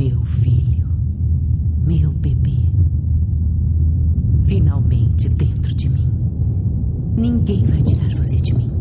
Meu 0.00 0.24
filho, 0.24 0.88
meu 1.86 2.10
bebê, 2.10 2.56
finalmente 4.46 5.28
dentro 5.28 5.74
de 5.74 5.90
mim. 5.90 6.10
Ninguém 7.18 7.66
vai 7.66 7.82
tirar 7.82 8.08
você 8.16 8.36
de 8.36 8.54
mim. 8.54 8.72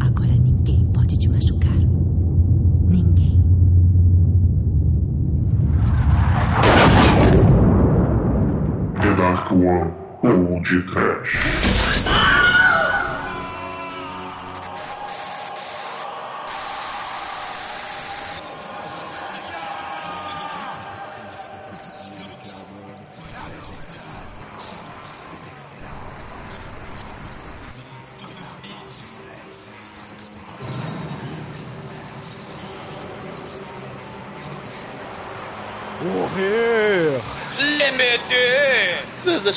Agora 0.00 0.34
ninguém 0.34 0.84
pode 0.86 1.16
te 1.16 1.28
machucar. 1.28 1.78
Ninguém. 2.88 3.40
The 9.00 9.14
Dark 9.16 9.52
One 9.52 9.92
Old 10.24 10.82
Trash. 10.92 11.73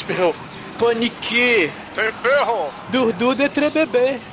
Desespero! 0.08 0.34
Panique! 0.80 1.70
Tem 1.94 2.12
ferro! 2.14 2.70
Durdu 2.90 3.36
de 3.36 3.50
trebebê! 3.50 4.18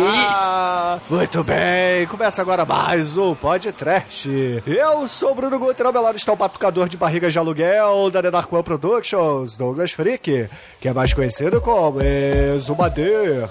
Ah, 0.00 0.98
muito 1.08 1.44
bem, 1.44 2.06
começa 2.06 2.42
agora 2.42 2.64
mais 2.64 3.16
um 3.16 3.34
podcast. 3.34 4.28
Eu 4.66 5.06
sou 5.06 5.32
o 5.32 5.34
Bruno 5.34 5.58
Guter, 5.58 5.86
ao 5.86 5.92
meu 5.92 6.02
lado 6.02 6.16
está 6.16 6.32
o 6.32 6.36
batucador 6.36 6.88
de 6.88 6.96
barriga 6.96 7.30
de 7.30 7.38
aluguel 7.38 8.10
da 8.10 8.22
The 8.22 8.30
Dark 8.30 8.52
One 8.52 8.62
Productions, 8.62 9.56
Douglas 9.56 9.92
Freak, 9.92 10.48
que 10.80 10.88
é 10.88 10.92
mais 10.92 11.12
conhecido 11.12 11.60
como 11.60 12.00
Exumader. 12.00 13.48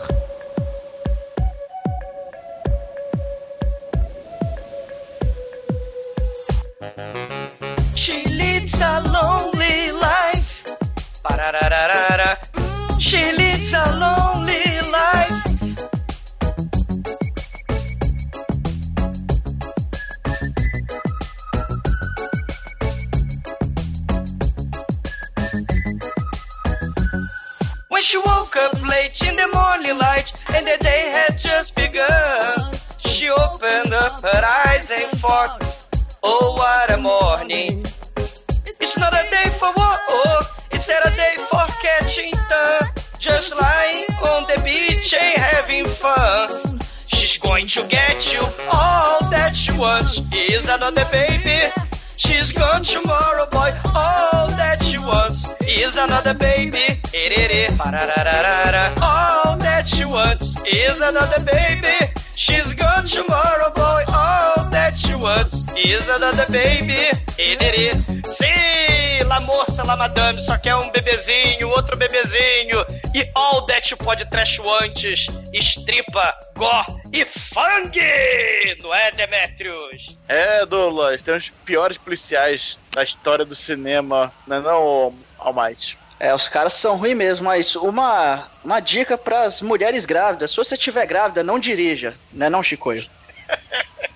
Baby. 66.49 67.11
Iriri. 67.37 67.91
Sim, 68.25 69.23
la 69.27 69.39
moça, 69.41 69.83
la 69.83 69.95
madame, 69.95 70.41
só 70.41 70.57
quer 70.57 70.75
um 70.75 70.89
bebezinho, 70.91 71.69
outro 71.69 71.95
bebezinho. 71.95 72.85
E 73.13 73.29
all 73.35 73.65
that 73.65 73.95
pode 73.97 74.25
trash 74.29 74.59
antes. 74.81 75.27
Estripa, 75.53 76.33
gore 76.55 76.85
e 77.13 77.23
fangue! 77.25 78.77
Não 78.81 78.93
é, 78.93 79.11
Demetrius? 79.11 80.17
É, 80.27 80.65
Douglas, 80.65 81.21
tem 81.21 81.35
os 81.35 81.49
piores 81.65 81.97
policiais 81.97 82.77
da 82.91 83.03
história 83.03 83.45
do 83.45 83.55
cinema, 83.55 84.33
não 84.45 84.57
é 84.57 84.61
não, 84.61 85.15
Almighty? 85.37 85.97
É, 86.19 86.33
os 86.33 86.49
caras 86.49 86.73
são 86.73 86.97
ruins 86.97 87.15
mesmo, 87.15 87.45
mas 87.45 87.75
uma, 87.75 88.49
uma 88.63 88.79
dica 88.79 89.17
pras 89.17 89.61
mulheres 89.61 90.05
grávidas: 90.05 90.51
se 90.51 90.57
você 90.57 90.73
estiver 90.73 91.05
grávida, 91.05 91.43
não 91.43 91.59
dirija, 91.59 92.15
né, 92.31 92.49
não, 92.49 92.63
Chicoio? 92.63 93.07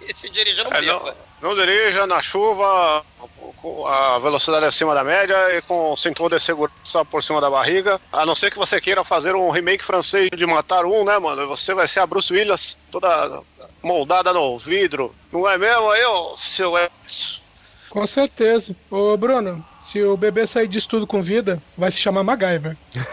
E 0.01 0.11
se 0.13 0.29
dirija 0.29 0.63
no 0.63 0.73
É, 0.73 0.81
beco. 0.81 1.13
Não, 1.41 1.55
dirija 1.55 2.05
na 2.05 2.21
chuva, 2.21 3.03
com 3.61 3.85
a 3.87 4.19
velocidade 4.19 4.65
acima 4.65 4.93
da 4.93 5.03
média 5.03 5.35
e 5.55 5.61
com 5.61 5.93
o 5.93 5.97
cinturão 5.97 6.35
de 6.35 6.43
segurança 6.43 7.03
por 7.05 7.23
cima 7.23 7.41
da 7.41 7.49
barriga. 7.49 7.99
A 8.11 8.25
não 8.25 8.35
ser 8.35 8.51
que 8.51 8.57
você 8.57 8.79
queira 8.79 9.03
fazer 9.03 9.35
um 9.35 9.49
remake 9.49 9.83
francês 9.83 10.29
de 10.35 10.45
Matar 10.45 10.85
Um, 10.85 11.03
né, 11.03 11.17
mano? 11.19 11.47
Você 11.47 11.73
vai 11.73 11.87
ser 11.87 11.99
a 11.99 12.05
Bruce 12.07 12.33
Willis 12.33 12.77
toda 12.91 13.43
moldada 13.81 14.33
no 14.33 14.57
vidro. 14.57 15.15
Não 15.31 15.49
é 15.49 15.57
mesmo 15.57 15.89
aí, 15.91 16.05
ô 16.05 16.35
seu 16.37 16.77
ex? 16.77 17.40
Com 17.91 18.07
certeza. 18.07 18.73
Ô, 18.89 19.15
Bruno, 19.17 19.63
se 19.77 20.01
o 20.01 20.15
bebê 20.15 20.47
sair 20.47 20.67
disso 20.67 20.87
tudo 20.87 21.05
com 21.05 21.21
vida, 21.21 21.61
vai 21.77 21.91
se 21.91 21.97
chamar 21.97 22.23
MacGyver. 22.23 22.77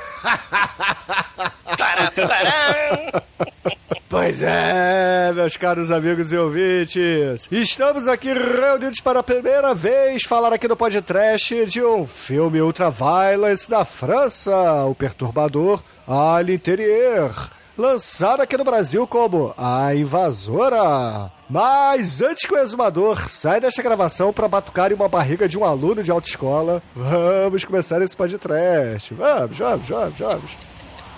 Pois 4.08 4.42
é, 4.42 5.32
meus 5.34 5.56
caros 5.56 5.90
amigos 5.90 6.32
e 6.32 6.36
ouvintes, 6.38 7.46
estamos 7.50 8.08
aqui 8.08 8.32
reunidos 8.32 9.00
para 9.00 9.20
a 9.20 9.22
primeira 9.22 9.74
vez 9.74 10.22
falar 10.22 10.52
aqui 10.52 10.66
no 10.66 10.76
podcast 10.76 11.66
de 11.66 11.82
um 11.84 12.06
filme 12.06 12.60
ultraviolence 12.62 13.68
da 13.68 13.84
França, 13.84 14.84
O 14.84 14.94
Perturbador 14.94 15.82
à 16.06 16.40
l'Intérieur, 16.40 17.50
lançado 17.76 18.40
aqui 18.40 18.56
no 18.56 18.64
Brasil 18.64 19.06
como 19.06 19.52
A 19.58 19.94
Invasora. 19.94 21.37
Mas 21.48 22.20
antes 22.20 22.44
que 22.44 22.52
o 22.52 22.58
exumador 22.58 23.30
saia 23.30 23.60
desta 23.60 23.82
gravação 23.82 24.32
para 24.32 24.46
batucar 24.46 24.90
em 24.90 24.94
uma 24.94 25.08
barriga 25.08 25.48
de 25.48 25.56
um 25.56 25.64
aluno 25.64 26.02
de 26.02 26.10
autoescola, 26.10 26.82
vamos 26.94 27.64
começar 27.64 28.02
esse 28.02 28.14
podcast. 28.14 29.14
Vamos, 29.14 29.56
vamos, 29.56 29.88
vamos, 29.88 30.18
vamos. 30.18 30.50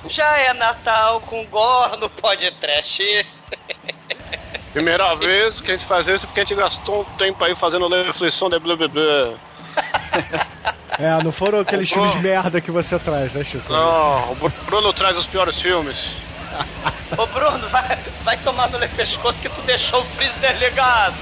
Já 0.08 0.36
é 0.38 0.54
Natal 0.54 1.20
com 1.22 1.44
gore 1.46 1.98
no 1.98 2.08
podcast. 2.08 3.26
Primeira 4.72 5.16
vez 5.16 5.60
que 5.60 5.72
a 5.72 5.76
gente 5.76 5.86
faz 5.86 6.06
isso 6.06 6.26
porque 6.28 6.40
a 6.40 6.44
gente 6.44 6.54
gastou 6.54 7.00
um 7.00 7.04
tempo 7.16 7.42
aí 7.42 7.56
fazendo 7.56 7.88
reflexão 7.88 8.48
de 8.48 8.58
blá 8.60 8.76
blá 8.76 8.86
blá. 8.86 9.34
É, 10.98 11.22
não 11.22 11.32
foram 11.32 11.60
aqueles 11.60 11.90
filmes 11.90 12.14
merda 12.16 12.60
que 12.60 12.70
você 12.70 12.98
traz, 12.98 13.32
né, 13.32 13.42
Chico? 13.42 13.72
Não, 13.72 14.32
o 14.32 14.48
Bruno 14.66 14.92
traz 14.92 15.18
os 15.18 15.26
piores 15.26 15.60
filmes. 15.60 16.16
Ô 17.16 17.26
Bruno, 17.26 17.68
vai, 17.68 17.98
vai 18.22 18.36
tomar 18.38 18.70
no 18.70 18.78
pescoço 18.90 19.40
que 19.40 19.48
tu 19.48 19.60
deixou 19.62 20.00
o 20.00 20.04
freezer 20.04 20.56
ligado. 20.58 21.16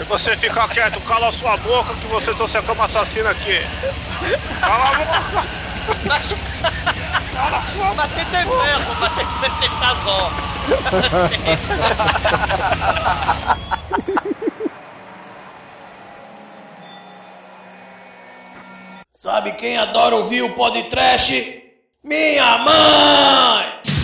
E 0.00 0.04
você 0.04 0.36
fica 0.36 0.68
quieto, 0.68 1.00
cala 1.02 1.28
a 1.28 1.32
sua 1.32 1.56
boca 1.56 1.94
que 1.94 2.06
você 2.06 2.34
trouxe 2.34 2.58
a 2.58 2.62
cama 2.62 2.84
assassina 2.84 3.30
aqui. 3.30 3.60
Cala 4.60 4.90
a 4.90 4.94
boca! 4.94 5.66
Mas 7.96 8.12
tem 8.12 8.24
tempo, 8.26 8.54
mas 9.00 9.12
tem 9.14 9.26
que 9.26 9.38
ter. 9.40 9.66
Sabe 19.10 19.52
quem 19.52 19.78
adora 19.78 20.16
ouvir 20.16 20.42
o 20.42 20.54
podcast? 20.54 21.65
Minha 22.06 22.58
mãe! 22.58 23.95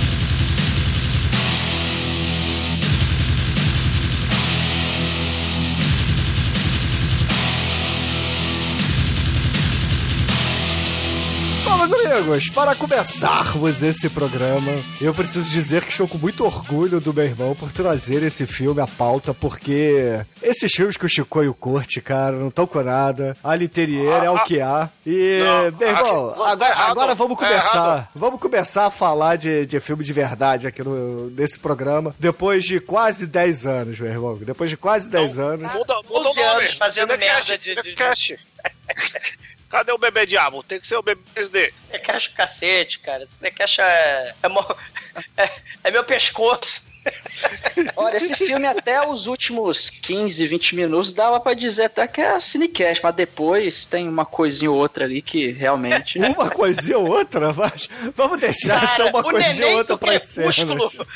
Meus 11.89 12.07
amigos, 12.07 12.49
para 12.51 12.75
começarmos 12.77 13.83
esse 13.83 14.09
programa, 14.09 14.71
eu 15.01 15.13
preciso 15.13 15.51
dizer 15.51 15.83
que 15.85 15.91
estou 15.91 16.07
com 16.07 16.17
muito 16.17 16.45
orgulho 16.45 17.01
do 17.01 17.13
meu 17.13 17.25
irmão 17.25 17.55
por 17.57 17.73
trazer 17.73 18.23
esse 18.23 18.47
filme 18.47 18.81
à 18.81 18.87
pauta, 18.87 19.35
porque 19.35 20.21
esses 20.41 20.73
filmes 20.73 20.97
que 20.97 21.05
o 21.05 21.09
Chicoio 21.09 21.53
curte, 21.53 22.01
cara, 22.01 22.37
não 22.37 22.49
estão 22.49 22.67
com 22.69 22.81
nada. 22.83 23.37
A 23.43 23.55
Literier 23.57 24.23
é 24.23 24.31
o 24.31 24.45
que 24.45 24.61
há. 24.61 24.89
E, 25.05 25.41
Não, 25.43 25.79
meu 25.79 25.89
irmão, 25.89 26.31
acho- 26.31 26.39
tá 26.39 26.51
agora, 26.53 26.71
errado, 26.71 26.91
agora 26.93 27.15
vamos 27.17 27.39
tá 27.39 27.47
começar. 27.49 27.75
errado. 27.75 28.09
Vamos 28.15 28.41
começar 28.41 28.87
a 28.87 28.91
falar 28.91 29.37
de, 29.37 29.67
de 29.67 29.81
filme 29.81 30.05
de 30.05 30.13
verdade 30.13 30.69
aqui 30.69 30.83
no, 30.85 31.31
nesse 31.31 31.59
programa, 31.59 32.15
depois 32.19 32.65
de 32.65 32.79
quase 32.79 33.27
10 33.27 33.67
anos, 33.67 33.99
meu 33.99 34.11
irmão. 34.11 34.37
Depois 34.41 34.71
de 34.71 34.77
quase 34.77 35.11
10 35.11 35.39
anos. 35.41 35.73
Muda, 35.73 35.95
muda 36.09 36.29
o 36.29 36.31
11 36.31 36.41
nome. 36.41 36.49
anos 36.61 36.75
fazendo 36.75 37.19
merda 37.19 37.59
de- 37.59 37.75
de- 37.75 37.83
Cinecast. 37.83 38.39
Cadê 39.73 39.91
o 39.91 39.97
bebê 39.97 40.27
diabo? 40.27 40.63
Tem 40.63 40.79
que 40.79 40.87
ser 40.87 40.97
o 40.97 41.03
bebê 41.03 41.23
SD. 41.35 41.73
Cinecash 41.87 42.29
cacete, 42.29 42.99
cara. 42.99 43.27
Cinecash 43.27 43.79
é, 43.79 44.35
é, 44.43 44.49
mo- 44.49 44.77
é, 45.35 45.51
é 45.85 45.91
meu 45.91 46.05
pescoço. 46.05 46.93
Olha, 47.97 48.17
esse 48.19 48.37
filme 48.37 48.67
até 48.67 49.05
os 49.05 49.27
últimos 49.27 49.89
15, 49.91 50.47
20 50.47 50.77
minutos 50.77 51.13
dava 51.15 51.41
pra 51.41 51.55
dizer 51.55 51.85
até 51.85 52.07
que 52.07 52.21
é 52.21 52.39
cinecast, 52.39 53.03
mas 53.03 53.15
depois 53.15 53.87
tem 53.87 54.07
uma 54.07 54.27
coisinha 54.27 54.71
ou 54.71 54.77
outra 54.77 55.05
ali 55.07 55.21
que 55.23 55.51
realmente... 55.51 56.19
Uma 56.23 56.51
coisinha 56.51 56.99
ou 56.99 57.09
outra, 57.09 57.53
mas 57.55 57.89
vamos 58.15 58.39
deixar 58.39 58.79
Cara, 58.79 58.87
ser 58.95 59.03
uma 59.05 59.19
o 59.21 59.23
coisinha 59.25 59.47
ou 59.49 59.55
neném 59.55 59.75
outra 59.79 59.95
do 59.97 59.99
pra 59.99 60.19
cenas. 60.21 60.55
crepúsculo. 60.55 61.07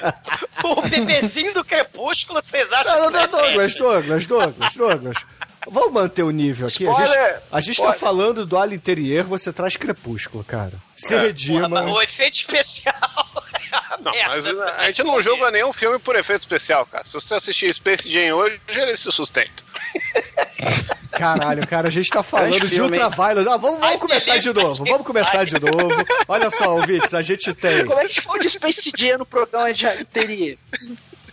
O 0.64 0.82
bebezinho 0.82 1.52
do 1.54 1.62
crepúsculo, 1.64 2.42
vocês 2.42 2.72
acham 2.72 2.92
Não, 3.02 3.10
não, 3.10 3.10
não, 3.10 3.28
que 3.28 3.36
é 3.36 3.42
Douglas, 3.42 3.74
Douglas, 3.76 4.26
Douglas, 4.26 4.74
Douglas. 4.74 5.16
Vamos 5.68 5.92
manter 5.92 6.22
o 6.22 6.30
nível 6.30 6.66
aqui. 6.66 6.86
A 6.86 6.92
gente, 6.94 7.02
Spoiler! 7.04 7.42
a 7.50 7.60
gente 7.60 7.66
tá 7.68 7.72
Spoiler! 7.72 7.98
falando 7.98 8.46
do 8.46 8.56
Alien 8.56 8.76
Interior, 8.76 9.24
você 9.24 9.52
traz 9.52 9.76
Crepúsculo, 9.76 10.44
cara. 10.44 10.72
Se 10.96 11.08
Porra, 11.08 11.22
redima. 11.22 11.68
mas 11.68 11.92
o 11.92 12.00
efeito 12.02 12.34
especial. 12.34 12.94
é 13.98 14.02
Não, 14.02 14.12
Merda, 14.12 14.28
mas 14.28 14.44
você 14.44 14.70
a 14.70 14.86
gente 14.86 15.02
não 15.02 15.20
julga 15.20 15.50
nenhum 15.50 15.72
filme 15.72 15.98
por 15.98 16.14
efeito 16.16 16.40
especial, 16.40 16.86
cara. 16.86 17.04
Se 17.04 17.14
você 17.14 17.34
assistir 17.34 17.74
Space 17.74 18.10
Jam 18.10 18.36
hoje, 18.36 18.60
ele 18.68 18.96
se 18.96 19.10
sustenta. 19.10 19.64
Caralho, 21.10 21.66
cara, 21.66 21.88
a 21.88 21.90
gente 21.90 22.10
tá 22.10 22.22
falando 22.22 22.68
de? 22.68 22.80
Ultraviolet. 22.80 23.44
Não, 23.44 23.58
vamos, 23.58 23.78
vamos 23.80 23.82
Ai, 23.94 23.98
começar 23.98 24.36
de 24.36 24.52
novo, 24.52 24.84
vamos 24.84 25.06
começar 25.06 25.44
de 25.44 25.54
novo. 25.58 25.88
Olha 26.28 26.50
só, 26.50 26.74
ouvintes, 26.76 27.14
a 27.14 27.22
gente 27.22 27.54
tem. 27.54 27.86
Como 27.86 27.98
é 27.98 28.06
que 28.06 28.20
foi 28.20 28.38
de 28.38 28.50
Space 28.50 28.92
Jam 28.94 29.18
no 29.18 29.26
programa 29.26 29.72
de 29.72 30.04
teria? 30.06 30.58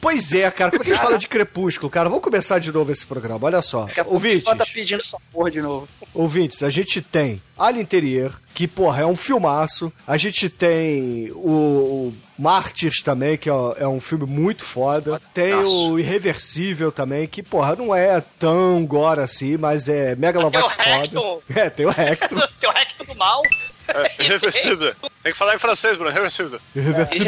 Pois 0.03 0.33
é, 0.33 0.51
cara, 0.51 0.69
como 0.69 0.83
é 0.83 0.85
que 0.85 0.91
a 0.91 0.95
gente 0.95 1.01
fala 1.01 1.17
de 1.17 1.29
Crepúsculo, 1.29 1.89
cara? 1.89 2.09
Vamos 2.09 2.21
começar 2.21 2.59
de 2.59 2.73
novo 2.73 2.91
esse 2.91 3.05
programa, 3.05 3.45
olha 3.45 3.61
só. 3.61 3.88
Pouco 3.88 4.13
Ouvintes, 4.13 4.44
tá 4.44 4.65
pedindo 4.65 5.00
essa 5.00 5.17
porra 5.31 5.50
de 5.50 5.61
novo. 5.61 5.88
ouvintes, 6.13 6.61
a 6.61 6.69
gente 6.69 7.01
tem 7.01 7.41
Alien 7.57 7.83
Interior, 7.83 8.41
que, 8.53 8.67
porra, 8.67 9.03
é 9.03 9.05
um 9.05 9.15
filmaço. 9.15 9.94
A 10.05 10.17
gente 10.17 10.50
tem 10.50 11.31
o, 11.31 12.11
o 12.11 12.13
Mártires 12.38 13.01
também, 13.01 13.38
que 13.38 13.50
é, 13.50 13.53
é 13.77 13.88
um 13.88 14.01
filme 14.01 14.25
muito 14.25 14.65
foda. 14.65 15.21
Tem 15.33 15.53
o 15.53 15.97
Irreversível 15.97 16.91
também, 16.91 17.25
que, 17.25 17.41
porra, 17.41 17.73
não 17.77 17.95
é 17.95 18.21
tão 18.38 18.85
gore 18.85 19.21
assim, 19.21 19.56
mas 19.56 19.88
é 19.88 20.17
megalovax 20.17 20.75
Tem 20.75 20.85
o 20.85 20.89
foda. 20.89 21.06
Hector. 21.06 21.41
É, 21.56 21.69
tem 21.69 21.85
o 21.85 21.91
Hector. 21.91 22.49
Tem 22.59 22.69
o 22.69 22.73
Recto 22.73 23.06
do 23.06 23.15
mal. 23.15 23.41
É, 23.88 24.24
irreversível. 24.24 24.95
Tem 25.21 25.31
que 25.31 25.38
falar 25.38 25.56
em 25.56 25.57
francês, 25.57 25.95
Bruno. 25.97 26.12
Irreversível. 26.12 26.59
Irreversível. 26.75 27.25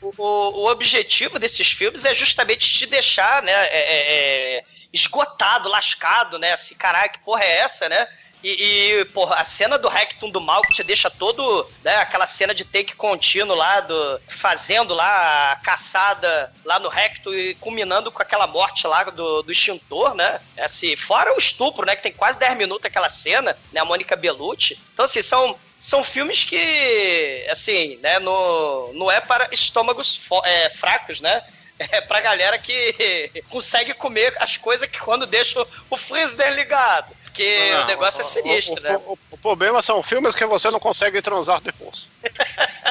O, 0.00 0.12
o- 0.16 0.60
o 0.62 0.70
objetivo 0.70 1.38
desses 1.38 1.70
filmes 1.72 2.04
é 2.04 2.14
justamente 2.14 2.72
te 2.72 2.86
deixar, 2.86 3.42
né, 3.42 3.52
é- 3.52 3.66
é- 3.66 4.56
é, 4.58 4.64
esgotado, 4.92 5.68
lascado, 5.68 6.38
né? 6.38 6.52
Assim, 6.52 6.74
caralho, 6.74 7.10
que 7.12 7.18
porra 7.20 7.42
é 7.44 7.58
essa, 7.58 7.88
né? 7.88 8.06
E, 8.42 9.00
e, 9.00 9.04
porra, 9.06 9.36
a 9.36 9.44
cena 9.44 9.78
do 9.78 9.88
Rectum 9.88 10.28
do 10.30 10.40
mal 10.40 10.62
que 10.62 10.74
te 10.74 10.82
deixa 10.82 11.08
todo, 11.08 11.70
né, 11.84 11.96
aquela 11.96 12.26
cena 12.26 12.52
de 12.52 12.64
take 12.64 12.96
contínuo 12.96 13.56
lá, 13.56 13.80
do, 13.80 14.20
fazendo 14.28 14.92
lá 14.94 15.52
a 15.52 15.56
caçada 15.56 16.52
lá 16.64 16.78
no 16.80 16.88
Rectum 16.88 17.32
e 17.32 17.54
culminando 17.54 18.10
com 18.10 18.20
aquela 18.20 18.46
morte 18.46 18.86
lá 18.86 19.04
do, 19.04 19.42
do 19.42 19.52
extintor, 19.52 20.14
né? 20.14 20.40
É 20.56 20.72
Assim, 20.72 20.96
fora 20.96 21.34
o 21.34 21.38
estupro, 21.38 21.84
né, 21.86 21.94
que 21.94 22.02
tem 22.02 22.12
quase 22.12 22.38
10 22.38 22.56
minutos 22.56 22.86
aquela 22.86 23.08
cena, 23.08 23.56
né, 23.72 23.80
a 23.80 23.84
Mônica 23.84 24.16
Bellucci. 24.16 24.80
Então, 24.92 25.04
assim, 25.04 25.20
são, 25.20 25.56
são 25.78 26.02
filmes 26.02 26.44
que, 26.44 27.46
assim, 27.50 27.98
né, 28.02 28.18
no, 28.18 28.90
não 28.94 29.10
é 29.10 29.20
para 29.20 29.48
estômagos 29.52 30.20
é, 30.44 30.70
fracos, 30.70 31.20
né? 31.20 31.42
É 31.78 32.00
pra 32.00 32.20
galera 32.20 32.58
que 32.58 33.42
consegue 33.50 33.92
comer 33.94 34.36
as 34.38 34.56
coisas 34.56 34.88
que 34.88 35.00
quando 35.00 35.26
deixa 35.26 35.66
o 35.90 35.96
freezer 35.96 36.52
ligado. 36.52 37.12
Porque 37.32 37.70
Não, 37.72 37.82
o 37.82 37.86
negócio 37.86 38.20
é 38.20 38.24
sinistro, 38.24 38.78
o, 38.78 38.82
né? 38.82 38.96
O, 39.06 39.12
o- 39.12 39.18
o 39.30 39.38
problema 39.38 39.80
são 39.80 40.02
filmes 40.02 40.34
que 40.34 40.44
você 40.44 40.70
não 40.70 40.78
consegue 40.78 41.20
transar 41.22 41.60
depois. 41.60 42.08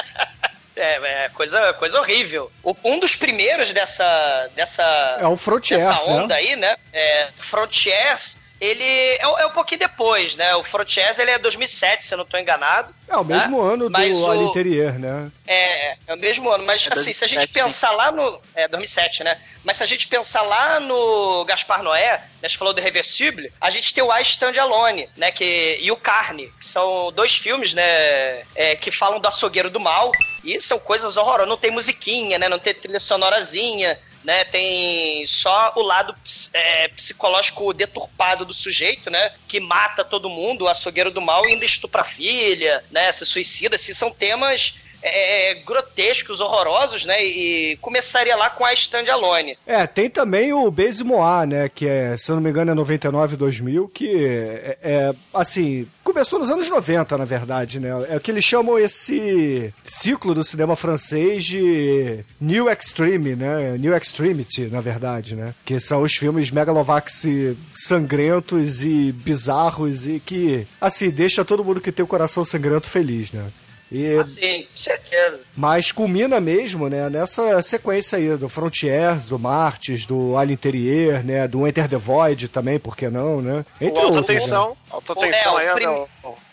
É, 0.74 1.24
é 1.24 1.28
coisa, 1.28 1.72
coisa 1.74 2.00
horrível. 2.00 2.50
O- 2.64 2.74
um 2.82 2.98
dos 2.98 3.14
primeiros 3.14 3.72
dessa. 3.72 4.50
dessa 4.56 4.82
É 5.20 5.26
o 5.26 5.36
Frontiers, 5.36 5.82
essa 5.82 6.10
né? 6.10 6.22
onda 6.22 6.34
aí, 6.34 6.56
né? 6.56 6.76
É, 6.92 7.28
Frontiers, 7.38 8.38
ele 8.64 8.84
é, 9.18 9.26
um- 9.26 9.38
é 9.40 9.46
um 9.46 9.50
pouquinho 9.50 9.80
depois, 9.80 10.36
né? 10.36 10.54
O 10.54 10.62
Frontiers 10.62 11.18
ele 11.18 11.32
é 11.32 11.38
2007, 11.38 12.04
se 12.04 12.14
eu 12.14 12.18
não 12.18 12.24
tô 12.24 12.38
enganado. 12.38 12.94
É 13.08 13.16
o 13.16 13.24
mesmo 13.24 13.60
né? 13.66 13.74
ano 13.74 13.84
do 13.86 13.90
Mas 13.90 14.16
o- 14.16 14.34
Interior, 14.48 14.98
né? 14.98 15.30
É, 15.46 15.96
é 16.06 16.14
o 16.14 16.16
mesmo 16.16 16.48
ano, 16.48 16.64
mas 16.64 16.86
É 16.86 16.92
assim, 16.92 17.12
se 17.12 17.24
a 17.24 17.28
gente 17.28 17.38
2007, 17.40 17.52
pensar 17.64 17.90
lá 17.90 18.12
no. 18.12 18.40
É, 18.54 18.68
2007, 18.68 19.24
né? 19.24 19.36
Mas 19.64 19.76
se 19.78 19.82
a 19.82 19.86
gente 19.86 20.06
pensar 20.06 20.42
lá 20.42 20.78
no 20.80 21.44
Gaspar 21.44 21.82
Noé, 21.82 22.18
né, 22.18 22.22
a 22.44 22.48
gente 22.48 22.58
falou 22.58 22.72
do 22.72 22.80
Reversible, 22.80 23.52
a 23.60 23.68
gente 23.70 23.92
tem 23.92 24.02
o 24.02 24.16
I 24.16 24.22
Stand 24.22 24.58
Alone, 24.60 25.08
né? 25.16 25.30
Que, 25.32 25.78
e 25.80 25.90
o 25.90 25.96
Carne, 25.96 26.52
que 26.58 26.64
são 26.66 27.10
dois 27.12 27.36
filmes, 27.36 27.74
né? 27.74 27.82
é, 28.54 28.76
que 28.76 28.90
falam 28.92 29.18
do 29.20 29.26
açougueiro 29.28 29.70
do 29.70 29.80
mal. 29.80 30.12
E 30.44 30.60
são 30.60 30.78
coisas 30.78 31.16
horrorosas. 31.16 31.48
Não 31.48 31.56
tem 31.56 31.70
musiquinha, 31.72 32.38
né? 32.38 32.48
Não 32.48 32.58
tem 32.58 32.72
trilha 32.74 33.00
sonorazinha. 33.00 33.98
Né, 34.24 34.44
tem 34.44 35.26
só 35.26 35.72
o 35.74 35.82
lado 35.82 36.14
é, 36.54 36.86
psicológico 36.88 37.72
deturpado 37.72 38.44
do 38.44 38.54
sujeito, 38.54 39.10
né? 39.10 39.32
Que 39.48 39.58
mata 39.58 40.04
todo 40.04 40.30
mundo, 40.30 40.62
o 40.62 40.68
açougueiro 40.68 41.10
do 41.10 41.20
mal, 41.20 41.44
e 41.44 41.52
ainda 41.52 41.64
estupra 41.64 42.02
a 42.02 42.04
filha, 42.04 42.84
né? 42.88 43.10
Se 43.10 43.26
suicida. 43.26 43.74
Assim, 43.74 43.92
são 43.92 44.12
temas 44.12 44.74
é, 45.02 45.54
grotescos, 45.66 46.40
horrorosos, 46.40 47.04
né? 47.04 47.24
E 47.24 47.76
começaria 47.80 48.36
lá 48.36 48.48
com 48.50 48.64
a 48.64 48.72
Stand 48.72 49.10
Alone. 49.10 49.58
É, 49.66 49.86
tem 49.86 50.08
também 50.08 50.52
o 50.52 50.70
Base 50.70 51.02
Moa, 51.02 51.44
né? 51.44 51.68
Que 51.68 51.88
é, 51.88 52.16
se 52.16 52.30
eu 52.30 52.36
não 52.36 52.42
me 52.42 52.50
engano, 52.50 52.70
é 52.70 52.74
99 52.74 53.36
2000, 53.36 53.88
que 53.88 54.24
é, 54.24 54.78
é, 54.82 55.14
assim, 55.34 55.88
começou 56.04 56.38
nos 56.38 56.50
anos 56.50 56.70
90, 56.70 57.18
na 57.18 57.24
verdade, 57.24 57.80
né? 57.80 57.90
É 58.08 58.16
o 58.16 58.20
que 58.20 58.30
eles 58.30 58.44
chamam 58.44 58.78
esse 58.78 59.72
ciclo 59.84 60.34
do 60.34 60.44
cinema 60.44 60.76
francês 60.76 61.44
de 61.44 62.24
New 62.40 62.70
Extreme, 62.70 63.34
né? 63.34 63.76
New 63.78 63.96
Extremity, 63.96 64.66
na 64.66 64.80
verdade, 64.80 65.34
né? 65.34 65.54
Que 65.64 65.80
são 65.80 66.02
os 66.02 66.14
filmes 66.14 66.50
megalovax 66.50 67.26
sangrentos 67.74 68.82
e 68.82 69.12
bizarros 69.12 70.06
e 70.06 70.20
que, 70.20 70.66
assim, 70.80 71.10
deixa 71.10 71.44
todo 71.44 71.64
mundo 71.64 71.80
que 71.80 71.92
tem 71.92 72.04
o 72.04 72.08
coração 72.08 72.44
sangrento 72.44 72.88
feliz, 72.88 73.32
né? 73.32 73.50
E, 73.92 74.16
Assim, 74.18 74.62
com 74.62 74.76
certeza. 74.76 75.40
mas 75.56 75.92
culmina 75.92 76.40
mesmo, 76.40 76.88
né, 76.88 77.10
nessa 77.10 77.60
sequência 77.62 78.16
aí 78.18 78.36
do 78.36 78.48
Frontiers, 78.48 79.26
do 79.26 79.38
Martyrs, 79.38 80.06
do 80.06 80.36
Alien 80.36 80.54
Interior, 80.54 81.22
né, 81.24 81.46
do 81.46 81.66
Enter 81.66 81.88
the 81.88 81.96
Void 81.98 82.48
também, 82.48 82.78
por 82.78 82.96
que 82.96 83.08
não, 83.08 83.42
né? 83.42 83.64
o 83.80 83.86
Alta 83.86 84.00
outros, 84.00 84.20
né? 84.20 84.40
Tensão. 84.40 84.76
Alta 84.90 85.12
O- 85.12 85.16
Tensão 85.16 85.58
é, 85.58 85.62
aí 85.62 85.68
o 85.68 85.70
é 85.70 85.74
prim- 85.74 85.86
meu 85.86 86.08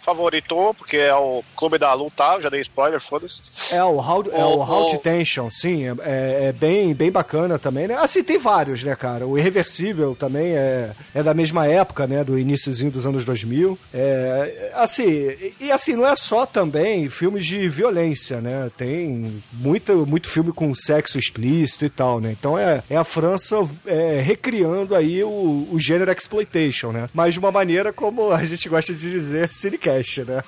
favorito, 0.10 0.74
porque 0.78 0.98
é 0.98 1.13
o 1.13 1.44
Clube 1.56 1.78
da 1.78 1.94
Luta, 1.94 2.39
já 2.39 2.50
dei 2.50 2.62
spoiler, 2.62 3.00
foda-se. 3.00 3.42
É, 3.74 3.84
o 3.84 3.98
How, 3.98 4.25
é 4.32 4.44
o 4.44 4.58
O- 4.60 4.62
How 4.62 4.89
to 4.89 4.96
o- 4.96 5.00
Tension, 5.00 5.50
sim, 5.50 5.86
é, 5.88 5.94
é- 6.01 6.46
é 6.48 6.51
bem, 6.54 6.94
bem 6.94 7.12
bacana 7.12 7.60
também, 7.60 7.88
né? 7.88 7.96
Assim, 7.96 8.24
tem 8.24 8.38
vários, 8.38 8.84
né, 8.84 8.96
cara? 8.96 9.28
O 9.28 9.38
Irreversível 9.38 10.16
também 10.20 10.54
é, 10.56 10.92
é 11.13 11.22
da 11.24 11.34
mesma 11.34 11.68
época, 11.68 12.08
né, 12.08 12.24
do 12.24 12.38
iníciozinho 12.39 12.92
dos 12.92 13.06
anos 13.06 13.24
2000. 13.25 13.78
É, 13.94 14.72
assim, 14.75 15.04
e, 15.08 15.54
e 15.62 15.72
assim, 15.72 15.96
não 15.96 16.06
é 16.08 16.16
só 16.16 16.46
também 16.46 17.08
filmes 17.10 17.46
de 17.46 17.68
violência, 17.70 18.42
né? 18.42 18.72
Tem 18.78 19.42
muito, 19.54 20.06
muito 20.08 20.28
filme 20.30 20.51
com 20.51 20.74
sexo 20.74 21.18
explícito 21.20 21.86
e 21.86 21.89
tal, 21.89 22.20
né? 22.20 22.36
Então 22.38 22.58
é, 22.58 22.82
é 22.89 22.96
a 22.98 23.04
França 23.04 23.58
é, 23.86 24.20
recriando 24.22 24.96
aí 24.96 25.24
o, 25.24 25.68
o 25.72 25.80
gênero 25.80 26.12
exploitation, 26.12 26.92
né? 26.92 27.10
Mas 27.13 27.34
de 27.34 27.39
uma 27.39 27.51
maneira 27.51 27.94
como 27.94 28.32
a 28.32 28.44
gente 28.44 28.68
gosta 28.70 28.94
de 28.94 29.10
dizer, 29.12 29.51
cinecast, 29.51 29.99
né? 30.24 30.44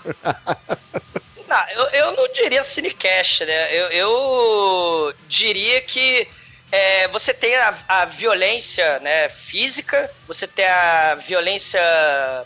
Não, 1.47 1.69
eu, 1.71 1.83
eu 1.89 2.15
não 2.15 2.31
diria 2.31 2.63
cinecast, 2.63 3.45
né? 3.45 3.75
Eu, 3.75 3.87
eu 3.89 5.13
diria 5.27 5.81
que 5.81 6.27
é, 6.71 7.07
você 7.09 7.33
tem 7.33 7.55
a, 7.55 7.73
a 7.87 8.05
violência 8.05 8.99
né, 8.99 9.27
física, 9.29 10.09
você 10.27 10.47
tem 10.47 10.65
a 10.65 11.15
violência 11.15 11.81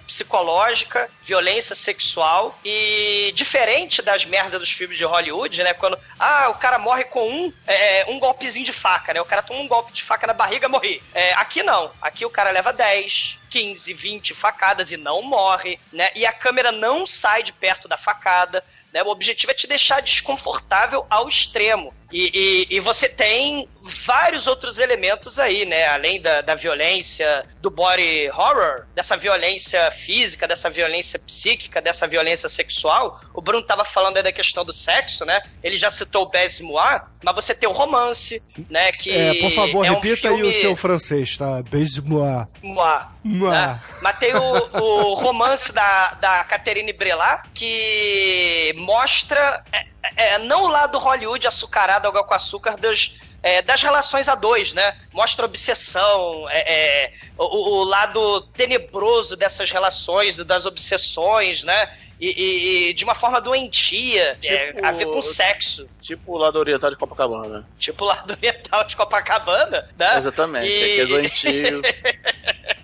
psicológica, 0.07 1.09
violência 1.23 1.75
sexual 1.75 2.57
e 2.65 3.31
diferente 3.35 4.01
das 4.01 4.25
merdas 4.25 4.59
dos 4.59 4.71
filmes 4.71 4.97
de 4.97 5.03
Hollywood, 5.03 5.63
né? 5.63 5.73
Quando 5.73 5.97
ah, 6.19 6.49
o 6.49 6.55
cara 6.55 6.79
morre 6.79 7.03
com 7.03 7.29
um, 7.29 7.53
é, 7.67 8.05
um 8.07 8.19
golpezinho 8.19 8.65
de 8.65 8.73
faca, 8.73 9.13
né? 9.13 9.21
O 9.21 9.25
cara 9.25 9.43
toma 9.43 9.59
um 9.59 9.67
golpe 9.67 9.93
de 9.93 10.01
faca 10.01 10.25
na 10.25 10.33
barriga 10.33 10.67
morre. 10.67 11.03
É, 11.13 11.33
aqui 11.33 11.61
não. 11.61 11.91
Aqui 12.01 12.25
o 12.25 12.29
cara 12.29 12.49
leva 12.49 12.73
10, 12.73 13.37
15, 13.49 13.93
20 13.93 14.33
facadas 14.33 14.91
e 14.91 14.97
não 14.97 15.21
morre, 15.21 15.79
né? 15.93 16.09
E 16.15 16.25
a 16.25 16.33
câmera 16.33 16.71
não 16.71 17.05
sai 17.05 17.43
de 17.43 17.53
perto 17.53 17.87
da 17.87 17.97
facada. 17.97 18.63
Né? 18.95 19.03
O 19.03 19.09
objetivo 19.09 19.51
é 19.51 19.53
te 19.53 19.67
deixar 19.67 20.01
desconfortável 20.01 21.05
ao 21.09 21.27
extremo. 21.27 21.93
E, 22.09 22.31
e, 22.69 22.77
e, 22.77 22.79
você 22.79 23.09
tem 23.09 23.67
vários 23.85 24.47
outros 24.47 24.79
elementos 24.79 25.39
aí, 25.39 25.65
né? 25.65 25.87
Além 25.87 26.19
da, 26.19 26.41
da 26.41 26.55
violência, 26.55 27.45
do 27.61 27.69
body 27.69 28.29
horror, 28.29 28.85
dessa 28.95 29.15
violência 29.15 29.91
física, 29.91 30.47
dessa 30.47 30.69
violência 30.69 31.19
psíquica, 31.19 31.81
dessa 31.81 32.07
violência 32.07 32.49
sexual. 32.49 33.21
O 33.33 33.41
Bruno 33.41 33.61
estava 33.61 33.85
falando 33.85 34.17
aí 34.17 34.23
da 34.23 34.31
questão 34.31 34.65
do 34.65 34.73
sexo, 34.73 35.23
né? 35.25 35.39
Ele 35.63 35.77
já 35.77 35.89
citou 35.89 36.23
o 36.23 36.29
Baisemois, 36.29 37.01
mas 37.23 37.35
você 37.35 37.53
tem 37.53 37.69
o 37.69 37.71
romance, 37.71 38.41
né? 38.69 38.91
Que 38.91 39.11
é, 39.11 39.33
por 39.35 39.51
favor, 39.51 39.85
é 39.85 39.91
um 39.91 39.95
repita 39.95 40.29
filme... 40.29 40.41
aí 40.41 40.49
o 40.49 40.61
seu 40.61 40.75
francês, 40.75 41.37
tá? 41.37 41.61
Baisemois. 41.63 42.47
Mois. 42.61 43.01
Mois. 43.23 43.53
Né? 43.53 43.79
Mas 44.01 44.19
tem 44.19 44.35
o, 44.35 44.79
o 44.79 45.13
romance 45.13 45.71
da, 45.71 46.13
da 46.15 46.43
Catherine 46.43 46.93
Brelat, 46.93 47.49
que 47.53 48.73
mostra 48.77 49.63
é, 49.71 49.85
é, 50.15 50.37
não 50.39 50.65
o 50.65 50.67
lado 50.67 50.97
Hollywood 50.97 51.47
açucarado, 51.47 52.07
água 52.07 52.23
com 52.23 52.33
açúcar 52.33 52.77
dos, 52.77 53.17
é, 53.45 53.61
das 53.61 53.83
relações 53.83 54.27
a 54.27 54.33
dois, 54.33 54.73
né? 54.73 54.97
Mostra 55.13 55.45
obsessão, 55.45 56.49
é, 56.49 57.03
é, 57.03 57.13
o, 57.37 57.43
o, 57.43 57.83
lado 57.83 58.41
tenebroso 58.57 59.35
dessas 59.35 59.69
relações, 59.69 60.37
das 60.37 60.65
obsessões, 60.65 61.63
né? 61.63 61.95
E, 62.19 62.27
e, 62.27 62.89
e 62.89 62.93
de 62.95 63.03
uma 63.03 63.13
forma 63.13 63.39
doentia, 63.39 64.35
é, 64.43 64.73
Tipo- 64.73 64.83
a 64.83 64.91
ver 64.91 65.05
com 65.05 65.21
sexo. 65.21 65.87
Tipo 66.01 66.33
o 66.33 66.37
lado 66.39 66.57
oriental 66.57 66.89
de 66.89 66.95
Copacabana. 66.95 67.69
Tipo 67.77 68.05
o 68.05 68.07
lado 68.07 68.31
oriental 68.33 68.83
de 68.83 68.95
Copacabana, 68.95 69.87
né? 69.95 70.17
Exatamente, 70.17 70.67
E- 70.67 70.83
aqui 70.83 71.01
é 71.01 71.05
doentio. 71.05 71.81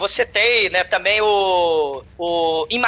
Você 0.00 0.24
tem, 0.24 0.70
né, 0.70 0.82
também 0.82 1.20
o, 1.20 2.02
o 2.16 2.66
In 2.70 2.80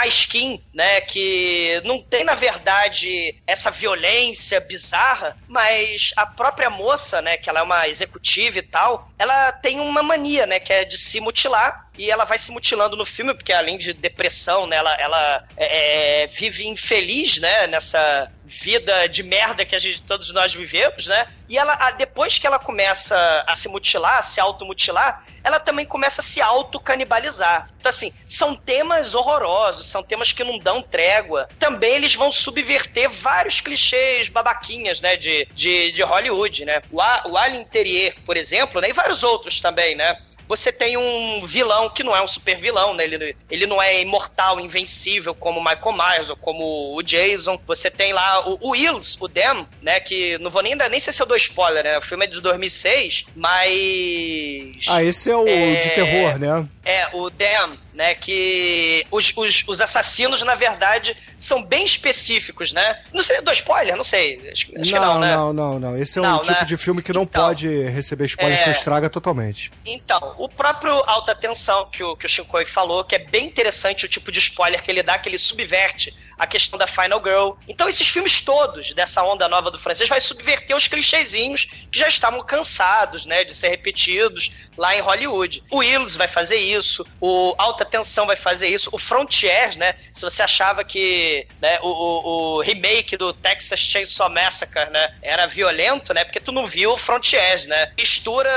né, 0.73 1.02
que 1.02 1.78
não 1.85 2.00
tem, 2.00 2.25
na 2.25 2.35
verdade, 2.35 3.37
essa 3.47 3.71
violência 3.71 4.59
bizarra, 4.61 5.37
mas 5.47 6.14
a 6.16 6.25
própria 6.25 6.71
moça, 6.71 7.21
né, 7.21 7.37
que 7.37 7.50
ela 7.50 7.61
é 7.61 7.62
uma 7.62 7.87
executiva 7.87 8.59
e 8.59 8.62
tal, 8.62 9.11
ela 9.19 9.52
tem 9.52 9.78
uma 9.78 10.02
mania, 10.02 10.47
né, 10.47 10.59
que 10.59 10.73
é 10.73 10.87
de 10.87 10.97
se 10.97 11.21
mutilar, 11.21 11.87
e 11.99 12.11
ela 12.11 12.25
vai 12.25 12.38
se 12.38 12.50
mutilando 12.50 12.97
no 12.97 13.04
filme, 13.04 13.35
porque 13.35 13.52
além 13.52 13.76
de 13.76 13.92
depressão, 13.92 14.66
né, 14.66 14.76
ela, 14.76 14.95
ela 14.95 15.45
é, 15.59 16.26
vive 16.28 16.66
infeliz, 16.66 17.38
né, 17.38 17.66
nessa 17.66 18.33
vida 18.52 19.09
de 19.09 19.23
merda 19.23 19.64
que 19.64 19.75
a 19.75 19.78
gente, 19.78 20.02
todos 20.02 20.30
nós 20.30 20.54
vivemos, 20.54 21.06
né? 21.06 21.26
E 21.49 21.56
ela, 21.59 21.90
depois 21.92 22.38
que 22.38 22.47
ela 22.47 22.59
começa 22.59 23.44
a 23.47 23.54
se 23.54 23.68
mutilar, 23.68 24.18
a 24.18 24.23
se 24.23 24.40
automutilar, 24.40 25.25
ela 25.42 25.59
também 25.59 25.85
começa 25.85 26.21
a 26.21 26.25
se 26.25 26.40
autocanibalizar. 26.40 27.68
Então, 27.80 27.90
assim, 27.90 28.12
são 28.26 28.54
temas 28.54 29.14
horrorosos, 29.14 29.87
são 29.87 30.02
temas 30.02 30.32
que 30.32 30.44
não 30.44 30.59
dão 30.59 30.80
trégua. 30.80 31.49
Também 31.59 31.94
eles 31.94 32.14
vão 32.14 32.30
subverter 32.30 33.11
vários 33.11 33.61
clichês 33.61 34.28
babaquinhas, 34.28 35.00
né, 35.00 35.16
de, 35.16 35.47
de, 35.52 35.92
de 35.92 36.02
Hollywood, 36.02 36.64
né? 36.64 36.82
O, 36.90 36.99
o 36.99 37.37
Alien 37.37 37.64
Terrier, 37.64 38.14
por 38.25 38.37
exemplo, 38.37 38.80
né, 38.80 38.90
e 38.90 38.92
vários 38.92 39.23
outros 39.23 39.61
também, 39.61 39.94
né? 39.94 40.16
Você 40.52 40.71
tem 40.71 40.99
um 40.99 41.47
vilão 41.47 41.88
que 41.88 42.02
não 42.02 42.14
é 42.14 42.23
um 42.23 42.26
super 42.26 42.59
vilão, 42.59 42.92
né? 42.92 43.04
Ele, 43.04 43.35
ele 43.50 43.66
não 43.66 43.80
é 43.80 44.02
imortal, 44.02 44.61
invencível 44.61 45.35
como 45.35 45.59
o 45.59 45.64
Michael 45.64 45.92
Myers 45.97 46.28
ou 46.28 46.37
como 46.37 46.94
o 46.94 47.02
Jason. 47.02 47.59
Você 47.66 47.90
tem 47.90 48.12
lá 48.12 48.47
o, 48.47 48.59
o 48.61 48.71
Wills, 48.73 49.16
o 49.18 49.28
Dem, 49.28 49.66
né? 49.80 49.99
Que 49.99 50.37
não 50.37 50.50
vou 50.50 50.62
nem, 50.62 50.75
nem 50.75 51.00
sei 51.00 51.11
se 51.11 51.23
eu 51.23 51.26
dou 51.26 51.38
spoiler, 51.38 51.82
né? 51.82 51.97
O 51.97 52.02
filme 52.02 52.25
é 52.25 52.28
de 52.28 52.38
2006, 52.38 53.25
mas. 53.35 54.85
Ah, 54.88 55.02
esse 55.02 55.30
é 55.30 55.37
o 55.37 55.49
É. 55.49 55.75
de 55.76 55.90
terror, 55.90 56.38
né? 56.38 56.68
É, 56.85 57.09
o 57.14 57.30
Dam, 57.30 57.78
né? 57.92 58.14
Que 58.14 59.06
os, 59.11 59.32
os, 59.37 59.64
os 59.66 59.80
assassinos, 59.80 60.42
na 60.42 60.54
verdade, 60.54 61.16
são 61.38 61.62
bem 61.62 61.84
específicos, 61.84 62.72
né? 62.72 63.02
Não 63.12 63.22
sei, 63.22 63.40
dou 63.40 63.52
spoiler? 63.52 63.96
Não 63.96 64.04
sei. 64.04 64.37
Acho, 64.50 64.66
acho 64.78 64.92
que 64.92 64.99
não, 64.99 65.18
né? 65.20 65.37
não, 65.37 65.52
não, 65.52 65.78
não. 65.78 65.96
Esse 65.96 66.18
é 66.18 66.22
um 66.22 66.25
Não, 66.25 66.40
tipo 66.40 66.52
né? 66.61 66.64
de 66.64 66.76
filme 66.76 67.02
que 67.02 67.12
não 67.12 67.22
Então. 67.22 67.44
pode 67.46 67.68
receber 67.88 68.25
spoiler, 68.26 68.58
É. 68.68 68.70
estraga 68.70 69.11
totalmente. 69.11 69.70
Então, 69.84 70.34
o 70.38 70.49
próprio 70.49 70.92
Alta 71.06 71.34
Tensão 71.34 71.88
que 71.90 72.02
o, 72.02 72.16
que 72.16 72.26
o 72.26 72.28
Shinkoi 72.28 72.64
falou, 72.64 73.04
que 73.04 73.14
é 73.14 73.18
bem 73.18 73.46
interessante 73.46 74.04
o 74.04 74.08
tipo 74.08 74.30
de 74.32 74.38
spoiler 74.38 74.82
que 74.82 74.90
ele 74.90 75.02
dá, 75.02 75.18
que 75.18 75.28
ele 75.28 75.38
subverte 75.38 76.14
a 76.42 76.46
questão 76.46 76.76
da 76.76 76.88
Final 76.88 77.20
Girl. 77.22 77.52
Então, 77.68 77.88
esses 77.88 78.08
filmes 78.08 78.40
todos 78.40 78.92
dessa 78.94 79.22
onda 79.22 79.49
nova 79.49 79.70
do 79.70 79.78
francês 79.78 80.08
vai 80.08 80.20
subverter 80.20 80.76
os 80.76 80.88
clichêzinhos 80.88 81.68
que 81.90 82.00
já 82.00 82.08
estavam 82.08 82.42
cansados, 82.42 83.25
né, 83.25 83.44
de 83.44 83.54
ser 83.54 83.68
repetidos 83.68 84.50
lá 84.76 84.96
em 84.96 85.00
Hollywood. 85.00 85.62
O 85.70 85.76
Wills 85.78 86.16
vai 86.16 86.26
fazer 86.26 86.56
isso, 86.56 87.06
o 87.20 87.54
Alta 87.58 87.84
Tensão 87.84 88.26
vai 88.26 88.34
fazer 88.34 88.66
isso, 88.66 88.90
o 88.92 88.99
Frontiers, 88.99 89.76
né, 89.76 89.94
se 90.12 90.22
você 90.22 90.42
achava 90.42 90.82
que 90.82 91.46
né, 91.61 91.78
o, 91.80 91.87
o- 91.88 92.56
o 92.56 92.61
remake 92.61 93.16
do 93.16 93.32
Texas 93.32 93.78
Chainsaw 93.78 94.28
Massacre, 94.28 94.90
né, 94.90 95.14
era 95.22 95.46
violento, 95.46 96.12
né, 96.12 96.25
porque 96.25 96.40
tu 96.40 96.50
não 96.50 96.66
viu 96.66 96.92
o 96.94 96.99
Frontiers, 96.99 97.66
né, 97.66 97.92
mistura 97.96 98.50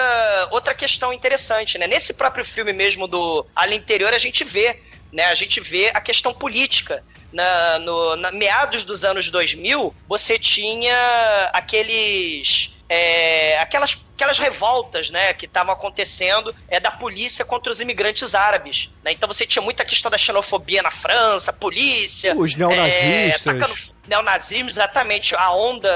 outra 0.49 0.73
questão 0.73 1.13
interessante, 1.13 1.77
né, 1.77 1.85
nesse 1.85 2.15
próprio 2.15 2.43
filme 2.43 2.73
mesmo 2.73 3.07
do 3.07 3.45
Além 3.55 3.77
Interior 3.77 4.11
a 4.11 4.17
gente 4.17 4.43
vê, 4.43 4.79
né, 5.13 5.25
a 5.25 5.35
gente 5.35 5.59
vê 5.59 5.91
a 5.93 6.01
questão 6.01 6.33
política, 6.33 7.03
na, 7.35 7.79
no, 7.79 8.15
na 8.15 8.31
meados 8.31 8.85
dos 8.85 9.03
anos 9.03 9.29
2000, 9.29 9.93
você 10.07 10.39
tinha 10.39 11.49
aqueles. 11.53 12.71
é, 12.87 13.57
aquelas, 13.59 13.97
aquelas 14.15 14.39
revoltas 14.39 15.09
né, 15.09 15.33
que 15.33 15.45
estavam 15.45 15.73
acontecendo 15.73 16.55
é, 16.69 16.79
da 16.79 16.91
polícia 16.91 17.43
contra 17.43 17.71
os 17.71 17.81
imigrantes 17.81 18.33
árabes. 18.33 18.89
né? 19.03 19.11
Então 19.11 19.27
você 19.27 19.45
tinha 19.45 19.61
muita 19.61 19.83
questão 19.83 20.09
da 20.09 20.17
xenofobia 20.17 20.81
na 20.81 20.91
França, 20.91 21.51
polícia. 21.51 22.33
Os 22.37 22.55
neonazistas. 22.55 23.41
É, 23.41 23.53
tacando- 23.53 23.94
neonazismo, 24.07 24.69
exatamente, 24.69 25.35
a 25.35 25.51
onda 25.51 25.89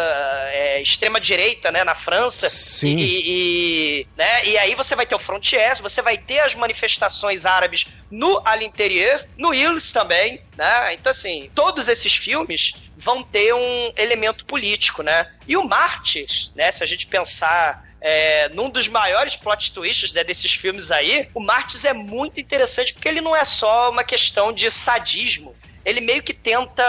é, 0.52 0.82
extrema-direita 0.82 1.72
né, 1.72 1.84
na 1.84 1.96
França. 1.96 2.50
Sim. 2.50 2.98
E, 2.98 3.24
e, 3.26 4.08
né, 4.18 4.46
e 4.46 4.58
aí 4.58 4.76
você 4.76 4.96
vai 4.96 5.06
ter 5.06 5.16
o 5.16 5.20
Frontiers, 5.20 5.80
você 5.80 6.02
vai 6.02 6.18
ter 6.18 6.40
as 6.40 6.56
manifestações 6.56 7.46
árabes 7.46 7.88
no 8.10 8.42
Al 8.46 8.62
Interior, 8.62 9.26
no 9.38 9.54
Ills 9.54 9.94
também, 9.94 10.42
né? 10.58 10.94
Então, 10.94 11.12
assim, 11.12 11.50
todos 11.54 11.88
esses 11.88 12.16
filmes 12.16 12.74
vão 12.98 13.24
ter 13.24 13.54
um 13.54 13.94
elemento 13.96 14.46
político, 14.46 15.04
né? 15.04 15.32
E 15.48 15.56
o 15.56 15.64
Martyrs, 15.64 16.52
né? 16.56 16.72
Se 16.72 16.84
a 16.84 16.88
gente 16.88 17.08
pensar 17.08 17.88
é, 18.02 18.50
num 18.50 18.70
dos 18.70 18.88
maiores 18.88 19.36
plot 19.36 19.74
twists 19.74 20.14
né, 20.14 20.24
desses 20.24 20.54
filmes 20.54 20.92
aí, 20.92 21.30
o 21.34 21.40
Martyrs 21.40 21.86
é 21.86 21.94
muito 21.94 22.40
interessante 22.40 22.94
porque 22.94 23.08
ele 23.08 23.22
não 23.22 23.36
é 23.36 23.44
só 23.44 23.90
uma 23.90 24.04
questão 24.04 24.54
de 24.54 24.70
sadismo, 24.72 25.56
ele 25.86 26.02
meio 26.02 26.22
que 26.22 26.34
tenta 26.34 26.84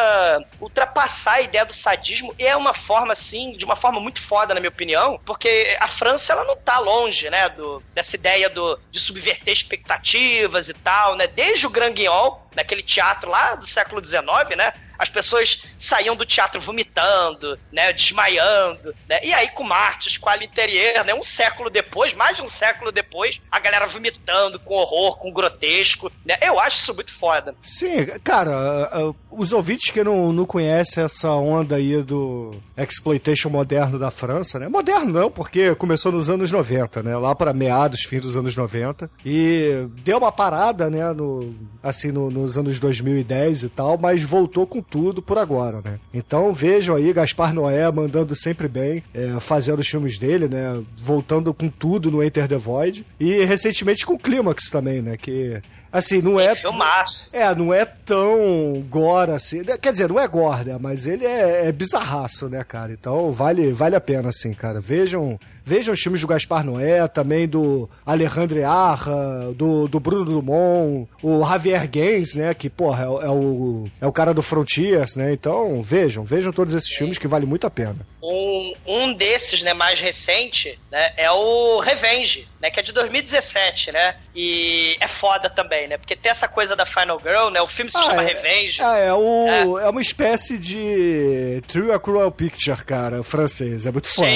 ultrapassar 0.61 1.35
a 1.35 1.41
ideia 1.41 1.65
do 1.65 1.73
sadismo 1.73 2.35
e 2.39 2.47
é 2.47 2.57
uma 2.57 2.75
forma, 2.75 3.13
assim, 3.13 3.57
de 3.57 3.65
uma 3.65 3.77
forma 3.77 4.01
muito 4.01 4.21
foda, 4.21 4.55
na 4.55 4.61
minha 4.61 4.71
opinião, 4.71 5.21
porque 5.25 5.77
a 5.81 5.89
França, 5.89 6.33
ela 6.33 6.45
não 6.45 6.57
tá 6.57 6.79
longe, 6.79 7.31
né, 7.31 7.49
do, 7.51 7.83
dessa 7.95 8.17
ideia 8.17 8.51
do, 8.51 8.79
de 8.91 9.01
subverter 9.01 9.53
expectativas 9.53 10.69
e 10.69 10.75
tal, 10.75 11.17
né, 11.17 11.27
desde 11.27 11.67
o 11.67 11.71
Grand 11.71 11.93
Guignol, 11.93 12.49
naquele 12.55 12.83
teatro 12.83 13.31
lá 13.31 13.55
do 13.55 13.67
século 13.67 14.05
XIX, 14.05 14.57
né, 14.57 14.73
as 15.01 15.09
pessoas 15.09 15.63
saíam 15.79 16.15
do 16.15 16.27
teatro 16.27 16.61
vomitando, 16.61 17.59
né, 17.73 17.93
desmaiando, 17.93 18.95
né? 19.09 19.19
E 19.25 19.33
aí 19.33 19.49
com 19.51 19.65
Martes, 19.65 20.19
com 20.19 20.29
a 20.29 20.37
Interior, 20.37 21.05
né, 21.05 21.15
um 21.15 21.23
século 21.23 21.71
depois, 21.71 22.13
mais 22.15 22.37
de 22.37 22.43
um 22.43 22.49
século 22.49 22.93
depois, 22.93 23.41
a 23.51 23.59
galera 23.59 23.87
vomitando 23.87 24.61
com 24.61 24.75
horror, 24.75 25.17
com 25.19 25.33
grotesco, 25.33 26.13
né? 26.25 26.37
Eu 26.43 26.61
acho 26.61 26.77
isso 26.83 26.95
muito 26.95 27.13
foda. 27.13 27.55
Sim, 27.63 28.05
cara, 28.23 29.13
os 29.31 29.53
ouvintes 29.53 29.91
que 29.91 30.05
não, 30.05 30.33
não 30.33 30.45
conhecem 30.45 31.03
essa 31.05 31.31
onda 31.31 31.77
aí 31.77 32.03
do 32.03 32.55
exploitation 32.77 33.49
moderno 33.49 33.99
da 33.99 34.11
França, 34.11 34.59
né? 34.59 34.69
Moderno 34.69 35.13
não, 35.13 35.31
porque 35.31 35.75
começou 35.77 36.13
nos 36.13 36.29
anos 36.29 36.51
90, 36.53 37.03
né? 37.03 37.17
Lá 37.17 37.35
para 37.35 37.53
meados, 37.53 38.03
fim 38.03 38.21
dos 38.21 38.37
anos 38.37 38.55
90. 38.57 39.11
E 39.25 39.87
deu 40.05 40.19
uma 40.19 40.33
parada, 40.33 40.91
né? 40.91 41.11
No, 41.13 41.55
assim, 41.83 42.13
no- 42.13 42.31
nos 42.31 42.59
anos 42.59 42.79
2010 42.81 43.63
e 43.63 43.69
tal, 43.69 43.97
mas 43.99 44.23
voltou 44.23 44.67
com 44.67 44.83
tudo 44.91 45.23
por 45.23 45.39
agora, 45.39 45.81
né? 45.83 45.99
Então 46.13 46.53
vejam 46.53 46.97
aí 46.97 47.13
Gaspar 47.13 47.55
Noé 47.55 47.91
mandando 47.91 48.35
sempre 48.35 48.67
bem, 48.69 49.03
é, 49.15 49.39
fazendo 49.39 49.79
os 49.79 49.89
filmes 49.89 50.19
dele, 50.19 50.49
né? 50.49 50.83
Voltando 50.99 51.55
com 51.55 51.69
tudo 51.69 52.11
no 52.11 52.23
Enter 52.23 52.49
the 52.49 52.59
Void. 52.59 53.07
E 53.19 53.45
recentemente 53.45 54.05
com 54.05 54.19
Clímax 54.19 54.69
também, 54.69 55.01
né? 55.01 55.17
Que 55.17 55.63
Assim, 55.93 56.23
não 56.23 56.39
é. 56.39 56.55
Filmaço. 56.55 57.29
É, 57.33 57.53
não 57.55 57.75
é 57.75 57.85
tão 57.85 58.85
gore 58.89 59.33
assim. 59.33 59.65
Quer 59.65 59.91
dizer, 59.91 60.09
não 60.09 60.21
é 60.21 60.29
gore, 60.29 60.67
né? 60.67 60.79
Mas 60.81 61.07
ele 61.07 61.27
é, 61.27 61.67
é 61.67 61.73
bizarraço, 61.73 62.49
né, 62.49 62.63
cara? 62.63 62.93
Então 62.93 63.33
vale, 63.33 63.73
vale 63.73 63.97
a 63.97 64.01
pena, 64.01 64.29
assim, 64.29 64.55
cara. 64.55 64.81
Vejam, 64.81 65.39
Vejam 65.71 65.95
os 65.95 66.01
filmes 66.01 66.21
do 66.21 66.27
Gaspar 66.27 66.65
Noé, 66.65 67.07
também 67.07 67.47
do 67.47 67.89
Alejandro 68.05 68.67
Arra, 68.67 69.53
do, 69.55 69.87
do 69.87 70.01
Bruno 70.01 70.25
Dumont, 70.25 71.09
o 71.23 71.47
Javier 71.47 71.89
Gaines, 71.89 72.35
né? 72.35 72.53
Que, 72.55 72.69
porra, 72.69 73.05
é, 73.05 73.09
o- 73.09 73.23
é 73.23 73.31
o, 73.31 73.85
é 74.01 74.07
o 74.09 74.11
cara 74.13 74.35
do 74.35 74.43
Frontiers, 74.43 75.15
né? 75.15 75.33
Então, 75.33 75.81
vejam, 75.81 76.25
vejam 76.25 76.53
todos 76.53 76.75
esses 76.75 76.91
filmes 76.93 77.19
que 77.19 77.29
vale 77.29 77.47
muito 77.47 77.69
a 77.69 77.71
pena. 77.71 77.99
Um, 78.21 78.75
um 78.85 79.13
desses, 79.15 79.63
né, 79.63 79.73
mais 79.73 80.01
recente, 80.01 80.77
né, 80.91 81.13
é 81.17 81.31
o 81.31 81.79
Revenge, 81.79 82.47
né, 82.61 82.69
que 82.69 82.79
é 82.81 82.83
de 82.83 82.93
2017, 82.93 83.93
né? 83.93 84.17
E 84.35 84.97
é 85.01 85.07
foda 85.07 85.49
também, 85.49 85.87
né? 85.87 85.97
Porque 85.99 86.17
tem 86.17 86.31
essa 86.31 86.49
coisa 86.49 86.75
da 86.75 86.85
Final 86.85 87.21
Girl, 87.25 87.49
né? 87.51 87.61
O 87.63 87.67
filme 87.69 87.91
se 87.93 87.97
Ah, 87.97 88.03
chama 88.03 88.23
é- 88.25 88.27
Revenge. 88.35 88.83
Ah, 88.83 88.97
é, 88.99 89.13
o, 89.15 89.79
é. 89.79 89.89
uma 89.89 90.01
espécie 90.03 90.59
de 90.59 91.63
True 91.69 91.93
a 91.93 91.99
Cruel 92.01 92.31
Picture, 92.33 92.85
cara, 92.85 93.23
francês. 93.23 93.87
É 93.87 93.93
muito 93.93 94.09
foda. 94.09 94.29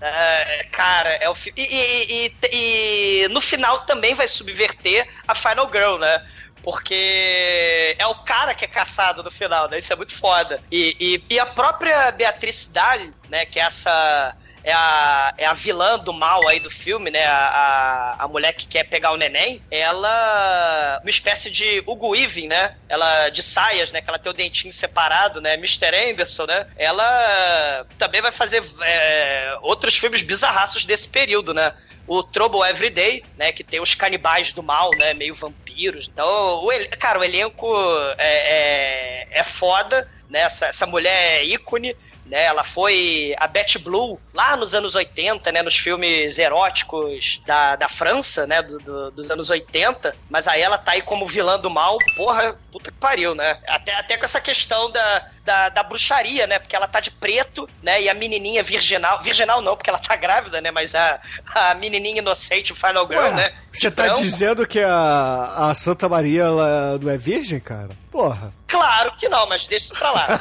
É, 0.00 0.64
cara, 0.72 1.08
é 1.14 1.28
o 1.28 1.34
fi- 1.34 1.52
e, 1.56 1.62
e, 1.62 2.26
e- 2.52 3.22
e 3.24 3.28
no 3.28 3.40
final 3.40 3.80
também 3.86 4.14
vai 4.14 4.28
subverter 4.28 5.08
a 5.26 5.34
Final 5.34 5.70
Girl, 5.72 5.96
né? 5.98 6.26
Porque 6.62 7.96
é 7.98 8.06
o 8.06 8.14
cara 8.16 8.54
que 8.54 8.64
é 8.64 8.68
caçado 8.68 9.22
no 9.22 9.30
final, 9.30 9.68
né? 9.70 9.78
Isso 9.78 9.92
é 9.92 9.96
muito 9.96 10.14
foda. 10.14 10.62
E, 10.70 11.22
e, 11.30 11.38
a 11.40 11.46
própria 11.46 12.10
Beatriz 12.10 12.66
Dalle, 12.66 13.14
né? 13.28 13.46
Que 13.46 13.58
é 13.60 13.62
essa. 13.62 14.36
É 14.66 14.72
a, 14.72 15.32
é 15.38 15.46
a 15.46 15.52
vilã 15.52 15.96
do 15.96 16.12
mal 16.12 16.48
aí 16.48 16.58
do 16.58 16.68
filme, 16.68 17.08
né? 17.08 17.24
A, 17.24 18.16
a, 18.18 18.24
a 18.24 18.28
mulher 18.28 18.52
que 18.52 18.66
quer 18.66 18.82
pegar 18.82 19.12
o 19.12 19.16
neném. 19.16 19.62
Ela. 19.70 20.98
Uma 21.04 21.08
espécie 21.08 21.52
de 21.52 21.84
Hugo 21.86 22.08
Weaving, 22.08 22.48
né? 22.48 22.74
Ela 22.88 23.28
de 23.28 23.44
saias, 23.44 23.92
né? 23.92 24.02
Que 24.02 24.10
ela 24.10 24.18
tem 24.18 24.28
o 24.28 24.34
dentinho 24.34 24.72
separado, 24.72 25.40
né? 25.40 25.54
Mr. 25.54 25.94
Anderson, 26.10 26.46
né? 26.46 26.66
Ela 26.76 27.86
também 27.96 28.20
vai 28.20 28.32
fazer 28.32 28.60
é, 28.82 29.56
outros 29.62 29.96
filmes 29.96 30.20
bizarraços 30.20 30.84
desse 30.84 31.08
período, 31.08 31.54
né? 31.54 31.72
O 32.04 32.24
Trouble 32.24 32.68
Everyday, 32.68 33.22
né? 33.38 33.52
Que 33.52 33.62
tem 33.62 33.80
os 33.80 33.94
canibais 33.94 34.52
do 34.52 34.64
mal, 34.64 34.90
né? 34.98 35.14
Meio 35.14 35.36
vampiros. 35.36 36.10
Então, 36.12 36.26
o 36.64 36.98
cara, 36.98 37.20
o 37.20 37.24
elenco 37.24 37.72
é, 38.18 39.28
é, 39.28 39.28
é 39.30 39.44
foda, 39.44 40.10
né? 40.28 40.40
Essa, 40.40 40.66
essa 40.66 40.86
mulher 40.86 41.38
é 41.38 41.44
ícone. 41.44 41.94
Né, 42.28 42.42
ela 42.44 42.64
foi 42.64 43.36
a 43.38 43.46
Betty 43.46 43.78
Blue 43.78 44.20
lá 44.34 44.56
nos 44.56 44.74
anos 44.74 44.96
80, 44.96 45.52
né, 45.52 45.62
nos 45.62 45.76
filmes 45.76 46.38
eróticos 46.38 47.40
da, 47.46 47.76
da 47.76 47.88
França, 47.88 48.48
né, 48.48 48.62
do- 48.62 48.78
do- 48.80 49.10
dos 49.12 49.30
anos 49.30 49.48
80, 49.48 50.14
mas 50.28 50.48
aí 50.48 50.60
ela 50.60 50.76
tá 50.76 50.90
aí 50.92 51.02
como 51.02 51.24
vilã 51.24 51.56
do 51.56 51.70
mal, 51.70 51.96
porra, 52.16 52.58
puta 52.72 52.90
que 52.90 52.98
pariu, 52.98 53.32
né? 53.32 53.58
Até, 53.68 53.94
até 53.94 54.16
com 54.16 54.24
essa 54.24 54.40
questão 54.40 54.90
da, 54.90 55.24
da, 55.46 55.68
da 55.68 55.82
bruxaria, 55.84 56.46
né, 56.46 56.58
porque 56.58 56.74
ela 56.74 56.88
tá 56.88 56.98
de 56.98 57.10
preto, 57.10 57.68
né, 57.82 58.02
e 58.02 58.08
a 58.08 58.14
menininha 58.14 58.62
virginal, 58.62 59.22
virginal 59.22 59.62
não, 59.62 59.76
porque 59.76 59.88
ela 59.88 59.98
tá 59.98 60.16
grávida, 60.16 60.60
né, 60.60 60.72
mas 60.72 60.94
a, 60.94 61.20
a 61.54 61.74
menininha 61.74 62.18
inocente, 62.18 62.72
o 62.72 62.76
Final 62.76 63.06
Girl, 63.06 63.20
Ué, 63.20 63.30
né? 63.30 63.54
Você 63.72 63.90
tá 63.90 64.04
branco. 64.04 64.20
dizendo 64.22 64.66
que 64.66 64.80
a, 64.80 65.68
a 65.70 65.74
Santa 65.74 66.08
Maria 66.08 66.44
ela 66.44 66.98
não 66.98 67.10
é 67.10 67.16
virgem, 67.16 67.60
cara? 67.60 67.90
Porra. 68.10 68.52
Claro 68.66 69.12
que 69.16 69.28
não, 69.28 69.46
mas 69.46 69.66
deixa 69.66 69.86
isso 69.86 69.94
pra 69.94 70.10
lá, 70.10 70.26
né? 70.28 70.40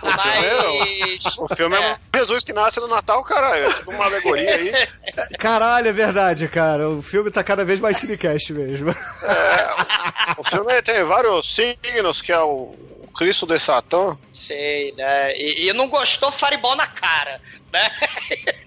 Mas... 0.16 1.36
O 1.36 1.52
filme 1.54 1.76
é, 1.76 1.94
um 1.94 1.96
Jesus 2.16 2.44
que 2.44 2.52
nasce 2.52 2.78
no 2.78 2.86
Natal, 2.86 3.22
caralho. 3.24 3.66
É 3.66 3.72
tipo 3.72 3.90
uma 3.90 4.04
alegoria 4.04 4.54
aí. 4.54 4.72
Caralho, 5.38 5.88
é 5.88 5.92
verdade, 5.92 6.46
cara. 6.48 6.88
O 6.88 7.02
filme 7.02 7.30
tá 7.30 7.42
cada 7.42 7.64
vez 7.64 7.80
mais 7.80 7.96
cinecast 7.96 8.52
mesmo. 8.52 8.94
O 10.38 10.44
filme 10.44 10.80
tem 10.82 11.02
vários 11.02 11.54
signos, 11.54 12.22
que 12.22 12.32
é 12.32 12.40
o 12.40 12.74
Cristo 13.16 13.46
de 13.46 13.58
Satã. 13.58 14.18
Sei, 14.32 14.92
né? 14.92 15.32
E, 15.36 15.68
e 15.68 15.72
não 15.72 15.88
gostou 15.88 16.30
Fireball 16.32 16.76
na 16.76 16.86
cara, 16.86 17.40
né? 17.72 17.90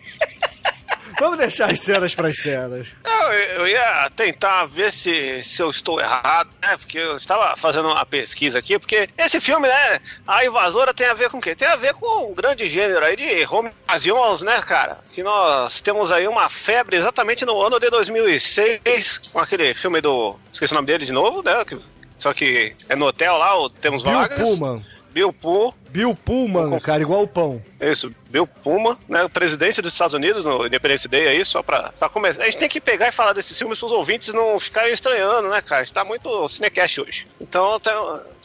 Vamos 1.20 1.40
deixar 1.40 1.72
as 1.72 1.80
cenas 1.80 2.14
pras 2.14 2.38
cenas. 2.38 2.88
Eu, 3.04 3.34
eu 3.34 3.68
ia 3.68 4.08
tentar 4.16 4.66
ver 4.66 4.92
se, 4.92 5.44
se 5.44 5.62
eu 5.64 5.70
estou 5.70 6.00
errado, 6.00 6.50
né? 6.62 6.78
Porque 6.78 7.00
eu 7.00 7.18
estava 7.18 7.56
fazendo 7.58 7.88
uma 7.88 8.06
pesquisa 8.06 8.60
aqui, 8.60 8.78
porque 8.78 9.10
esse 9.18 9.40
filme, 9.42 9.68
né? 9.68 10.00
A 10.28 10.46
invasora 10.46 10.94
tem 10.94 11.08
a 11.08 11.16
ver 11.16 11.30
com 11.32 11.40
o 11.40 11.42
quê? 11.42 11.56
Tem 11.56 11.68
a 11.68 11.76
ver 11.76 11.94
com 11.96 12.30
um 12.32 12.36
grande 12.36 12.68
gênero 12.70 13.04
aí 13.04 13.16
de 13.16 13.46
home 13.50 13.72
invasions, 13.86 14.44
né, 14.44 14.62
cara? 14.62 15.00
Que 15.12 15.24
nós 15.24 15.82
temos 15.82 16.12
aí 16.12 16.28
uma 16.28 16.50
febre 16.50 16.98
exatamente 16.98 17.46
no 17.46 17.60
ano 17.64 17.80
de 17.80 17.90
2006, 17.90 19.18
com 19.34 19.40
aquele 19.40 19.74
filme 19.74 20.00
do. 20.02 20.38
Esqueci 20.54 20.74
o 20.74 20.76
nome 20.76 20.86
dele 20.88 21.06
de 21.06 21.12
novo, 21.12 21.42
né? 21.42 21.66
que- 21.66 21.80
Só 22.18 22.34
que 22.34 22.74
é 22.90 22.96
no 22.96 23.06
hotel 23.06 23.38
lá, 23.38 23.58
o 23.60 23.70
Temos 23.70 24.04
Bill 24.04 24.14
Vagas. 24.14 24.40
Pullman. 24.40 24.86
Bill 25.12 25.34
Pullman. 25.34 25.74
Bill 25.90 26.16
Pullman, 26.16 26.80
cara, 26.80 27.02
igual 27.02 27.24
o 27.24 27.28
pão. 27.28 27.60
Isso, 27.82 28.14
Bill 28.30 28.46
Puma, 28.46 28.96
né? 29.10 29.24
O 29.24 29.30
presidente 29.30 29.82
dos 29.82 29.94
Estados 29.94 30.14
Unidos 30.14 30.46
no 30.46 30.68
Independence 30.68 31.08
Day 31.08 31.28
aí, 31.28 31.44
só 31.44 31.64
pra, 31.64 31.92
pra 31.98 32.08
começar. 32.08 32.44
A 32.44 32.46
gente 32.46 32.58
tem 32.60 32.70
que 32.70 32.80
pegar 32.80 33.08
e 33.08 33.12
falar 33.12 33.34
desses 33.34 33.58
filmes 33.58 33.80
pros 33.80 33.92
ouvintes 33.92 34.32
não 34.32 34.60
ficarem 34.60 34.94
estranhando, 34.94 35.50
né, 35.50 35.60
cara? 35.62 35.82
A 35.82 35.84
gente 35.86 35.94
tá 35.94 36.04
muito 36.06 36.48
cinecast 36.50 37.02
hoje. 37.02 37.28
Então 37.42 37.80
tem- 37.80 37.94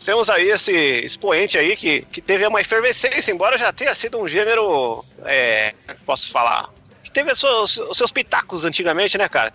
temos 0.03 0.31
aí 0.31 0.49
esse 0.49 0.73
expoente 0.73 1.59
aí 1.59 1.77
que, 1.77 2.03
que 2.11 2.23
teve 2.23 2.47
uma 2.47 2.61
efervescência, 2.61 3.33
embora 3.33 3.59
já 3.59 3.71
tenha 3.71 3.95
sido 3.95 4.19
um 4.19 4.27
gênero. 4.27 5.05
É. 5.27 5.75
Posso 6.07 6.31
falar? 6.31 6.71
Que 7.05 7.11
teve 7.11 7.33
os 7.33 7.39
seus, 7.41 7.77
os 7.77 7.99
seus 7.99 8.13
pitacos 8.13 8.65
antigamente, 8.65 9.19
né, 9.19 9.29
cara? 9.29 9.53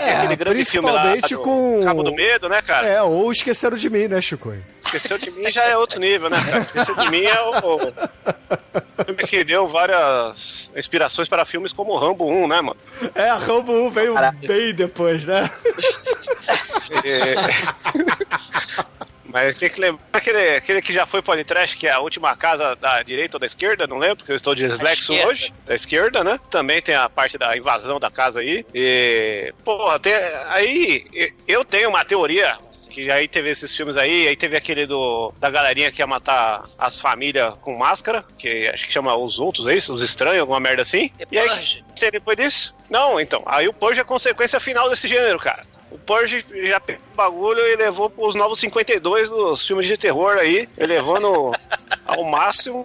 Tem 0.00 0.08
É, 0.08 0.16
aquele 0.16 0.36
grande 0.36 0.64
filme 0.64 0.90
lá 0.90 1.10
principalmente 1.12 1.34
do 1.34 1.40
com- 1.42 1.80
Cabo 1.84 2.02
do 2.02 2.12
Medo, 2.14 2.48
né, 2.48 2.62
cara? 2.62 2.86
É, 2.88 3.02
ou 3.02 3.30
esqueceram 3.30 3.76
de 3.76 3.90
mim, 3.90 4.08
né, 4.08 4.20
Chico? 4.20 4.52
Esqueceu 4.84 5.18
de 5.18 5.30
mim 5.30 5.50
já 5.50 5.64
é 5.64 5.76
outro 5.76 6.00
nível, 6.00 6.30
né, 6.30 6.42
cara? 6.42 6.58
Esqueceu 6.60 6.94
de 6.96 7.10
mim 7.10 7.22
é 7.24 7.40
o, 7.42 7.50
o 7.50 9.04
filme 9.04 9.22
que 9.28 9.44
deu 9.44 9.68
várias 9.68 10.72
inspirações 10.74 11.28
para 11.28 11.44
filmes 11.44 11.72
como 11.72 11.94
Rambo 11.96 12.26
1, 12.26 12.48
né, 12.48 12.60
mano? 12.62 12.76
É, 13.14 13.28
a 13.28 13.36
Rambo 13.36 13.72
1 13.72 13.90
veio 13.90 14.14
bem 14.46 14.72
depois, 14.74 15.26
né? 15.26 15.50
É. 17.04 17.34
Mas 19.32 19.56
tem 19.58 19.68
que 19.70 19.80
lembrar 19.80 20.02
aquele, 20.12 20.56
aquele 20.56 20.82
que 20.82 20.92
já 20.92 21.06
foi 21.06 21.22
podcast, 21.22 21.76
que 21.76 21.86
é 21.86 21.90
a 21.92 22.00
última 22.00 22.36
casa 22.36 22.74
da 22.76 23.02
direita 23.02 23.36
ou 23.36 23.40
da 23.40 23.46
esquerda, 23.46 23.86
não 23.86 23.98
lembro, 23.98 24.16
porque 24.18 24.32
eu 24.32 24.36
estou 24.36 24.54
de 24.54 24.66
dislexo 24.68 25.12
hoje. 25.26 25.52
Da 25.66 25.74
esquerda, 25.74 26.22
né? 26.24 26.38
Também 26.50 26.80
tem 26.82 26.94
a 26.94 27.08
parte 27.08 27.38
da 27.38 27.56
invasão 27.56 27.98
da 28.00 28.10
casa 28.10 28.40
aí. 28.40 28.64
E, 28.74 29.52
porra, 29.64 29.98
tem, 29.98 30.12
aí 30.48 31.06
e- 31.12 31.32
eu 31.48 31.64
tenho 31.64 31.88
uma 31.88 32.04
teoria. 32.04 32.56
Que 32.90 33.08
aí 33.08 33.28
teve 33.28 33.48
esses 33.48 33.72
filmes 33.76 33.96
aí, 33.96 34.26
aí 34.26 34.34
teve 34.34 34.56
aquele 34.56 34.84
do 34.84 35.32
da 35.38 35.48
galerinha 35.48 35.92
que 35.92 36.02
ia 36.02 36.08
matar 36.08 36.64
as 36.76 36.98
famílias 36.98 37.54
com 37.60 37.76
máscara, 37.78 38.24
que 38.36 38.66
acho 38.66 38.84
que 38.84 38.92
chama 38.92 39.14
Os 39.14 39.38
Outros, 39.38 39.68
é 39.68 39.76
isso? 39.76 39.92
Os 39.92 40.02
Estranhos, 40.02 40.40
alguma 40.40 40.58
merda 40.58 40.82
assim. 40.82 41.08
The 41.10 41.26
E 41.30 41.38
aí, 41.38 42.10
depois 42.10 42.36
disso? 42.36 42.74
Não, 42.90 43.20
então. 43.20 43.44
Aí 43.46 43.68
o 43.68 43.72
Purge 43.72 44.00
é 44.00 44.02
a 44.02 44.04
consequência 44.04 44.58
final 44.58 44.90
desse 44.90 45.06
gênero, 45.06 45.38
cara. 45.38 45.62
O 45.90 45.98
Purge 45.98 46.44
já 46.64 46.78
pegou 46.78 47.02
o 47.12 47.16
bagulho 47.16 47.60
e 47.66 47.76
levou 47.76 48.08
pros 48.08 48.34
novos 48.34 48.60
52 48.60 49.28
dos 49.28 49.66
filmes 49.66 49.86
de 49.86 49.96
terror 49.96 50.36
aí, 50.38 50.68
elevando 50.78 51.52
ao 52.06 52.24
máximo. 52.24 52.84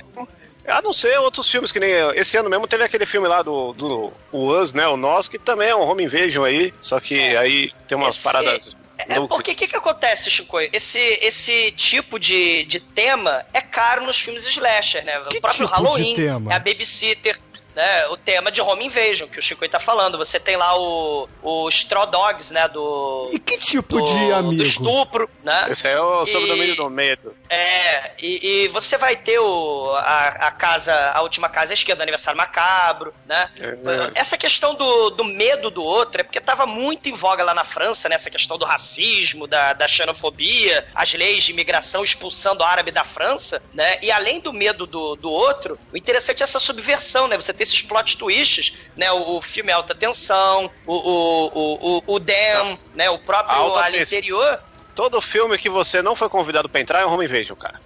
A 0.68 0.82
não 0.82 0.92
ser 0.92 1.20
outros 1.20 1.50
filmes, 1.50 1.72
que 1.72 1.80
nem 1.80 1.92
esse 2.16 2.36
ano 2.38 2.50
mesmo 2.50 2.68
teve 2.68 2.84
aquele 2.84 3.06
filme 3.06 3.28
lá 3.28 3.44
do, 3.44 3.72
do 3.74 4.12
o 4.32 4.52
Us, 4.52 4.74
né? 4.74 4.88
O 4.88 4.98
Nós, 4.98 5.28
que 5.28 5.38
também 5.38 5.70
é 5.70 5.76
um 5.76 5.82
home 5.82 6.04
invasion 6.04 6.44
aí, 6.44 6.74
só 6.82 7.00
que 7.00 7.38
aí 7.38 7.72
tem 7.88 7.96
umas 7.96 8.16
Esse- 8.16 8.24
paradas. 8.24 8.76
É 8.98 9.20
porque 9.28 9.52
o 9.52 9.56
que, 9.56 9.68
que 9.68 9.76
acontece, 9.76 10.32
Chico? 10.32 10.58
Esse, 10.72 10.98
esse 11.22 11.70
tipo 11.74 12.18
de, 12.18 12.64
de 12.64 12.80
tema 12.80 13.46
é 13.54 13.60
caro 13.60 14.06
nos 14.06 14.18
filmes 14.18 14.48
slasher, 14.48 15.04
né? 15.04 15.20
Que 15.30 15.38
o 15.38 15.42
próprio 15.42 15.68
tipo 15.68 15.68
de 15.68 15.84
Halloween, 15.84 16.16
tema? 16.16 16.52
é 16.54 16.56
a 16.56 16.60
Babysitter, 16.60 17.38
né? 17.76 18.08
O 18.08 18.18
tema 18.18 18.52
de 18.52 18.62
Home 18.62 18.86
Invasion, 18.86 19.28
que 19.28 19.38
o 19.38 19.42
Chico 19.42 19.68
tá 19.68 19.80
falando. 19.80 20.18
Você 20.18 20.40
tem 20.40 20.56
lá 20.56 20.80
o, 20.80 21.28
o 21.44 21.70
Straw 21.70 22.08
Dogs, 22.08 22.54
né? 22.54 22.68
Do, 22.70 23.30
E 23.34 23.40
que 23.40 23.58
tipo 23.58 24.00
do, 24.00 24.06
de 24.06 24.28
do 24.28 24.34
amigo? 24.34 24.64
estupro, 24.64 25.30
né? 25.44 25.68
Esse 25.70 25.88
é 25.88 26.00
o 26.00 26.26
sobredomínio 26.26 26.76
do 26.76 26.90
medo. 26.90 27.36
É, 27.50 28.12
e, 28.18 28.64
e 28.64 28.68
você 28.70 28.98
vai 28.98 29.16
ter 29.16 29.40
o, 29.40 29.92
a, 29.96 30.28
a 30.48 30.52
casa, 30.52 30.94
a 31.12 31.22
última 31.22 31.50
casa 31.50 31.74
à 31.74 31.76
esquerda, 31.76 32.04
aniversário 32.04 32.38
macabro, 32.38 33.14
né? 33.26 33.50
É. 33.60 33.76
Essa 34.16 34.38
questão 34.38 34.74
do, 34.74 35.10
do 35.10 35.24
medo 35.26 35.70
do 35.70 35.84
outro 35.84 36.22
é 36.22 36.24
porque 36.24 36.40
tava 36.40 36.66
muito 36.66 37.10
em 37.10 37.14
voga 37.14 37.44
lá 37.44 37.54
na 37.54 37.64
França, 37.66 38.08
né? 38.08 38.16
Essa 38.16 38.30
questão 38.30 38.58
do 38.58 38.66
racismo, 38.66 39.48
da, 39.48 39.74
da 39.74 39.88
xenofobia, 39.88 40.88
as 40.96 41.14
leis 41.14 41.44
de 41.44 41.52
imigração 41.52 42.04
expulsando 42.04 42.64
o 42.64 42.66
árabe 42.66 42.92
da 42.92 43.04
França, 43.04 43.62
né? 43.74 43.98
E 44.02 44.12
além 44.12 44.40
do 44.40 44.54
medo 44.54 44.86
do, 44.86 45.16
do 45.16 45.30
outro, 45.30 45.78
o 45.92 45.98
interessante 45.98 46.42
é 46.42 46.44
essa 46.44 46.60
subversão, 46.60 47.28
né? 47.28 47.36
Você 47.36 47.54
tem 47.54 47.65
esses 47.66 47.82
plot 47.82 48.18
twists, 48.18 48.74
né? 48.96 49.12
O, 49.12 49.38
o 49.38 49.42
filme 49.42 49.72
é 49.72 49.74
alta 49.74 49.94
tensão, 49.94 50.72
o, 50.86 50.94
o, 50.94 51.48
o, 51.48 51.98
o, 51.98 52.04
o 52.16 52.20
Dam, 52.20 52.78
né? 52.94 53.10
O 53.10 53.20
próprio 53.20 53.56
Alta 53.56 53.80
ali 53.82 54.00
tensão. 54.00 54.18
interior. 54.18 54.60
Todo 54.94 55.20
filme 55.20 55.58
que 55.58 55.70
você 55.70 56.02
não 56.02 56.16
foi 56.16 56.30
convidado 56.30 56.70
pra 56.70 56.80
entrar 56.80 57.02
é 57.02 57.06
um 57.06 57.12
home 57.14 57.26
invasion, 57.26 57.56
cara. 57.58 57.80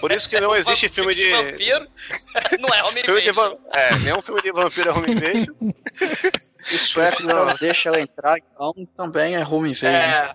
Por 0.00 0.10
isso 0.10 0.28
que 0.28 0.40
não 0.40 0.54
existe 0.56 0.88
filme 0.88 1.14
de. 1.14 1.30
vampiro. 1.30 1.86
Não 2.60 2.72
é 2.74 2.82
Home 2.84 3.02
de 3.02 3.10
Invasion. 3.10 3.34
van... 3.34 3.56
É, 3.72 3.94
nenhum 3.96 4.20
filme 4.22 4.40
de 4.40 4.52
vampiro 4.52 4.90
é 4.90 4.92
home 4.92 5.12
invasion. 5.12 5.54
O 6.72 6.78
sueco 6.78 7.22
não 7.22 7.54
deixa 7.60 7.88
ela 7.88 8.00
entrar, 8.00 8.38
então 8.38 8.74
também 8.96 9.36
é 9.36 9.46
home 9.46 9.70
invasion. 9.70 9.88
É, 9.88 10.34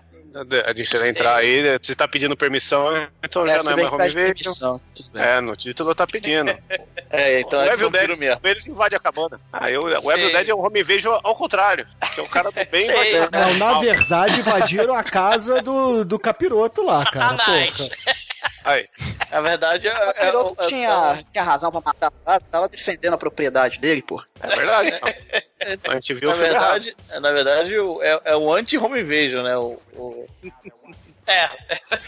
A 0.66 0.74
gente 0.74 0.96
entrar 0.96 1.36
aí, 1.36 1.78
você 1.78 1.94
tá 1.94 2.08
pedindo 2.08 2.36
permissão, 2.36 3.08
então 3.22 3.46
já 3.46 3.56
Essa 3.56 3.64
não 3.64 3.78
é 3.78 3.82
mais 3.82 3.92
home 3.92 4.32
video. 4.32 4.80
É, 5.14 5.40
no 5.40 5.54
título 5.54 5.94
tá 5.94 6.06
pedindo. 6.06 6.52
É, 7.14 7.40
então 7.40 7.58
o 7.58 7.62
é 7.62 7.74
Evil 7.74 7.90
Dead, 7.90 8.38
eles 8.42 8.66
invadem 8.66 8.96
a 8.96 9.00
cabana. 9.00 9.38
Aí 9.52 9.76
o, 9.76 9.84
o. 9.84 10.12
Evil 10.12 10.32
Dead 10.32 10.48
é 10.48 10.54
um 10.54 10.64
home 10.64 10.80
invasion 10.80 11.20
ao 11.22 11.36
contrário. 11.36 11.86
Que 12.14 12.20
é 12.20 12.22
o 12.22 12.26
cara 12.26 12.50
do 12.50 12.54
bem 12.70 12.86
Sei. 12.86 12.94
invadindo. 12.94 13.38
Não, 13.38 13.54
na 13.58 13.78
verdade, 13.80 14.40
invadiram 14.40 14.94
a 14.94 15.04
casa 15.04 15.60
do, 15.60 16.06
do 16.06 16.18
capiroto 16.18 16.82
lá, 16.82 17.04
cara. 17.04 17.36
Satanás. 17.36 17.88
Porra. 17.88 18.14
Aí. 18.64 18.86
Na 19.30 19.40
verdade, 19.40 19.88
é. 19.88 19.92
O 19.92 20.10
é- 20.10 20.12
piloto 20.26 20.62
é- 20.62 20.66
tinha, 20.68 21.24
tinha 21.32 21.44
razão 21.44 21.70
pra 21.70 21.80
matar, 21.84 22.12
tava 22.50 22.68
defendendo 22.68 23.14
a 23.14 23.18
propriedade 23.18 23.78
dele, 23.78 24.02
pô. 24.02 24.22
É 24.40 24.46
verdade. 24.56 25.00
então. 25.68 25.90
A 25.92 25.94
gente 25.94 26.14
viu 26.14 26.30
Na 26.30 26.36
errado. 26.36 26.50
verdade, 26.82 26.96
na 27.20 27.32
verdade, 27.32 27.78
o- 27.78 28.02
é, 28.02 28.20
é 28.24 28.36
o 28.36 28.52
anti-home 28.52 29.00
invasion, 29.00 29.42
né? 29.42 29.56
O, 29.56 29.80
o- 29.94 30.26
É. 31.26 31.48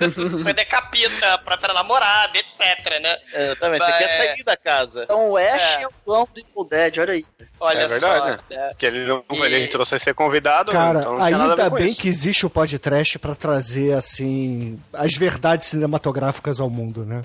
Você 0.33 0.53
decapita 0.53 1.35
a 1.35 1.39
própria 1.39 1.73
namorada, 1.73 2.37
etc, 2.37 3.01
né? 3.01 3.17
exatamente, 3.33 3.79
Vai- 3.79 3.93
você 3.93 3.99
quer 3.99 4.17
sair 4.35 4.43
da 4.45 4.57
casa. 4.57 5.05
Então 5.05 5.31
o 5.31 5.37
Ash 5.37 5.63
É. 5.79 5.83
é, 5.83 5.87
o 5.87 5.91
clã 6.05 6.25
do 6.35 6.41
Evil 6.41 6.69
Dead, 6.69 6.99
olha 6.99 7.13
aí. 7.13 7.27
Olha 7.61 7.79
É 7.79 7.87
verdade, 7.87 8.19
só. 8.19 8.27
né? 8.27 8.39
né? 8.51 8.73
Que 8.77 8.87
ele 8.87 9.05
não 9.07 9.25
E- 9.33 9.41
ele 9.43 9.69
trouxe 9.69 9.95
a 9.95 9.99
ser 10.01 10.15
convidado, 10.15 10.73
Cara, 10.73 10.99
então 11.01 11.15
não 11.15 11.25
tinha 11.27 11.39
nada 11.39 11.53
a 11.53 11.57
ver 11.57 11.63
ainda 11.63 11.71
com 11.71 11.77
bem 11.77 11.87
isso. 11.89 12.01
que 12.01 12.09
existe 12.09 12.45
o 12.45 12.51
podcast 12.51 13.19
pra 13.21 13.35
trazer, 13.37 13.95
assim, 13.97 14.81
as 14.93 15.15
verdades 15.15 15.69
cinematográficas 15.69 16.59
ao 16.61 16.69
mundo, 16.69 17.05
né? 17.05 17.23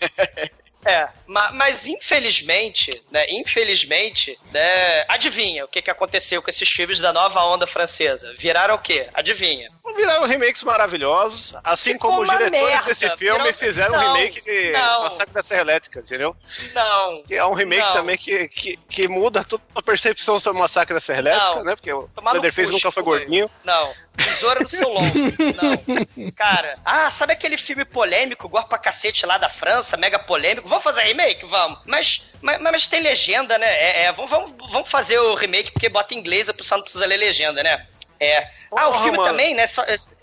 É, 0.84 1.08
ma- 1.32 1.50
mas 1.52 1.86
infelizmente, 1.86 3.02
né, 3.10 3.26
infelizmente, 3.30 4.38
né, 4.52 5.04
adivinha 5.08 5.64
o 5.64 5.68
que, 5.68 5.80
que 5.82 5.90
aconteceu 5.90 6.42
com 6.42 6.50
esses 6.50 6.68
filmes 6.68 6.98
da 7.00 7.12
nova 7.12 7.42
onda 7.44 7.66
francesa? 7.66 8.32
Viraram 8.38 8.74
o 8.74 8.78
quê? 8.78 9.08
Adivinha. 9.14 9.70
Viraram 9.96 10.26
remakes 10.26 10.62
maravilhosos, 10.62 11.54
assim 11.62 11.92
Ficou 11.94 12.10
como 12.12 12.22
os 12.22 12.28
diretores 12.28 12.62
merda, 12.62 12.86
desse 12.86 13.10
filme 13.16 13.38
virou- 13.38 13.54
fizeram 13.54 13.94
um 13.94 13.98
Não, 13.98 14.14
remake 14.14 14.40
de 14.40 14.70
não. 14.70 15.02
Massacre 15.04 15.34
da 15.34 15.42
Serra 15.42 15.60
Elétrica, 15.62 16.00
entendeu? 16.00 16.34
Não. 16.72 17.22
Que 17.24 17.34
é 17.34 17.44
um 17.44 17.52
remake 17.52 17.82
Não. 17.86 17.92
também 17.92 18.16
que, 18.16 18.48
que, 18.48 18.76
que 18.88 19.08
muda 19.08 19.44
toda 19.44 19.62
a 19.74 19.82
percepção 19.82 20.38
sobre 20.40 20.58
o 20.58 20.60
Massacre 20.62 20.94
da 20.94 21.00
Serra 21.00 21.18
Elétrica, 21.18 21.56
Não. 21.56 21.64
né? 21.64 21.74
Porque 21.76 21.92
o 21.92 22.08
Tomar 22.14 22.30
no 22.34 22.40
Leatherface 22.40 22.72
nunca 22.72 22.90
foi 22.90 23.02
gordinho. 23.02 23.50
Não. 23.64 23.92
Tesoura 24.16 24.60
no 24.60 24.68
seu 24.68 24.88
lombo. 24.88 25.14
Não. 25.16 26.32
Cara, 26.32 26.74
ah, 26.84 27.10
sabe 27.10 27.32
aquele 27.32 27.56
filme 27.56 27.84
polêmico, 27.84 28.46
igual 28.46 28.64
pra 28.64 28.78
cacete 28.78 29.24
lá 29.26 29.36
da 29.38 29.48
França, 29.48 29.96
mega 29.96 30.18
polêmico? 30.18 30.68
Vamos 30.68 30.84
fazer 30.84 31.02
remake? 31.02 31.21
Vamos. 31.44 31.78
Mas, 31.86 32.28
mas, 32.40 32.60
mas 32.60 32.86
tem 32.86 33.00
legenda, 33.00 33.58
né? 33.58 33.66
É, 33.66 34.02
é, 34.04 34.12
vamos, 34.12 34.30
vamos, 34.70 34.88
fazer 34.88 35.18
o 35.18 35.34
remake 35.34 35.72
porque 35.72 35.88
bota 35.88 36.14
em 36.14 36.18
inglês, 36.18 36.48
o 36.48 36.54
pessoal 36.54 36.78
não 36.78 36.84
precisa 36.84 37.06
ler 37.06 37.16
legenda, 37.16 37.62
né? 37.62 37.86
É. 38.18 38.48
Ah, 38.74 38.88
o 38.88 39.02
filme 39.02 39.18
também, 39.18 39.54
né? 39.54 39.64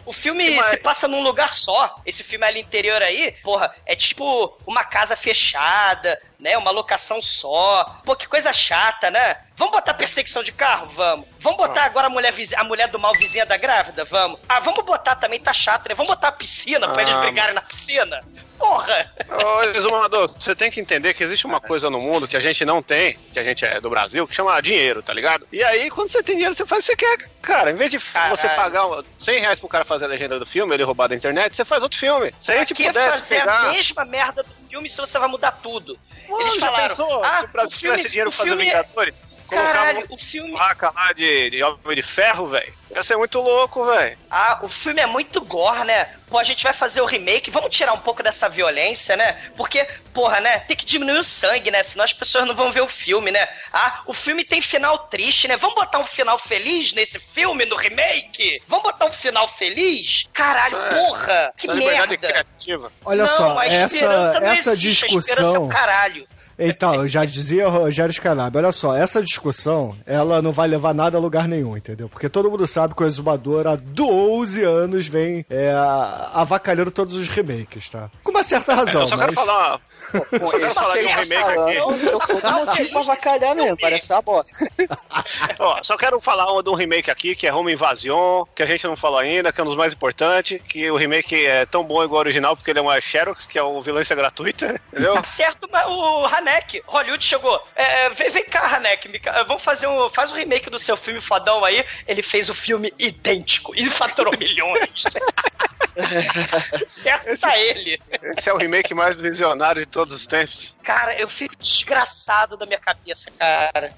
o 0.06 0.14
filme 0.14 0.56
Mas- 0.56 0.68
se 0.68 0.78
passa 0.78 1.08
num 1.08 1.22
lugar 1.22 1.54
só. 1.54 1.96
Esse 2.06 2.24
filme 2.24 2.46
ali 2.46 2.62
interior 2.62 3.02
aí, 3.02 3.32
porra, 3.44 3.76
é 3.86 3.96
tipo 3.96 4.58
uma 4.66 4.84
casa 4.84 5.16
fechada, 5.16 6.20
né? 6.40 6.58
Uma 6.58 6.72
locação 6.72 7.22
só. 7.22 8.02
Pô, 8.04 8.16
que 8.16 8.28
coisa 8.28 8.52
chata, 8.52 9.12
né? 9.12 9.38
Vamos 9.60 9.74
botar 9.74 9.94
perseguição 9.94 10.42
de 10.42 10.54
carro? 10.54 10.88
Vamos. 10.96 11.28
Vamos 11.42 11.58
botar 11.58 11.84
agora 11.84 12.08
a 12.08 12.10
mulher, 12.10 12.34
a 12.56 12.64
mulher 12.64 12.88
do 12.88 12.98
mal 12.98 13.12
vizinha 13.14 13.46
da 13.46 13.58
grávida? 13.58 14.06
Vamos. 14.06 14.40
Ah, 14.48 14.62
vamos 14.62 14.86
botar 14.86 15.16
também, 15.18 15.38
tá 15.38 15.52
chato, 15.52 15.90
né? 15.90 15.94
Vamos 15.94 16.10
botar 16.10 16.30
a 16.30 16.32
piscina 16.32 16.88
pra 16.88 17.00
Ah, 17.00 17.02
eles 17.04 17.16
brigarem 17.18 17.54
na 17.54 17.62
piscina? 17.62 18.22
Porra! 18.58 19.14
Ô, 19.46 19.64
Exumador, 19.78 20.28
você 20.28 20.54
tem 20.56 20.70
que 20.72 20.80
entender 20.80 21.14
que 21.14 21.24
existe 21.24 21.46
uma 21.46 21.60
coisa 21.60 21.90
no 21.90 22.00
mundo 22.00 22.26
que 22.28 22.36
a 22.38 22.40
gente 22.40 22.64
não 22.66 22.82
tem, 22.82 23.18
que 23.34 23.40
a 23.40 23.44
gente 23.44 23.66
é 23.66 23.80
do 23.82 23.90
Brasil, 23.90 24.26
que 24.28 24.34
chama 24.36 24.62
dinheiro, 24.62 25.02
tá 25.04 25.14
ligado? 25.14 25.46
E 25.52 25.62
aí, 25.64 25.90
quando 25.90 26.10
você 26.10 26.22
tem 26.24 26.36
dinheiro, 26.36 26.54
você 26.56 26.66
faz 26.66 26.84
o 26.86 26.88
que 26.96 27.06
você 27.06 27.18
quer, 27.18 27.30
cara. 27.42 27.72
Em 27.72 27.76
vez 27.76 27.92
de 27.92 28.00
Caralho. 28.00 28.36
você 28.38 28.48
pagar 28.50 28.86
um- 28.86 29.04
100 29.18 29.40
reais 29.40 29.60
pro 29.60 29.68
cara 29.70 29.84
fazer 29.86 30.06
a 30.06 30.08
legenda 30.10 30.40
do 30.40 30.46
filme, 30.46 30.74
ele 30.74 30.84
roubar 30.84 31.08
da 31.08 31.16
internet, 31.16 31.54
você 31.56 31.64
faz 31.66 31.84
outro 31.84 31.98
filme. 32.00 32.34
Se 32.40 32.52
a 32.52 32.58
gente 32.58 32.82
é 32.82 32.88
pudesse 32.88 33.20
fazer 33.20 33.40
pegar... 33.40 33.60
a 33.60 33.72
mesma 33.72 34.06
merda 34.06 34.44
do 34.44 34.56
filme 34.56 34.88
se 34.90 34.98
você 34.98 35.18
vai 35.20 35.28
mudar 35.30 35.52
tudo. 35.64 35.98
Mano, 36.30 36.42
Eles 36.42 36.54
já 36.56 36.60
falaram, 36.60 36.88
pensou 36.90 37.24
ah, 37.24 37.40
se 37.40 37.46
o 37.46 37.48
Brasil 37.50 37.70
o 37.78 37.80
filme- 37.80 37.96
tivesse 37.98 38.10
dinheiro 38.10 38.30
pra 38.32 38.38
fazer 38.40 38.54
é- 38.54 38.58
Vingadores? 38.58 39.40
Colocar 39.48 39.49
Caralho, 39.50 40.06
o 40.10 40.18
filme. 40.18 40.52
placa 40.52 40.92
lá 40.96 41.12
de, 41.14 41.50
de 41.50 41.64
Homem 41.64 41.96
de 41.96 42.04
Ferro, 42.04 42.48
velho. 42.48 42.74
Ia 42.96 43.04
ser 43.04 43.18
muito 43.18 43.40
louco, 43.40 43.86
velho. 43.86 44.18
Ah, 44.32 44.60
o 44.64 44.68
filme 44.68 45.00
é 45.00 45.06
muito 45.06 45.42
gore, 45.42 45.84
né? 45.86 46.10
Pô, 46.28 46.40
a 46.40 46.44
gente 46.44 46.64
vai 46.64 46.74
fazer 46.74 47.02
o 47.02 47.06
remake, 47.06 47.52
vamos 47.52 47.70
tirar 47.76 47.94
um 47.94 48.00
pouco 48.00 48.24
dessa 48.24 48.50
violência, 48.50 49.16
né? 49.16 49.52
Porque, 49.56 49.88
porra, 50.12 50.40
né? 50.40 50.60
Tem 50.60 50.76
que 50.76 50.86
diminuir 50.86 51.20
o 51.20 51.24
sangue, 51.24 51.70
né? 51.70 51.84
Senão 51.84 52.04
as 52.04 52.14
pessoas 52.14 52.48
não 52.48 52.56
vão 52.56 52.72
ver 52.72 52.82
o 52.82 52.88
filme, 52.88 53.30
né? 53.30 53.48
Ah, 53.72 54.02
o 54.08 54.14
filme 54.14 54.44
tem 54.44 54.60
final 54.60 54.98
triste, 55.08 55.48
né? 55.48 55.56
Vamos 55.56 55.76
botar 55.76 56.00
um 56.00 56.06
final 56.06 56.40
feliz 56.40 56.94
nesse 56.94 57.20
filme, 57.20 57.64
no 57.66 57.76
remake? 57.76 58.62
Vamos 58.68 58.84
botar 58.84 59.06
um 59.06 59.14
final 59.14 59.48
feliz? 59.48 60.24
Caralho, 60.34 60.78
É. 60.78 60.90
porra! 60.90 61.54
Que 61.58 61.68
merda! 61.68 62.18
criativa. 62.18 62.92
Olha 63.06 63.24
não, 63.26 63.38
só, 63.38 63.58
a 63.60 63.68
essa, 63.68 63.86
esperança 63.96 64.40
não 64.40 64.48
essa 64.48 64.72
existe, 64.72 65.06
A 65.06 65.08
esperança 65.08 65.32
é 65.32 65.36
discussão. 65.36 65.64
o 65.66 65.70
caralho. 65.70 66.28
Então, 66.60 66.96
eu 66.96 67.08
já 67.08 67.24
dizia 67.24 67.70
Rogério 67.70 68.12
Skylab, 68.12 68.58
olha 68.58 68.72
só, 68.74 68.96
essa 68.96 69.24
discussão, 69.24 69.96
ela 70.06 70.42
não 70.42 70.52
vai 70.52 70.68
levar 70.68 70.94
nada 70.94 71.18
a 71.18 71.22
lugar 71.22 71.48
nenhum, 71.48 71.78
entendeu? 71.78 72.10
Porque 72.10 72.28
todo 72.28 72.52
mundo 72.52 72.68
sabe 72.68 72.94
que 72.94 73.02
o 73.02 73.08
Exumador 73.08 73.66
há 73.66 73.78
12 73.78 74.62
anos 74.64 75.08
vem 75.08 75.46
é, 75.50 75.74
avacalhando 76.34 76.92
todos 76.92 77.16
os 77.16 77.30
remakes, 77.30 77.90
tá? 77.90 78.10
Com 78.24 78.32
uma 78.32 78.44
certa 78.44 78.74
razão, 78.74 79.02
eu 79.02 79.08
só 79.08 79.16
mas... 79.16 79.26
quero 79.26 79.34
falar. 79.34 79.80
Pô, 80.12 80.48
Só 80.48 80.58
quero 80.58 80.68
esse 80.68 80.76
falar 80.76 80.98
de 80.98 81.06
um 81.06 81.16
remake 81.16 81.52
aqui. 81.52 81.76
Eu 81.76 82.20
tô 82.20 82.66
motivo 82.66 82.90
pra 82.90 83.00
avacalhar 83.00 83.56
mesmo, 83.56 83.78
parece 83.78 84.12
uma 84.12 84.22
bosta. 84.22 84.52
Ó, 85.60 85.80
só 85.84 85.98
quero 85.98 86.20
falar 86.20 86.46
de 86.62 86.70
um 86.70 86.74
remake 86.74 87.12
aqui, 87.12 87.36
que 87.36 87.48
é 87.48 87.54
Home 87.54 87.74
Invasion, 87.74 88.46
que 88.56 88.64
a 88.64 88.66
gente 88.66 88.86
não 88.88 88.96
falou 88.96 89.20
ainda, 89.20 89.52
que 89.52 89.60
é 89.60 89.64
um 89.64 89.68
dos 89.68 89.76
mais 89.76 89.94
importantes, 89.94 90.62
que 90.68 90.90
o 90.90 90.96
remake 90.96 91.46
é 91.46 91.66
tão 91.66 91.84
bom 91.84 92.04
igual 92.04 92.20
ao 92.20 92.26
original, 92.26 92.56
porque 92.56 92.72
ele 92.72 92.80
é 92.80 92.82
uma 92.82 93.00
Xerox, 93.00 93.48
que 93.48 93.58
é 93.58 93.64
uma 93.64 93.82
violência 93.82 94.16
gratuita, 94.16 94.80
entendeu? 94.92 95.14
Tá 95.14 95.24
certo, 95.24 95.68
mas 95.72 95.86
o 95.88 96.26
Hanek, 96.26 96.82
Hollywood 96.88 97.24
chegou. 97.24 97.62
É, 97.76 98.10
vem, 98.10 98.30
vem 98.30 98.46
cá, 98.46 98.76
Hanek, 98.76 99.22
vamos 99.48 99.64
fazer 99.64 99.88
um. 99.88 100.10
Faz 100.10 100.32
um 100.32 100.36
remake 100.36 100.70
do 100.70 100.80
seu 100.80 100.98
filme 100.98 101.22
fodão 101.22 101.64
aí. 101.64 101.86
Ele 102.08 102.22
fez 102.22 102.50
o 102.50 102.56
filme 102.56 102.94
idêntico 102.98 103.74
e 103.76 103.90
faturou 103.90 104.34
milhões. 104.40 105.04
certo 106.86 107.40
tá 107.40 107.58
ele. 107.58 108.00
Esse 108.22 108.50
é 108.50 108.54
o 108.54 108.58
remake 108.58 108.94
mais 108.94 109.16
visionário 109.16 109.82
de 109.82 109.88
todos 109.88 110.16
os 110.16 110.26
tempos. 110.26 110.76
Cara, 110.84 111.20
eu 111.20 111.28
fico 111.28 111.56
desgraçado 111.56 112.58
da 112.58 112.66
minha 112.66 112.80
cabeça, 112.80 113.32
cara. 113.38 113.92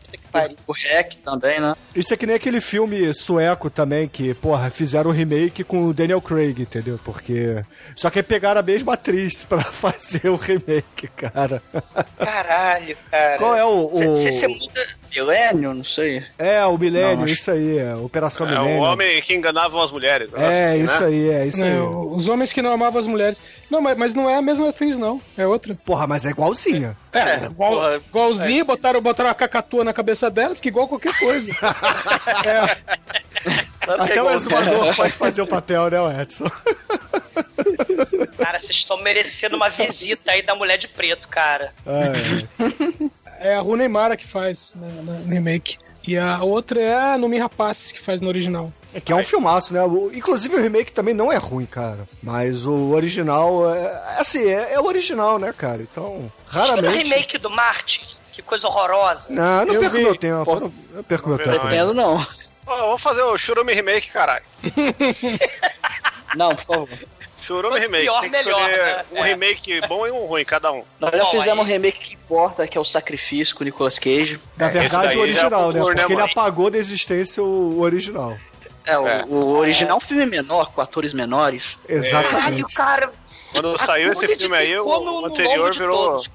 O 0.68 0.74
Hack 0.74 1.16
também, 1.24 1.60
né? 1.60 1.76
Isso 1.96 2.14
é 2.14 2.18
que 2.18 2.26
nem 2.26 2.36
aquele 2.36 2.62
filme 2.62 3.14
sueco 3.14 3.70
também, 3.70 4.08
que, 4.08 4.34
porra, 4.34 4.70
fizeram 4.70 5.10
um 5.10 5.14
remake 5.14 5.64
com 5.64 5.86
o 5.86 5.94
Daniel 5.94 6.22
Craig, 6.22 6.62
entendeu? 6.62 7.00
Porque. 7.04 7.64
Só 7.96 8.10
que 8.10 8.24
pegaram 8.24 8.60
a 8.60 8.64
mesma 8.64 8.94
atriz 8.94 9.44
pra 9.46 9.64
fazer 9.64 10.30
o 10.30 10.36
remake, 10.36 11.08
cara. 11.10 11.62
Caralho, 12.18 12.98
cara. 13.10 13.38
Qual 13.38 13.56
é 13.56 13.64
o. 13.64 13.88
o... 13.88 13.90
Você 13.90 14.48
muda. 14.48 15.01
Milênio, 15.14 15.74
não 15.74 15.84
sei. 15.84 16.24
É, 16.40 16.66
o 16.66 16.78
Milênio, 16.78 17.18
Não, 17.18 17.24
acho- 17.26 17.34
isso 17.34 17.52
aí, 17.52 17.78
é. 17.78 17.96
Operação 17.96 18.48
É 18.48 18.52
Milênio. 18.52 18.80
o 18.82 18.84
homem 18.84 19.22
que 19.22 19.34
enganava 19.34 19.84
as 19.84 19.92
mulheres. 19.92 20.32
É, 20.34 20.66
assim, 20.66 20.84
isso 20.84 21.02
né? 21.02 21.08
aí, 21.08 21.30
é 21.30 21.46
isso 21.48 21.64
aí. 21.64 21.70
É, 21.72 21.82
os 21.82 22.28
homens 22.30 22.54
que 22.54 22.62
não 22.62 22.72
amavam 22.72 23.00
as 23.00 23.08
mulheres. 23.08 23.42
Não, 23.70 23.82
mas, 23.82 23.98
mas 23.98 24.14
não 24.14 24.30
é 24.30 24.36
a 24.38 24.42
mesma 24.42 24.70
atriz, 24.70 24.98
não. 24.98 25.22
É 25.38 25.46
outra. 25.46 25.76
Porra, 25.86 26.08
mas 26.08 26.26
é 26.26 26.30
igualzinha. 26.30 26.96
É, 27.14 27.46
igual, 27.46 27.72
porra, 27.74 27.96
igualzinho, 28.08 28.66
botaram, 28.66 29.02
botaram 29.02 29.30
uma 29.30 29.36
cacatua 29.36 29.84
na 29.84 29.94
cabeça 29.94 30.30
dela, 30.30 30.56
fica 30.56 30.70
igual 30.70 30.88
qualquer 30.88 31.18
coisa. 31.20 31.52
é, 32.46 32.78
Claro 33.84 34.02
é 34.02 34.06
Até 34.06 34.14
o 34.14 34.26
igual- 34.26 34.36
exumador 34.36 34.96
pode 34.96 35.14
fazer 35.14 35.42
o 35.42 35.48
papel, 35.48 35.90
né, 35.90 36.00
o 36.00 36.22
Edson? 36.22 36.50
Cara, 38.38 38.60
vocês 38.60 38.78
estão 38.78 38.98
merecendo 39.02 39.56
uma 39.56 39.70
visita 39.70 40.32
aí 40.32 40.42
da 40.42 40.56
mulher 40.56 40.78
de 40.78 40.88
preto, 40.88 41.28
cara. 41.28 41.74
É. 41.86 43.12
é 43.42 43.56
a 43.56 43.60
Rune 43.62 43.88
Mara 43.88 44.16
que 44.16 44.28
faz 44.28 44.76
né, 44.76 44.88
no 45.04 45.24
remake. 45.30 45.78
E 46.08 46.18
a 46.18 46.42
outra 46.44 46.82
é 46.82 47.14
a 47.14 47.18
Numi 47.18 47.38
Rapaces 47.38 47.92
que 47.92 48.00
faz 48.00 48.20
no 48.20 48.28
original. 48.28 48.74
É 48.94 49.00
que 49.00 49.12
é 49.14 49.16
um 49.16 49.24
filmaço, 49.24 49.72
né? 49.74 49.84
O- 49.84 50.10
Inclusive 50.12 50.56
o 50.56 50.60
remake 50.62 50.92
também 50.92 51.14
não 51.14 51.32
é 51.32 51.38
ruim, 51.38 51.66
cara. 51.68 52.10
Mas 52.24 52.66
o 52.66 52.90
original 52.90 53.72
é. 53.74 54.16
Assim, 54.18 54.44
é, 54.50 54.74
é 54.74 54.80
o 54.80 54.86
original, 54.86 55.38
né, 55.38 55.54
cara? 55.56 55.82
Então, 55.84 56.32
Vocês 56.48 56.64
viram 56.64 56.78
o 56.80 56.82
raramente. 56.82 57.04
remake 57.10 57.38
do 57.38 57.50
Marte? 57.52 58.18
Que 58.32 58.42
coisa 58.42 58.68
horrorosa. 58.68 59.32
Não, 59.32 59.60
eu 59.62 59.66
não 59.68 59.74
Eu 59.76 59.80
perco 59.82 59.96
vi. 59.98 60.04
meu 60.04 60.16
tempo. 60.16 60.46
Pô, 60.46 60.54
Eu 60.56 60.60
não, 60.62 60.74
eu 60.96 61.04
perco 61.04 61.30
meu 61.30 61.38
não 61.38 61.44
tempo. 61.46 61.58
vi, 61.60 61.68
Pretendo 61.68 61.94
não. 61.94 62.14
Eu 62.68 62.88
vou 62.88 62.98
fazer 62.98 63.22
o 63.22 63.38
Churume 63.38 63.74
Remake, 63.74 64.10
caralho. 64.10 64.44
Não, 66.36 66.56
por 66.56 66.66
favor. 66.66 66.90
Churume 67.42 67.74
Quanto 67.76 67.82
Remake. 67.82 68.04
pior, 68.04 68.22
Tem 68.22 68.30
que 68.32 68.38
melhor, 68.38 68.70
né? 68.70 69.06
um 69.12 69.18
É. 69.18 69.28
remake 69.30 69.82
bom 69.88 70.06
e 70.08 70.12
um 70.12 70.26
ruim, 70.26 70.46
cada 70.46 70.72
um. 70.72 70.84
Nós 71.00 71.12
já 71.12 71.24
Bom, 71.24 71.32
fizemos 71.32 71.60
um 71.60 71.68
aí- 71.68 71.74
remake 71.74 72.00
que 72.00 72.14
importa, 72.14 72.68
que 72.68 72.78
é 72.78 72.82
o 72.82 72.86
Sacrifício 72.86 73.56
com 73.56 73.64
o 73.64 73.66
Nicolas 73.66 73.98
Cage. 74.00 74.40
Na 74.58 74.68
esse 74.68 74.78
verdade, 74.78 75.18
o 75.18 75.22
original, 75.22 75.72
é 75.72 75.74
né? 75.74 75.80
por, 75.80 75.96
né, 75.96 76.02
Porque 76.04 76.14
ele 76.14 76.22
apagou 76.22 76.70
da 76.70 76.78
existência 76.78 77.42
o, 77.44 77.80
original. 77.82 78.38
É, 78.86 78.98
o, 78.98 79.08
É. 79.08 79.26
o 79.28 79.58
original 79.58 79.96
é 79.96 79.98
um 79.98 80.00
filme 80.00 80.26
menor, 80.26 80.72
com 80.74 80.82
atores 80.82 81.14
menores. 81.14 81.78
Caralho, 81.88 82.06
Exatamente. 82.06 82.74
cara. 82.76 83.12
Quando 83.52 83.78
saiu 83.78 84.12
esse 84.12 84.28
filme 84.36 84.56
aí, 84.56 84.78
o, 84.80 85.00
no- 85.00 85.26
anterior 85.26 85.74
virou. 85.74 85.98
todos. 85.98 86.30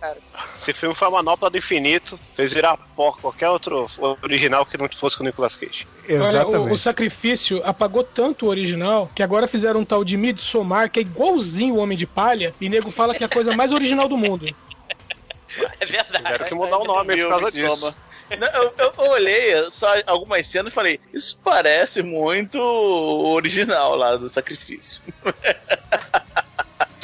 Esse 0.55 0.73
filme 0.73 0.95
foi 0.95 1.09
a 1.09 1.11
manopla 1.11 1.49
do 1.49 1.57
infinito, 1.57 2.19
fez 2.35 2.53
virar 2.53 2.77
pó 2.95 3.13
qualquer 3.13 3.49
outro 3.49 3.87
original 4.23 4.67
que 4.67 4.77
não 4.77 4.89
fosse 4.89 5.17
com 5.17 5.23
o 5.23 5.27
Nicolas 5.27 5.57
Cage. 5.57 5.87
Olha, 6.09 6.21
o, 6.21 6.27
Exatamente. 6.29 6.73
o 6.73 6.77
sacrifício 6.77 7.63
apagou 7.65 8.05
tanto 8.05 8.47
o 8.47 8.49
original 8.49 9.11
que 9.15 9.23
agora 9.23 9.49
fizeram 9.49 9.81
um 9.81 9.85
tal 9.85 10.05
de 10.05 10.17
Midsommar 10.17 10.91
que 10.91 10.99
é 10.99 11.03
igualzinho 11.03 11.75
o 11.75 11.79
Homem 11.79 11.97
de 11.97 12.07
Palha 12.07 12.55
e 12.61 12.69
nego 12.69 12.91
fala 12.91 13.15
que 13.15 13.23
é 13.23 13.27
a 13.27 13.31
coisa 13.31 13.55
mais 13.57 13.73
original 13.73 14.09
do 14.09 14.17
mundo. 14.17 14.47
É 15.81 15.87
verdade. 15.87 16.23
Tiveram 16.25 16.45
que 16.45 16.55
mudar 16.55 16.77
o 16.79 16.85
nome 16.85 17.17
por 17.17 17.29
causa 17.31 17.51
disso. 17.51 17.97
Não, 18.39 18.49
eu, 18.49 18.75
eu 18.99 19.11
olhei 19.11 19.71
só 19.71 19.87
algumas 20.07 20.47
cenas 20.49 20.73
e 20.73 20.75
falei, 20.75 21.01
isso 21.15 21.39
parece 21.45 22.03
muito 22.03 22.59
o 22.61 23.33
original 23.35 23.95
lá 23.95 24.17
do 24.17 24.29
sacrifício. 24.29 25.01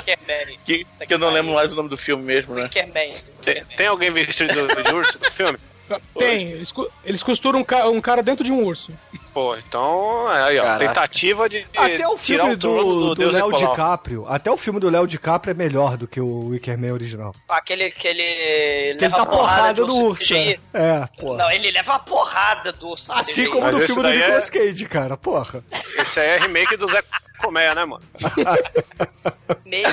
Wickerman. 0.06 0.58
Que, 0.64 0.86
que 1.06 1.14
eu 1.14 1.18
não 1.18 1.30
lembro 1.30 1.54
mais 1.54 1.72
o 1.72 1.76
nome 1.76 1.88
do 1.88 1.96
filme 1.96 2.22
mesmo, 2.24 2.54
né? 2.54 2.62
Wickerman. 2.64 3.16
Tem, 3.42 3.64
tem 3.76 3.86
alguém 3.86 4.10
vestido 4.10 4.52
de, 4.52 4.82
de 4.82 4.92
urso 4.94 5.18
no 5.22 5.30
filme? 5.30 5.58
Tem, 6.16 6.52
eles, 6.52 6.72
eles 7.04 7.22
costuram 7.22 7.58
um, 7.58 7.64
ca- 7.64 7.86
um 7.90 8.00
cara 8.00 8.22
dentro 8.22 8.42
de 8.42 8.50
um 8.50 8.64
urso. 8.64 8.90
Pô, 9.34 9.54
então, 9.56 10.26
aí, 10.28 10.58
ó, 10.58 10.62
Caraca. 10.62 10.86
tentativa 10.86 11.48
de 11.50 11.66
Até 11.76 12.08
o 12.08 12.16
tirar 12.16 12.44
filme 12.46 12.52
o 12.52 12.56
do, 12.56 13.04
do 13.10 13.14
Deus 13.16 13.34
Léo 13.34 13.50
Nicolau. 13.50 13.70
DiCaprio, 13.72 14.26
até 14.26 14.50
o 14.50 14.56
filme 14.56 14.80
do 14.80 14.88
Léo 14.88 15.06
DiCaprio 15.06 15.50
é 15.50 15.54
melhor 15.54 15.98
do 15.98 16.06
que 16.08 16.18
o 16.18 16.46
Wickerman 16.48 16.92
original. 16.92 17.34
Aquele 17.46 17.90
que 17.90 18.08
ele 18.08 18.22
Que 18.22 18.28
ele 18.30 18.98
leva 19.00 19.16
tá 19.16 19.22
a 19.22 19.26
porrada, 19.26 19.80
no 19.84 19.94
urso 19.94 20.32
urso. 20.32 20.34
Né? 20.34 20.54
É, 20.72 21.06
porra. 21.20 21.36
Não, 21.38 21.50
ele 21.50 21.70
leva 21.70 21.94
a 21.94 21.98
porrada 21.98 22.72
do 22.72 22.88
urso. 22.88 23.12
Assim 23.12 23.50
como 23.50 23.70
no 23.70 23.80
filme 23.80 23.94
do 23.96 24.02
daí 24.02 24.16
é- 24.16 24.20
Nicolas 24.20 24.48
Cage, 24.50 24.86
cara, 24.86 25.16
porra. 25.18 25.62
Esse 25.98 26.20
aí 26.20 26.28
é 26.28 26.38
remake 26.38 26.76
do 26.78 26.88
Zé 26.88 27.02
Colmeia, 27.42 27.74
né, 27.74 27.84
mano? 27.84 28.02
Meio- 29.66 29.86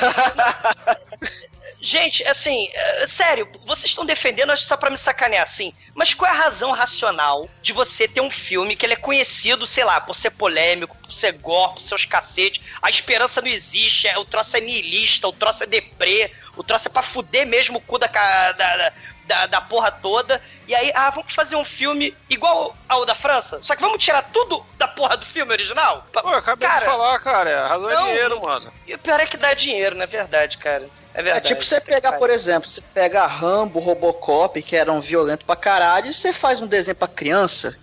Gente, 1.82 2.26
assim, 2.28 2.70
é, 2.74 3.08
sério, 3.08 3.48
vocês 3.66 3.86
estão 3.92 4.06
defendendo 4.06 4.56
só 4.58 4.76
pra 4.76 4.90
me 4.90 4.98
sacanear 4.98 5.44
assim. 5.44 5.74
Mas 5.96 6.14
qual 6.14 6.30
é 6.30 6.34
a 6.34 6.38
razão 6.38 6.72
racional 6.72 7.50
de 7.62 7.72
você 7.72 8.06
ter 8.06 8.20
um 8.20 8.30
filme 8.30 8.76
que 8.76 8.86
ele 8.86 8.94
é 8.94 8.98
conhecido, 8.98 9.66
sei 9.66 9.86
lá, 9.86 10.02
por 10.02 10.14
ser 10.14 10.32
polêmico, 10.32 10.98
por 10.98 11.14
ser 11.14 11.32
gore, 11.34 11.76
por 11.76 11.82
seus 11.82 12.04
cacetes? 12.04 12.62
A 12.82 12.90
esperança 12.90 13.42
não 13.42 13.48
existe, 13.48 14.08
é, 14.10 14.18
o 14.18 14.26
troço 14.26 14.58
é 14.58 14.60
niilista, 14.62 15.28
o 15.30 15.34
troço 15.34 15.64
é 15.64 15.68
deprê, 15.68 16.34
o 16.60 16.64
troço 16.64 16.90
é 16.90 16.92
pra 16.92 17.02
fuder 17.02 17.48
mesmo 17.48 17.78
o 17.78 17.82
cu 17.82 17.98
da, 17.98 18.08
da, 18.08 18.92
da, 19.26 19.46
da, 19.46 19.62
porra 19.62 19.90
toda. 19.90 20.42
E 20.68 20.76
aí, 20.76 20.92
ah, 20.94 21.10
vamos 21.10 21.34
fazer 21.34 21.56
um 21.56 21.64
filme 21.64 22.14
igual 22.30 22.76
ao 22.88 23.06
da 23.06 23.16
França, 23.16 23.62
só 23.62 23.78
que 23.78 23.82
vamos 23.82 24.04
tirar 24.04 24.24
tudo 24.24 24.66
da 24.78 24.86
porra 24.86 25.16
do 25.16 25.26
filme 25.26 25.54
original? 25.54 26.06
Pô, 26.12 26.20
eu 26.20 26.36
acabei 26.36 26.68
Cara, 26.68 26.82
de 26.82 26.86
falar, 26.86 27.20
cara. 27.20 27.64
A 27.64 27.68
razão 27.70 27.90
não, 27.90 28.08
é 28.08 28.12
dinheiro, 28.12 28.42
mano. 28.42 28.74
E 28.86 28.94
o 28.94 29.00
pior 29.00 29.22
é 29.22 29.26
que 29.26 29.38
dá 29.38 29.54
dinheiro, 29.54 29.96
não 29.96 30.04
é 30.04 30.08
verdade, 30.08 30.58
cara. 30.58 30.84
É 31.14 31.22
É 31.22 31.24
verdade. 31.24 31.48
tipo 31.48 31.64
você 31.64 31.80
pegar, 31.80 32.14
por 32.14 32.30
exemplo, 32.30 32.70
você 32.70 32.82
pega 32.94 33.26
Rambo, 33.26 33.80
Robocop, 33.80 34.62
que 34.62 34.76
eram 34.76 35.00
violentos 35.00 35.46
pra 35.46 35.56
caralho, 35.56 36.08
e 36.08 36.14
você 36.14 36.34
faz 36.34 36.62
um 36.62 36.68
desenho 36.68 36.96
pra 36.96 37.08
criança. 37.08 37.74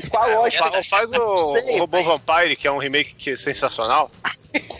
Qual 0.10 0.24
a 0.24 0.38
lógica? 0.40 0.82
Faz 0.82 1.12
o, 1.12 1.36
sei, 1.52 1.76
o 1.76 1.78
Robô 1.78 2.02
Vampire, 2.02 2.56
que 2.56 2.66
é 2.66 2.72
um 2.72 2.78
remake 2.78 3.14
que 3.14 3.30
é 3.30 3.36
sensacional. 3.36 4.10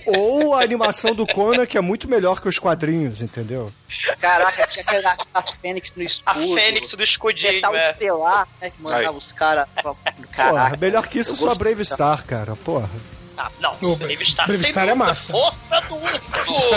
Ou 0.06 0.54
a 0.54 0.62
animação 0.62 1.14
do 1.14 1.26
Conan, 1.26 1.66
que 1.66 1.76
é 1.76 1.80
muito 1.80 2.08
melhor 2.08 2.40
que 2.40 2.48
os 2.48 2.58
quadrinhos, 2.58 3.22
entendeu? 3.22 3.72
Caraca, 4.20 4.66
tinha 4.68 4.84
aquela 4.84 5.16
a 5.34 5.42
Fênix 5.42 5.96
no 5.96 6.02
A 6.02 6.04
escudo. 6.04 6.54
Fênix 6.54 6.94
do 6.94 7.02
escudinho, 7.02 7.52
Metal 7.54 7.74
é. 7.74 7.90
Estelar, 7.90 8.48
né? 8.60 8.70
Que 8.70 8.82
mandava 8.82 9.10
Aí. 9.10 9.16
os 9.16 9.32
caras. 9.32 9.66
Porra, 9.82 9.96
Caraca. 10.32 10.76
melhor 10.76 11.08
que 11.08 11.18
isso 11.18 11.36
só. 11.36 11.54
Brave 11.54 11.84
Star, 11.84 12.24
cara, 12.24 12.54
porra. 12.56 12.88
Ah, 13.36 13.50
não, 13.60 13.76
O 13.82 13.96
Brave 13.96 14.24
Star 14.24 14.46
Brave 14.46 14.62
sem 14.62 14.70
Star 14.70 14.88
é 14.88 14.94
massa. 14.94 15.32
Força 15.32 15.80
do 15.88 15.96
urso! 15.96 16.30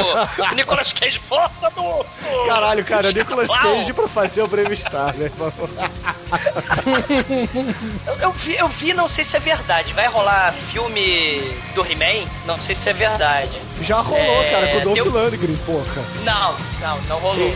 Nicolas 0.56 0.92
Cage, 0.92 1.20
força 1.20 1.70
do 1.72 1.84
urso! 1.84 2.08
Caralho, 2.48 2.84
cara, 2.84 3.12
Nicolas! 3.12 3.50
Cage 3.56 3.94
pra 3.94 4.08
fazer 4.08 4.42
o 4.42 4.48
Brave 4.48 4.76
Star, 4.76 5.14
né? 5.16 5.32
Eu, 8.08 8.16
eu 8.20 8.32
vi, 8.32 8.56
eu 8.58 8.68
vi, 8.68 8.94
não 8.94 9.08
sei 9.08 9.24
se 9.24 9.38
é 9.38 9.40
verdade. 9.40 9.94
Vai 9.94 10.08
rolar 10.08 10.54
filme 10.72 11.40
do 11.76 11.86
He-Man? 11.86 12.28
Não 12.46 12.60
sei 12.60 12.74
se 12.76 12.90
é 12.90 12.94
verdade. 12.94 13.52
Já 13.82 13.98
rolou, 14.02 14.20
É, 14.44 14.50
cara, 14.52 14.68
com 14.68 14.78
o 14.78 14.82
Dolph 14.82 14.98
eu- 14.98 15.12
Lundgren, 15.12 15.56
porra. 15.66 16.04
Não, 16.24 16.56
não, 16.82 17.02
não 17.04 17.20
rolou. 17.20 17.54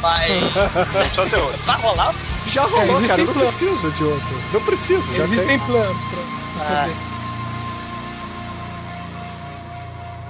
Mas. 0.00 0.30
Não 0.54 0.86
precisa 1.04 1.26
ter 1.26 1.36
outro. 1.36 1.58
Vai 1.64 1.76
rolar? 1.80 2.14
Já 2.46 2.62
rolou, 2.64 2.82
existem 2.96 3.06
cara, 3.08 3.22
não 3.24 3.32
planos. 3.32 3.54
preciso 3.54 3.90
de 3.92 4.04
outro. 4.04 4.42
Não 4.52 4.60
preciso, 4.62 5.14
já 5.14 5.22
Existem 5.24 5.46
tem. 5.46 5.58
planos 5.60 5.96
pra, 6.08 6.64
pra 6.66 6.82
Ah. 6.84 7.09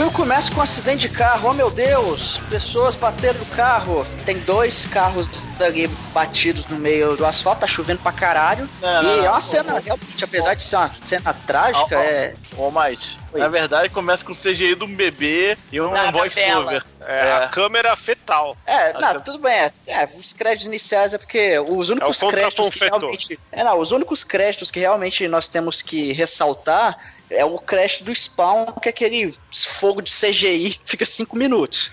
Filme 0.00 0.12
começa 0.14 0.50
com 0.50 0.60
um 0.60 0.62
acidente 0.62 1.06
de 1.06 1.14
carro, 1.14 1.50
oh 1.50 1.52
meu 1.52 1.70
Deus! 1.70 2.40
Pessoas 2.48 2.94
bateram 2.94 3.38
no 3.38 3.44
carro. 3.46 4.06
Tem 4.24 4.38
dois 4.38 4.86
carros 4.86 5.46
ali 5.60 5.86
batidos 6.14 6.64
no 6.68 6.78
meio 6.78 7.16
do 7.16 7.26
asfalto, 7.26 7.60
tá 7.60 7.66
chovendo 7.66 8.00
pra 8.00 8.10
caralho. 8.10 8.66
Não, 8.80 9.02
e 9.02 9.04
não, 9.04 9.12
é 9.12 9.16
não. 9.16 9.32
uma 9.32 9.40
cena, 9.42 9.78
realmente, 9.78 10.24
apesar 10.24 10.54
de 10.54 10.62
ser 10.62 10.76
uma 10.76 10.90
cena 11.02 11.34
trágica, 11.34 11.98
ó. 11.98 12.02
é. 12.02 12.32
Ô, 12.56 12.70
Mike, 12.70 13.18
Oi. 13.32 13.40
na 13.40 13.48
verdade 13.48 13.90
começa 13.90 14.24
com 14.24 14.32
o 14.32 14.34
CGI 14.34 14.74
de 14.74 14.84
um 14.84 14.94
bebê 14.94 15.56
e 15.70 15.78
um 15.80 15.90
Na 15.90 16.10
voice 16.10 16.34
capela. 16.34 16.62
over. 16.62 16.84
É, 17.06 17.32
a 17.44 17.48
câmera 17.48 17.94
fetal. 17.94 18.56
É, 18.66 18.94
não, 18.94 19.00
tá. 19.00 19.20
tudo 19.20 19.38
bem. 19.38 19.52
É, 19.52 19.72
é, 19.86 20.08
os 20.18 20.32
créditos 20.32 20.66
iniciais 20.66 21.12
é 21.12 21.18
porque 21.18 21.58
os 21.58 21.90
únicos 21.90 22.22
É 22.22 22.26
o 22.26 22.30
créditos 22.30 22.70
que 22.70 22.84
realmente. 22.84 23.38
É, 23.52 23.62
não, 23.62 23.78
os 23.78 23.92
únicos 23.92 24.24
créditos 24.24 24.70
que 24.70 24.80
realmente 24.80 25.28
nós 25.28 25.50
temos 25.50 25.82
que 25.82 26.12
ressaltar 26.12 26.96
é 27.30 27.44
o 27.44 27.58
crédito 27.58 28.04
do 28.04 28.14
Spawn, 28.14 28.66
que 28.82 28.88
é 28.88 28.90
aquele 28.90 29.34
fogo 29.52 30.02
de 30.02 30.10
CGI 30.10 30.74
que 30.74 30.80
fica 30.90 31.06
cinco 31.06 31.36
minutos. 31.36 31.90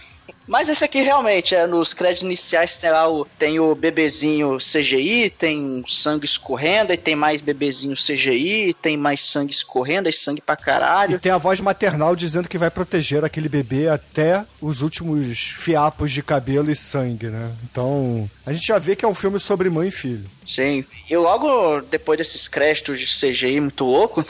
Mas 0.48 0.70
esse 0.70 0.84
aqui 0.84 1.02
realmente 1.02 1.54
é 1.54 1.68
nos 1.68 1.94
créditos 1.94 2.24
iniciais 2.24 2.78
tem 2.78 2.90
lá 2.90 3.10
o, 3.10 3.26
tem 3.38 3.60
o 3.60 3.76
bebezinho 3.76 4.58
CGI, 4.58 5.30
tem 5.30 5.84
sangue 5.86 6.26
escorrendo, 6.26 6.94
e 6.94 6.98
tem 6.98 7.18
mais 7.18 7.42
bebezinho 7.42 7.96
CGI, 7.98 8.74
tem 8.82 8.96
mais 8.96 9.22
sangue 9.26 9.52
escorrendo, 9.52 10.08
e 10.08 10.14
sangue 10.14 10.40
pra 10.40 10.56
E 10.56 10.58
caralho. 10.58 11.20
tem 11.20 11.34
a 11.34 11.38
voz 11.38 11.60
maternal 11.60 12.16
dizendo 12.16 12.48
que 12.48 12.58
vai 12.58 12.72
proteger 12.72 13.26
aquele 13.26 13.50
bebê 13.50 13.90
até 13.90 14.46
os 14.62 14.82
últimos 14.82 15.38
fiapos 15.38 16.14
de 16.14 16.24
cabelo 16.24 16.72
e 16.72 16.76
sangue, 16.76 17.28
né? 17.28 17.52
Então, 17.70 18.30
a 18.46 18.54
gente 18.54 18.68
já 18.68 18.78
vê 18.80 18.96
que 18.96 19.04
é 19.04 19.08
um 19.08 19.14
filme 19.14 19.42
sobre 19.42 19.70
mãe 19.70 19.90
e 19.90 19.92
filho. 19.92 20.24
Sim. 20.48 20.86
E 21.10 21.18
logo 21.18 21.82
depois 21.82 22.18
desses 22.18 22.48
créditos 22.48 23.00
de 23.02 23.06
CGI 23.06 23.60
muito 23.60 23.84
louco, 23.84 24.26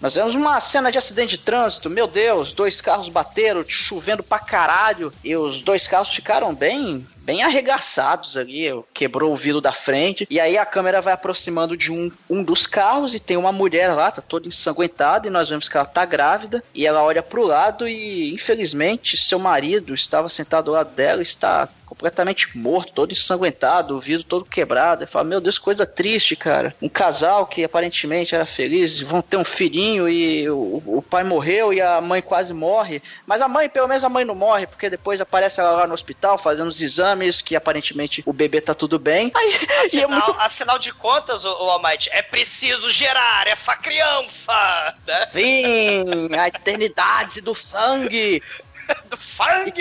nós 0.00 0.14
vemos 0.14 0.34
uma 0.34 0.60
cena 0.60 0.92
de 0.92 0.98
acidente 0.98 1.36
de 1.36 1.38
trânsito. 1.38 1.90
Meu 1.90 2.06
Deus, 2.06 2.52
dois 2.52 2.80
carros 2.80 3.08
bateram, 3.08 3.64
chovendo 3.66 4.22
pra 4.22 4.38
caralho. 4.38 5.12
E 5.24 5.36
os 5.36 5.60
dois 5.60 5.88
carros 5.88 6.14
ficaram 6.14 6.54
bem, 6.54 7.06
bem 7.28 7.42
arregaçados 7.42 8.38
ali. 8.38 8.68
Quebrou 8.94 9.34
o 9.34 9.36
vidro 9.36 9.60
da 9.60 9.70
frente. 9.70 10.26
E 10.30 10.40
aí 10.40 10.56
a 10.56 10.64
câmera 10.64 11.02
vai 11.02 11.12
aproximando 11.12 11.76
de 11.76 11.92
um, 11.92 12.10
um 12.30 12.42
dos 12.42 12.66
carros 12.66 13.14
e 13.14 13.20
tem 13.20 13.36
uma 13.36 13.52
mulher 13.52 13.92
lá, 13.92 14.10
tá 14.10 14.22
toda 14.22 14.48
ensanguentada. 14.48 15.28
E 15.28 15.30
nós 15.30 15.50
vemos 15.50 15.68
que 15.68 15.76
ela 15.76 15.84
tá 15.84 16.06
grávida. 16.06 16.64
E 16.74 16.86
ela 16.86 17.02
olha 17.02 17.22
pro 17.22 17.44
lado 17.44 17.86
e, 17.86 18.32
infelizmente, 18.32 19.18
seu 19.18 19.38
marido 19.38 19.94
estava 19.94 20.30
sentado 20.30 20.70
ao 20.70 20.76
lado 20.76 20.94
dela, 20.94 21.20
está 21.20 21.68
completamente 21.88 22.56
morto, 22.56 22.92
todo 22.92 23.12
ensanguentado, 23.12 23.96
o 23.96 24.00
vidro 24.00 24.24
todo 24.24 24.44
quebrado. 24.44 25.04
Eu 25.04 25.08
falo, 25.08 25.28
meu 25.28 25.40
Deus, 25.40 25.58
coisa 25.58 25.86
triste, 25.86 26.36
cara. 26.36 26.74
Um 26.82 26.88
casal 26.88 27.46
que 27.46 27.64
aparentemente 27.64 28.34
era 28.34 28.44
feliz, 28.44 29.00
vão 29.00 29.22
ter 29.22 29.38
um 29.38 29.44
filhinho 29.44 30.08
e 30.08 30.48
o, 30.50 30.82
o 30.86 31.02
pai 31.02 31.24
morreu 31.24 31.72
e 31.72 31.80
a 31.80 32.00
mãe 32.00 32.20
quase 32.20 32.52
morre. 32.52 33.02
Mas 33.26 33.40
a 33.40 33.48
mãe, 33.48 33.68
pelo 33.68 33.88
menos 33.88 34.04
a 34.04 34.08
mãe 34.08 34.24
não 34.24 34.34
morre, 34.34 34.66
porque 34.66 34.90
depois 34.90 35.20
aparece 35.20 35.60
ela 35.60 35.72
lá 35.72 35.86
no 35.86 35.94
hospital 35.94 36.36
fazendo 36.36 36.68
os 36.68 36.80
exames, 36.80 37.17
que 37.42 37.56
aparentemente 37.56 38.22
o 38.24 38.32
bebê 38.32 38.60
tá 38.60 38.74
tudo 38.74 38.98
bem. 38.98 39.30
Aí, 39.34 39.58
e 39.92 40.00
é 40.00 40.04
Afinal, 40.04 40.26
muito 40.26 40.40
afinal 40.40 40.78
de 40.78 40.92
contas, 40.92 41.44
o, 41.44 41.50
o 41.50 41.70
Almighty, 41.70 42.08
é 42.12 42.22
preciso 42.22 42.90
gerar, 42.90 43.46
é 43.46 43.56
fa 43.56 43.76
criança! 43.76 44.94
Né? 45.06 45.26
Sim, 45.26 46.34
a 46.34 46.48
eternidade 46.48 47.40
do 47.40 47.54
sangue. 47.54 48.42
Do 49.10 49.16
Fang! 49.16 49.72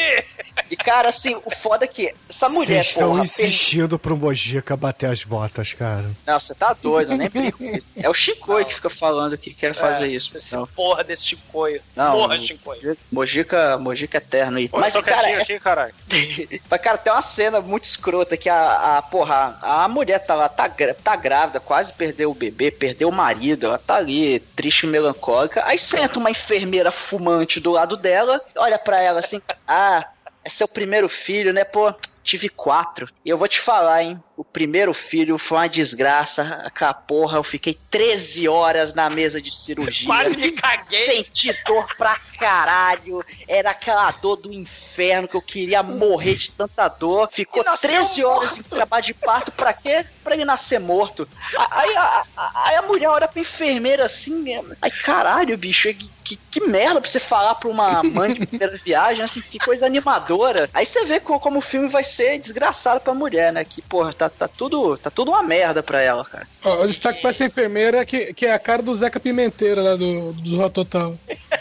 E, 0.70 0.76
cara, 0.76 1.10
assim, 1.10 1.36
o 1.46 1.52
foda 1.52 1.86
é 1.86 1.88
que 1.88 2.13
essa 2.30 2.50
mulher, 2.50 2.65
Vocês 2.84 2.88
estão 2.88 3.10
porra, 3.12 3.24
insistindo 3.24 4.00
pro 4.00 4.17
Mojica 4.17 4.76
bater 4.76 5.10
as 5.10 5.24
botas, 5.24 5.74
cara. 5.74 6.10
Não, 6.26 6.39
você 6.39 6.54
tá 6.56 6.74
doido, 6.74 7.13
eu 7.13 7.17
nem 7.17 7.30
brinco 7.30 7.60
com 7.60 7.63
isso. 7.65 7.88
É 7.96 8.10
o 8.10 8.13
Chicoio 8.13 8.65
que 8.65 8.74
fica 8.74 8.89
falando 8.89 9.38
que 9.38 9.54
quer 9.54 9.74
fazer 9.74 10.06
É, 10.06 10.10
isso. 10.10 10.38
Esse 10.38 10.56
Não. 10.56 10.65
porra 10.67 11.04
desse 11.04 11.24
Chicoio. 11.26 11.82
Não, 11.96 12.12
porra, 12.13 12.39
Chicoio. 12.41 12.98
Mojica, 13.12 13.78
Mojica 13.78 14.17
eterno 14.17 14.58
aí. 14.58 14.67
Pô, 14.67 14.80
Mas, 14.80 14.96
cara, 14.98 15.30
essa- 15.30 15.41
aqui, 15.43 15.60
caralho. 15.60 15.93
Mas, 16.70 16.82
cara, 16.82 16.98
tem 16.98 17.13
uma 17.13 17.22
cena 17.22 17.62
muito 17.62 17.86
escrota 17.86 18.36
que 18.36 18.50
a, 18.50 18.98
a 18.98 19.02
porra, 19.02 19.58
a 19.62 19.88
mulher 19.88 20.20
tá 20.20 20.34
lá, 20.36 20.50
tá, 20.50 20.67
tá 21.04 21.15
grávida, 21.15 21.60
quase 21.60 21.93
perdeu 21.93 22.32
o 22.32 22.36
bebê, 22.36 22.72
perdeu 22.72 23.10
o 23.10 23.12
marido, 23.12 23.67
ela 23.67 23.78
tá 23.78 23.96
ali, 23.96 24.39
triste 24.39 24.84
e 24.84 24.88
melancólica. 24.89 25.63
Aí 25.65 25.78
senta 25.78 26.17
uma 26.20 26.32
enfermeira 26.32 26.91
fumante 26.91 27.60
do 27.60 27.72
lado 27.72 27.96
dela, 27.96 28.41
olha 28.58 28.78
pra 28.80 28.97
ela 29.02 29.20
assim, 29.20 29.42
ah, 29.68 30.06
é 30.44 30.50
seu 30.50 30.68
primeiro 30.68 31.10
filho, 31.10 31.54
né, 31.54 31.64
pô? 31.64 31.94
Tive 32.24 32.50
quatro. 32.50 33.08
E 33.24 33.30
eu 33.30 33.38
vou 33.38 33.48
te 33.48 33.60
falar, 33.60 34.04
hein? 34.04 34.22
O 34.38 34.43
primeiro 34.43 34.93
filho 34.93 35.36
foi 35.39 35.58
uma 35.58 35.67
desgraça. 35.67 36.62
Aquela 36.63 36.93
porra, 36.93 37.39
eu 37.39 37.43
fiquei 37.43 37.76
13 37.89 38.47
horas 38.47 38.93
na 38.93 39.10
mesa 39.10 39.41
de 39.41 39.54
cirurgia. 39.54 40.06
Quase 40.08 40.38
me 40.38 40.52
caguei. 40.52 41.00
Senti 41.02 41.52
dor 41.65 41.88
pra 41.97 42.15
caralho. 42.39 43.26
Era 43.47 43.71
aquela 43.71 44.12
dor 44.12 44.36
do 44.36 44.54
inferno 44.54 45.28
que 45.28 45.36
eu 45.36 45.41
queria 45.41 45.82
morrer 45.82 46.36
de 46.36 46.52
tanta 46.52 46.88
dor. 46.88 47.30
Ficou 47.32 47.63
E 47.63 47.65
nasceu 47.65 47.89
13 47.89 48.23
horas 48.23 48.52
em 48.54 48.56
morto. 48.58 48.69
trabalho 48.69 49.04
de 49.06 49.13
parto. 49.15 49.52
Pra 49.52 49.73
quê? 49.73 50.06
Pra 50.23 50.36
ele 50.36 50.45
nascer 50.45 50.80
morto. 50.80 51.28
A- 51.58 51.80
Aí 51.82 51.95
a, 51.95 52.23
a- 52.38 52.67
aí 52.67 52.76
a 52.76 52.82
mulher 52.84 53.10
olha 53.10 53.28
pra 53.28 53.41
enfermeira 53.41 54.06
assim 54.06 54.36
mesmo. 54.36 54.76
Ai, 54.82 54.91
caralho, 54.91 55.58
bicho. 55.58 55.91
Que, 56.23 56.36
que, 56.52 56.60
merda 56.67 57.00
pra 57.00 57.10
você 57.10 57.21
falar 57.21 57.56
pra 57.56 57.69
uma 57.69 58.04
mãe 58.04 58.34
de 58.34 58.45
primeira 58.45 58.76
viagem. 58.84 59.23
Assim, 59.23 59.39
que 59.41 59.58
coisa 59.58 59.86
animadora. 59.86 60.69
Aí 60.73 60.86
você 60.86 61.06
vê 61.06 61.19
co- 61.21 61.39
como, 61.39 61.60
o 61.60 61.62
filme 61.62 61.88
vai 61.88 62.04
ser 62.04 62.38
desgraçado 62.38 63.00
pra 63.00 63.13
mulher, 63.13 63.54
né? 63.54 63.63
Que, 63.63 63.82
porra, 63.82 64.12
tá, 64.13 64.27
tá, 64.30 64.48
tudo, 64.48 64.98
tá 64.98 65.10
tudo 65.10 65.32
uma 65.32 65.44
merda 65.44 65.82
pra 65.82 66.02
ela, 66.02 66.24
cara. 66.26 66.48
Ó, 66.63 66.84
o 66.84 66.88
destaque 66.88 67.22
pra 67.22 67.30
essa 67.30 67.46
enfermeira 67.46 68.06
que, 68.06 68.34
que 68.34 68.46
é 68.46 68.54
a 68.54 68.60
cara 68.60 68.82
do 68.82 68.94
Zeca 68.96 69.20
Pimenteira 69.20 69.82
lá 69.82 69.96
do, 69.96 70.34
do 70.34 70.70
Total. 70.70 71.16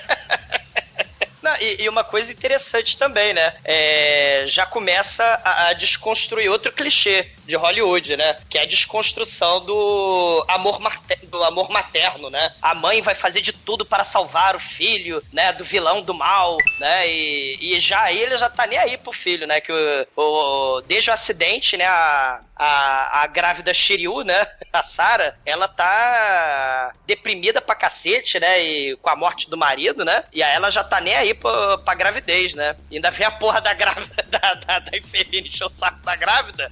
Não, 1.46 1.56
e, 1.61 1.82
e 1.85 1.88
uma 1.88 2.02
coisa 2.02 2.32
interessante 2.32 2.98
também, 2.98 3.32
né? 3.32 3.54
É, 3.64 4.42
já 4.48 4.66
começa 4.66 5.22
a, 5.44 5.68
a 5.68 5.72
desconstruir 5.74 6.50
outro 6.50 6.72
clichê 6.72 7.30
de 7.46 7.54
Hollywood, 7.54 8.16
né? 8.16 8.37
Que 8.50 8.59
é 8.59 8.62
a 8.62 8.66
desconstrução 8.66 9.64
do 9.64 10.44
amor, 10.48 10.80
mate- 10.80 11.24
do 11.26 11.44
amor 11.44 11.70
materno, 11.70 12.28
né? 12.30 12.52
A 12.61 12.74
mãe 12.74 13.00
vai 13.00 13.14
fazer 13.14 13.40
de 13.42 13.52
tudo 13.52 13.87
para 13.87 14.02
salvar 14.02 14.56
o 14.56 14.61
filho, 14.61 15.22
né? 15.32 15.52
Do 15.52 15.64
vilão 15.64 16.02
do 16.02 16.12
mal, 16.12 16.56
né? 16.80 17.09
E, 17.09 17.76
e 17.76 17.78
já 17.78 18.11
ele 18.12 18.37
já 18.37 18.50
tá 18.50 18.66
nem 18.66 18.78
aí 18.80 18.96
pro 18.96 19.12
filho, 19.12 19.46
né? 19.46 19.61
Que 19.61 19.70
o, 19.70 20.06
o- 20.20 20.80
desde 20.82 21.11
o 21.11 21.12
acidente, 21.12 21.76
né? 21.76 21.85
A, 21.85 22.40
a, 22.56 23.22
a 23.22 23.26
grávida 23.28 23.72
Shiryu, 23.72 24.22
né? 24.22 24.44
A 24.72 24.82
Sarah, 24.82 25.35
ela 25.46 25.68
tá 25.68 26.92
deprimida 27.06 27.62
pra 27.62 27.74
cacete, 27.74 28.38
né? 28.38 28.62
E 28.62 28.96
com 28.96 29.09
a 29.09 29.16
morte 29.16 29.48
do 29.48 29.56
marido, 29.56 30.04
né? 30.04 30.24
E 30.32 30.42
aí 30.42 30.54
ela 30.54 30.70
já 30.70 30.85
tá 30.85 31.00
nem 31.00 31.14
aí 31.14 31.32
pra, 31.37 31.79
pra 31.79 31.94
gravidez, 31.94 32.55
né? 32.55 32.77
E 32.90 32.96
ainda 32.96 33.11
vem 33.11 33.27
a 33.27 33.31
porra 33.31 33.61
da 33.61 33.75
grávida, 33.75 34.22
da, 34.29 34.55
da, 34.55 34.79
da 34.79 34.96
enfermeira 34.96 35.46
encher 35.46 35.64
o 35.64 35.68
saco 35.68 36.01
da 36.05 36.16
grávida. 36.16 36.70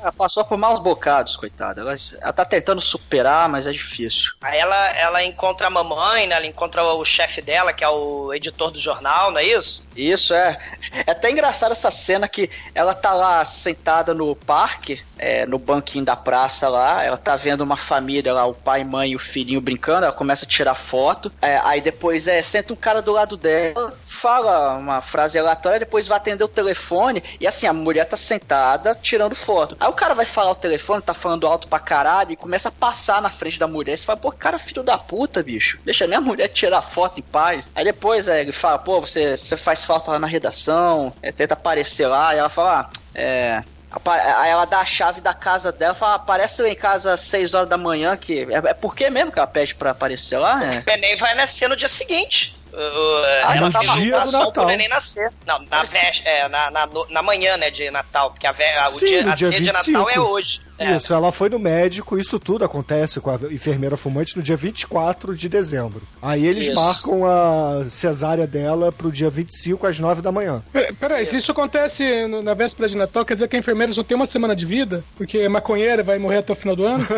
Ela 0.00 0.12
passou 0.16 0.44
por 0.44 0.56
maus 0.56 0.80
bocados, 0.80 1.36
coitada. 1.36 1.80
Ela, 1.80 1.96
ela 2.20 2.32
tá 2.32 2.44
tentando 2.44 2.80
superar, 2.80 3.48
mas 3.48 3.66
é 3.66 3.72
difícil. 3.72 4.32
Aí 4.40 4.58
ela, 4.58 4.88
ela 4.96 5.22
encontra 5.22 5.66
a 5.66 5.70
mamãe, 5.70 6.26
né? 6.26 6.36
Ela 6.36 6.46
encontra 6.46 6.82
o 6.82 7.04
chefe 7.04 7.42
dela, 7.42 7.72
que 7.72 7.84
é 7.84 7.88
o 7.88 8.32
editor 8.32 8.70
do 8.70 8.80
jornal, 8.80 9.30
não 9.30 9.38
é 9.38 9.44
isso? 9.44 9.83
Isso, 9.96 10.34
é. 10.34 10.58
É 11.06 11.10
até 11.10 11.30
engraçado 11.30 11.72
essa 11.72 11.90
cena 11.90 12.28
que 12.28 12.50
ela 12.74 12.94
tá 12.94 13.12
lá 13.12 13.44
sentada 13.44 14.12
no 14.12 14.34
parque, 14.34 15.02
é, 15.18 15.46
no 15.46 15.58
banquinho 15.58 16.04
da 16.04 16.16
praça 16.16 16.68
lá, 16.68 17.02
ela 17.04 17.16
tá 17.16 17.36
vendo 17.36 17.62
uma 17.62 17.76
família 17.76 18.32
lá, 18.32 18.44
o 18.44 18.54
pai, 18.54 18.84
mãe 18.84 19.10
e 19.10 19.16
o 19.16 19.18
filhinho 19.18 19.60
brincando, 19.60 20.04
ela 20.04 20.12
começa 20.12 20.44
a 20.44 20.48
tirar 20.48 20.74
foto, 20.74 21.32
é, 21.40 21.60
aí 21.64 21.80
depois 21.80 22.26
é, 22.26 22.42
senta 22.42 22.72
um 22.72 22.76
cara 22.76 23.00
do 23.00 23.12
lado 23.12 23.36
dela, 23.36 23.94
fala 24.06 24.76
uma 24.76 25.00
frase 25.00 25.38
aleatória, 25.38 25.80
depois 25.80 26.06
vai 26.06 26.16
atender 26.16 26.44
o 26.44 26.48
telefone, 26.48 27.22
e 27.40 27.46
assim, 27.46 27.66
a 27.66 27.72
mulher 27.72 28.06
tá 28.06 28.16
sentada 28.16 28.94
tirando 29.00 29.34
foto. 29.34 29.76
Aí 29.78 29.88
o 29.88 29.92
cara 29.92 30.14
vai 30.14 30.24
falar 30.24 30.50
o 30.50 30.56
telefone, 30.56 31.02
tá 31.02 31.14
falando 31.14 31.46
alto 31.46 31.68
pra 31.68 31.78
caralho, 31.78 32.32
e 32.32 32.36
começa 32.36 32.68
a 32.68 32.72
passar 32.72 33.22
na 33.22 33.30
frente 33.30 33.58
da 33.58 33.66
mulher, 33.66 33.96
você 33.96 34.04
fala, 34.04 34.18
pô, 34.18 34.32
cara, 34.32 34.58
filho 34.58 34.82
da 34.82 34.98
puta, 34.98 35.42
bicho, 35.42 35.78
deixa 35.84 36.06
nem 36.06 36.18
a 36.18 36.20
mulher 36.20 36.48
tirar 36.48 36.82
foto 36.82 37.20
em 37.20 37.22
paz. 37.22 37.68
Aí 37.74 37.84
depois 37.84 38.28
é, 38.28 38.40
ele 38.40 38.52
fala, 38.52 38.78
pô, 38.78 39.00
você, 39.00 39.36
você 39.36 39.56
faz 39.56 39.83
falta 39.84 40.12
lá 40.12 40.18
na 40.18 40.26
redação, 40.26 41.12
é, 41.22 41.30
tenta 41.30 41.54
aparecer 41.54 42.06
lá, 42.06 42.34
e 42.34 42.38
ela 42.38 42.48
fala, 42.48 42.80
ah, 42.80 43.00
é. 43.14 43.62
Aí 44.06 44.50
ela 44.50 44.64
dá 44.64 44.80
a 44.80 44.84
chave 44.84 45.20
da 45.20 45.32
casa 45.32 45.70
dela, 45.70 45.94
fala, 45.94 46.14
aparece 46.14 46.60
lá 46.62 46.68
em 46.68 46.74
casa 46.74 47.14
às 47.14 47.20
6 47.20 47.54
horas 47.54 47.68
da 47.68 47.78
manhã, 47.78 48.16
que. 48.16 48.40
É, 48.50 48.70
é 48.70 48.74
por 48.74 48.96
que 48.96 49.08
mesmo 49.08 49.30
que 49.30 49.38
ela 49.38 49.46
pede 49.46 49.74
pra 49.74 49.92
aparecer 49.92 50.36
lá? 50.36 50.64
É. 50.64 50.78
O 50.80 50.84
neném 50.86 51.16
vai 51.16 51.34
nascer 51.34 51.68
no 51.68 51.76
dia 51.76 51.86
seguinte. 51.86 52.58
Uh, 52.76 53.24
ela 53.42 53.60
no 53.66 53.72
tá 53.72 53.78
dia 53.78 54.18
do 54.20 54.30
pro 54.30 54.38
Natal. 54.40 54.66
neném 54.66 54.88
nascer. 54.88 55.32
Não, 55.46 55.60
na, 55.70 55.86
é, 56.24 56.48
na, 56.48 56.70
na, 56.72 56.88
na 57.08 57.22
manhã, 57.22 57.56
né, 57.56 57.70
de 57.70 57.88
Natal. 57.90 58.30
Porque 58.32 58.46
a, 58.48 58.52
vé- 58.52 58.76
a- 58.78 58.88
o 58.88 58.92
Sim, 58.98 59.06
dia, 59.06 59.30
a 59.30 59.34
dia 59.34 59.48
ceia 59.48 59.60
de 59.60 59.66
25. 59.70 59.98
Natal 59.98 60.10
é 60.10 60.18
hoje. 60.20 60.60
É. 60.76 60.96
Isso, 60.96 61.14
ela 61.14 61.30
foi 61.30 61.48
no 61.48 61.56
médico, 61.56 62.18
isso 62.18 62.40
tudo 62.40 62.64
acontece 62.64 63.20
com 63.20 63.30
a 63.30 63.34
enfermeira 63.52 63.96
fumante 63.96 64.36
no 64.36 64.42
dia 64.42 64.56
24 64.56 65.32
de 65.36 65.48
dezembro. 65.48 66.02
Aí 66.20 66.44
eles 66.44 66.66
Isso. 66.66 66.74
marcam 66.74 67.24
a 67.24 67.84
cesárea 67.88 68.44
dela 68.44 68.90
pro 68.90 69.12
dia 69.12 69.30
25 69.30 69.86
às 69.86 70.00
9 70.00 70.20
da 70.20 70.32
manhã. 70.32 70.64
Pera- 70.72 70.92
Peraí, 70.98 71.24
se 71.26 71.36
isso 71.36 71.52
acontece 71.52 72.26
na 72.42 72.54
véspera 72.54 72.88
de 72.88 72.96
Natal, 72.96 73.24
quer 73.24 73.34
dizer 73.34 73.46
que 73.46 73.54
a 73.54 73.58
enfermeira 73.60 73.92
só 73.92 74.02
tem 74.02 74.16
uma 74.16 74.26
semana 74.26 74.56
de 74.56 74.66
vida? 74.66 75.04
Porque 75.16 75.38
é 75.38 75.48
maconheira 75.48 76.02
vai 76.02 76.18
morrer 76.18 76.38
até 76.38 76.52
o 76.52 76.56
final 76.56 76.74
do 76.74 76.84
ano? 76.84 77.06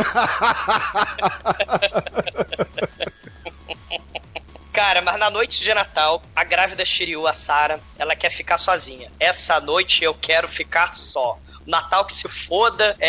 Cara, 4.76 5.00
mas 5.00 5.18
na 5.18 5.30
noite 5.30 5.64
de 5.64 5.72
Natal, 5.72 6.22
a 6.36 6.44
grávida 6.44 6.84
Shiryu, 6.84 7.26
a 7.26 7.32
Sarah, 7.32 7.80
ela 7.98 8.14
quer 8.14 8.28
ficar 8.28 8.58
sozinha. 8.58 9.10
Essa 9.18 9.58
noite 9.58 10.04
eu 10.04 10.12
quero 10.12 10.46
ficar 10.46 10.94
só. 10.94 11.38
Natal 11.66 12.05
que 12.05 12.14
se 12.14 12.29
foda, 12.29 12.96
é, 13.00 13.09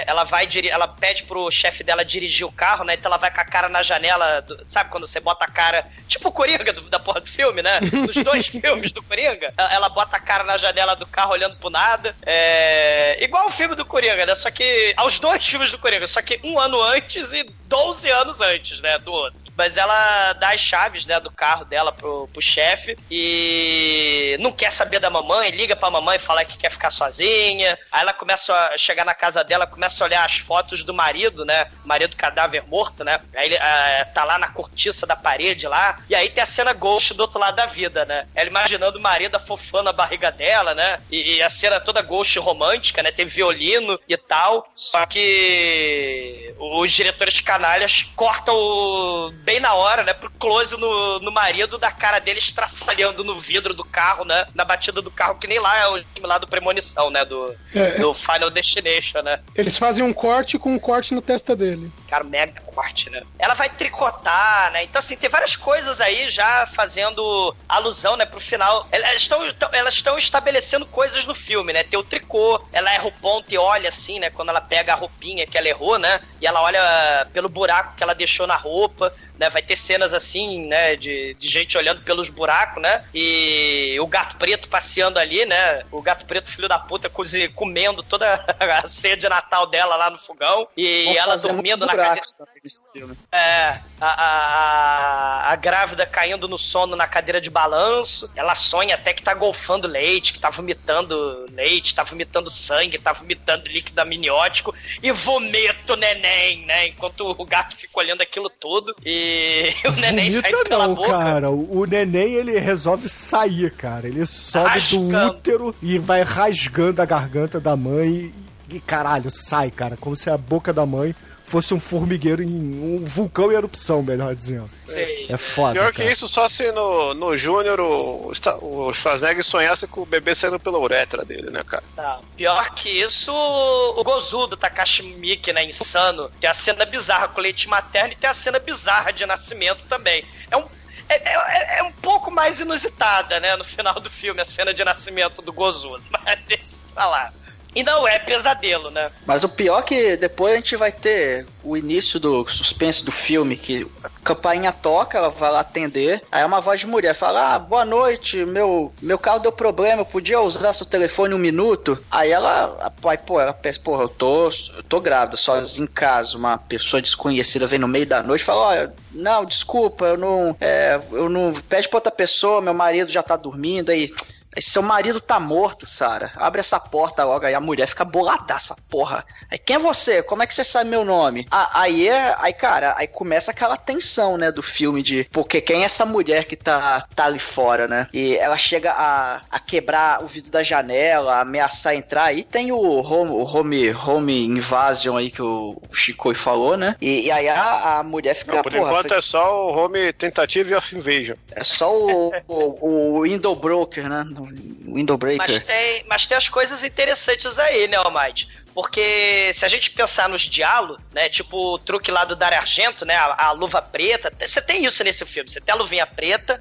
é, 0.00 0.04
ela 0.06 0.24
vai 0.24 0.48
ela 0.70 0.86
pede 0.88 1.24
pro 1.24 1.50
chefe 1.50 1.82
dela 1.82 2.04
dirigir 2.04 2.46
o 2.46 2.52
carro, 2.52 2.84
né? 2.84 2.94
Então 2.94 3.10
ela 3.10 3.18
vai 3.18 3.30
com 3.32 3.40
a 3.40 3.44
cara 3.44 3.68
na 3.68 3.82
janela, 3.82 4.40
do- 4.42 4.64
sabe 4.68 4.90
quando 4.90 5.06
você 5.06 5.20
bota 5.20 5.44
a 5.44 5.50
cara, 5.50 5.86
tipo 6.08 6.28
o 6.28 6.32
Coringa 6.32 6.72
do- 6.72 6.88
da 6.88 6.98
porra 6.98 7.20
do 7.20 7.28
filme, 7.28 7.62
né? 7.62 7.80
Dos 7.80 8.14
dois 8.16 8.46
filmes 8.48 8.92
do 8.92 9.02
Coringa, 9.02 9.52
ela, 9.56 9.74
ela 9.74 9.88
bota 9.88 10.16
a 10.16 10.20
cara 10.20 10.44
na 10.44 10.56
janela 10.58 10.94
do 10.96 11.06
carro 11.06 11.32
olhando 11.32 11.56
pro 11.56 11.70
nada, 11.70 12.14
é, 12.24 13.16
igual 13.22 13.46
o 13.46 13.50
filme 13.50 13.74
do 13.74 13.84
Coringa, 13.84 14.24
né? 14.26 14.34
Só 14.34 14.50
que 14.50 14.92
aos 14.96 15.18
dois 15.18 15.46
filmes 15.46 15.70
do 15.70 15.78
Coringa, 15.78 16.06
só 16.06 16.22
que 16.22 16.40
um 16.44 16.58
ano 16.58 16.80
antes 16.82 17.32
e 17.32 17.44
12 17.66 18.10
anos 18.10 18.40
antes, 18.40 18.80
né, 18.80 18.98
do 18.98 19.12
outro. 19.12 19.38
Mas 19.56 19.76
ela 19.76 20.32
dá 20.34 20.50
as 20.54 20.60
chaves, 20.60 21.04
né, 21.06 21.20
do 21.20 21.30
carro 21.30 21.64
dela 21.64 21.92
pro, 21.92 22.28
pro 22.32 22.40
chefe 22.42 22.96
e 23.10 24.36
não 24.40 24.50
quer 24.52 24.72
saber 24.72 24.98
da 24.98 25.10
mamãe, 25.10 25.50
liga 25.50 25.76
pra 25.76 25.90
mamãe 25.90 26.16
e 26.16 26.20
fala 26.20 26.44
que 26.44 26.56
quer 26.58 26.70
ficar 26.70 26.90
sozinha. 26.90 27.78
Aí 27.90 28.00
ela 28.02 28.12
começa 28.12 28.54
a 28.54 28.78
chegar 28.78 29.04
na 29.04 29.14
casa 29.14 29.42
dela, 29.44 29.66
começa 29.66 30.02
a 30.02 30.06
olhar 30.06 30.24
as 30.24 30.36
fotos 30.38 30.84
do 30.84 30.94
marido, 30.94 31.44
né? 31.44 31.70
Marido 31.84 32.16
cadáver 32.16 32.62
morto, 32.66 33.04
né? 33.04 33.20
Aí 33.34 33.46
ele 33.46 33.56
ah, 33.58 34.06
tá 34.14 34.24
lá 34.24 34.38
na 34.38 34.48
cortiça 34.48 35.06
da 35.06 35.16
parede 35.16 35.66
lá. 35.66 35.98
E 36.08 36.14
aí 36.14 36.28
tem 36.30 36.42
a 36.42 36.46
cena 36.46 36.72
ghost 36.72 37.14
do 37.14 37.20
outro 37.20 37.38
lado 37.38 37.56
da 37.56 37.66
vida, 37.66 38.04
né? 38.04 38.26
Ela 38.34 38.48
imaginando 38.50 38.98
o 38.98 39.02
marido 39.02 39.36
afofando 39.36 39.88
a 39.88 39.92
barriga 39.92 40.30
dela, 40.30 40.74
né? 40.74 40.98
E, 41.10 41.36
e 41.36 41.42
a 41.42 41.50
cena 41.50 41.80
toda 41.80 42.02
ghost 42.02 42.38
romântica, 42.38 43.02
né? 43.02 43.10
Tem 43.12 43.26
violino 43.26 43.98
e 44.08 44.16
tal. 44.16 44.70
Só 44.74 45.04
que 45.06 46.54
os 46.58 46.92
diretores 46.92 47.40
canalhas 47.40 48.06
cortam 48.16 48.54
o- 48.54 49.30
bem 49.44 49.60
na 49.60 49.74
hora, 49.74 50.02
né? 50.02 50.12
Pro 50.12 50.30
close 50.30 50.76
no, 50.76 51.20
no 51.20 51.30
marido 51.32 51.78
da 51.78 51.90
cara 51.90 52.18
dele 52.18 52.38
estraçalhando 52.38 53.24
no 53.24 53.38
vidro 53.40 53.74
do 53.74 53.84
carro, 53.84 54.24
né? 54.24 54.46
Na 54.54 54.64
batida 54.64 55.00
do 55.02 55.10
carro, 55.10 55.38
que 55.38 55.46
nem 55.46 55.58
lá 55.58 55.76
é 55.78 55.86
o 55.88 56.02
time 56.02 56.26
lá 56.26 56.38
do 56.38 56.46
Premonição, 56.46 57.10
né? 57.10 57.24
Do, 57.24 57.54
É. 57.74 57.98
do 57.98 58.12
Final 58.12 58.50
Destination, 58.50 59.22
né? 59.22 59.40
Eles 59.54 59.78
fazem 59.78 60.04
um 60.04 60.12
corte 60.12 60.58
com 60.58 60.74
um 60.74 60.78
corte 60.78 61.14
na 61.14 61.20
testa 61.20 61.54
dele. 61.54 61.90
Cara, 62.10 62.24
mega 62.24 62.60
corte, 62.62 63.08
né? 63.08 63.22
Ela 63.38 63.54
vai 63.54 63.70
tricotar, 63.70 64.72
né? 64.72 64.82
Então, 64.82 64.98
assim, 64.98 65.16
tem 65.16 65.30
várias 65.30 65.54
coisas 65.54 66.00
aí 66.00 66.28
já 66.28 66.66
fazendo 66.66 67.54
alusão, 67.68 68.16
né, 68.16 68.26
pro 68.26 68.40
final. 68.40 68.88
Elas 68.90 69.22
estão, 69.22 69.40
elas 69.70 69.94
estão 69.94 70.18
estabelecendo 70.18 70.84
coisas 70.86 71.24
no 71.24 71.34
filme, 71.34 71.72
né? 71.72 71.84
Tem 71.84 71.98
o 71.98 72.02
tricô, 72.02 72.60
ela 72.72 72.92
erra 72.92 73.06
o 73.06 73.12
ponto 73.12 73.54
e 73.54 73.58
olha 73.58 73.88
assim, 73.88 74.18
né? 74.18 74.28
Quando 74.28 74.48
ela 74.48 74.60
pega 74.60 74.92
a 74.92 74.96
roupinha 74.96 75.46
que 75.46 75.56
ela 75.56 75.68
errou, 75.68 75.98
né? 75.98 76.20
E 76.40 76.46
ela 76.48 76.60
olha 76.60 77.28
pelo 77.32 77.48
buraco 77.48 77.94
que 77.94 78.02
ela 78.02 78.14
deixou 78.14 78.46
na 78.46 78.56
roupa. 78.56 79.12
Né, 79.38 79.48
vai 79.48 79.62
ter 79.62 79.74
cenas 79.74 80.12
assim, 80.12 80.66
né, 80.66 80.96
de, 80.96 81.32
de 81.32 81.48
gente 81.48 81.78
olhando 81.78 82.02
pelos 82.02 82.28
buracos, 82.28 82.82
né, 82.82 83.02
e 83.14 83.96
o 83.98 84.06
gato 84.06 84.36
preto 84.36 84.68
passeando 84.68 85.18
ali, 85.18 85.46
né, 85.46 85.82
o 85.90 86.02
gato 86.02 86.26
preto, 86.26 86.50
filho 86.50 86.68
da 86.68 86.78
puta, 86.78 87.10
comendo 87.54 88.02
toda 88.02 88.34
a 88.60 88.86
ceia 88.86 89.16
de 89.16 89.26
Natal 89.30 89.66
dela 89.66 89.96
lá 89.96 90.10
no 90.10 90.18
fogão, 90.18 90.68
e 90.76 91.04
Vão 91.06 91.16
ela 91.16 91.38
dormindo 91.38 91.86
na. 91.86 91.94
Buracos 92.00 92.32
também 92.38 92.54
nesse 92.62 92.80
filme. 92.92 93.16
É, 93.32 93.78
a, 94.00 94.06
a, 94.06 95.52
a, 95.52 95.56
grávida 95.56 96.06
caindo 96.06 96.48
no 96.48 96.58
sono 96.58 96.96
na 96.96 97.06
cadeira 97.06 97.40
de 97.40 97.50
balanço. 97.50 98.30
Ela 98.34 98.54
sonha 98.54 98.94
até 98.94 99.12
que 99.12 99.22
tá 99.22 99.34
golfando 99.34 99.86
leite, 99.86 100.32
que 100.32 100.38
tá 100.38 100.50
vomitando 100.50 101.46
leite, 101.52 101.94
tá 101.94 102.02
vomitando 102.02 102.50
sangue, 102.50 102.98
tá 102.98 103.12
vomitando 103.12 103.66
líquido 103.66 104.00
amniótico 104.00 104.74
e 105.02 105.12
vomita 105.12 105.92
o 105.92 105.96
neném, 105.96 106.64
né? 106.66 106.88
Enquanto 106.88 107.20
o 107.26 107.44
gato 107.44 107.76
fica 107.76 107.98
olhando 107.98 108.22
aquilo 108.22 108.50
tudo 108.50 108.94
e 109.04 109.74
o 109.86 109.92
neném 109.92 110.30
Vomita 110.30 110.50
sai 110.50 110.64
pela 110.64 110.88
não, 110.88 110.94
boca. 110.94 111.08
cara. 111.08 111.50
O 111.50 111.84
neném, 111.84 112.34
ele 112.34 112.58
resolve 112.58 113.08
sair, 113.08 113.70
cara. 113.70 114.06
Ele 114.06 114.26
sobe 114.26 114.64
do 114.64 114.70
Rasgando. 114.70 115.26
útero 115.32 115.74
e 115.82 115.98
vai 115.98 116.22
rasgando 116.22 117.02
a 117.02 117.04
garganta 117.04 117.60
da 117.60 117.76
mãe 117.76 118.32
e, 118.70 118.76
e, 118.76 118.80
caralho, 118.80 119.30
sai, 119.30 119.70
cara. 119.70 119.96
Como 119.96 120.16
se 120.16 120.30
a 120.30 120.36
boca 120.36 120.72
da 120.72 120.86
mãe 120.86 121.14
fosse 121.50 121.74
um 121.74 121.80
formigueiro 121.80 122.42
em 122.42 122.46
um 122.48 123.04
vulcão 123.04 123.50
em 123.50 123.56
erupção, 123.56 124.02
melhor 124.02 124.34
dizendo. 124.36 124.70
Sim. 124.86 125.26
É 125.28 125.36
foda, 125.36 125.72
Pior 125.74 125.90
que 125.92 125.98
cara. 125.98 126.12
isso, 126.12 126.28
só 126.28 126.48
se 126.48 126.70
no, 126.72 127.12
no 127.14 127.36
Júnior 127.36 127.80
o, 127.80 128.30
o 128.62 128.92
Schwarzenegger 128.92 129.44
sonhasse 129.44 129.86
com 129.86 130.02
o 130.02 130.06
bebê 130.06 130.34
saindo 130.34 130.60
pela 130.60 130.78
uretra 130.78 131.24
dele, 131.24 131.50
né, 131.50 131.62
cara? 131.66 131.82
Não, 131.96 132.20
pior 132.36 132.70
que 132.70 132.88
isso, 132.88 133.32
o 133.32 134.02
Gozu 134.04 134.46
do 134.46 134.56
Takashi 134.56 135.02
Miike, 135.02 135.52
né, 135.52 135.64
insano, 135.64 136.30
tem 136.40 136.48
a 136.48 136.54
cena 136.54 136.84
bizarra 136.84 137.26
com 137.28 137.40
leite 137.40 137.68
materno 137.68 138.12
e 138.12 138.16
tem 138.16 138.30
a 138.30 138.34
cena 138.34 138.58
bizarra 138.60 139.12
de 139.12 139.26
nascimento 139.26 139.84
também. 139.88 140.24
É 140.50 140.56
um, 140.56 140.64
é, 141.08 141.14
é- 141.16 141.78
é 141.78 141.82
um 141.82 141.92
pouco 141.92 142.30
mais 142.30 142.60
inusitada, 142.60 143.40
né, 143.40 143.56
no 143.56 143.64
final 143.64 143.94
do 144.00 144.08
filme, 144.08 144.40
a 144.40 144.44
cena 144.44 144.72
de 144.72 144.84
nascimento 144.84 145.42
do 145.42 145.52
Gozu, 145.52 146.00
mas 146.10 146.38
deixa 146.46 146.74
eu 146.74 146.94
falar. 146.94 147.32
E 147.74 147.82
não 147.82 148.06
é 148.06 148.18
pesadelo, 148.18 148.90
né? 148.90 149.10
Mas 149.26 149.44
o 149.44 149.48
pior 149.48 149.80
é 149.80 149.82
que 149.82 150.16
depois 150.16 150.52
a 150.52 150.56
gente 150.56 150.76
vai 150.76 150.90
ter 150.90 151.46
o 151.62 151.76
início 151.76 152.18
do 152.18 152.46
suspense 152.48 153.04
do 153.04 153.12
filme, 153.12 153.56
que 153.56 153.86
a 154.02 154.08
campainha 154.24 154.72
toca, 154.72 155.18
ela 155.18 155.28
vai 155.28 155.50
lá 155.50 155.60
atender, 155.60 156.22
aí 156.32 156.42
é 156.42 156.46
uma 156.46 156.60
voz 156.60 156.80
de 156.80 156.86
mulher, 156.86 157.14
fala, 157.14 157.54
ah, 157.54 157.58
boa 157.58 157.84
noite, 157.84 158.44
meu, 158.44 158.92
meu 159.00 159.18
carro 159.18 159.40
deu 159.40 159.52
problema, 159.52 160.02
eu 160.02 160.06
podia 160.06 160.40
usar 160.40 160.72
seu 160.72 160.86
telefone 160.86 161.34
um 161.34 161.38
minuto? 161.38 161.98
Aí 162.10 162.30
ela, 162.30 162.92
aí, 163.04 163.18
pô, 163.18 163.40
ela 163.40 163.52
pensa, 163.52 163.78
porra, 163.78 164.04
eu 164.04 164.08
tô, 164.08 164.48
eu 164.48 164.82
tô 164.88 165.00
grávida, 165.00 165.36
sozinha 165.36 165.84
em 165.84 165.90
casa, 165.90 166.36
uma 166.36 166.58
pessoa 166.58 167.02
desconhecida 167.02 167.66
vem 167.66 167.78
no 167.78 167.88
meio 167.88 168.06
da 168.06 168.22
noite 168.22 168.42
e 168.42 168.44
fala, 168.44 168.60
olha, 168.60 168.94
não, 169.12 169.44
desculpa, 169.44 170.06
eu 170.06 170.16
não, 170.16 170.56
é, 170.60 171.00
eu 171.12 171.28
não, 171.28 171.52
pede 171.68 171.88
pra 171.88 171.98
outra 171.98 172.12
pessoa, 172.12 172.60
meu 172.60 172.74
marido 172.74 173.12
já 173.12 173.22
tá 173.22 173.36
dormindo, 173.36 173.90
aí... 173.90 174.12
Seu 174.58 174.82
marido 174.82 175.20
tá 175.20 175.38
morto, 175.38 175.86
Sara. 175.86 176.32
Abre 176.36 176.60
essa 176.60 176.80
porta 176.80 177.24
logo. 177.24 177.46
Aí 177.46 177.54
a 177.54 177.60
mulher 177.60 177.86
fica 177.86 178.04
boladaça. 178.04 178.74
Porra. 178.88 179.24
Aí 179.50 179.58
quem 179.58 179.76
é 179.76 179.78
você? 179.78 180.22
Como 180.22 180.42
é 180.42 180.46
que 180.46 180.54
você 180.54 180.64
sabe 180.64 180.90
meu 180.90 181.04
nome? 181.04 181.46
Ah, 181.50 181.70
aí 181.82 182.08
é. 182.08 182.34
Aí, 182.38 182.52
cara, 182.52 182.94
aí 182.96 183.06
começa 183.06 183.50
aquela 183.50 183.76
tensão, 183.76 184.36
né, 184.36 184.50
do 184.50 184.62
filme 184.62 185.02
de. 185.02 185.24
Porque 185.32 185.60
quem 185.60 185.82
é 185.82 185.86
essa 185.86 186.04
mulher 186.04 186.44
que 186.44 186.56
tá, 186.56 187.06
tá 187.14 187.26
ali 187.26 187.38
fora, 187.38 187.86
né? 187.86 188.08
E 188.12 188.36
ela 188.36 188.56
chega 188.56 188.92
a, 188.92 189.40
a 189.50 189.58
quebrar 189.60 190.22
o 190.22 190.26
vidro 190.26 190.50
da 190.50 190.62
janela, 190.62 191.36
a 191.36 191.40
ameaçar 191.40 191.94
entrar. 191.94 192.24
Aí 192.24 192.42
tem 192.42 192.72
o 192.72 192.80
home, 192.80 193.30
o 193.30 193.44
home, 193.44 193.92
home 193.92 194.46
invasion 194.46 195.16
aí 195.16 195.30
que 195.30 195.42
o 195.42 195.80
Chico 195.92 196.34
falou, 196.34 196.76
né? 196.76 196.96
E, 197.00 197.26
e 197.26 197.30
aí 197.30 197.48
a, 197.48 197.98
a 197.98 198.02
mulher 198.02 198.34
fica. 198.34 198.56
Não, 198.56 198.62
por 198.62 198.74
enquanto 198.74 199.14
é 199.14 199.20
só 199.20 199.68
o 199.68 199.76
Home 199.76 200.12
Tentative 200.12 200.74
of 200.74 200.96
Invasion. 200.96 201.36
é 201.52 201.64
só 201.64 201.92
o, 201.94 202.32
o, 202.46 203.18
o 203.18 203.22
Window 203.22 203.54
Broker, 203.54 204.08
né? 204.08 204.24
Window 204.44 205.16
Breaker. 205.16 205.46
Mas 205.46 205.64
tem, 205.64 206.04
mas 206.08 206.26
tem 206.26 206.36
as 206.36 206.48
coisas 206.48 206.84
interessantes 206.84 207.58
aí, 207.58 207.86
né, 207.88 207.96
Almighty? 207.96 208.48
Porque 208.72 209.50
se 209.52 209.64
a 209.64 209.68
gente 209.68 209.90
pensar 209.90 210.28
nos 210.28 210.42
diálogos, 210.42 211.02
né, 211.12 211.28
tipo 211.28 211.74
o 211.74 211.78
truque 211.78 212.10
lá 212.10 212.24
do 212.24 212.36
Dario 212.36 212.58
Argento, 212.58 213.04
né, 213.04 213.16
a, 213.16 213.46
a 213.46 213.52
luva 213.52 213.82
preta, 213.82 214.32
você 214.38 214.62
tem 214.62 214.84
isso 214.84 215.02
nesse 215.02 215.24
filme, 215.24 215.50
você 215.50 215.60
tem 215.60 215.74
a 215.74 215.78
luvinha 215.78 216.06
preta, 216.06 216.60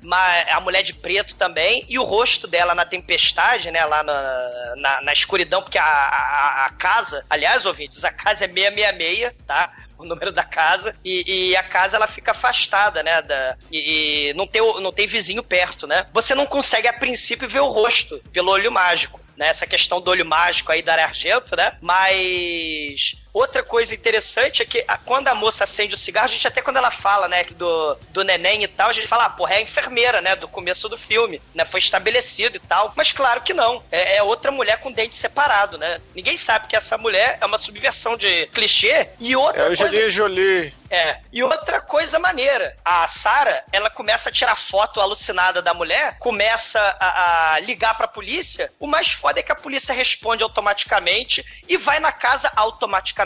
a 0.52 0.60
mulher 0.60 0.82
de 0.82 0.94
preto 0.94 1.36
também, 1.36 1.86
e 1.88 2.00
o 2.00 2.04
rosto 2.04 2.48
dela 2.48 2.74
na 2.74 2.86
tempestade, 2.86 3.70
né, 3.70 3.86
lá 3.86 4.02
na, 4.02 4.74
na, 4.78 5.02
na 5.02 5.14
escuridão, 5.14 5.62
porque 5.62 5.78
a, 5.78 5.84
a, 5.84 6.66
a 6.66 6.70
casa, 6.72 7.24
aliás, 7.30 7.66
ouvintes, 7.66 8.04
a 8.04 8.12
casa 8.12 8.46
é 8.46 8.48
666, 8.48 9.34
tá? 9.46 9.72
O 10.00 10.06
número 10.06 10.32
da 10.32 10.44
casa 10.44 10.96
e, 11.04 11.50
e 11.52 11.56
a 11.56 11.62
casa 11.62 11.98
ela 11.98 12.08
fica 12.08 12.32
afastada, 12.32 13.04
né? 13.04 13.22
Da, 13.22 13.58
e, 13.70 14.30
e 14.30 14.34
não, 14.34 14.48
tem, 14.48 14.62
não 14.82 14.92
tem 14.92 15.06
vizinho 15.06 15.44
perto, 15.44 15.86
né? 15.86 16.08
Você 16.14 16.34
não 16.34 16.48
consegue 16.48 16.88
a 16.88 16.94
princípio 16.94 17.48
ver 17.48 17.60
o 17.60 17.68
rosto 17.68 18.20
pelo 18.32 18.50
olho 18.50 18.72
mágico. 18.72 19.20
Né, 19.38 19.48
essa 19.48 19.66
questão 19.66 20.02
do 20.02 20.12
olho 20.12 20.26
mágico 20.26 20.70
aí 20.70 20.82
da 20.82 21.02
Argento, 21.02 21.56
né? 21.56 21.72
Mas 21.80 23.16
outra 23.34 23.64
coisa 23.64 23.94
interessante 23.94 24.62
é 24.62 24.66
que 24.66 24.84
a- 24.88 24.98
quando 24.98 25.28
a 25.28 25.36
moça 25.36 25.64
acende 25.64 25.94
o 25.94 25.98
cigarro, 25.98 26.26
a 26.26 26.32
gente 26.32 26.48
até 26.48 26.62
quando 26.62 26.78
ela 26.78 26.92
fala, 26.92 27.28
né, 27.28 27.44
do, 27.44 27.96
do 28.10 28.24
neném 28.24 28.64
e 28.64 28.68
tal, 28.68 28.90
a 28.90 28.94
gente 28.94 29.08
fala, 29.08 29.26
ah, 29.26 29.30
porra, 29.30 29.56
é 29.56 29.58
a 29.58 29.62
enfermeira, 29.62 30.22
né, 30.22 30.36
do 30.36 30.48
começo 30.48 30.88
do 30.90 30.98
filme, 30.98 31.42
né? 31.54 31.66
Foi 31.66 31.80
estabelecido 31.80 32.58
e 32.58 32.60
tal. 32.60 32.94
Mas 32.96 33.12
claro 33.12 33.42
que 33.42 33.54
não. 33.54 33.84
É, 33.92 34.18
é 34.18 34.24
outra 34.24 34.52
mulher 34.52 34.80
com 34.80 34.92
dente 34.92 35.16
separado, 35.16 35.78
né? 35.78 36.00
Ninguém 36.16 36.38
sabe 36.38 36.68
que 36.68 36.76
essa 36.76 36.98
mulher 36.98 37.38
é 37.40 37.46
uma 37.46 37.58
subversão 37.58 38.18
de 38.18 38.48
clichê 38.48 39.10
e 39.20 39.36
outra 39.36 39.72
É 39.74 39.76
coisa 39.76 40.10
Jolie. 40.10 40.74
é, 40.90 41.20
e 41.32 41.44
outra 41.44 41.80
coisa 41.82 42.18
maneira, 42.20 42.76
a 42.84 43.08
Sarah, 43.08 43.64
ela 43.72 43.90
começa 43.90 44.30
a 44.30 44.32
tirar 44.32 44.56
foto 44.56 45.00
alucinada 45.00 45.62
da 45.62 45.74
mulher, 45.74 46.18
começa 46.20 46.80
a, 47.00 47.54
a 47.54 47.60
ligar 47.60 47.96
pra 47.96 48.08
polícia, 48.08 48.72
o 48.80 48.88
mais 48.88 49.10
foda 49.12 49.40
é 49.40 49.44
que 49.44 49.52
a 49.52 49.56
polícia 49.56 49.94
responde 49.94 50.44
automaticamente 50.44 51.46
e 51.68 51.78
vai 51.78 52.00
na 52.00 52.12
casa 52.12 52.52
automaticamente. 52.56 53.19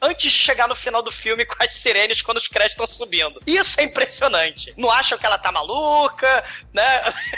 Antes 0.00 0.30
de 0.30 0.38
chegar 0.38 0.68
no 0.68 0.74
final 0.74 1.02
do 1.02 1.12
filme 1.12 1.44
com 1.44 1.56
as 1.62 1.72
sirenes 1.72 2.22
quando 2.22 2.38
os 2.38 2.48
créditos 2.48 2.84
estão 2.84 2.86
subindo. 2.86 3.40
Isso 3.46 3.80
é 3.80 3.84
impressionante. 3.84 4.72
Não 4.76 4.90
acham 4.90 5.18
que 5.18 5.26
ela 5.26 5.38
tá 5.38 5.52
maluca, 5.52 6.44
né? 6.72 6.84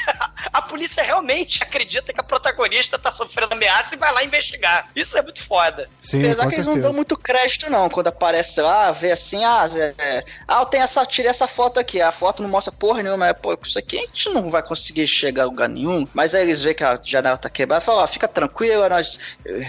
A 0.52 0.62
polícia 0.62 1.02
realmente 1.02 1.62
acredita 1.62 2.12
que 2.12 2.20
a 2.20 2.22
protagonista 2.22 2.98
tá 2.98 3.10
sofrendo 3.10 3.54
ameaça 3.54 3.94
e 3.94 3.98
vai 3.98 4.12
lá 4.12 4.22
investigar. 4.22 4.88
Isso 4.94 5.16
é 5.18 5.22
muito 5.22 5.42
foda. 5.42 5.88
Sim, 6.00 6.24
Apesar 6.24 6.44
com 6.44 6.48
que 6.48 6.54
eles 6.56 6.66
não 6.66 6.74
certeza. 6.74 6.88
dão 6.88 6.96
muito 6.96 7.16
crédito, 7.16 7.70
não. 7.70 7.88
Quando 7.88 8.08
aparece 8.08 8.60
lá, 8.60 8.92
vê 8.92 9.10
assim, 9.12 9.42
ah, 9.44 9.68
é, 9.74 9.94
é, 9.98 10.24
ah, 10.46 10.60
eu 10.60 10.66
tenho 10.66 10.84
essa, 10.84 11.04
tirei 11.06 11.30
essa 11.30 11.46
foto 11.48 11.80
aqui. 11.80 12.00
A 12.00 12.12
foto 12.12 12.42
não 12.42 12.48
mostra 12.48 12.72
porra 12.72 13.02
nenhuma, 13.02 13.26
mas, 13.26 13.38
pô, 13.40 13.58
isso 13.62 13.78
aqui 13.78 13.98
a 13.98 14.00
gente 14.02 14.28
não 14.30 14.50
vai 14.50 14.62
conseguir 14.62 15.06
chegar 15.06 15.42
a 15.42 15.46
lugar 15.46 15.68
nenhum. 15.68 16.06
Mas 16.14 16.34
aí 16.34 16.42
eles 16.42 16.62
veem 16.62 16.74
que 16.74 16.84
a 16.84 16.98
janela 17.02 17.36
tá 17.36 17.50
quebrada 17.50 17.82
e 17.82 17.86
falam, 17.86 18.04
ó, 18.04 18.06
fica 18.06 18.28
tranquila, 18.28 18.88
nós 18.88 19.18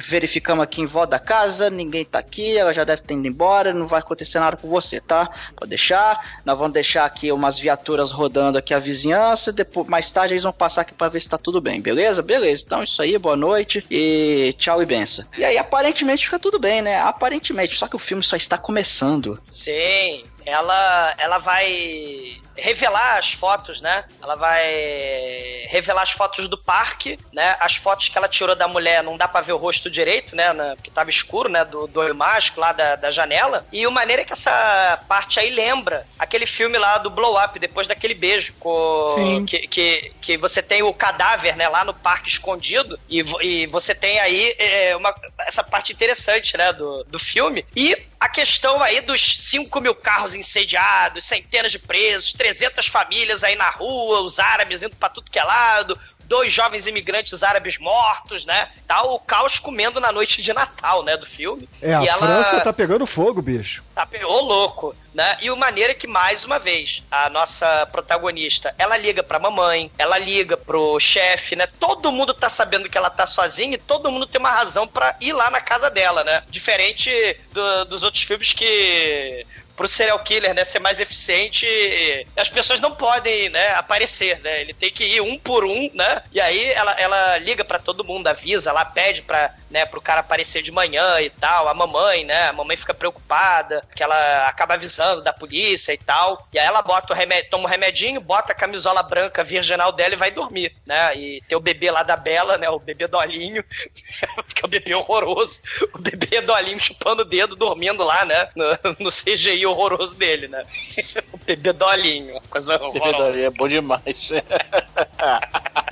verificamos 0.03 0.63
aqui 0.63 0.81
em 0.81 0.85
volta 0.85 1.11
da 1.11 1.19
casa, 1.19 1.69
ninguém 1.69 2.05
tá 2.05 2.14
aqui, 2.15 2.57
ela 2.57 2.73
já 2.73 2.83
deve 2.83 3.01
ter 3.01 3.13
ido 3.13 3.27
embora, 3.27 3.73
não 3.73 3.87
vai 3.87 3.99
acontecer 3.99 4.39
nada 4.39 4.57
com 4.57 4.67
você, 4.67 4.99
tá? 4.99 5.29
Pode 5.55 5.69
deixar, 5.69 6.39
nós 6.45 6.57
vamos 6.57 6.73
deixar 6.73 7.05
aqui 7.05 7.31
umas 7.31 7.59
viaturas 7.59 8.11
rodando 8.11 8.57
aqui 8.57 8.73
a 8.73 8.79
vizinhança, 8.79 9.51
depois, 9.51 9.87
mais 9.87 10.11
tarde 10.11 10.33
eles 10.33 10.43
vão 10.43 10.53
passar 10.53 10.81
aqui 10.81 10.93
pra 10.93 11.09
ver 11.09 11.21
se 11.21 11.29
tá 11.29 11.37
tudo 11.37 11.61
bem, 11.61 11.81
beleza? 11.81 12.21
Beleza, 12.21 12.63
então 12.65 12.83
isso 12.83 13.01
aí, 13.01 13.17
boa 13.17 13.35
noite 13.35 13.85
e 13.89 14.55
tchau 14.57 14.81
e 14.81 14.85
benção. 14.85 15.25
E 15.37 15.43
aí 15.43 15.57
aparentemente 15.57 16.25
fica 16.25 16.39
tudo 16.39 16.59
bem, 16.59 16.81
né? 16.81 16.99
Aparentemente, 16.99 17.77
só 17.77 17.87
que 17.87 17.95
o 17.95 17.99
filme 17.99 18.23
só 18.23 18.35
está 18.35 18.57
começando. 18.57 19.39
Sim, 19.49 20.23
ela, 20.45 21.13
ela 21.17 21.37
vai 21.39 22.37
revelar 22.57 23.17
as 23.17 23.33
fotos, 23.33 23.81
né? 23.81 24.05
Ela 24.21 24.35
vai 24.35 24.63
revelar 25.67 26.03
as 26.03 26.11
fotos 26.11 26.47
do 26.47 26.57
parque, 26.57 27.19
né? 27.33 27.57
As 27.59 27.75
fotos 27.75 28.07
que 28.07 28.17
ela 28.17 28.29
tirou 28.29 28.55
da 28.55 28.67
mulher, 28.67 29.03
não 29.03 29.17
dá 29.17 29.27
pra 29.27 29.41
ver 29.41 29.53
o 29.53 29.57
rosto 29.57 29.89
direito, 29.89 30.35
né? 30.35 30.53
Na- 30.53 30.75
porque 30.75 30.89
tava 30.89 31.09
escuro, 31.09 31.49
né? 31.49 31.65
Do, 31.65 31.87
do 31.87 31.99
olho 31.99 32.15
mágico 32.15 32.59
lá 32.59 32.71
da, 32.71 32.95
da 32.95 33.11
janela. 33.11 33.65
E 33.71 33.85
o 33.85 33.91
maneiro 33.91 34.21
é 34.21 34.25
que 34.25 34.33
essa 34.33 34.99
parte 35.07 35.39
aí 35.39 35.49
lembra 35.49 36.07
aquele 36.17 36.45
filme 36.45 36.77
lá 36.77 36.97
do 36.97 37.09
Blow 37.09 37.37
Up, 37.43 37.59
depois 37.59 37.87
daquele 37.87 38.13
beijo. 38.13 38.53
Com, 38.59 39.13
Sim. 39.15 39.45
que, 39.45 39.67
que, 39.67 40.13
que 40.21 40.37
você 40.37 40.63
tem 40.63 40.81
o 40.81 40.93
cadáver, 40.93 41.57
né? 41.57 41.67
Lá 41.67 41.83
no 41.83 41.93
parque 41.93 42.29
escondido. 42.29 42.97
E, 43.09 43.19
e 43.41 43.67
você 43.67 43.93
tem 43.93 44.19
aí 44.19 44.55
é, 44.57 44.95
uma, 44.95 45.13
essa 45.39 45.63
parte 45.63 45.91
interessante, 45.91 46.55
né? 46.57 46.71
Do, 46.71 47.03
do 47.03 47.19
filme. 47.19 47.65
E 47.75 47.97
a 48.25 48.29
questão 48.29 48.81
aí 48.81 49.01
dos 49.01 49.21
5 49.49 49.79
mil 49.79 49.93
carros 49.93 50.33
incendiados, 50.33 51.25
centenas 51.25 51.71
de 51.71 51.77
presos, 51.77 52.33
300 52.33 52.87
famílias 52.87 53.43
aí 53.43 53.55
na 53.55 53.69
rua, 53.69 54.21
os 54.21 54.39
árabes 54.39 54.81
indo 54.81 54.95
pra 54.95 55.09
tudo 55.09 55.29
que 55.29 55.37
é 55.37 55.43
lado, 55.43 55.99
dois 56.25 56.51
jovens 56.53 56.87
imigrantes 56.87 57.43
árabes 57.43 57.77
mortos, 57.77 58.45
né? 58.45 58.69
Tá 58.87 59.03
o 59.03 59.19
caos 59.19 59.59
comendo 59.59 59.99
na 59.99 60.11
noite 60.11 60.41
de 60.41 60.53
Natal, 60.53 61.03
né, 61.03 61.15
do 61.17 61.25
filme. 61.25 61.67
É, 61.81 61.93
a 61.95 62.03
e 62.03 62.07
ela 62.07 62.17
França 62.19 62.61
tá 62.61 62.73
pegando 62.73 63.05
fogo, 63.05 63.41
bicho. 63.41 63.83
tá 63.93 64.07
ô 64.25 64.39
louco, 64.41 64.95
né? 65.13 65.37
E 65.41 65.49
o 65.51 65.55
maneiro 65.57 65.91
é 65.91 65.95
que, 65.95 66.07
mais 66.07 66.43
uma 66.45 66.59
vez, 66.59 67.03
a 67.09 67.29
nossa 67.29 67.85
protagonista, 67.91 68.73
ela 68.77 68.97
liga 68.97 69.23
pra 69.23 69.39
mamãe, 69.39 69.91
ela 69.97 70.17
liga 70.17 70.57
pro 70.57 70.99
chefe, 70.99 71.55
né? 71.55 71.67
Todo 71.79 72.11
mundo 72.11 72.33
tá 72.33 72.49
sabendo 72.49 72.89
que 72.89 72.97
ela 72.97 73.09
tá 73.09 73.25
sozinha 73.27 73.75
e 73.75 73.77
todo 73.77 74.11
mundo 74.11 74.25
tem 74.25 74.39
uma 74.39 74.51
razão 74.51 74.87
pra 74.87 75.15
ir 75.21 75.33
lá 75.33 75.49
na 75.49 75.61
casa 75.61 75.89
dela, 75.89 76.23
né? 76.23 76.43
Diferente 76.49 77.09
do- 77.51 77.85
dos 77.85 78.03
outros 78.03 78.23
filmes 78.23 78.51
que 78.53 79.45
pro 79.75 79.87
serial 79.87 80.19
killer, 80.19 80.53
né, 80.53 80.63
ser 80.63 80.79
mais 80.79 80.99
eficiente, 80.99 81.67
as 82.37 82.49
pessoas 82.49 82.79
não 82.79 82.95
podem, 82.95 83.49
né, 83.49 83.71
aparecer, 83.75 84.39
né? 84.39 84.61
Ele 84.61 84.73
tem 84.73 84.89
que 84.89 85.03
ir 85.03 85.21
um 85.21 85.37
por 85.37 85.65
um, 85.65 85.89
né? 85.93 86.21
E 86.31 86.39
aí 86.39 86.71
ela, 86.71 86.91
ela 86.93 87.37
liga 87.39 87.63
pra 87.63 87.79
todo 87.79 88.03
mundo, 88.03 88.27
avisa, 88.27 88.69
ela 88.69 88.85
pede 88.85 89.21
pra 89.21 89.53
né, 89.75 89.85
pro 89.85 89.99
cara 89.99 90.21
aparecer 90.21 90.61
de 90.61 90.71
manhã 90.71 91.19
e 91.19 91.29
tal. 91.29 91.67
A 91.67 91.73
mamãe, 91.73 92.23
né, 92.23 92.47
a 92.47 92.53
mamãe 92.53 92.77
fica 92.77 92.93
preocupada, 92.93 93.81
que 93.93 94.01
ela 94.01 94.47
acaba 94.47 94.75
avisando 94.75 95.21
da 95.21 95.33
polícia 95.33 95.91
e 95.91 95.97
tal. 95.97 96.47
E 96.53 96.57
aí 96.57 96.65
ela 96.65 96.81
bota 96.81 97.11
o 97.11 97.15
remédio, 97.15 97.49
toma 97.49 97.65
o 97.65 97.67
remedinho, 97.67 98.21
bota 98.21 98.53
a 98.53 98.55
camisola 98.55 99.03
branca 99.03 99.43
virginal 99.43 99.91
dela 99.91 100.13
e 100.13 100.17
vai 100.17 100.31
dormir, 100.31 100.73
né? 100.85 101.13
E 101.17 101.41
tem 101.45 101.57
o 101.57 101.61
bebê 101.61 101.91
lá 101.91 102.03
da 102.03 102.15
Bela, 102.15 102.57
né, 102.57 102.69
o 102.69 102.79
bebê 102.79 103.05
dolinho, 103.05 103.61
que 104.55 104.63
é 104.63 104.65
o 104.65 104.69
bebê 104.69 104.95
horroroso. 104.95 105.61
O 105.93 105.99
bebê 105.99 106.39
dolinho 106.39 106.79
chupando 106.79 107.23
o 107.23 107.25
dedo, 107.25 107.57
dormindo 107.57 108.01
lá, 108.01 108.23
né, 108.23 108.47
no, 108.55 108.65
no 108.97 109.11
CGI 109.11 109.65
horroroso 109.65 110.15
dele, 110.15 110.47
né? 110.47 110.65
O 111.33 111.37
bebê 111.45 111.73
dolinho, 111.73 112.41
coisa 112.49 112.81
horrorosa. 112.81 113.37
É 113.37 113.49
bom 113.49 113.67
demais. 113.67 114.29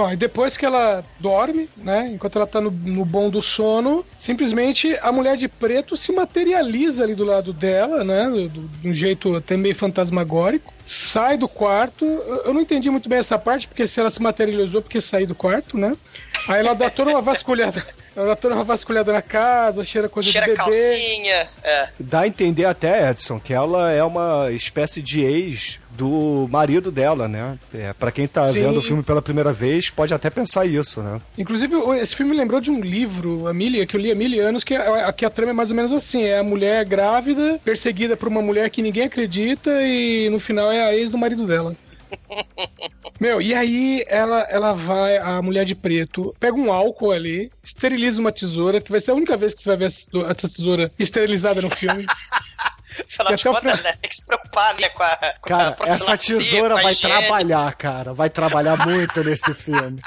Bom, 0.00 0.10
e 0.10 0.16
depois 0.16 0.56
que 0.56 0.64
ela 0.64 1.04
dorme, 1.18 1.68
né? 1.76 2.08
Enquanto 2.10 2.36
ela 2.36 2.46
tá 2.46 2.58
no, 2.58 2.70
no 2.70 3.04
bom 3.04 3.28
do 3.28 3.42
sono, 3.42 4.02
simplesmente 4.16 4.96
a 5.02 5.12
mulher 5.12 5.36
de 5.36 5.46
preto 5.46 5.94
se 5.94 6.10
materializa 6.10 7.04
ali 7.04 7.14
do 7.14 7.22
lado 7.22 7.52
dela, 7.52 8.02
né? 8.02 8.24
do- 8.30 8.48
do- 8.48 8.68
De 8.80 8.88
um 8.88 8.94
jeito 8.94 9.36
até 9.36 9.58
meio 9.58 9.74
fantasmagórico. 9.74 10.72
Sai 10.86 11.36
do 11.36 11.46
quarto. 11.46 12.06
Eu 12.06 12.54
não 12.54 12.62
entendi 12.62 12.88
muito 12.90 13.10
bem 13.10 13.18
essa 13.18 13.38
parte, 13.38 13.68
porque 13.68 13.86
se 13.86 14.00
ela 14.00 14.08
se 14.08 14.22
materializou, 14.22 14.80
porque 14.80 15.02
sair 15.02 15.26
do 15.26 15.34
quarto, 15.34 15.76
né? 15.76 15.92
Aí 16.48 16.60
ela 16.60 16.72
dá 16.74 16.88
toda 16.88 17.10
uma 17.10 17.20
vasculhada. 17.20 17.84
Ela 18.20 18.36
toda 18.36 18.54
uma 18.54 18.64
vasculhada 18.64 19.12
na 19.12 19.22
casa, 19.22 19.82
cheira 19.84 20.08
coisa 20.08 20.30
Cheira 20.30 20.46
de 20.48 20.52
bebê. 20.52 20.64
calcinha, 20.64 21.48
é. 21.62 21.88
Dá 21.98 22.20
a 22.20 22.26
entender 22.26 22.64
até, 22.64 23.10
Edson, 23.10 23.40
que 23.40 23.52
ela 23.52 23.90
é 23.90 24.02
uma 24.02 24.50
espécie 24.52 25.00
de 25.00 25.20
ex 25.22 25.78
do 25.90 26.48
marido 26.50 26.90
dela, 26.90 27.28
né? 27.28 27.58
É, 27.74 27.92
para 27.92 28.10
quem 28.10 28.26
tá 28.26 28.44
Sim. 28.44 28.62
vendo 28.62 28.78
o 28.78 28.82
filme 28.82 29.02
pela 29.02 29.20
primeira 29.20 29.52
vez, 29.52 29.90
pode 29.90 30.14
até 30.14 30.30
pensar 30.30 30.64
isso, 30.64 31.02
né? 31.02 31.20
Inclusive, 31.36 31.74
esse 32.00 32.16
filme 32.16 32.32
me 32.32 32.38
lembrou 32.38 32.60
de 32.60 32.70
um 32.70 32.80
livro, 32.80 33.46
a 33.46 33.52
Milha, 33.52 33.84
que 33.86 33.96
eu 33.96 34.00
li 34.00 34.10
há 34.10 34.14
mil 34.14 34.46
anos, 34.46 34.64
que 34.64 34.74
a, 34.74 35.12
que 35.12 35.24
a 35.24 35.30
trama 35.30 35.50
é 35.50 35.54
mais 35.54 35.70
ou 35.70 35.76
menos 35.76 35.92
assim: 35.92 36.24
é 36.24 36.38
a 36.38 36.42
mulher 36.42 36.84
grávida, 36.84 37.60
perseguida 37.64 38.16
por 38.16 38.28
uma 38.28 38.40
mulher 38.40 38.70
que 38.70 38.82
ninguém 38.82 39.04
acredita, 39.04 39.82
e 39.82 40.28
no 40.30 40.40
final 40.40 40.70
é 40.70 40.82
a 40.82 40.94
ex 40.94 41.10
do 41.10 41.18
marido 41.18 41.46
dela. 41.46 41.74
Meu, 43.20 43.40
e 43.42 43.54
aí 43.54 44.02
ela, 44.08 44.40
ela 44.48 44.72
vai, 44.72 45.18
a 45.18 45.42
mulher 45.42 45.64
de 45.66 45.74
preto, 45.74 46.34
pega 46.40 46.56
um 46.56 46.72
álcool 46.72 47.12
ali, 47.12 47.50
esteriliza 47.62 48.18
uma 48.20 48.32
tesoura, 48.32 48.80
que 48.80 48.90
vai 48.90 48.98
ser 49.00 49.10
a 49.10 49.14
única 49.14 49.36
vez 49.36 49.52
que 49.54 49.60
você 49.60 49.68
vai 49.68 49.76
ver 49.76 49.84
essa 49.86 50.08
essa 50.28 50.48
tesoura 50.48 50.90
esterilizada 50.98 51.60
no 51.60 51.70
filme. 51.70 52.06
Afinal 53.06 53.28
de 53.34 53.34
até 53.34 53.50
o 53.50 53.52
contas, 53.54 53.78
final- 53.78 53.92
né? 53.92 53.98
Tem 54.00 54.08
que 54.08 54.16
se 54.16 54.26
preocupar, 54.26 54.74
né? 54.74 54.88
Com 54.90 55.02
a, 55.02 55.08
com 55.16 55.24
a 55.24 55.32
Cara, 55.40 55.64
essa 55.70 55.96
profilaxia, 56.16 56.36
tesoura 56.38 56.74
a 56.78 56.82
vai 56.82 56.92
higiene. 56.92 57.14
trabalhar, 57.18 57.74
cara. 57.74 58.12
Vai 58.14 58.30
trabalhar 58.30 58.86
muito 58.86 59.22
nesse 59.24 59.54
filme. 59.54 60.00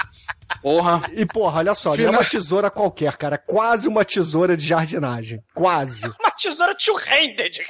Porra. 0.61 1.01
E, 1.13 1.25
porra, 1.25 1.59
olha 1.59 1.75
só, 1.75 1.89
não 1.89 1.95
é 1.95 1.97
Final- 1.97 2.13
uma 2.13 2.25
tesoura 2.25 2.69
qualquer, 2.71 3.17
cara. 3.17 3.35
É 3.35 3.37
quase 3.37 3.87
uma 3.87 4.05
tesoura 4.05 4.55
de 4.55 4.65
jardinagem. 4.67 5.43
Quase. 5.53 6.05
Uma 6.19 6.31
tesoura 6.31 6.75
two-handed. 6.75 7.65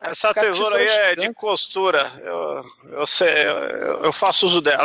Essa 0.00 0.32
tesoura 0.34 0.76
aí 0.76 0.86
é 0.86 1.16
de 1.16 1.32
costura. 1.34 2.10
Eu, 2.22 2.64
eu, 2.98 3.06
sei, 3.06 3.28
eu, 3.46 4.04
eu 4.04 4.12
faço 4.12 4.46
uso 4.46 4.60
dela. 4.60 4.84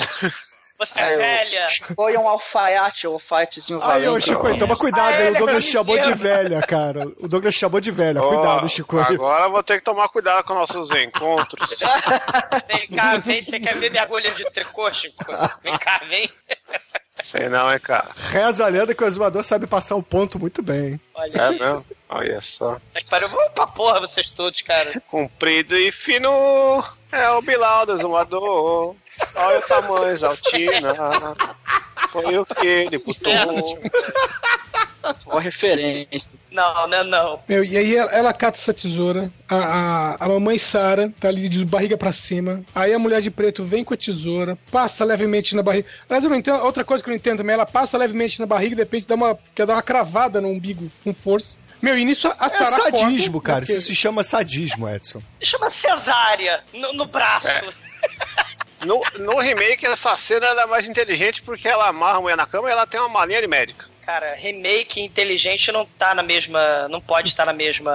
Você 0.77 0.99
é 1.01 1.17
velha. 1.17 1.67
Foi 1.95 2.17
um 2.17 2.27
alfaiate, 2.27 3.07
um 3.07 3.13
alfaitezinho 3.13 3.79
Aí, 3.83 4.07
ô. 4.07 4.19
Chico, 4.19 4.57
toma 4.57 4.75
cuidado, 4.75 5.13
Ah, 5.13 5.17
aí, 5.17 5.31
o 5.31 5.35
é 5.35 5.39
Douglas 5.39 5.65
chamou 5.65 5.97
de 5.97 6.13
velha, 6.13 6.61
cara. 6.61 7.07
O 7.19 7.27
Douglas 7.27 7.55
chamou 7.55 7.79
de 7.79 7.91
velha. 7.91 8.21
Ó, 8.21 8.27
Cuidado, 8.27 8.67
Chico. 8.69 8.99
Agora 8.99 9.45
eu 9.45 9.51
vou 9.51 9.63
ter 9.63 9.77
que 9.77 9.83
tomar 9.85 10.09
cuidado 10.09 10.43
com 10.43 10.53
nossos 10.53 10.91
encontros. 10.91 11.79
Vem 12.67 12.87
cá, 12.89 13.17
vem. 13.17 13.41
Você 13.41 13.59
quer 13.59 13.75
ver 13.75 13.89
minha 13.89 14.03
agulha 14.03 14.31
de 14.31 14.43
tricô, 14.51 14.91
Chico? 14.93 15.23
Vem 15.63 15.77
cá, 15.77 16.01
vem. 16.09 16.29
Sei 17.23 17.47
não, 17.47 17.71
hein, 17.71 17.79
cara. 17.79 18.09
Reza 18.15 18.65
a 18.65 18.67
lenda 18.67 18.93
que 18.93 19.03
o 19.03 19.07
exumador 19.07 19.43
sabe 19.43 19.65
passar 19.65 19.95
o 19.95 20.03
ponto 20.03 20.37
muito 20.37 20.61
bem. 20.61 20.85
hein? 20.93 21.01
Olha, 21.15 21.37
É 21.41 21.49
mesmo? 21.51 21.85
Olha 22.09 22.41
só. 22.41 22.77
é 22.93 22.99
que 23.01 23.09
pariu. 23.09 23.29
Vamos 23.29 23.51
pra 23.53 23.65
porra, 23.65 23.99
vocês 24.01 24.29
todos, 24.29 24.61
cara. 24.61 25.01
Comprido 25.09 25.75
e 25.75 25.91
fino 25.91 26.29
é 27.11 27.29
o 27.31 27.41
Bilal 27.41 27.85
do 27.85 27.93
exumador. 27.95 28.95
Olha 29.35 29.59
o 29.59 29.61
tamanho, 29.61 30.25
Altina. 30.27 31.35
Foi 32.09 32.37
o 32.37 32.45
que 32.45 32.65
ele 32.67 32.99
putou. 32.99 33.33
Uma 35.27 35.39
referência. 35.39 36.31
Não, 36.49 36.87
não, 36.87 37.03
não. 37.03 37.39
Meu, 37.47 37.63
e 37.63 37.77
aí 37.77 37.95
ela, 37.95 38.11
ela 38.11 38.33
cata 38.33 38.57
essa 38.57 38.73
tesoura, 38.73 39.31
a, 39.47 39.55
a, 39.55 40.15
a 40.25 40.27
mamãe 40.27 40.57
Sara 40.57 41.13
tá 41.19 41.27
ali 41.27 41.47
de 41.47 41.63
barriga 41.63 41.95
pra 41.95 42.11
cima, 42.11 42.63
aí 42.73 42.91
a 42.91 42.97
mulher 42.97 43.21
de 43.21 43.29
preto 43.29 43.63
vem 43.63 43.83
com 43.83 43.93
a 43.93 43.97
tesoura, 43.97 44.57
passa 44.71 45.05
levemente 45.05 45.55
na 45.55 45.61
barriga. 45.61 45.87
Mas 46.09 46.23
eu 46.23 46.29
não 46.29 46.37
entendo, 46.37 46.57
outra 46.63 46.83
coisa 46.83 47.03
que 47.03 47.09
eu 47.09 47.11
não 47.11 47.17
entendo 47.17 47.37
também, 47.37 47.53
ela 47.53 47.67
passa 47.67 47.97
levemente 47.99 48.39
na 48.39 48.47
barriga 48.47 48.71
e 48.73 48.75
de 48.77 48.81
repente 48.81 49.07
dá 49.07 49.13
uma, 49.13 49.37
quer 49.53 49.67
dar 49.67 49.73
uma 49.73 49.83
cravada 49.83 50.41
no 50.41 50.47
umbigo 50.47 50.91
com 51.03 51.13
força. 51.13 51.59
Meu, 51.81 51.95
e 51.95 52.03
nisso 52.03 52.27
a 52.39 52.45
É 52.47 52.49
Sara 52.49 52.65
sadismo, 52.71 53.37
acorda, 53.37 53.45
cara. 53.45 53.59
porque- 53.59 53.73
Isso 53.73 53.87
se 53.87 53.95
chama 53.95 54.23
sadismo, 54.23 54.89
Edson. 54.89 55.21
Chama 55.39 55.69
cesárea 55.69 56.63
no, 56.73 56.93
no 56.93 57.05
braço. 57.05 57.47
No, 58.85 59.01
no 59.19 59.39
remake, 59.39 59.85
essa 59.85 60.15
cena 60.15 60.45
ela 60.47 60.61
é 60.63 60.65
mais 60.65 60.87
inteligente 60.87 61.41
porque 61.41 61.67
ela 61.67 61.87
amarra 61.87 62.17
a 62.17 62.21
mulher 62.21 62.37
na 62.37 62.45
cama 62.45 62.69
e 62.69 62.71
ela 62.71 62.85
tem 62.85 62.99
uma 62.99 63.09
malinha 63.09 63.41
de 63.41 63.47
médica. 63.47 63.85
Cara, 64.05 64.35
remake 64.35 65.01
inteligente 65.01 65.71
não 65.71 65.83
tá 65.83 66.13
na 66.13 66.21
mesma. 66.21 66.87
Não 66.89 67.01
pode 67.01 67.29
estar 67.29 67.43
na 67.43 67.53
mesma. 67.53 67.91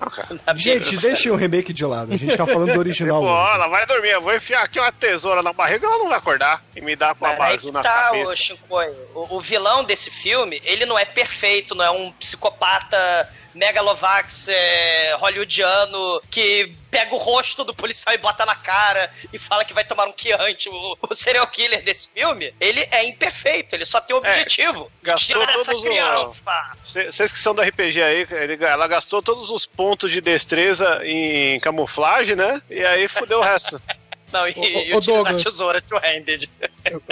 na 0.46 0.54
Gente, 0.54 0.92
mesma- 0.92 1.08
deixem 1.08 1.30
o 1.30 1.36
remake 1.36 1.70
de 1.70 1.84
lado. 1.84 2.14
A 2.14 2.16
gente 2.16 2.34
tá 2.34 2.46
falando 2.46 2.72
do 2.72 2.78
original. 2.78 3.20
Pô, 3.20 3.28
ela 3.28 3.68
vai 3.68 3.84
dormir, 3.84 4.08
eu 4.08 4.22
vou 4.22 4.34
enfiar 4.34 4.62
aqui 4.62 4.80
uma 4.80 4.90
tesoura 4.90 5.42
na 5.42 5.52
barriga 5.52 5.86
ela 5.86 5.98
não 5.98 6.08
vai 6.08 6.16
acordar 6.16 6.64
e 6.74 6.80
me 6.80 6.96
dar 6.96 7.14
com 7.14 7.26
a 7.26 7.34
bazu 7.34 7.70
na 7.70 7.82
tá, 7.82 8.04
cabeça. 8.04 8.54
ô. 8.70 8.80
O, 9.14 9.36
o 9.36 9.40
vilão 9.40 9.84
desse 9.84 10.10
filme, 10.10 10.62
ele 10.64 10.86
não 10.86 10.98
é 10.98 11.04
perfeito, 11.04 11.74
não 11.74 11.84
é 11.84 11.90
um 11.90 12.10
psicopata 12.12 13.28
megalovax 13.54 14.48
é, 14.48 15.14
hollywoodiano 15.16 16.20
que 16.30 16.74
pega 16.90 17.14
o 17.14 17.18
rosto 17.18 17.62
do 17.64 17.72
policial 17.74 18.14
e 18.14 18.18
bota 18.18 18.44
na 18.44 18.54
cara 18.54 19.12
e 19.32 19.38
fala 19.38 19.64
que 19.64 19.72
vai 19.72 19.84
tomar 19.84 20.06
um 20.08 20.12
quiante. 20.12 20.68
O, 20.68 20.96
o 21.08 21.14
serial 21.14 21.46
killer 21.46 21.82
desse 21.84 22.08
filme, 22.08 22.52
ele 22.60 22.86
é 22.90 23.04
imperfeito, 23.04 23.74
ele 23.74 23.84
só 23.84 24.00
tem 24.00 24.14
o 24.14 24.18
objetivo. 24.18 24.90
É, 25.02 25.06
gastou 25.06 25.40
tirar 25.40 25.52
essa 25.54 25.64
todos 25.64 25.82
os- 25.82 25.88
criança. 25.88 26.72
Vocês 26.82 27.32
que 27.32 27.38
são 27.38 27.54
do 27.54 27.62
RPG 27.62 28.02
aí, 28.02 28.26
ele- 28.30 28.64
ela 28.64 28.86
gastou 28.88 29.22
todos 29.22 29.50
os 29.50 29.66
pontos 29.66 30.10
de 30.10 30.20
destreza 30.20 31.00
em 31.04 31.58
camuflagem, 31.60 32.34
né? 32.36 32.60
E 32.68 32.84
aí 32.84 33.06
fudeu 33.08 33.38
o 33.38 33.42
resto. 33.42 33.80
Não, 34.32 34.46
e, 34.46 34.52
e 34.52 34.94
ô, 34.94 34.98
utiliza 34.98 35.20
a 35.22 35.24
Douglas. 35.24 35.42
tesoura 35.42 35.82
two-handed. 35.82 36.48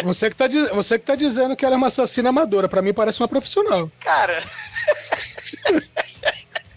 Você 0.05 0.30
que, 0.30 0.36
tá, 0.36 0.45
você 0.72 1.01
que 1.01 1.05
tá 1.05 1.16
dizendo 1.16 1.57
que 1.57 1.64
ela 1.64 1.74
é 1.74 1.76
uma 1.76 1.89
assassina 1.89 2.28
amadora, 2.28 2.68
pra 2.68 2.80
mim 2.80 2.95
parece 2.95 3.20
uma 3.20 3.26
profissional. 3.26 3.91
Cara. 3.99 4.41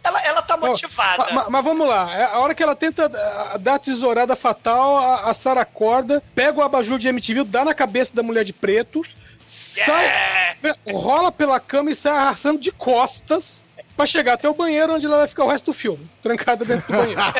Ela, 0.03 0.21
ela 0.23 0.41
tá 0.41 0.57
motivada. 0.57 1.25
Ma- 1.25 1.43
ma- 1.43 1.49
Mas, 1.49 1.63
vamos 1.63 1.87
lá, 1.87 2.13
é, 2.15 2.23
a 2.25 2.39
hora 2.39 2.55
que 2.55 2.63
ela 2.63 2.75
tenta 2.75 3.05
ah, 3.53 3.57
dar 3.57 3.75
a 3.75 3.79
tesourada 3.79 4.35
fatal, 4.35 4.97
a, 4.97 5.29
a 5.29 5.33
Sarah 5.33 5.61
acorda, 5.61 6.21
pega 6.33 6.59
o 6.59 6.63
abajur 6.63 6.97
de 6.99 7.07
MTV, 7.07 7.43
dá 7.43 7.63
na 7.65 7.73
cabeça 7.73 8.15
da 8.15 8.23
mulher 8.23 8.43
de 8.43 8.53
preto, 8.53 9.01
sai, 9.45 10.55
rola 10.91 11.31
pela 11.31 11.59
cama 11.59 11.91
e 11.91 11.95
sai 11.95 12.15
arrastando 12.17 12.59
de 12.59 12.71
costas 12.71 13.63
pra 13.95 14.05
chegar 14.05 14.33
até 14.33 14.49
o 14.49 14.53
banheiro, 14.53 14.95
onde 14.95 15.05
ela 15.05 15.17
vai 15.17 15.27
ficar 15.27 15.43
o 15.43 15.49
resto 15.49 15.65
do 15.65 15.73
filme, 15.73 16.09
trancada 16.23 16.65
dentro 16.65 16.87
do 16.91 16.97
banheiro. 16.97 17.21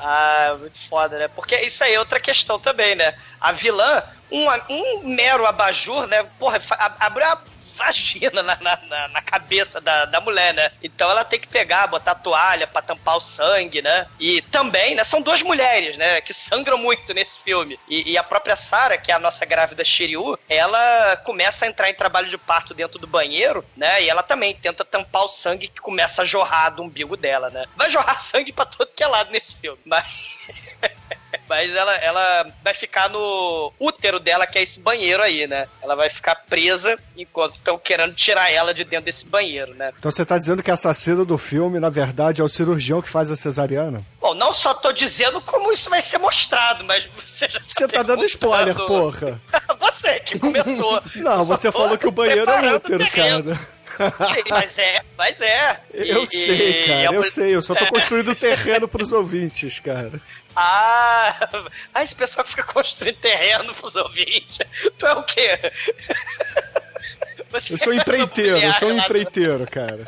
Ah, 0.00 0.56
muito 0.60 0.78
foda, 0.88 1.18
né? 1.18 1.26
Porque 1.26 1.56
isso 1.56 1.82
aí 1.82 1.94
é 1.94 1.98
outra 1.98 2.20
questão 2.20 2.56
também, 2.56 2.94
né? 2.94 3.14
A 3.40 3.50
vilã, 3.50 4.00
um, 4.30 4.46
um 4.70 5.08
mero 5.08 5.44
abajur, 5.44 6.06
né? 6.06 6.24
Porra, 6.38 6.60
abriu 7.00 7.26
a 7.26 7.40
vagina 7.78 8.42
na, 8.42 8.56
na, 8.56 9.08
na- 9.08 9.22
cabeça 9.22 9.78
da, 9.80 10.06
da 10.06 10.20
mulher, 10.20 10.54
né? 10.54 10.70
Então 10.82 11.10
ela 11.10 11.22
tem 11.24 11.38
que 11.38 11.46
pegar, 11.46 11.86
botar 11.86 12.14
toalha 12.14 12.66
pra 12.66 12.80
tampar 12.80 13.16
o 13.16 13.20
sangue, 13.20 13.82
né? 13.82 14.06
E 14.18 14.40
também, 14.42 14.94
né? 14.94 15.04
São 15.04 15.20
duas 15.20 15.42
mulheres, 15.42 15.96
né? 15.98 16.20
Que 16.22 16.32
sangram 16.32 16.78
muito 16.78 17.12
nesse 17.12 17.38
filme. 17.40 17.78
E, 17.88 18.12
e 18.12 18.16
a 18.18 18.22
própria 18.22 18.56
Sarah, 18.56 18.96
que 18.96 19.12
é 19.12 19.14
a 19.14 19.18
nossa 19.18 19.44
grávida 19.44 19.84
Shiryu, 19.84 20.38
ela 20.48 21.16
começa 21.24 21.64
a 21.66 21.68
entrar 21.68 21.90
em 21.90 21.94
trabalho 21.94 22.28
de 22.30 22.38
parto 22.38 22.72
dentro 22.72 22.98
do 22.98 23.06
banheiro, 23.06 23.64
né? 23.76 24.02
E 24.02 24.08
ela 24.08 24.22
também 24.22 24.54
tenta 24.54 24.84
tampar 24.84 25.24
o 25.24 25.28
sangue 25.28 25.68
que 25.68 25.80
começa 25.80 26.22
a 26.22 26.24
jorrar 26.26 26.70
do 26.70 26.82
umbigo 26.82 27.16
dela, 27.16 27.50
né? 27.50 27.66
Vai 27.76 27.90
jorrar 27.90 28.16
sangue 28.18 28.52
pra 28.52 28.64
todo 28.64 28.92
que 28.94 29.02
é 29.04 29.06
lado 29.06 29.30
nesse 29.30 29.54
filme. 29.56 29.78
Mas. 29.84 30.37
Mas 31.48 31.74
ela, 31.74 31.94
ela 31.96 32.46
vai 32.62 32.74
ficar 32.74 33.08
no 33.08 33.72
útero 33.80 34.20
dela, 34.20 34.46
que 34.46 34.58
é 34.58 34.62
esse 34.62 34.80
banheiro 34.80 35.22
aí, 35.22 35.46
né? 35.46 35.66
Ela 35.82 35.94
vai 35.96 36.10
ficar 36.10 36.34
presa 36.34 36.98
enquanto 37.16 37.54
estão 37.54 37.78
querendo 37.78 38.14
tirar 38.14 38.50
ela 38.52 38.74
de 38.74 38.84
dentro 38.84 39.06
desse 39.06 39.24
banheiro, 39.26 39.74
né? 39.74 39.90
Então 39.98 40.10
você 40.10 40.26
tá 40.26 40.36
dizendo 40.36 40.62
que 40.62 40.70
a 40.70 40.74
assassina 40.74 41.24
do 41.24 41.38
filme, 41.38 41.80
na 41.80 41.88
verdade, 41.88 42.42
é 42.42 42.44
o 42.44 42.48
cirurgião 42.50 43.00
que 43.00 43.08
faz 43.08 43.30
a 43.30 43.36
cesariana? 43.36 44.04
Bom, 44.20 44.34
não 44.34 44.52
só 44.52 44.74
tô 44.74 44.92
dizendo 44.92 45.40
como 45.40 45.72
isso 45.72 45.88
vai 45.88 46.02
ser 46.02 46.18
mostrado, 46.18 46.84
mas 46.84 47.08
você 47.26 47.48
já 47.48 47.60
Você 47.66 47.88
tá 47.88 48.02
dando 48.02 48.26
spoiler, 48.26 48.74
porra. 48.84 49.40
Você 49.80 50.20
que 50.20 50.38
começou. 50.38 51.02
Não, 51.16 51.38
Eu 51.38 51.44
você 51.44 51.72
falou 51.72 51.96
que 51.96 52.06
o 52.06 52.10
banheiro 52.12 52.48
é 52.50 52.74
útero, 52.74 53.10
cara. 53.10 53.58
Sim, 54.28 54.42
mas 54.50 54.78
é, 54.78 55.02
mas 55.16 55.40
é. 55.40 55.80
Eu 55.92 56.22
E- 56.22 56.26
sei, 56.28 56.84
cara, 56.86 56.98
a 57.00 57.04
eu 57.04 57.12
mulher- 57.14 57.30
sei. 57.30 57.54
Eu 57.56 57.62
só 57.62 57.74
tô 57.74 57.84
construindo 57.86 58.34
terreno 58.34 58.86
pros 58.86 59.12
ouvintes, 59.12 59.80
cara. 59.80 60.20
Ah, 60.60 61.38
ah, 61.94 62.02
esse 62.02 62.16
pessoal 62.16 62.44
que 62.44 62.50
fica 62.50 62.64
construindo 62.64 63.14
terreno 63.18 63.72
pros 63.76 63.94
ouvintes. 63.94 64.58
Tu 64.98 65.06
é 65.06 65.12
o 65.12 65.22
quê? 65.22 65.50
Você 67.50 67.74
Eu 67.74 67.78
sou 67.78 67.92
é 67.92 67.96
empreiteiro, 67.96 68.58
eu 68.58 68.72
sou 68.74 68.88
um 68.90 68.98
empreiteiro, 68.98 69.66
cara. 69.70 70.04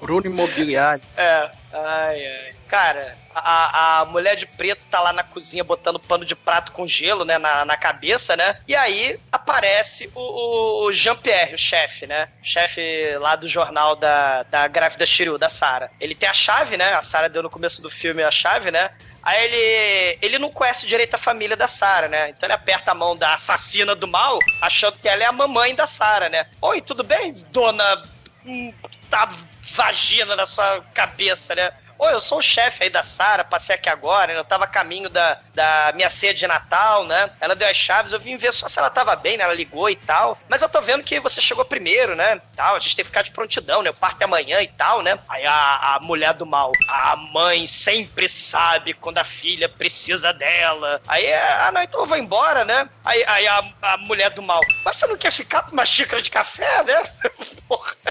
Bruno 0.00 0.26
Imobiliário. 0.26 1.02
É, 1.14 1.50
ai, 1.74 2.26
ai. 2.26 2.54
Cara, 2.68 3.18
a, 3.34 4.00
a 4.00 4.04
mulher 4.06 4.36
de 4.36 4.46
preto 4.46 4.86
tá 4.86 5.00
lá 5.00 5.12
na 5.12 5.22
cozinha 5.22 5.62
botando 5.62 5.98
pano 5.98 6.24
de 6.24 6.34
prato 6.34 6.72
com 6.72 6.86
gelo, 6.86 7.24
né, 7.24 7.38
na, 7.38 7.64
na 7.64 7.76
cabeça, 7.76 8.36
né? 8.36 8.60
E 8.66 8.74
aí 8.74 9.18
aparece 9.30 10.10
o, 10.14 10.86
o- 10.86 10.92
Jean-Pierre, 10.92 11.54
o 11.54 11.58
chefe, 11.58 12.06
né? 12.06 12.28
Chefe 12.42 13.16
lá 13.18 13.36
do 13.36 13.46
jornal 13.46 13.94
da, 13.96 14.42
da 14.44 14.66
grávida 14.66 15.06
Shiryu, 15.06 15.38
da 15.38 15.48
Sarah. 15.48 15.90
Ele 16.00 16.14
tem 16.14 16.28
a 16.28 16.34
chave, 16.34 16.76
né? 16.76 16.92
A 16.94 17.02
Sarah 17.02 17.28
deu 17.28 17.42
no 17.42 17.50
começo 17.50 17.80
do 17.80 17.88
filme 17.90 18.22
a 18.22 18.30
chave, 18.30 18.70
né? 18.70 18.90
Aí 19.22 19.44
ele, 19.44 20.18
ele 20.22 20.38
não 20.38 20.50
conhece 20.50 20.86
direito 20.86 21.14
a 21.14 21.18
família 21.18 21.56
da 21.56 21.68
Sarah, 21.68 22.08
né? 22.08 22.30
Então 22.30 22.46
ele 22.46 22.54
aperta 22.54 22.90
a 22.90 22.94
mão 22.94 23.16
da 23.16 23.34
assassina 23.34 23.94
do 23.94 24.08
mal, 24.08 24.38
achando 24.62 24.98
que 24.98 25.08
ela 25.08 25.22
é 25.22 25.26
a 25.26 25.32
mamãe 25.32 25.74
da 25.74 25.86
Sarah, 25.86 26.28
né? 26.28 26.46
Oi, 26.60 26.80
tudo 26.80 27.04
bem, 27.04 27.44
dona 27.50 28.02
hum, 28.44 28.72
tá 29.10 29.28
vagina 29.72 30.34
na 30.34 30.46
sua 30.46 30.80
cabeça, 30.94 31.54
né? 31.54 31.70
Oi, 32.02 32.14
eu 32.14 32.20
sou 32.20 32.38
o 32.38 32.42
chefe 32.42 32.84
aí 32.84 32.88
da 32.88 33.02
Sara, 33.02 33.44
passei 33.44 33.74
aqui 33.74 33.90
agora, 33.90 34.32
eu 34.32 34.42
tava 34.42 34.64
a 34.64 34.66
caminho 34.66 35.10
da, 35.10 35.38
da 35.54 35.92
minha 35.94 36.08
ceia 36.08 36.32
de 36.32 36.46
Natal, 36.46 37.04
né? 37.04 37.30
Ela 37.38 37.54
deu 37.54 37.68
as 37.68 37.76
chaves, 37.76 38.10
eu 38.10 38.18
vim 38.18 38.38
ver 38.38 38.54
só 38.54 38.66
se 38.66 38.78
ela 38.78 38.88
tava 38.88 39.14
bem, 39.14 39.36
né? 39.36 39.44
Ela 39.44 39.52
ligou 39.52 39.90
e 39.90 39.96
tal. 39.96 40.38
Mas 40.48 40.62
eu 40.62 40.68
tô 40.70 40.80
vendo 40.80 41.04
que 41.04 41.20
você 41.20 41.42
chegou 41.42 41.62
primeiro, 41.62 42.16
né? 42.16 42.40
Tal, 42.56 42.74
a 42.74 42.78
gente 42.78 42.96
tem 42.96 43.04
que 43.04 43.10
ficar 43.10 43.20
de 43.20 43.32
prontidão, 43.32 43.82
né? 43.82 43.90
O 43.90 43.94
parto 43.94 44.22
é 44.22 44.24
amanhã 44.24 44.62
e 44.62 44.68
tal, 44.68 45.02
né? 45.02 45.18
Aí 45.28 45.44
a, 45.44 45.96
a 45.96 46.00
mulher 46.00 46.32
do 46.32 46.46
mal, 46.46 46.72
a 46.88 47.16
mãe 47.16 47.66
sempre 47.66 48.30
sabe 48.30 48.94
quando 48.94 49.18
a 49.18 49.24
filha 49.24 49.68
precisa 49.68 50.32
dela. 50.32 51.02
Aí, 51.06 51.30
ah, 51.30 51.70
não, 51.70 51.82
então 51.82 52.00
eu 52.00 52.06
vou 52.06 52.16
embora, 52.16 52.64
né? 52.64 52.88
Aí, 53.04 53.22
aí 53.26 53.46
a, 53.46 53.62
a 53.82 53.96
mulher 53.98 54.30
do 54.30 54.40
mal, 54.40 54.62
mas 54.86 54.96
você 54.96 55.06
não 55.06 55.18
quer 55.18 55.32
ficar 55.32 55.64
com 55.64 55.72
uma 55.72 55.84
xícara 55.84 56.22
de 56.22 56.30
café, 56.30 56.82
né? 56.82 57.02
Porra. 57.68 57.94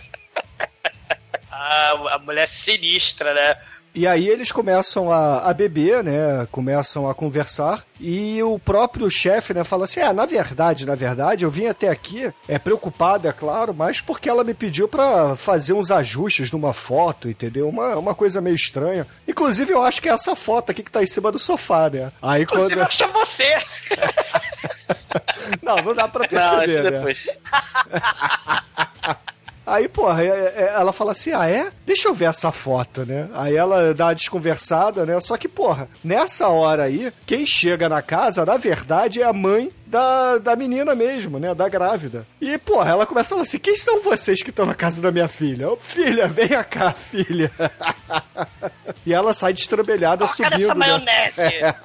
A, 1.52 2.16
a 2.16 2.20
mulher 2.20 2.48
sinistra, 2.48 3.34
né? 3.34 3.58
E 3.94 4.06
aí 4.06 4.28
eles 4.28 4.52
começam 4.52 5.12
a, 5.12 5.50
a 5.50 5.54
beber, 5.54 6.04
né? 6.04 6.48
Começam 6.52 7.10
a 7.10 7.16
conversar. 7.16 7.84
E 8.00 8.42
o 8.44 8.58
próprio 8.60 9.10
chefe, 9.10 9.54
né, 9.54 9.64
fala 9.64 9.86
assim: 9.86 10.00
É, 10.00 10.14
na 10.14 10.26
verdade, 10.26 10.86
na 10.86 10.96
verdade, 10.96 11.44
eu 11.44 11.52
vim 11.52 11.66
até 11.66 11.90
aqui, 11.90 12.32
é 12.48 12.58
preocupado, 12.60 13.28
é 13.28 13.34
claro, 13.34 13.74
mas 13.74 14.00
porque 14.00 14.30
ela 14.30 14.44
me 14.44 14.54
pediu 14.54 14.88
pra 14.88 15.36
fazer 15.36 15.74
uns 15.74 15.92
ajustes 15.92 16.52
numa 16.52 16.72
foto, 16.74 17.28
entendeu? 17.28 17.68
Uma, 17.68 17.96
uma 17.98 18.16
coisa 18.16 18.40
meio 18.40 18.56
estranha. 18.56 19.06
Inclusive, 19.28 19.74
eu 19.74 19.84
acho 19.84 20.02
que 20.02 20.08
é 20.08 20.14
essa 20.14 20.36
foto 20.36 20.72
aqui 20.72 20.84
que 20.84 20.92
tá 20.92 21.02
em 21.04 21.08
cima 21.08 21.32
do 21.32 21.40
sofá, 21.40 21.90
né? 21.90 22.12
Aí 22.22 22.44
Inclusive, 22.44 22.76
quando. 22.76 22.88
acho 22.88 22.98
que 23.00 23.04
é 23.04 23.08
você. 23.08 23.56
Não, 25.64 25.78
não 25.78 25.96
dá 25.96 26.08
pra 26.08 26.22
Não, 26.22 26.30
perceber, 26.30 27.12
isso 27.12 27.32
né? 27.32 27.40
Aí, 29.70 29.88
porra, 29.88 30.24
é- 30.24 30.28
é- 30.56 30.74
ela 30.76 30.92
fala 30.92 31.12
assim: 31.12 31.32
ah, 31.32 31.50
é? 31.50 31.70
Deixa 31.86 32.08
eu 32.08 32.14
ver 32.14 32.26
essa 32.26 32.52
foto, 32.52 33.06
né? 33.06 33.28
Aí 33.34 33.56
ela 33.56 33.94
dá 33.94 34.08
uma 34.08 34.16
desconversada, 34.16 35.06
né? 35.06 35.20
Só 35.20 35.38
que, 35.38 35.48
porra, 35.48 35.88
nessa 36.04 36.48
hora 36.48 36.84
aí, 36.84 37.12
quem 37.26 37.46
chega 37.46 37.88
na 37.90 38.02
casa, 38.02 38.46
na 38.46 38.58
verdade, 38.58 39.22
é 39.22 39.26
a 39.26 39.34
mãe 39.34 39.72
da, 39.90 40.38
da 40.38 40.56
menina 40.56 40.94
mesmo, 40.94 41.40
né? 41.40 41.54
Da 41.56 41.68
grávida. 41.68 42.26
E, 42.40 42.58
porra, 42.60 42.92
ela 42.92 43.06
começa 43.08 43.30
a 43.30 43.32
falar 43.32 43.42
assim: 43.42 43.58
quem 43.58 43.76
são 43.76 44.02
vocês 44.02 44.44
que 44.44 44.52
estão 44.52 44.66
na 44.66 44.76
casa 44.76 45.02
da 45.02 45.12
minha 45.12 45.28
filha? 45.28 45.64
Eu, 45.64 45.78
filha, 45.78 46.28
venha 46.28 46.64
cá, 46.64 46.94
filha. 46.94 47.52
e 49.06 49.14
ela 49.14 49.34
sai 49.34 49.52
destrambelhada 49.52 50.28
Toca 50.28 50.36
subindo. 50.36 50.52
nessa 50.52 50.76
né? 50.76 50.88
maionese. 50.88 51.42
né? 51.62 51.76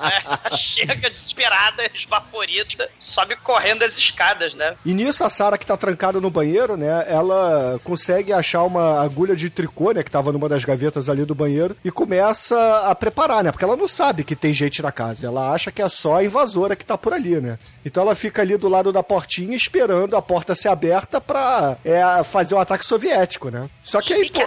Chega 0.52 1.08
desesperada, 1.08 1.90
esvaporida, 1.94 2.90
sobe 2.98 3.36
correndo 3.36 3.82
as 3.82 3.96
escadas, 3.96 4.54
né? 4.54 4.76
E 4.84 4.92
nisso 4.92 5.24
a 5.24 5.30
Sara 5.30 5.56
que 5.56 5.64
tá 5.64 5.76
trancada 5.76 6.20
no 6.20 6.30
banheiro, 6.30 6.76
né? 6.76 7.06
Ela 7.08 7.80
consegue 7.82 8.32
achar 8.32 8.64
uma 8.64 9.02
agulha 9.02 9.34
de 9.34 9.48
tricô, 9.48 9.92
né? 9.92 10.02
Que 10.02 10.10
tava 10.10 10.30
numa 10.30 10.48
das 10.48 10.64
gavetas 10.64 11.08
ali 11.08 11.24
do 11.24 11.34
banheiro 11.34 11.74
e 11.82 11.90
começa 11.90 12.82
a 12.86 12.94
preparar, 12.94 13.42
né? 13.42 13.50
Porque 13.50 13.64
ela 13.64 13.76
não 13.76 13.88
sabe 13.88 14.24
que 14.24 14.36
tem 14.36 14.52
gente 14.52 14.82
na 14.82 14.92
casa. 14.92 15.26
Ela 15.26 15.52
acha 15.52 15.72
que 15.72 15.80
é 15.80 15.88
só 15.88 16.16
a 16.16 16.24
invasora 16.24 16.76
que 16.76 16.84
tá 16.84 16.98
por 16.98 17.14
ali, 17.14 17.40
né? 17.40 17.58
Então 17.84 17.93
ela 18.02 18.14
fica 18.14 18.42
ali 18.42 18.56
do 18.56 18.68
lado 18.68 18.92
da 18.92 19.02
portinha 19.02 19.56
esperando 19.56 20.16
a 20.16 20.22
porta 20.22 20.54
ser 20.54 20.68
aberta 20.68 21.20
pra 21.20 21.76
é, 21.84 22.02
fazer 22.24 22.54
um 22.54 22.60
ataque 22.60 22.84
soviético, 22.84 23.50
né? 23.50 23.68
Só 23.82 24.00
que 24.00 24.12
aí. 24.12 24.30
pô, 24.30 24.40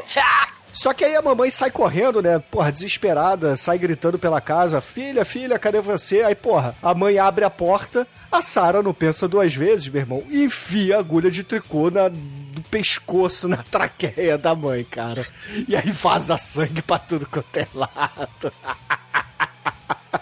só 0.77 0.93
que 0.93 1.03
aí 1.03 1.15
a 1.15 1.21
mamãe 1.23 1.49
sai 1.49 1.71
correndo, 1.71 2.21
né? 2.21 2.37
Porra, 2.37 2.71
desesperada, 2.71 3.57
sai 3.57 3.79
gritando 3.79 4.19
pela 4.19 4.39
casa: 4.39 4.79
Filha, 4.79 5.25
filha, 5.25 5.57
cadê 5.57 5.81
você? 5.81 6.21
Aí, 6.21 6.35
porra, 6.35 6.75
a 6.83 6.93
mãe 6.93 7.17
abre 7.17 7.43
a 7.43 7.49
porta, 7.49 8.07
a 8.31 8.43
Sara 8.43 8.83
não 8.83 8.93
pensa 8.93 9.27
duas 9.27 9.55
vezes, 9.55 9.87
meu 9.87 10.01
irmão, 10.01 10.23
e 10.29 10.43
enfia 10.43 10.97
a 10.97 10.99
agulha 10.99 11.31
de 11.31 11.43
tricô 11.43 11.89
na, 11.89 12.09
do 12.09 12.61
pescoço, 12.69 13.47
na 13.47 13.63
traqueia 13.63 14.37
da 14.37 14.53
mãe, 14.53 14.83
cara. 14.83 15.25
E 15.67 15.75
aí 15.75 15.89
vaza 15.89 16.37
sangue 16.37 16.83
pra 16.83 16.99
tudo 16.99 17.27
quanto 17.27 17.57
é 17.57 17.67
lado. 17.73 18.53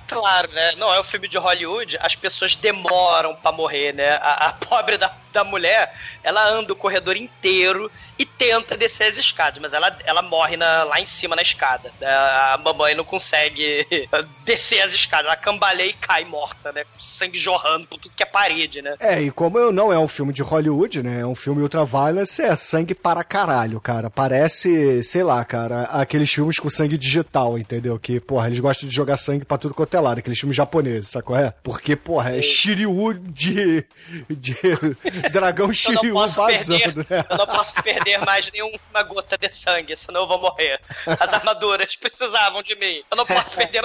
Claro, 0.07 0.51
né? 0.51 0.73
Não 0.77 0.93
é 0.93 0.99
um 0.99 1.03
filme 1.03 1.27
de 1.27 1.37
Hollywood, 1.37 1.97
as 1.99 2.15
pessoas 2.15 2.55
demoram 2.55 3.35
pra 3.35 3.51
morrer, 3.51 3.93
né? 3.93 4.15
A, 4.21 4.47
a 4.47 4.53
pobre 4.53 4.97
da, 4.97 5.11
da 5.31 5.43
mulher, 5.43 5.93
ela 6.23 6.47
anda 6.47 6.73
o 6.73 6.75
corredor 6.75 7.15
inteiro 7.15 7.91
e 8.17 8.25
tenta 8.25 8.77
descer 8.77 9.07
as 9.07 9.17
escadas, 9.17 9.59
mas 9.59 9.73
ela, 9.73 9.97
ela 10.05 10.21
morre 10.21 10.55
na- 10.57 10.83
lá 10.85 10.99
em 11.01 11.05
cima 11.05 11.35
na 11.35 11.41
escada. 11.41 11.91
A 12.01 12.57
mamãe 12.63 12.95
não 12.95 13.03
consegue 13.03 13.85
descer 14.45 14.81
as 14.81 14.93
escadas, 14.93 15.25
ela 15.25 15.35
cambaleia 15.35 15.89
e 15.89 15.93
cai 15.93 16.23
morta, 16.23 16.71
né? 16.71 16.83
Com 16.85 16.99
sangue 16.99 17.37
jorrando 17.37 17.85
por 17.87 17.99
tudo 17.99 18.15
que 18.15 18.23
é 18.23 18.25
parede, 18.25 18.81
né? 18.81 18.95
É, 18.99 19.21
e 19.21 19.31
como 19.31 19.57
eu 19.59 19.71
não 19.71 19.91
é 19.91 19.99
um 19.99 20.07
filme 20.07 20.31
de 20.31 20.41
Hollywood, 20.41 21.03
né? 21.03 21.21
É 21.21 21.25
um 21.25 21.35
filme 21.35 21.61
ultraviolence, 21.61 22.41
é 22.41 22.55
sangue 22.55 22.95
para 22.95 23.23
caralho, 23.23 23.81
cara. 23.81 24.09
Parece, 24.09 25.03
sei 25.03 25.23
lá, 25.23 25.43
cara, 25.43 25.83
aqueles 25.83 26.31
filmes 26.31 26.57
com 26.57 26.69
sangue 26.69 26.97
digital, 26.97 27.57
entendeu? 27.57 27.99
Que, 27.99 28.19
porra, 28.19 28.47
eles 28.47 28.59
gostam 28.59 28.87
de 28.87 28.95
jogar 28.95 29.17
sangue 29.17 29.43
pra 29.45 29.57
tudo 29.57 29.73
quanto 29.73 29.95
é 29.95 29.99
lado, 29.99 30.19
aqueles 30.19 30.39
filmes 30.39 30.55
japoneses, 30.55 31.09
sacou? 31.09 31.35
É? 31.37 31.53
Porque, 31.63 31.95
porra, 31.95 32.35
é 32.37 32.41
Shiryu 32.41 33.13
de. 33.13 33.83
de 34.29 34.55
dragão 35.31 35.73
Shiryu 35.73 36.13
vazando, 36.15 36.47
perder, 36.47 36.95
né? 36.97 37.25
eu 37.29 37.37
não 37.37 37.47
posso 37.47 37.73
perder 37.83 38.04
mais 38.19 38.51
nenhuma 38.51 39.03
gota 39.07 39.37
de 39.37 39.53
sangue, 39.53 39.95
senão 39.95 40.21
eu 40.21 40.27
vou 40.27 40.39
morrer. 40.39 40.79
As 41.19 41.33
armaduras 41.33 41.95
precisavam 41.95 42.61
de 42.61 42.75
mim. 42.75 43.03
Eu 43.09 43.17
não 43.17 43.25
posso 43.25 43.53
perder 43.53 43.81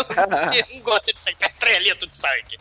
nenhuma 0.50 0.80
gota 0.82 1.12
de 1.12 1.20
sangue, 1.20 1.38
é 1.40 1.48
trelito 1.48 2.06
de 2.06 2.16
sangue. 2.16 2.58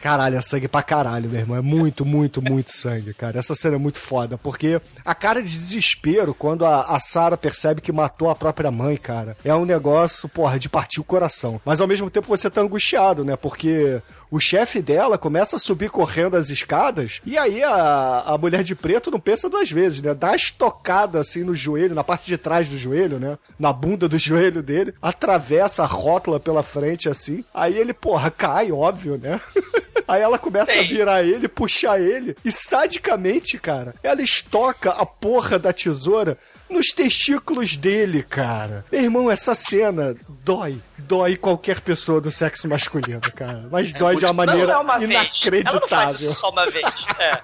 Caralho, 0.00 0.38
é 0.38 0.40
sangue 0.40 0.66
pra 0.66 0.82
caralho, 0.82 1.28
meu 1.28 1.40
irmão. 1.40 1.56
É 1.56 1.60
muito, 1.60 2.06
muito, 2.06 2.40
muito 2.40 2.72
sangue, 2.74 3.12
cara. 3.12 3.38
Essa 3.38 3.54
cena 3.54 3.74
é 3.74 3.78
muito 3.78 3.98
foda, 3.98 4.38
porque 4.38 4.80
a 5.04 5.14
cara 5.14 5.42
de 5.42 5.50
desespero 5.50 6.32
quando 6.32 6.64
a, 6.64 6.82
a 6.82 6.98
Sarah 6.98 7.36
percebe 7.36 7.82
que 7.82 7.92
matou 7.92 8.30
a 8.30 8.34
própria 8.34 8.70
mãe, 8.70 8.96
cara, 8.96 9.36
é 9.44 9.54
um 9.54 9.66
negócio, 9.66 10.28
porra, 10.28 10.58
de 10.58 10.70
partir 10.70 11.00
o 11.00 11.04
coração. 11.04 11.60
Mas 11.64 11.80
ao 11.80 11.86
mesmo 11.86 12.08
tempo 12.10 12.28
você 12.28 12.48
tá 12.48 12.62
angustiado, 12.62 13.24
né? 13.24 13.36
Porque 13.36 14.00
o 14.30 14.38
chefe 14.38 14.80
dela 14.80 15.18
começa 15.18 15.56
a 15.56 15.58
subir 15.58 15.90
correndo 15.90 16.36
as 16.36 16.50
escadas, 16.50 17.20
e 17.24 17.36
aí 17.36 17.62
a, 17.62 18.22
a 18.26 18.38
mulher 18.38 18.62
de 18.62 18.74
preto 18.74 19.10
não 19.10 19.18
pensa 19.18 19.48
duas 19.48 19.70
vezes, 19.70 20.00
né? 20.00 20.14
Dá 20.14 20.34
estocada 20.34 21.20
assim 21.20 21.42
no 21.42 21.54
joelho, 21.54 21.94
na 21.94 22.04
parte 22.04 22.26
de 22.26 22.38
trás 22.38 22.68
do 22.68 22.78
joelho, 22.78 23.18
né? 23.18 23.38
Na 23.58 23.72
bunda 23.72 24.08
do 24.08 24.16
joelho 24.18 24.62
dele, 24.62 24.94
atravessa 25.02 25.82
a 25.82 25.86
rótula 25.86 26.38
pela 26.38 26.62
frente 26.62 27.08
assim. 27.08 27.44
Aí 27.52 27.76
ele, 27.76 27.92
porra, 27.92 28.30
cai, 28.30 28.70
óbvio, 28.70 29.18
né? 29.18 29.40
Aí 30.06 30.22
ela 30.22 30.38
começa 30.38 30.72
a 30.72 30.82
virar 30.82 31.22
ele, 31.22 31.46
puxar 31.46 32.00
ele, 32.00 32.36
e 32.44 32.50
sadicamente, 32.50 33.56
cara, 33.58 33.94
ela 34.02 34.20
estoca 34.20 34.90
a 34.90 35.06
porra 35.06 35.56
da 35.56 35.72
tesoura 35.72 36.36
nos 36.70 36.88
testículos 36.88 37.76
dele, 37.76 38.22
cara. 38.22 38.84
Meu 38.90 39.02
irmão, 39.02 39.30
essa 39.30 39.54
cena 39.54 40.14
dói. 40.28 40.80
Dói 40.98 41.36
qualquer 41.36 41.80
pessoa 41.80 42.20
do 42.20 42.30
sexo 42.30 42.68
masculino, 42.68 43.20
cara. 43.34 43.66
Mas 43.70 43.92
dói 43.92 44.16
de 44.16 44.24
uma 44.24 44.32
maneira 44.32 44.66
não 44.66 44.74
é 44.74 44.78
uma 44.78 44.98
Vez. 44.98 45.10
Ela 45.10 45.22
não 45.22 45.28
faz 45.28 45.42
inacreditável. 45.44 46.30
isso 46.30 46.40
só 46.40 46.50
uma 46.50 46.70
vez. 46.70 47.06
É. 47.18 47.42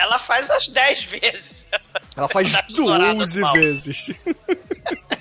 Ela 0.00 0.18
faz 0.18 0.50
as 0.50 0.68
10 0.68 1.04
vezes. 1.04 1.68
Ela 2.16 2.28
faz 2.28 2.48
essa 2.48 2.62
tesourada 2.62 3.14
12 3.14 3.40
mal. 3.40 3.52
vezes. 3.54 4.10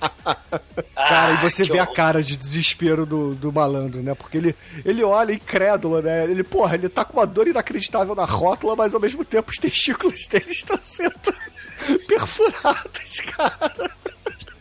Cara, 0.94 1.32
e 1.32 1.36
você 1.36 1.62
Ah, 1.62 1.66
que 1.66 1.72
vê 1.72 1.78
a 1.78 1.86
cara 1.86 2.22
de 2.22 2.36
desespero 2.36 3.06
do, 3.06 3.34
do 3.34 3.52
malandro, 3.52 4.02
né? 4.02 4.14
Porque 4.14 4.36
ele, 4.36 4.56
ele 4.84 5.02
olha 5.02 5.32
incrédulo, 5.32 6.02
né? 6.02 6.24
Ele, 6.24 6.42
porra, 6.42 6.74
ele 6.74 6.88
tá 6.88 7.04
com 7.04 7.18
uma 7.18 7.26
dor 7.26 7.48
inacreditável 7.48 8.14
na 8.14 8.24
rótula, 8.24 8.76
mas 8.76 8.94
ao 8.94 9.00
mesmo 9.00 9.24
tempo 9.24 9.50
os 9.50 9.58
testículos 9.58 10.26
dele 10.28 10.50
estão 10.50 10.78
sendo 10.80 11.14
perfurados, 12.06 13.20
cara. 13.36 13.90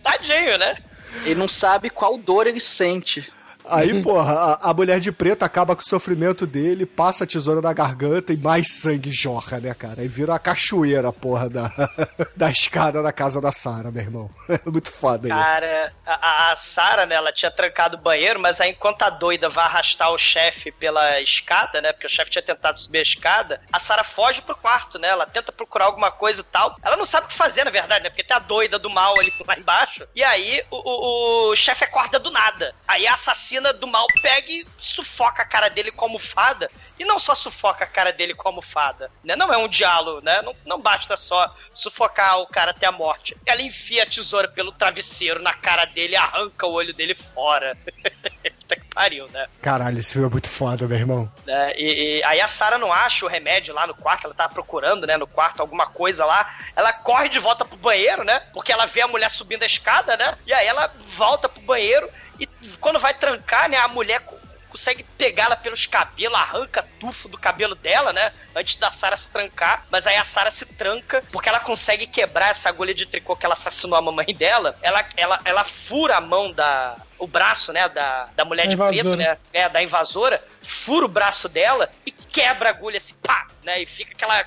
Tadinho, 0.04 0.58
né? 0.58 0.78
Ele 1.24 1.36
não 1.36 1.48
sabe 1.48 1.90
qual 1.90 2.18
dor 2.18 2.48
ele 2.48 2.60
sente. 2.60 3.32
Aí, 3.70 4.02
porra, 4.02 4.34
a, 4.34 4.70
a 4.70 4.74
mulher 4.74 5.00
de 5.00 5.12
preto 5.12 5.44
acaba 5.44 5.76
com 5.76 5.82
o 5.82 5.88
sofrimento 5.88 6.46
dele, 6.46 6.86
passa 6.86 7.24
a 7.24 7.28
tesoura 7.28 7.62
na 7.62 7.74
garganta 7.74 8.34
e 8.34 8.38
mais 8.38 8.80
sangue 8.80 9.12
jorra, 9.12 9.60
né, 9.60 9.74
cara? 9.74 10.02
Aí 10.02 10.08
vira 10.08 10.36
a 10.36 10.40
cachoeira, 10.40 11.12
porra, 11.12 11.50
da, 11.50 11.72
da 12.36 12.50
escada 12.50 13.02
da 13.02 13.12
casa 13.12 13.42
da 13.42 13.52
Sarah, 13.52 13.92
meu 13.92 14.02
irmão. 14.02 14.30
É 14.50 14.60
muito 14.70 14.92
foda 14.92 15.28
isso. 15.28 15.38
Cara, 15.38 15.94
a, 16.06 16.52
a 16.52 16.56
Sarah, 16.56 17.06
né, 17.06 17.16
ela 17.16 17.32
tinha 17.32 17.52
trancado 17.52 17.98
o 17.98 18.00
banheiro, 18.00 18.40
mas 18.40 18.62
aí 18.62 18.72
enquanto 18.72 19.04
a 19.04 19.10
doida 19.10 19.50
vai 19.50 19.66
arrastar 19.66 20.12
o 20.12 20.18
chefe 20.18 20.72
pela 20.72 21.22
escada, 21.22 21.82
né, 21.82 21.92
porque 21.92 22.08
o 22.08 22.10
chefe 22.10 22.32
tinha 22.32 22.42
tentado 22.42 22.80
subir 22.80 23.00
a 23.00 23.04
escada, 23.04 23.62
a 23.72 23.80
Sarah 23.80 24.04
foge 24.04 24.42
pro 24.42 24.56
quarto, 24.56 25.00
né, 25.00 25.10
ela 25.10 25.26
tenta 25.26 25.52
procurar 25.52 25.86
alguma 25.86 26.12
coisa 26.12 26.42
e 26.42 26.46
tal. 26.46 26.76
Ela 26.84 26.98
não 26.98 27.06
sabe 27.06 27.26
o 27.26 27.30
que 27.30 27.36
fazer, 27.36 27.64
na 27.64 27.72
verdade, 27.72 28.04
né, 28.04 28.10
porque 28.10 28.24
tem 28.24 28.36
a 28.36 28.40
doida 28.40 28.80
do 28.80 28.90
mal 28.90 29.20
ali 29.20 29.34
lá 29.46 29.58
embaixo. 29.58 30.08
E 30.16 30.24
aí 30.24 30.64
o, 30.70 30.78
o, 30.78 31.52
o 31.52 31.56
chefe 31.56 31.84
acorda 31.84 32.20
do 32.20 32.32
nada. 32.32 32.74
Aí 32.88 33.08
a 33.08 33.14
assassina 33.14 33.57
do 33.74 33.88
mal 33.88 34.06
pega 34.22 34.52
e 34.52 34.66
sufoca 34.78 35.42
a 35.42 35.46
cara 35.46 35.70
dele 35.70 35.92
com 35.92 36.06
a 36.06 36.08
almofada. 36.08 36.70
E 37.00 37.06
não 37.06 37.20
só 37.20 37.36
sufoca 37.36 37.84
a 37.84 37.88
cara 37.88 38.12
dele 38.12 38.34
com 38.34 38.48
a 38.48 38.52
almofada, 38.52 39.12
né? 39.24 39.36
Não 39.36 39.54
é 39.54 39.58
um 39.58 39.68
diálogo, 39.68 40.20
né? 40.22 40.42
Não, 40.42 40.56
não 40.66 40.80
basta 40.82 41.16
só 41.16 41.54
sufocar 41.72 42.40
o 42.40 42.48
cara 42.48 42.72
até 42.72 42.88
a 42.88 42.92
morte. 42.92 43.38
Ela 43.46 43.62
enfia 43.62 44.02
a 44.02 44.06
tesoura 44.06 44.48
pelo 44.48 44.72
travesseiro 44.72 45.40
na 45.42 45.54
cara 45.54 45.86
dele 45.86 46.14
e 46.14 46.18
arranca 46.18 46.66
o 46.66 46.72
olho 46.72 46.94
dele 46.96 47.14
fora. 47.14 47.78
Puta 48.68 48.76
que 48.76 48.86
pariu, 48.94 49.28
né? 49.30 49.48
Caralho, 49.62 50.04
filme 50.04 50.28
é 50.28 50.32
muito 50.32 50.50
foda, 50.50 50.88
meu 50.88 50.98
irmão. 50.98 51.32
né? 51.46 51.74
E, 51.78 52.18
e 52.18 52.24
aí 52.24 52.42
a 52.42 52.48
Sarah 52.48 52.78
não 52.80 52.92
acha 52.92 53.26
o 53.26 53.30
remédio 53.30 53.74
lá 53.74 53.86
no 53.88 53.94
quarto, 53.96 54.26
ela 54.26 54.34
tá 54.34 54.50
procurando, 54.50 55.06
né, 55.08 55.16
no 55.18 55.28
quarto 55.28 55.62
alguma 55.62 55.86
coisa 55.86 56.26
lá. 56.26 56.58
Ela 56.76 56.92
corre 56.92 57.30
de 57.30 57.40
volta 57.40 57.64
pro 57.64 57.78
banheiro, 57.78 58.24
né? 58.24 58.40
Porque 58.54 58.72
ela 58.72 58.86
vê 58.88 59.02
a 59.02 59.08
mulher 59.08 59.30
subindo 59.30 59.64
a 59.64 59.68
escada, 59.68 60.18
né? 60.18 60.36
E 60.46 60.52
aí 60.52 60.68
ela 60.68 60.92
volta 61.08 61.48
pro 61.48 61.62
banheiro 61.62 62.10
e 62.40 62.48
quando 62.80 63.00
vai 63.00 63.14
trancar, 63.14 63.70
né, 63.70 63.78
a 63.78 63.88
mulher 63.88 64.20
co- 64.22 64.38
consegue 64.70 65.04
pegá-la 65.18 65.56
pelos 65.56 65.86
cabelos, 65.86 66.38
arranca 66.38 66.86
tufo 67.00 67.28
do 67.30 67.38
cabelo 67.38 67.74
dela, 67.74 68.12
né? 68.14 68.32
Antes 68.56 68.76
da 68.76 68.92
Sarah 68.92 69.16
se 69.16 69.30
trancar. 69.30 69.86
Mas 69.90 70.06
aí 70.06 70.18
a 70.18 70.24
Sarah 70.24 70.52
se 70.52 70.66
tranca 70.66 71.24
porque 71.32 71.48
ela 71.50 71.60
consegue 71.60 72.06
quebrar 72.06 72.50
essa 72.50 72.68
agulha 72.70 72.94
de 72.94 73.06
tricô 73.06 73.36
que 73.36 73.46
ela 73.46 73.54
assassinou 73.54 73.98
a 73.98 74.02
mamãe 74.02 74.28
dela. 74.36 74.78
Ela, 74.82 75.06
ela, 75.16 75.40
ela 75.46 75.64
fura 75.64 76.18
a 76.18 76.22
mão 76.22 76.52
da. 76.52 76.98
O 77.18 77.26
braço, 77.26 77.72
né? 77.74 77.88
Da, 77.90 78.30
da 78.36 78.46
mulher 78.46 78.68
de 78.68 78.76
preto, 78.92 79.16
né? 79.16 79.38
É, 79.54 79.70
da 79.70 79.82
invasora. 79.82 80.44
Fura 80.62 81.06
o 81.06 81.10
braço 81.10 81.48
dela 81.50 81.90
e 82.06 82.12
quebra 82.12 82.70
a 82.70 82.72
agulha 82.72 82.98
assim, 82.98 83.16
pá! 83.16 83.48
Né? 83.64 83.82
E 83.82 83.86
fica 83.86 84.12
aquela 84.12 84.46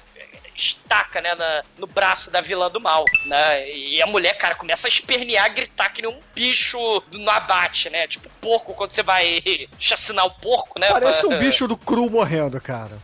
estaca, 0.61 1.21
né, 1.21 1.35
na- 1.35 1.63
no 1.79 1.87
braço 1.87 2.31
da 2.31 2.41
vilã 2.41 2.71
do 2.71 2.81
mal, 2.81 3.05
né? 3.27 3.71
E 3.71 4.01
a 4.03 4.07
mulher, 4.07 4.35
cara, 4.37 4.55
começa 4.55 4.87
a 4.87 4.91
espernear, 4.91 5.53
gritar 5.55 5.91
que 5.91 6.03
nem 6.03 6.11
um 6.11 6.21
bicho 6.35 6.79
no 7.13 7.31
abate, 7.31 7.89
né? 7.91 8.07
Tipo 8.07 8.29
porco, 8.41 8.75
quando 8.75 8.91
você 8.93 9.03
vai 9.03 9.43
chacinar 9.79 10.25
o 10.27 10.31
porco, 10.31 10.79
né? 10.79 10.89
Parece 10.91 11.27
pra- 11.27 11.37
um 11.37 11.39
bicho 11.39 11.67
do 11.67 11.77
cru 11.77 12.09
morrendo, 12.11 12.61
cara. 12.61 12.99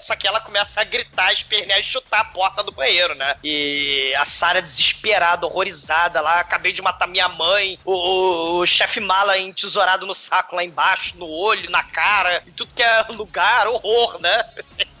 Só 0.00 0.14
que 0.14 0.28
ela 0.28 0.38
começa 0.38 0.82
a 0.82 0.84
gritar, 0.84 1.32
espernear 1.32 1.80
e 1.80 1.82
chutar 1.82 2.20
a 2.20 2.24
porta 2.26 2.62
do 2.62 2.70
banheiro, 2.70 3.14
né? 3.14 3.36
E 3.42 4.14
a 4.18 4.24
Sarah 4.26 4.60
desesperada, 4.60 5.46
horrorizada 5.46 6.20
lá, 6.20 6.40
acabei 6.40 6.72
de 6.74 6.82
matar 6.82 7.06
minha 7.06 7.26
mãe, 7.26 7.78
o, 7.86 7.92
o- 7.94 8.58
o 8.58 8.66
chefe 8.66 9.00
mala 9.00 9.38
entesourado 9.38 10.06
no 10.06 10.14
saco 10.14 10.56
lá 10.56 10.62
embaixo, 10.62 11.16
no 11.16 11.26
olho, 11.26 11.70
na 11.70 11.82
cara, 11.82 12.42
em 12.46 12.50
tudo 12.50 12.74
que 12.74 12.82
é 12.82 13.02
lugar, 13.08 13.66
horror, 13.66 14.20
né? 14.20 14.44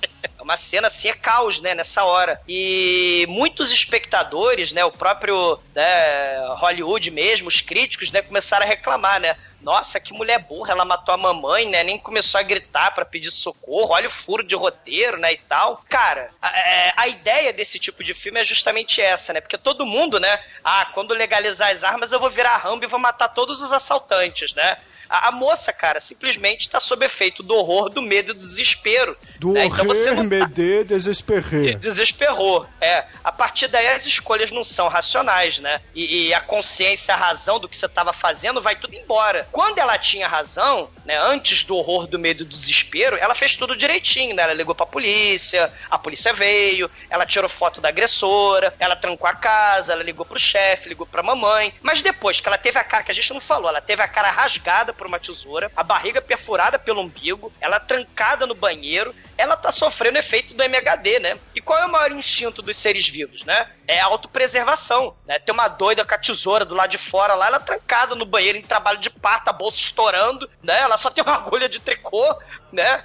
Uma 0.44 0.56
cena 0.58 0.88
assim, 0.88 1.08
é 1.08 1.14
caos, 1.14 1.60
né, 1.60 1.74
nessa 1.74 2.04
hora. 2.04 2.40
E 2.46 3.26
muitos 3.28 3.72
espectadores, 3.72 4.72
né, 4.72 4.84
o 4.84 4.92
próprio 4.92 5.58
né, 5.74 6.38
Hollywood 6.58 7.10
mesmo, 7.10 7.48
os 7.48 7.60
críticos, 7.62 8.12
né, 8.12 8.20
começaram 8.20 8.64
a 8.64 8.68
reclamar, 8.68 9.18
né? 9.18 9.34
Nossa, 9.64 9.98
que 9.98 10.12
mulher 10.12 10.40
burra, 10.40 10.72
ela 10.72 10.84
matou 10.84 11.14
a 11.14 11.16
mamãe, 11.16 11.66
né? 11.66 11.82
Nem 11.82 11.98
começou 11.98 12.38
a 12.38 12.42
gritar 12.42 12.90
pra 12.94 13.02
pedir 13.02 13.30
socorro. 13.30 13.94
Olha 13.94 14.08
o 14.08 14.10
furo 14.10 14.42
de 14.42 14.54
roteiro, 14.54 15.16
né? 15.16 15.32
E 15.32 15.38
tal. 15.38 15.82
Cara, 15.88 16.30
a, 16.40 16.50
é, 16.50 16.92
a 16.94 17.08
ideia 17.08 17.50
desse 17.50 17.78
tipo 17.78 18.04
de 18.04 18.12
filme 18.12 18.38
é 18.38 18.44
justamente 18.44 19.00
essa, 19.00 19.32
né? 19.32 19.40
Porque 19.40 19.56
todo 19.56 19.86
mundo, 19.86 20.20
né? 20.20 20.38
Ah, 20.62 20.90
quando 20.92 21.14
legalizar 21.14 21.72
as 21.72 21.82
armas, 21.82 22.12
eu 22.12 22.20
vou 22.20 22.28
virar 22.28 22.58
Rambo 22.58 22.84
e 22.84 22.88
vou 22.88 23.00
matar 23.00 23.28
todos 23.28 23.62
os 23.62 23.72
assaltantes, 23.72 24.54
né? 24.54 24.76
A, 25.14 25.28
a 25.28 25.30
moça, 25.30 25.72
cara, 25.72 26.00
simplesmente 26.00 26.68
tá 26.68 26.80
sob 26.80 27.04
efeito 27.06 27.42
do 27.42 27.54
horror, 27.54 27.88
do 27.88 28.02
medo 28.02 28.32
e 28.32 28.34
do 28.34 28.40
desespero. 28.40 29.16
Do 29.38 29.52
né? 29.52 29.66
Então 29.66 29.84
você 29.84 30.10
horror, 30.10 30.24
não 30.24 30.28
tá- 30.28 30.48
mede, 30.48 30.84
desesperrer. 30.84 31.78
Desesperou. 31.78 32.66
É. 32.80 33.04
A 33.22 33.30
partir 33.30 33.68
daí 33.68 33.86
as 33.88 34.04
escolhas 34.06 34.50
não 34.50 34.64
são 34.64 34.88
racionais, 34.88 35.58
né? 35.60 35.80
E, 35.94 36.28
e 36.28 36.34
a 36.34 36.40
consciência, 36.40 37.14
a 37.14 37.16
razão 37.16 37.60
do 37.60 37.68
que 37.68 37.76
você 37.76 37.86
estava 37.86 38.12
fazendo 38.12 38.60
vai 38.60 38.74
tudo 38.74 38.94
embora. 38.96 39.48
Quando 39.52 39.78
ela 39.78 39.96
tinha 39.98 40.26
razão, 40.26 40.90
né? 41.04 41.16
Antes 41.16 41.62
do 41.64 41.76
horror, 41.76 42.06
do 42.06 42.18
medo 42.18 42.42
e 42.42 42.46
do 42.46 42.50
desespero, 42.50 43.16
ela 43.16 43.34
fez 43.34 43.54
tudo 43.56 43.76
direitinho, 43.76 44.34
né? 44.34 44.42
Ela 44.42 44.54
ligou 44.54 44.74
pra 44.74 44.86
polícia, 44.86 45.72
a 45.90 45.96
polícia 45.98 46.32
veio, 46.32 46.90
ela 47.08 47.24
tirou 47.24 47.48
foto 47.48 47.80
da 47.80 47.88
agressora, 47.88 48.74
ela 48.80 48.96
trancou 48.96 49.28
a 49.28 49.34
casa, 49.34 49.92
ela 49.92 50.02
ligou 50.02 50.26
pro 50.26 50.38
chefe, 50.38 50.88
ligou 50.88 51.06
pra 51.06 51.22
mamãe. 51.22 51.72
Mas 51.82 52.02
depois 52.02 52.40
que 52.40 52.48
ela 52.48 52.58
teve 52.58 52.78
a 52.78 52.84
cara, 52.84 53.04
que 53.04 53.10
a 53.12 53.14
gente 53.14 53.32
não 53.32 53.40
falou, 53.40 53.68
ela 53.68 53.80
teve 53.80 54.02
a 54.02 54.08
cara 54.08 54.30
rasgada 54.30 54.92
por 54.92 55.03
uma 55.06 55.18
tesoura, 55.18 55.70
a 55.74 55.82
barriga 55.82 56.20
perfurada 56.20 56.78
pelo 56.78 57.00
umbigo, 57.00 57.52
ela 57.60 57.80
trancada 57.80 58.46
no 58.46 58.54
banheiro, 58.54 59.14
ela 59.36 59.56
tá 59.56 59.70
sofrendo 59.72 60.18
efeito 60.18 60.54
do 60.54 60.62
MHD, 60.62 61.18
né? 61.18 61.38
E 61.54 61.60
qual 61.60 61.78
é 61.78 61.86
o 61.86 61.90
maior 61.90 62.12
instinto 62.12 62.62
dos 62.62 62.76
seres 62.76 63.08
vivos, 63.08 63.44
né? 63.44 63.70
É 63.86 64.00
a 64.00 64.06
autopreservação, 64.06 65.14
né? 65.26 65.38
Tem 65.38 65.52
uma 65.52 65.68
doida 65.68 66.04
com 66.04 66.14
a 66.14 66.18
tesoura 66.18 66.64
do 66.64 66.74
lado 66.74 66.90
de 66.90 66.98
fora 66.98 67.34
lá, 67.34 67.46
ela 67.46 67.60
trancada 67.60 68.14
no 68.14 68.24
banheiro 68.24 68.58
em 68.58 68.62
trabalho 68.62 68.98
de 68.98 69.10
parto, 69.10 69.48
a 69.48 69.52
bolsa 69.52 69.78
estourando, 69.78 70.48
né? 70.62 70.78
Ela 70.80 70.96
só 70.96 71.10
tem 71.10 71.22
uma 71.22 71.34
agulha 71.34 71.68
de 71.68 71.80
tricô, 71.80 72.36
né? 72.74 73.02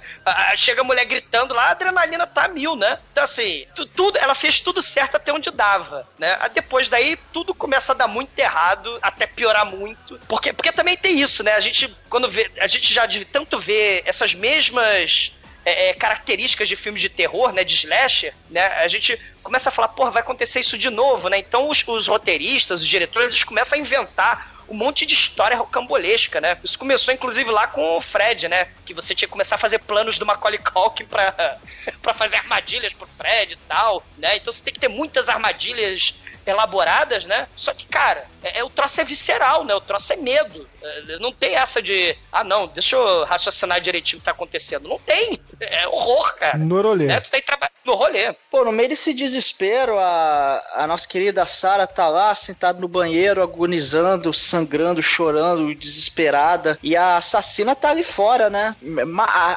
Chega 0.56 0.80
a 0.82 0.84
mulher 0.84 1.04
gritando 1.04 1.54
lá, 1.54 1.64
a 1.66 1.70
adrenalina 1.70 2.26
tá 2.26 2.48
mil, 2.48 2.76
né? 2.76 2.98
Então, 3.12 3.24
assim, 3.24 3.66
tu- 3.74 3.86
tudo, 3.86 4.18
ela 4.18 4.34
fez 4.34 4.60
tudo 4.60 4.82
certo 4.82 5.16
até 5.16 5.32
onde 5.32 5.50
dava, 5.50 6.06
né? 6.18 6.36
Depois 6.52 6.88
daí, 6.88 7.16
tudo 7.32 7.54
começa 7.54 7.92
a 7.92 7.94
dar 7.94 8.08
muito 8.08 8.38
errado, 8.38 8.98
até 9.00 9.26
piorar 9.26 9.64
muito. 9.64 10.18
Porque, 10.28 10.52
porque 10.52 10.72
também 10.72 10.96
tem 10.96 11.18
isso, 11.20 11.42
né? 11.42 11.54
A 11.54 11.60
gente, 11.60 11.96
quando 12.08 12.28
vê, 12.28 12.50
a 12.60 12.66
gente 12.66 12.92
já 12.92 13.06
de 13.06 13.24
tanto 13.24 13.58
vê 13.58 14.02
essas 14.04 14.34
mesmas 14.34 15.32
é, 15.64 15.90
é, 15.90 15.94
características 15.94 16.68
de 16.68 16.76
filmes 16.76 17.00
de 17.02 17.08
terror, 17.08 17.52
né, 17.52 17.62
de 17.62 17.74
slasher, 17.74 18.34
né, 18.48 18.66
a 18.78 18.88
gente 18.88 19.18
começa 19.42 19.68
a 19.68 19.72
falar, 19.72 19.88
porra, 19.88 20.10
vai 20.10 20.22
acontecer 20.22 20.60
isso 20.60 20.76
de 20.78 20.88
novo, 20.90 21.28
né? 21.28 21.38
Então 21.38 21.68
os, 21.68 21.86
os 21.86 22.08
roteiristas, 22.08 22.80
os 22.80 22.88
diretores, 22.88 23.32
eles 23.32 23.44
começam 23.44 23.76
a 23.78 23.80
inventar 23.80 24.59
um 24.70 24.74
monte 24.74 25.04
de 25.04 25.14
história 25.14 25.56
rocambolesca, 25.56 26.40
né? 26.40 26.56
Isso 26.62 26.78
começou, 26.78 27.12
inclusive, 27.12 27.50
lá 27.50 27.66
com 27.66 27.96
o 27.96 28.00
Fred, 28.00 28.48
né? 28.48 28.68
Que 28.84 28.94
você 28.94 29.14
tinha 29.14 29.26
que 29.26 29.32
começar 29.32 29.56
a 29.56 29.58
fazer 29.58 29.80
planos 29.80 30.16
do 30.16 30.24
Macaulay 30.24 30.58
Culkin 30.58 31.04
pra, 31.04 31.58
pra 32.00 32.14
fazer 32.14 32.36
armadilhas 32.36 32.94
pro 32.94 33.08
Fred 33.18 33.54
e 33.54 33.58
tal, 33.68 34.04
né? 34.16 34.36
Então 34.36 34.52
você 34.52 34.62
tem 34.62 34.72
que 34.72 34.78
ter 34.78 34.88
muitas 34.88 35.28
armadilhas 35.28 36.14
elaboradas, 36.46 37.24
né? 37.24 37.48
Só 37.56 37.74
que, 37.74 37.84
cara, 37.86 38.26
é, 38.42 38.60
é- 38.60 38.64
o 38.64 38.70
troço 38.70 39.00
é 39.00 39.04
visceral, 39.04 39.64
né? 39.64 39.74
O 39.74 39.80
troço 39.80 40.12
é 40.12 40.16
medo. 40.16 40.68
É, 40.82 41.18
não 41.18 41.32
tem 41.32 41.54
essa 41.54 41.82
de, 41.82 42.16
ah, 42.32 42.42
não, 42.44 42.66
deixa 42.66 42.96
eu 42.96 43.24
raciocinar 43.24 43.80
direitinho 43.80 44.18
o 44.18 44.20
que 44.20 44.24
tá 44.24 44.30
acontecendo. 44.30 44.88
Não 44.88 44.98
tem. 44.98 45.38
É 45.60 45.86
horror, 45.88 46.34
cara. 46.36 46.58
No 46.58 46.80
rolê. 46.80 47.06
Né? 47.06 47.20
Tu 47.20 47.30
tem 47.30 47.40
que 47.40 47.46
trabalhar 47.46 47.72
no 47.84 47.94
rolê. 47.94 48.34
Pô, 48.50 48.64
no 48.64 48.72
meio 48.72 48.88
desse 48.88 49.12
desespero, 49.12 49.98
a, 49.98 50.62
a 50.74 50.86
nossa 50.86 51.06
querida 51.06 51.44
Sarah 51.46 51.86
tá 51.86 52.08
lá 52.08 52.34
sentada 52.34 52.80
no 52.80 52.88
banheiro, 52.88 53.42
agonizando, 53.42 54.32
sangrando, 54.32 55.02
chorando, 55.02 55.74
desesperada. 55.74 56.78
E 56.82 56.96
a 56.96 57.16
assassina 57.18 57.74
tá 57.74 57.90
ali 57.90 58.02
fora, 58.02 58.48
né? 58.48 58.74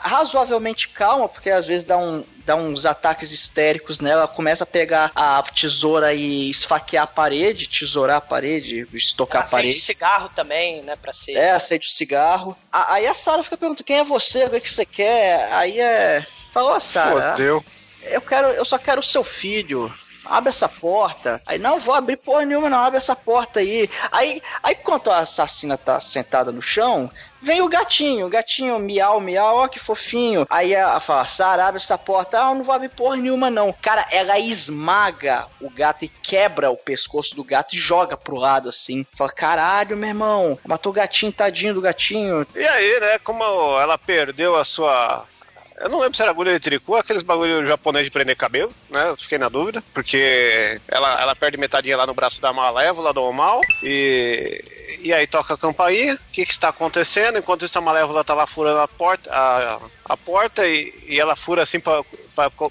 Razoavelmente 0.02 0.90
calma, 0.90 1.28
porque 1.30 1.50
às 1.50 1.66
vezes 1.66 1.86
dá 1.86 1.98
um. 1.98 2.24
Dá 2.46 2.58
uns 2.58 2.86
ataques 2.86 3.32
histéricos 3.32 4.02
nela, 4.02 4.24
ela 4.24 4.28
começa 4.28 4.66
a 4.66 4.68
pegar 4.68 5.14
a 5.16 5.42
tesoura 5.44 6.14
e 6.14 6.50
esfaquear 6.50 7.06
a 7.06 7.08
parede, 7.08 7.70
tesourar 7.70 8.18
a 8.18 8.22
parede, 8.22 8.72
estocar 8.93 9.41
a 9.41 9.43
Acende 9.43 9.61
parede. 9.63 9.80
cigarro 9.80 10.30
também, 10.36 10.82
né? 10.82 10.95
Pra 10.95 11.13
ser. 11.13 11.34
É, 11.34 11.51
acende 11.51 11.88
o 11.88 11.91
cigarro. 11.91 12.57
A- 12.71 12.93
Aí 12.93 13.07
a 13.07 13.13
Sarah 13.13 13.43
fica 13.43 13.57
perguntando 13.57 13.84
quem 13.86 13.97
é 13.99 14.03
você, 14.03 14.45
o 14.45 14.49
que, 14.49 14.55
é 14.57 14.59
que 14.59 14.69
você 14.69 14.86
quer. 14.86 15.51
Aí 15.51 15.80
é. 15.80 16.26
Falou, 16.53 16.80
Sarah. 16.80 17.32
Fodeu. 17.32 17.63
Eu 18.03 18.21
quero, 18.21 18.47
eu 18.49 18.65
só 18.65 18.78
quero 18.78 18.99
o 18.99 19.03
seu 19.03 19.24
filho. 19.24 19.93
Abre 20.26 20.49
essa 20.49 20.69
porta. 20.69 21.41
Aí, 21.45 21.57
não 21.57 21.80
vou 21.80 21.93
abrir 21.95 22.17
porra 22.17 22.45
nenhuma, 22.45 22.69
não. 22.69 22.80
Abre 22.80 22.97
essa 22.97 23.15
porta 23.15 23.59
aí. 23.59 23.89
Aí, 24.11 24.41
aí 24.61 24.78
enquanto 24.80 25.11
a 25.11 25.19
assassina 25.19 25.78
tá 25.78 25.99
sentada 25.99 26.51
no 26.51 26.61
chão, 26.61 27.09
vem 27.41 27.61
o 27.61 27.67
gatinho. 27.67 28.26
O 28.26 28.30
gatinho, 28.30 28.80
miau, 28.80 29.19
miau, 29.19 29.57
ó 29.57 29.67
que 29.67 29.80
fofinho. 29.80 30.47
Aí 30.49 30.74
ela 30.74 30.99
fala, 30.99 31.28
Sara, 31.28 31.67
abre 31.67 31.82
essa 31.82 31.97
porta. 31.97 32.39
Ah, 32.39 32.49
eu 32.51 32.55
não 32.55 32.63
vou 32.63 32.74
abrir 32.74 32.89
porra 32.89 33.17
nenhuma, 33.17 33.49
não. 33.49 33.74
Cara, 33.74 34.07
ela 34.11 34.39
esmaga 34.39 35.47
o 35.59 35.69
gato 35.69 36.05
e 36.05 36.07
quebra 36.07 36.71
o 36.71 36.78
pescoço 36.78 37.36
do 37.36 37.43
gato 37.43 37.76
e 37.76 37.80
joga 37.80 38.15
pro 38.15 38.38
lado, 38.38 38.69
assim. 38.69 39.05
Fala, 39.13 39.32
caralho, 39.32 39.97
meu 39.97 40.09
irmão. 40.09 40.57
Matou 40.65 40.91
o 40.91 40.95
gatinho, 40.95 41.32
tadinho 41.32 41.74
do 41.74 41.82
gatinho. 41.82 42.47
E 42.55 42.65
aí, 42.65 42.99
né, 42.99 43.19
como 43.19 43.43
ela 43.80 43.97
perdeu 43.97 44.55
a 44.55 44.63
sua. 44.63 45.26
Eu 45.80 45.89
não 45.89 45.99
lembro 45.99 46.15
se 46.15 46.21
era 46.21 46.32
agulha 46.32 46.53
de 46.53 46.59
tricô, 46.59 46.95
aqueles 46.95 47.24
bagulho 47.24 47.65
japonês 47.65 48.05
de 48.05 48.11
prender 48.11 48.36
cabelo, 48.36 48.71
né? 48.89 49.09
Eu 49.09 49.17
fiquei 49.17 49.38
na 49.38 49.49
dúvida, 49.49 49.84
porque 49.93 50.80
ela, 50.88 51.21
ela 51.21 51.36
perde 51.36 51.57
metadinha 51.57 51.97
lá 51.97 52.05
no 52.05 52.13
braço 52.13 52.41
da 52.41 52.53
Malévola, 52.53 53.13
do 53.13 53.32
mal, 53.32 53.61
e, 53.82 54.63
E 55.02 55.14
aí 55.14 55.26
toca 55.28 55.54
a 55.54 55.58
campainha, 55.58 56.16
o 56.16 56.20
que, 56.32 56.46
que 56.46 56.52
está 56.52 56.70
acontecendo? 56.70 57.38
Enquanto 57.39 57.66
isso 57.66 57.78
a 57.78 57.82
Malévola 57.82 58.24
tá 58.24 58.34
lá 58.34 58.46
furando 58.48 58.80
a 58.80 58.88
porta, 58.88 59.30
a, 59.34 59.80
a 60.06 60.18
porta 60.18 60.66
e, 60.68 60.94
e 61.08 61.20
ela 61.20 61.36
fura 61.36 61.64
assim 61.64 61.80
co- 61.80 62.06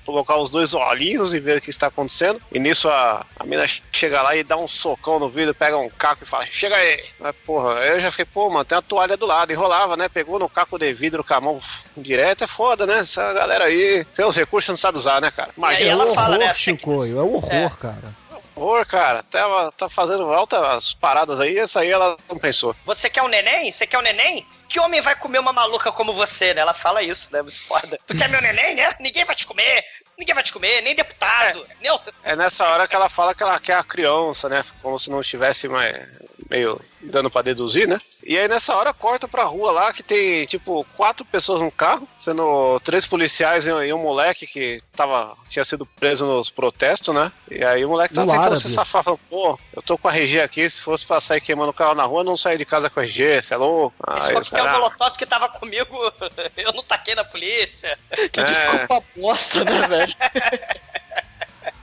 colocar 0.05 0.37
os 0.37 0.51
dois 0.51 0.75
olhinhos 0.75 1.33
e 1.33 1.39
ver 1.39 1.59
o 1.59 1.61
que 1.61 1.71
está 1.71 1.87
acontecendo. 1.87 2.41
E 2.53 2.59
nisso 2.59 2.89
a, 2.89 3.25
a 3.39 3.45
mina 3.45 3.65
chega 3.93 4.21
lá 4.23 4.35
e 4.35 4.43
dá 4.43 4.57
um 4.57 4.67
socão 4.67 5.19
no 5.19 5.29
vidro, 5.29 5.55
pega 5.55 5.79
um 5.79 5.89
caco 5.89 6.25
e 6.25 6.27
fala, 6.27 6.45
chega 6.47 6.75
aí. 6.77 7.05
Mas, 7.21 7.35
porra, 7.47 7.75
eu 7.87 8.01
já 8.01 8.11
fiquei, 8.11 8.25
pô, 8.25 8.51
mano, 8.51 8.65
tem 8.65 8.77
uma 8.77 8.83
toalha 8.83 9.17
do 9.17 9.27
lado, 9.27 9.53
enrolava, 9.53 9.97
né? 9.97 10.09
Pegou 10.09 10.39
no 10.39 10.49
caco 10.49 10.79
de 10.79 10.93
vidro 10.93 11.23
com 11.23 11.35
a 11.35 11.41
mão 11.41 11.61
direto, 11.97 12.45
é 12.45 12.47
foda, 12.47 12.87
né? 12.87 12.99
Essa 12.99 13.33
galera 13.33 13.65
aí 13.65 14.05
tem 14.15 14.25
os 14.25 14.37
recursos 14.37 14.69
não 14.69 14.77
sabe 14.77 14.99
usar, 14.99 15.21
né, 15.21 15.31
cara? 15.31 15.51
É 15.51 15.53
Imagina. 15.57 15.89
um 15.89 15.93
ela 15.93 16.05
horror, 16.05 16.15
fala, 16.15 16.39
né, 16.39 16.55
Chicoio, 16.55 17.19
é 17.19 17.23
um 17.23 17.35
horror, 17.37 17.79
cara. 17.79 18.22
Horror, 18.63 18.87
cara. 18.87 19.23
Tava, 19.25 19.73
tá 19.73 19.89
fazendo 19.89 20.33
altas 20.33 20.95
paradas 20.95 21.41
aí, 21.41 21.59
essa 21.59 21.81
aí 21.81 21.91
ela 21.91 22.17
não 22.29 22.39
pensou. 22.39 22.75
Você 22.85 23.11
quer 23.11 23.23
um 23.23 23.29
neném? 23.29 23.73
Você 23.73 23.87
quer 23.87 23.99
um 23.99 24.03
neném? 24.03 24.47
Que 24.69 24.81
homem 24.81 25.01
vai 25.01 25.15
comer 25.15 25.39
uma 25.39 25.53
maluca 25.53 25.93
como 25.93 26.15
você, 26.15 26.55
né? 26.55 26.63
Ela 26.63 26.73
fala 26.73 27.03
isso, 27.03 27.29
né? 27.33 27.43
Muito 27.43 27.61
foda. 27.67 27.99
Tu 28.07 28.17
quer 28.17 28.29
meu 28.29 28.41
neném, 28.41 28.75
né? 28.75 28.91
Ninguém 29.01 29.25
vai 29.25 29.35
te 29.35 29.47
comer. 29.47 29.85
Ninguém 30.17 30.35
vai 30.35 30.45
te 30.45 30.53
comer, 30.53 30.81
nem 30.83 30.95
deputado. 30.95 31.67
Meu, 31.81 32.01
É 32.23 32.37
nessa 32.37 32.67
hora 32.69 32.87
que 32.87 32.95
ela 32.95 33.09
fala 33.09 33.35
que 33.35 33.43
ela 33.43 33.59
quer 33.59 33.75
a 33.75 33.85
criança, 33.85 34.49
né? 34.49 34.65
Como 34.81 34.99
se 34.99 35.11
não 35.11 35.21
estivesse 35.21 35.69
mais 35.69 36.09
meio 36.53 36.79
dando 37.01 37.31
pra 37.31 37.41
deduzir, 37.43 37.89
né? 37.89 37.99
E 38.23 38.39
aí 38.39 38.47
nessa 38.47 38.77
hora 38.77 38.93
corta 38.93 39.27
pra 39.27 39.43
rua 39.45 39.73
lá 39.73 39.93
que 39.93 40.03
tem 40.03 40.45
tipo 40.47 40.87
quatro 40.97 41.25
pessoas 41.25 41.63
no 41.63 41.71
carro, 41.73 42.07
sendo 42.19 42.79
três 42.85 43.07
policiais 43.07 43.67
e 43.67 43.71
e 43.71 43.93
um 43.93 43.99
moleque 43.99 44.47
que 44.47 44.79
tava, 44.95 45.35
tinha 45.49 45.65
sido 45.65 45.87
preso 45.87 46.27
nos 46.27 46.51
protestos, 46.51 47.13
né? 47.15 47.33
E 47.51 47.65
aí 47.65 47.85
o 47.85 47.89
moleque 47.89 48.15
tava 48.15 48.27
No 48.27 48.33
tentando 48.33 48.47
árabe. 48.53 48.63
se 48.63 48.69
safar, 48.69 49.03
falando, 49.03 49.21
pô, 49.31 49.59
eu 49.75 49.81
tô 49.83 49.97
com 49.97 50.09
a 50.09 50.15
RG 50.15 50.41
aqui, 50.43 50.69
se 50.69 50.81
fosse 50.81 51.05
pra 51.07 51.21
sair 51.21 51.41
queimando 51.41 51.71
o 51.71 51.75
carro 51.75 51.95
na 51.95 52.05
rua, 52.05 52.21
eu 52.21 52.25
não 52.25 52.37
sair 52.37 52.59
de 52.59 52.65
casa 52.67 52.91
com 52.91 53.01
a 53.01 53.03
RG, 53.03 53.43
você 53.43 53.55
é 53.55 53.57
louco? 53.57 53.95
esse 54.19 54.29
Aí 54.31 54.37
os 54.37 54.49
coquetel 54.51 54.65
caras, 54.65 54.81
molotov 54.81 55.17
que 55.17 55.27
tava 55.27 55.49
comigo, 55.49 55.97
eu 56.57 56.73
não 56.75 56.83
taquei 56.85 57.15
na 57.15 57.25
polícia. 57.25 57.99
Que 58.31 58.41
É. 58.41 58.45
desculpa 58.45 59.03
bosta, 59.17 59.65
né, 59.65 59.89
velho? 59.89 60.15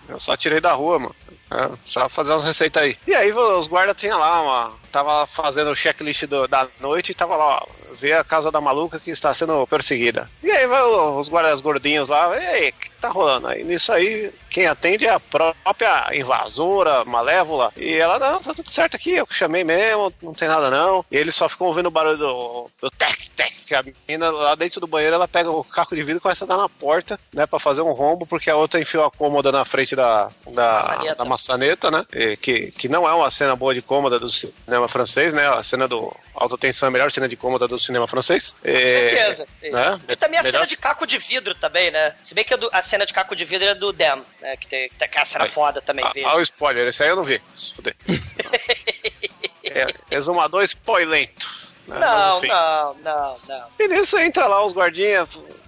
Eu 0.08 0.20
só 0.20 0.38
tirei 0.38 0.60
da 0.62 0.74
rua, 0.74 1.00
mano. 1.00 1.16
É, 1.52 1.70
só 1.86 2.08
fazer 2.08 2.32
umas 2.32 2.46
receitas 2.46 2.84
aí. 2.84 2.98
E 3.08 3.16
aí 3.16 3.32
os 3.32 3.68
guardas 3.68 3.98
tinham 3.98 4.20
lá 4.20 4.42
uma. 4.42 4.79
Tava 4.92 5.26
fazendo 5.28 5.72
o 5.72 5.76
checklist 5.76 6.24
do- 6.26 6.48
da 6.48 6.68
noite 6.80 7.12
e 7.12 7.16
tava 7.16 7.36
lá, 7.36 7.58
ó. 7.64 7.68
Vê 7.94 8.14
a 8.14 8.24
casa 8.24 8.52
da 8.52 8.62
maluca 8.62 9.00
que 9.00 9.12
está 9.12 9.34
sendo 9.34 9.66
perseguida. 9.68 10.30
E 10.44 10.50
aí 10.52 10.66
vai 10.68 10.82
os 10.84 11.28
guardas 11.30 11.62
gordinhos 11.62 12.10
lá, 12.10 12.36
e 12.38 12.46
aí, 12.46 12.70
o 12.70 12.74
que 12.74 12.90
tá 13.02 13.10
rolando? 13.10 13.48
Aí 13.48 13.64
nisso 13.64 13.92
aí, 13.92 14.32
quem 14.50 14.68
atende 14.68 15.06
é 15.06 15.10
a 15.14 15.20
própria 15.20 16.10
invasora, 16.16 17.04
malévola. 17.06 17.72
E 17.76 17.94
ela, 17.96 18.18
não, 18.20 18.42
tá 18.42 18.54
tudo 18.54 18.70
certo 18.70 18.96
aqui, 18.96 19.12
eu 19.16 19.28
chamei 19.30 19.64
mesmo, 19.64 20.14
não 20.22 20.34
tem 20.34 20.48
nada 20.48 20.70
não. 20.72 21.04
E 21.12 21.18
eles 21.18 21.36
só 21.36 21.48
ficam 21.50 21.68
ouvindo 21.68 21.88
o 21.88 21.92
barulho 21.92 22.18
do, 22.18 22.70
do 22.82 22.90
tec, 22.92 23.30
tec, 23.36 23.54
que 23.66 23.76
a 23.76 23.84
menina 23.84 24.30
lá 24.32 24.56
dentro 24.56 24.80
do 24.80 24.88
banheiro, 24.88 25.16
ela 25.16 25.28
pega 25.28 25.52
o 25.52 25.64
caco 25.64 25.96
de 25.96 26.02
vidro 26.02 26.18
e 26.18 26.22
começa 26.22 26.46
a 26.46 26.48
dar 26.48 26.58
na 26.58 26.70
porta, 26.70 27.20
né, 27.34 27.46
pra 27.46 27.60
fazer 27.60 27.82
um 27.82 27.92
rombo, 27.92 28.26
porque 28.26 28.50
a 28.50 28.56
outra 28.56 28.80
enfiou 28.80 29.06
a 29.06 29.12
cômoda 29.12 29.52
na 29.52 29.66
frente 29.66 29.96
da, 29.96 30.30
da, 30.52 30.74
Maçaneta. 30.74 31.16
da 31.16 31.26
maçaneta, 31.26 31.92
né? 31.92 32.06
E 32.14 32.38
que, 32.38 32.72
que 32.72 32.88
não 32.90 33.08
é 33.08 33.14
uma 33.14 33.30
cena 33.32 33.56
boa 33.56 33.74
de 33.74 33.82
cômoda 33.82 34.18
do 34.20 34.30
cinema 34.30 34.79
francês, 34.88 35.34
né? 35.34 35.48
A 35.48 35.62
cena 35.64 35.88
do 35.88 36.16
alta 36.34 36.58
tensão 36.58 36.88
é 36.88 36.90
a 36.90 36.92
melhor 36.92 37.12
cena 37.12 37.28
de 37.28 37.36
cômoda 37.36 37.68
do 37.68 37.78
cinema 37.80 38.08
francês. 38.08 38.52
Com 38.62 38.68
certeza. 38.68 39.48
né? 39.64 40.00
E 40.08 40.16
também 40.16 40.40
a 40.40 40.44
Melhor- 40.44 40.60
cena 40.60 40.68
de 40.68 40.78
caco 40.78 41.06
de 41.08 41.18
vidro 41.18 41.54
também, 41.56 41.92
né? 41.92 42.14
Se 42.24 42.34
bem 42.34 42.44
que 42.46 42.54
a, 42.72 42.82
cena 42.82 43.06
de 43.06 43.14
caco 43.14 43.36
de 43.36 43.46
vidro 43.46 43.68
é 43.68 43.76
do 43.76 43.92
Dem, 43.92 44.24
né? 44.42 44.56
Que 44.58 44.68
tem, 44.68 44.92
aquela 45.02 45.26
cena 45.26 45.44
Ai. 45.46 45.50
foda 45.50 45.82
também, 45.82 46.06
Ah, 46.06 46.12
veja. 46.14 46.28
ah, 46.28 46.36
o 46.38 46.42
spoiler, 46.42 46.88
esse 46.88 47.04
aí 47.04 47.10
eu 47.10 47.16
não 47.16 47.24
vi. 47.24 47.42
Se 47.56 47.74
fuder. 47.74 47.96
é, 49.66 49.88
exumador 50.16 50.64
spoilento. 50.64 51.49
Né? 51.90 52.00
Não, 52.00 52.42
não, 52.42 52.96
não, 53.04 53.36
não. 53.48 53.66
E 53.80 53.88
nisso 53.88 54.18
entra 54.18 54.46
lá 54.48 54.66
os 54.66 54.74
guardinhas, 54.74 55.28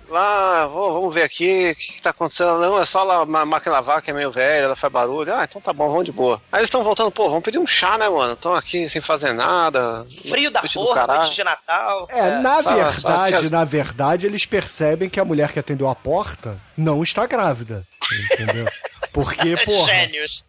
lá, 0.09 0.65
"Vô, 0.67 0.91
vamos 0.93 1.15
ver 1.15 1.24
aqui, 1.24 1.72
o 1.72 1.76
que, 1.76 1.93
que 1.93 2.01
tá 2.01 2.09
acontecendo? 2.09 2.59
Não, 2.59 2.80
é 2.80 2.86
só 2.86 3.01
lá 3.03 3.22
a 3.22 3.45
máquina 3.45 3.74
lavar 3.76 4.01
que 4.01 4.11
é 4.11 4.13
meio 4.13 4.30
velha, 4.30 4.65
ela 4.65 4.76
faz 4.76 4.91
barulho. 4.91 5.34
Ah, 5.34 5.45
então 5.49 5.61
tá 5.61 5.72
bom, 5.72 5.88
vamos 5.89 6.05
de 6.05 6.11
boa. 6.11 6.41
Aí 6.51 6.59
eles 6.59 6.67
estão 6.67 6.84
voltando, 6.84 7.09
pô, 7.11 7.30
vamos 7.30 7.43
pedir 7.43 7.59
um 7.59 7.65
chá, 7.67 7.97
né, 7.97 8.09
mano? 8.09 8.34
Estão 8.34 8.53
aqui 8.53 8.89
sem 8.89 8.99
fazer 9.01 9.32
nada. 9.34 10.05
Frio 10.30 10.51
da 10.51 10.61
porra, 10.63 11.07
noite 11.07 11.32
de 11.36 11.43
Natal. 11.43 12.07
É, 12.09 12.38
na 12.39 12.61
Só- 12.61 12.74
verdade, 12.76 13.38
que- 13.47 13.51
na 13.51 13.63
verdade, 13.63 14.26
eles 14.28 14.45
percebem 14.45 15.09
que 15.09 15.19
a 15.19 15.26
mulher 15.26 15.51
que 15.53 15.59
atendeu 15.59 15.88
a 15.88 15.95
porta 15.95 16.57
não 16.78 17.01
está 17.01 17.26
grávida. 17.26 17.86
Entendeu? 18.34 18.65
Porque, 19.13 19.55
porra, 19.63 19.86
Gênios. 19.93 20.43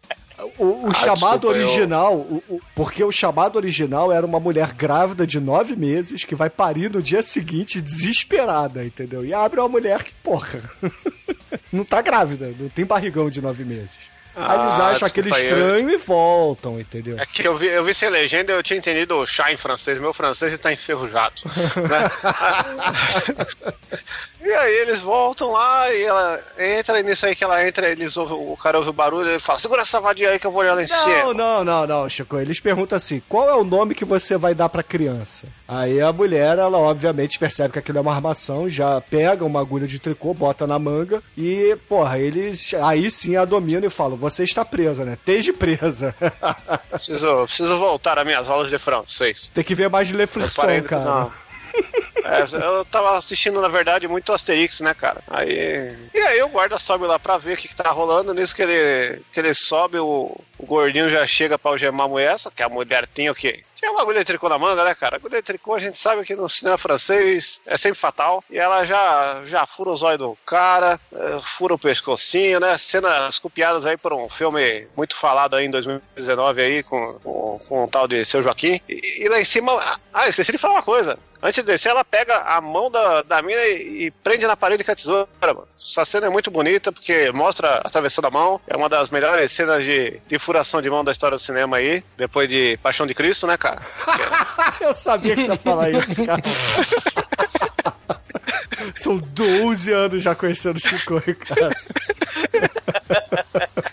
O, 0.57 0.85
o 0.85 0.87
Ah, 0.89 0.93
chamado 0.93 1.39
desculpa, 1.41 1.57
eu- 1.57 1.63
original, 1.67 2.15
o- 2.15 2.43
o- 2.49 2.59
porque 2.75 3.03
o 3.03 3.11
chamado 3.11 3.55
original 3.55 4.11
era 4.11 4.25
uma 4.25 4.39
mulher 4.39 4.73
grávida 4.73 5.25
de 5.27 5.39
nove 5.39 5.75
meses 5.75 6.23
que 6.25 6.35
vai 6.35 6.49
parir 6.49 6.91
no 6.91 7.01
dia 7.01 7.21
seguinte 7.23 7.79
desesperada, 7.81 8.83
entendeu? 8.85 9.25
E 9.25 9.33
abre 9.33 9.59
uma 9.59 9.69
mulher 9.69 10.03
que, 10.03 10.11
porra, 10.23 10.61
não 11.71 11.83
tá 11.83 12.01
grávida, 12.01 12.53
não 12.59 12.69
tem 12.69 12.85
barrigão 12.85 13.29
de 13.29 13.41
nove 13.41 13.63
meses. 13.63 13.97
Aí 14.35 14.59
eles 14.61 14.73
Ah, 14.73 14.87
acham 14.89 15.07
aquele 15.07 15.33
aí, 15.33 15.45
eu- 15.45 15.57
estranho 15.57 15.89
e 15.91 15.97
voltam, 15.97 16.79
entendeu? 16.79 17.17
É 17.19 17.25
que 17.25 17.47
eu 17.47 17.55
vi, 17.55 17.67
eu 17.67 17.83
vi 17.83 17.93
sem 17.93 18.09
legenda 18.09 18.51
eu 18.51 18.63
tinha 18.63 18.77
entendido 18.79 19.15
o 19.15 19.25
chá 19.25 19.51
em 19.51 19.57
francês. 19.57 19.99
Meu 19.99 20.13
francês 20.13 20.51
está 20.53 20.71
enferrujado. 20.73 21.35
né? 21.89 22.09
e 24.43 24.51
aí 24.51 24.73
eles 24.81 25.01
voltam 25.01 25.51
lá 25.51 25.93
e 25.93 26.03
ela 26.03 26.39
entra, 26.59 26.99
e 26.99 27.03
nisso 27.03 27.25
aí 27.25 27.35
que 27.35 27.43
ela 27.43 27.65
entra, 27.65 27.87
eles 27.87 28.17
ouvem, 28.17 28.35
o 28.37 28.57
cara 28.57 28.77
ouve 28.77 28.89
o 28.89 28.93
barulho 28.93 29.27
e 29.27 29.31
ele 29.33 29.39
fala: 29.39 29.59
segura 29.59 29.81
essa 29.81 29.99
vadia 30.01 30.29
aí 30.31 30.39
que 30.39 30.47
eu 30.47 30.51
vou 30.51 30.61
olhar 30.61 30.73
lá 30.73 30.83
em 30.83 30.87
Não, 30.87 31.03
cima. 31.03 31.33
não, 31.33 31.63
não, 31.63 31.87
não, 31.87 32.09
Chico. 32.09 32.37
Eles 32.39 32.59
perguntam 32.59 32.95
assim: 32.97 33.21
qual 33.29 33.49
é 33.49 33.55
o 33.55 33.63
nome 33.63 33.95
que 33.95 34.03
você 34.05 34.35
vai 34.37 34.53
dar 34.53 34.67
pra 34.69 34.83
criança? 34.83 35.47
Aí 35.67 36.01
a 36.01 36.11
mulher, 36.11 36.57
ela 36.57 36.77
obviamente 36.77 37.39
percebe 37.39 37.73
que 37.73 37.79
aquilo 37.79 37.97
é 37.97 38.01
uma 38.01 38.13
armação, 38.13 38.69
já 38.69 38.99
pega 39.01 39.45
uma 39.45 39.59
agulha 39.61 39.87
de 39.87 39.97
tricô, 39.99 40.33
bota 40.33 40.67
na 40.67 40.77
manga 40.77 41.21
e, 41.37 41.75
porra, 41.87 42.19
eles 42.19 42.73
aí 42.75 43.09
sim 43.09 43.35
a 43.37 43.45
dominam 43.45 43.85
e 43.85 43.89
falam: 43.89 44.17
você 44.23 44.43
está 44.43 44.63
presa, 44.63 45.03
né? 45.05 45.13
Esteja 45.13 45.53
presa. 45.53 46.15
Preciso, 46.89 47.43
preciso 47.45 47.77
voltar 47.77 48.17
às 48.17 48.25
minhas 48.25 48.49
aulas 48.49 48.69
de 48.69 48.77
francês. 48.77 49.49
Tem 49.53 49.63
que 49.63 49.75
ver 49.75 49.89
mais 49.89 50.09
Le 50.09 50.23
Eu 50.23 50.27
Frisson, 50.27 50.81
cara. 50.83 51.03
não. 51.03 51.42
É, 52.23 52.41
eu 52.65 52.85
tava 52.85 53.17
assistindo, 53.17 53.59
na 53.59 53.67
verdade, 53.67 54.07
muito 54.07 54.31
Asterix, 54.31 54.79
né, 54.79 54.93
cara? 54.93 55.21
Aí. 55.27 55.93
E 56.13 56.19
aí 56.19 56.41
o 56.41 56.47
guarda 56.47 56.77
sobe 56.77 57.05
lá 57.05 57.19
pra 57.19 57.37
ver 57.37 57.53
o 57.53 57.57
que, 57.57 57.67
que 57.67 57.75
tá 57.75 57.91
rolando. 57.91 58.33
Nisso 58.33 58.55
que 58.55 58.61
ele, 58.61 59.21
que 59.31 59.39
ele 59.39 59.53
sobe, 59.53 59.97
o, 59.97 60.39
o 60.57 60.65
gordinho 60.65 61.09
já 61.09 61.25
chega 61.27 61.59
pra 61.59 61.71
algemar 61.71 62.05
a 62.05 62.09
mulher, 62.09 62.39
só 62.39 62.49
que 62.49 62.63
a 62.63 62.69
mulher 62.69 63.07
tinha 63.13 63.31
o 63.31 63.35
quê? 63.35 63.63
Tinha 63.75 63.91
uma 63.91 64.01
agulha 64.01 64.19
de 64.19 64.25
tricô 64.25 64.47
na 64.47 64.57
manga, 64.57 64.85
né, 64.85 64.95
cara? 64.95 65.17
Agulha 65.17 65.41
de 65.41 65.43
tricô 65.43 65.75
a 65.75 65.79
gente 65.79 65.97
sabe 65.97 66.23
que 66.23 66.33
no 66.35 66.47
cinema 66.47 66.77
francês 66.77 67.59
é 67.65 67.75
sempre 67.75 67.99
fatal. 67.99 68.41
E 68.49 68.57
ela 68.57 68.85
já, 68.85 69.41
já 69.43 69.65
fura 69.65 69.89
os 69.89 70.01
olhos 70.01 70.19
do 70.19 70.37
cara, 70.45 70.97
eh, 71.13 71.37
fura 71.41 71.73
o 71.73 71.77
pescocinho, 71.79 72.61
né? 72.61 72.77
Cenas 72.77 73.39
copiadas 73.39 73.85
aí 73.85 73.97
por 73.97 74.13
um 74.13 74.29
filme 74.29 74.87
muito 74.95 75.17
falado 75.17 75.57
aí 75.57 75.65
em 75.65 75.69
2019 75.69 76.61
aí 76.61 76.81
com, 76.83 77.19
com, 77.21 77.59
com 77.67 77.83
o 77.83 77.87
tal 77.89 78.07
de 78.07 78.23
Seu 78.23 78.41
Joaquim. 78.41 78.79
E, 78.87 79.23
e 79.25 79.27
lá 79.27 79.41
em 79.41 79.43
cima. 79.43 79.99
Ah, 80.13 80.29
esqueci 80.29 80.53
de 80.53 80.57
falar 80.57 80.75
uma 80.75 80.83
coisa. 80.83 81.19
Antes 81.43 81.55
de 81.55 81.63
descer, 81.63 81.89
ela 81.89 82.05
pega 82.05 82.37
a 82.37 82.61
mão 82.61 82.89
da, 82.89 83.21
da 83.21 83.41
mina 83.41 83.59
e, 83.65 84.05
e 84.05 84.11
prende 84.11 84.47
na 84.47 84.55
parede 84.55 84.81
com 84.81 84.91
a 84.93 84.95
tesoura, 84.95 85.27
mano. 85.41 85.67
Essa 85.85 86.05
cena 86.05 86.27
é 86.27 86.29
muito 86.29 86.49
bonita 86.49 86.89
porque 86.89 87.29
mostra 87.33 87.81
atravessando 87.83 88.27
a 88.27 88.31
mão. 88.31 88.61
É 88.65 88.77
uma 88.77 88.87
das 88.87 89.09
melhores 89.09 89.51
cenas 89.51 89.83
de, 89.83 90.21
de 90.25 90.39
furação 90.39 90.81
de 90.81 90.89
mão 90.89 91.03
da 91.03 91.11
história 91.11 91.37
do 91.37 91.43
cinema 91.43 91.75
aí. 91.75 92.01
Depois 92.15 92.47
de 92.47 92.79
Paixão 92.81 93.05
de 93.05 93.13
Cristo, 93.13 93.45
né, 93.45 93.57
cara? 93.57 93.81
Eu 94.79 94.93
sabia 94.93 95.35
que 95.35 95.41
você 95.41 95.51
ia 95.51 95.57
falar 95.57 95.89
isso, 95.91 96.25
cara. 96.25 96.41
São 98.95 99.17
12 99.17 99.91
anos 99.91 100.23
já 100.23 100.33
conhecendo 100.33 100.77
o 100.77 100.79
Chico, 100.79 101.21
cara. 101.21 101.69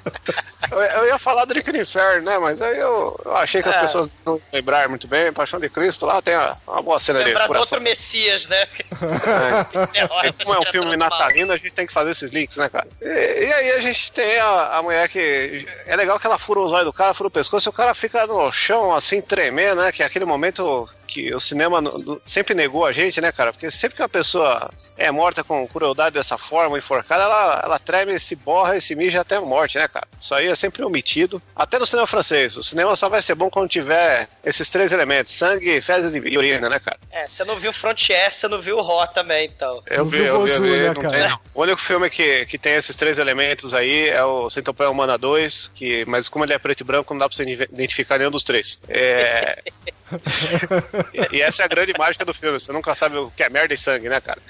Eu, 0.82 1.06
ia 1.06 1.18
falar 1.18 1.44
do 1.44 1.56
Inferno, 1.58 2.22
né? 2.30 2.38
Mas 2.38 2.60
aí 2.60 2.78
eu, 2.78 3.18
eu 3.24 3.36
achei 3.36 3.62
que 3.62 3.68
as 3.68 3.76
É. 3.76 3.80
pessoas 3.80 4.12
não 4.26 4.34
iam 4.34 4.42
lembrar 4.52 4.88
muito 4.88 5.06
bem. 5.06 5.32
Paixão 5.32 5.58
de 5.60 5.68
Cristo 5.68 6.06
lá 6.06 6.20
tem 6.22 6.34
a- 6.34 6.56
uma 6.66 6.82
boa 6.82 6.98
cena 7.00 7.18
de 7.20 7.26
Lembrar 7.26 7.42
do 7.44 7.46
furação. 7.48 7.76
outro 7.78 7.80
Messias, 7.82 8.46
né? 8.46 8.62
É. 8.62 10.26
E 10.28 10.32
como 10.44 10.54
é 10.54 10.58
um 10.60 10.64
filme 10.66 10.96
natalino, 10.96 11.52
a 11.52 11.56
gente 11.56 11.72
tem 11.72 11.86
que 11.86 11.92
fazer 11.92 12.10
esses 12.10 12.30
links, 12.30 12.56
né, 12.56 12.68
cara? 12.68 12.86
E, 13.00 13.06
e 13.46 13.52
aí 13.52 13.72
a 13.72 13.80
gente 13.80 14.12
tem 14.12 14.38
a, 14.38 14.76
a 14.78 14.82
mulher 14.82 15.08
que. 15.08 15.66
É 15.86 15.96
legal 15.96 16.18
que 16.18 16.26
ela 16.26 16.38
fura 16.38 16.60
os 16.60 16.72
olhos 16.72 16.84
do 16.86 16.92
cara, 16.92 17.14
fura 17.14 17.28
o 17.28 17.30
pescoço, 17.30 17.68
e 17.68 17.70
o 17.70 17.72
cara 17.72 17.94
fica 17.94 18.26
no 18.26 18.50
chão, 18.52 18.94
assim, 18.94 19.20
tremendo, 19.20 19.82
né? 19.82 19.92
Que 19.92 20.02
é 20.02 20.06
aquele 20.06 20.24
momento 20.24 20.88
que 21.06 21.34
o 21.34 21.40
cinema 21.40 21.82
sempre 22.24 22.54
negou 22.54 22.86
a 22.86 22.92
gente, 22.92 23.20
né, 23.20 23.32
cara? 23.32 23.52
Porque 23.52 23.68
sempre 23.70 23.96
que 23.96 24.02
uma 24.02 24.08
pessoa 24.08 24.70
é 24.96 25.10
morta 25.10 25.42
com 25.42 25.66
crueldade 25.66 26.14
dessa 26.14 26.38
forma, 26.38 26.78
enforcada, 26.78 27.24
ela, 27.24 27.62
ela 27.64 27.78
treme, 27.80 28.16
se 28.20 28.36
borra 28.36 28.76
e 28.76 28.80
se 28.80 28.94
mija 28.94 29.20
até 29.22 29.36
a 29.36 29.40
morte, 29.40 29.76
né, 29.76 29.88
cara? 29.88 30.06
Isso 30.20 30.32
aí 30.34 30.46
é 30.48 30.54
sempre 30.54 30.69
omitido 30.82 31.10
divertido. 31.10 31.42
Até 31.54 31.78
no 31.78 31.86
cinema 31.86 32.06
francês. 32.06 32.56
O 32.56 32.62
cinema 32.62 32.94
só 32.94 33.08
vai 33.08 33.20
ser 33.20 33.34
bom 33.34 33.50
quando 33.50 33.68
tiver 33.68 34.28
esses 34.44 34.68
três 34.68 34.92
elementos: 34.92 35.32
sangue, 35.32 35.80
fezes 35.80 36.14
e 36.14 36.38
urina, 36.38 36.68
né, 36.68 36.78
cara? 36.78 36.98
É, 37.10 37.26
você 37.26 37.44
não 37.44 37.56
viu 37.56 37.72
Frontier, 37.72 38.32
você 38.32 38.46
não 38.48 38.60
viu 38.60 38.78
o 38.78 38.82
Ró 38.82 39.06
também, 39.06 39.46
então. 39.46 39.82
Eu 39.86 40.04
vi, 40.04 40.18
eu 40.18 40.42
vi, 40.42 40.50
eu 40.50 40.58
Gozu, 40.58 40.62
vi. 40.62 40.70
né, 40.70 40.92
não 40.94 41.10
tem, 41.10 41.28
não. 41.28 41.40
O 41.54 41.62
único 41.62 41.80
filme 41.80 42.08
que, 42.08 42.46
que 42.46 42.58
tem 42.58 42.74
esses 42.74 42.96
três 42.96 43.18
elementos 43.18 43.74
aí 43.74 44.08
é 44.08 44.24
o 44.24 44.48
Centopeia 44.48 44.90
Humana 44.90 45.18
2, 45.18 45.72
que, 45.74 46.04
mas 46.06 46.28
como 46.28 46.44
ele 46.44 46.52
é 46.52 46.58
preto 46.58 46.82
e 46.82 46.84
branco, 46.84 47.12
não 47.12 47.18
dá 47.18 47.28
pra 47.28 47.36
você 47.36 47.42
identificar 47.44 48.18
nenhum 48.18 48.30
dos 48.30 48.44
três. 48.44 48.80
É... 48.88 49.62
e, 51.14 51.36
e 51.36 51.42
essa 51.42 51.62
é 51.62 51.64
a 51.64 51.68
grande 51.68 51.92
mágica 51.96 52.24
do 52.24 52.34
filme. 52.34 52.58
Você 52.58 52.72
nunca 52.72 52.94
sabe 52.94 53.16
o 53.16 53.30
que 53.30 53.42
é 53.42 53.48
merda 53.48 53.74
e 53.74 53.78
sangue, 53.78 54.08
né, 54.08 54.20
cara? 54.20 54.40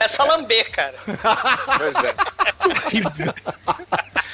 É 0.00 0.08
só 0.08 0.24
lamber, 0.24 0.70
cara. 0.70 0.94
Pois 1.78 1.94
é. 2.04 2.14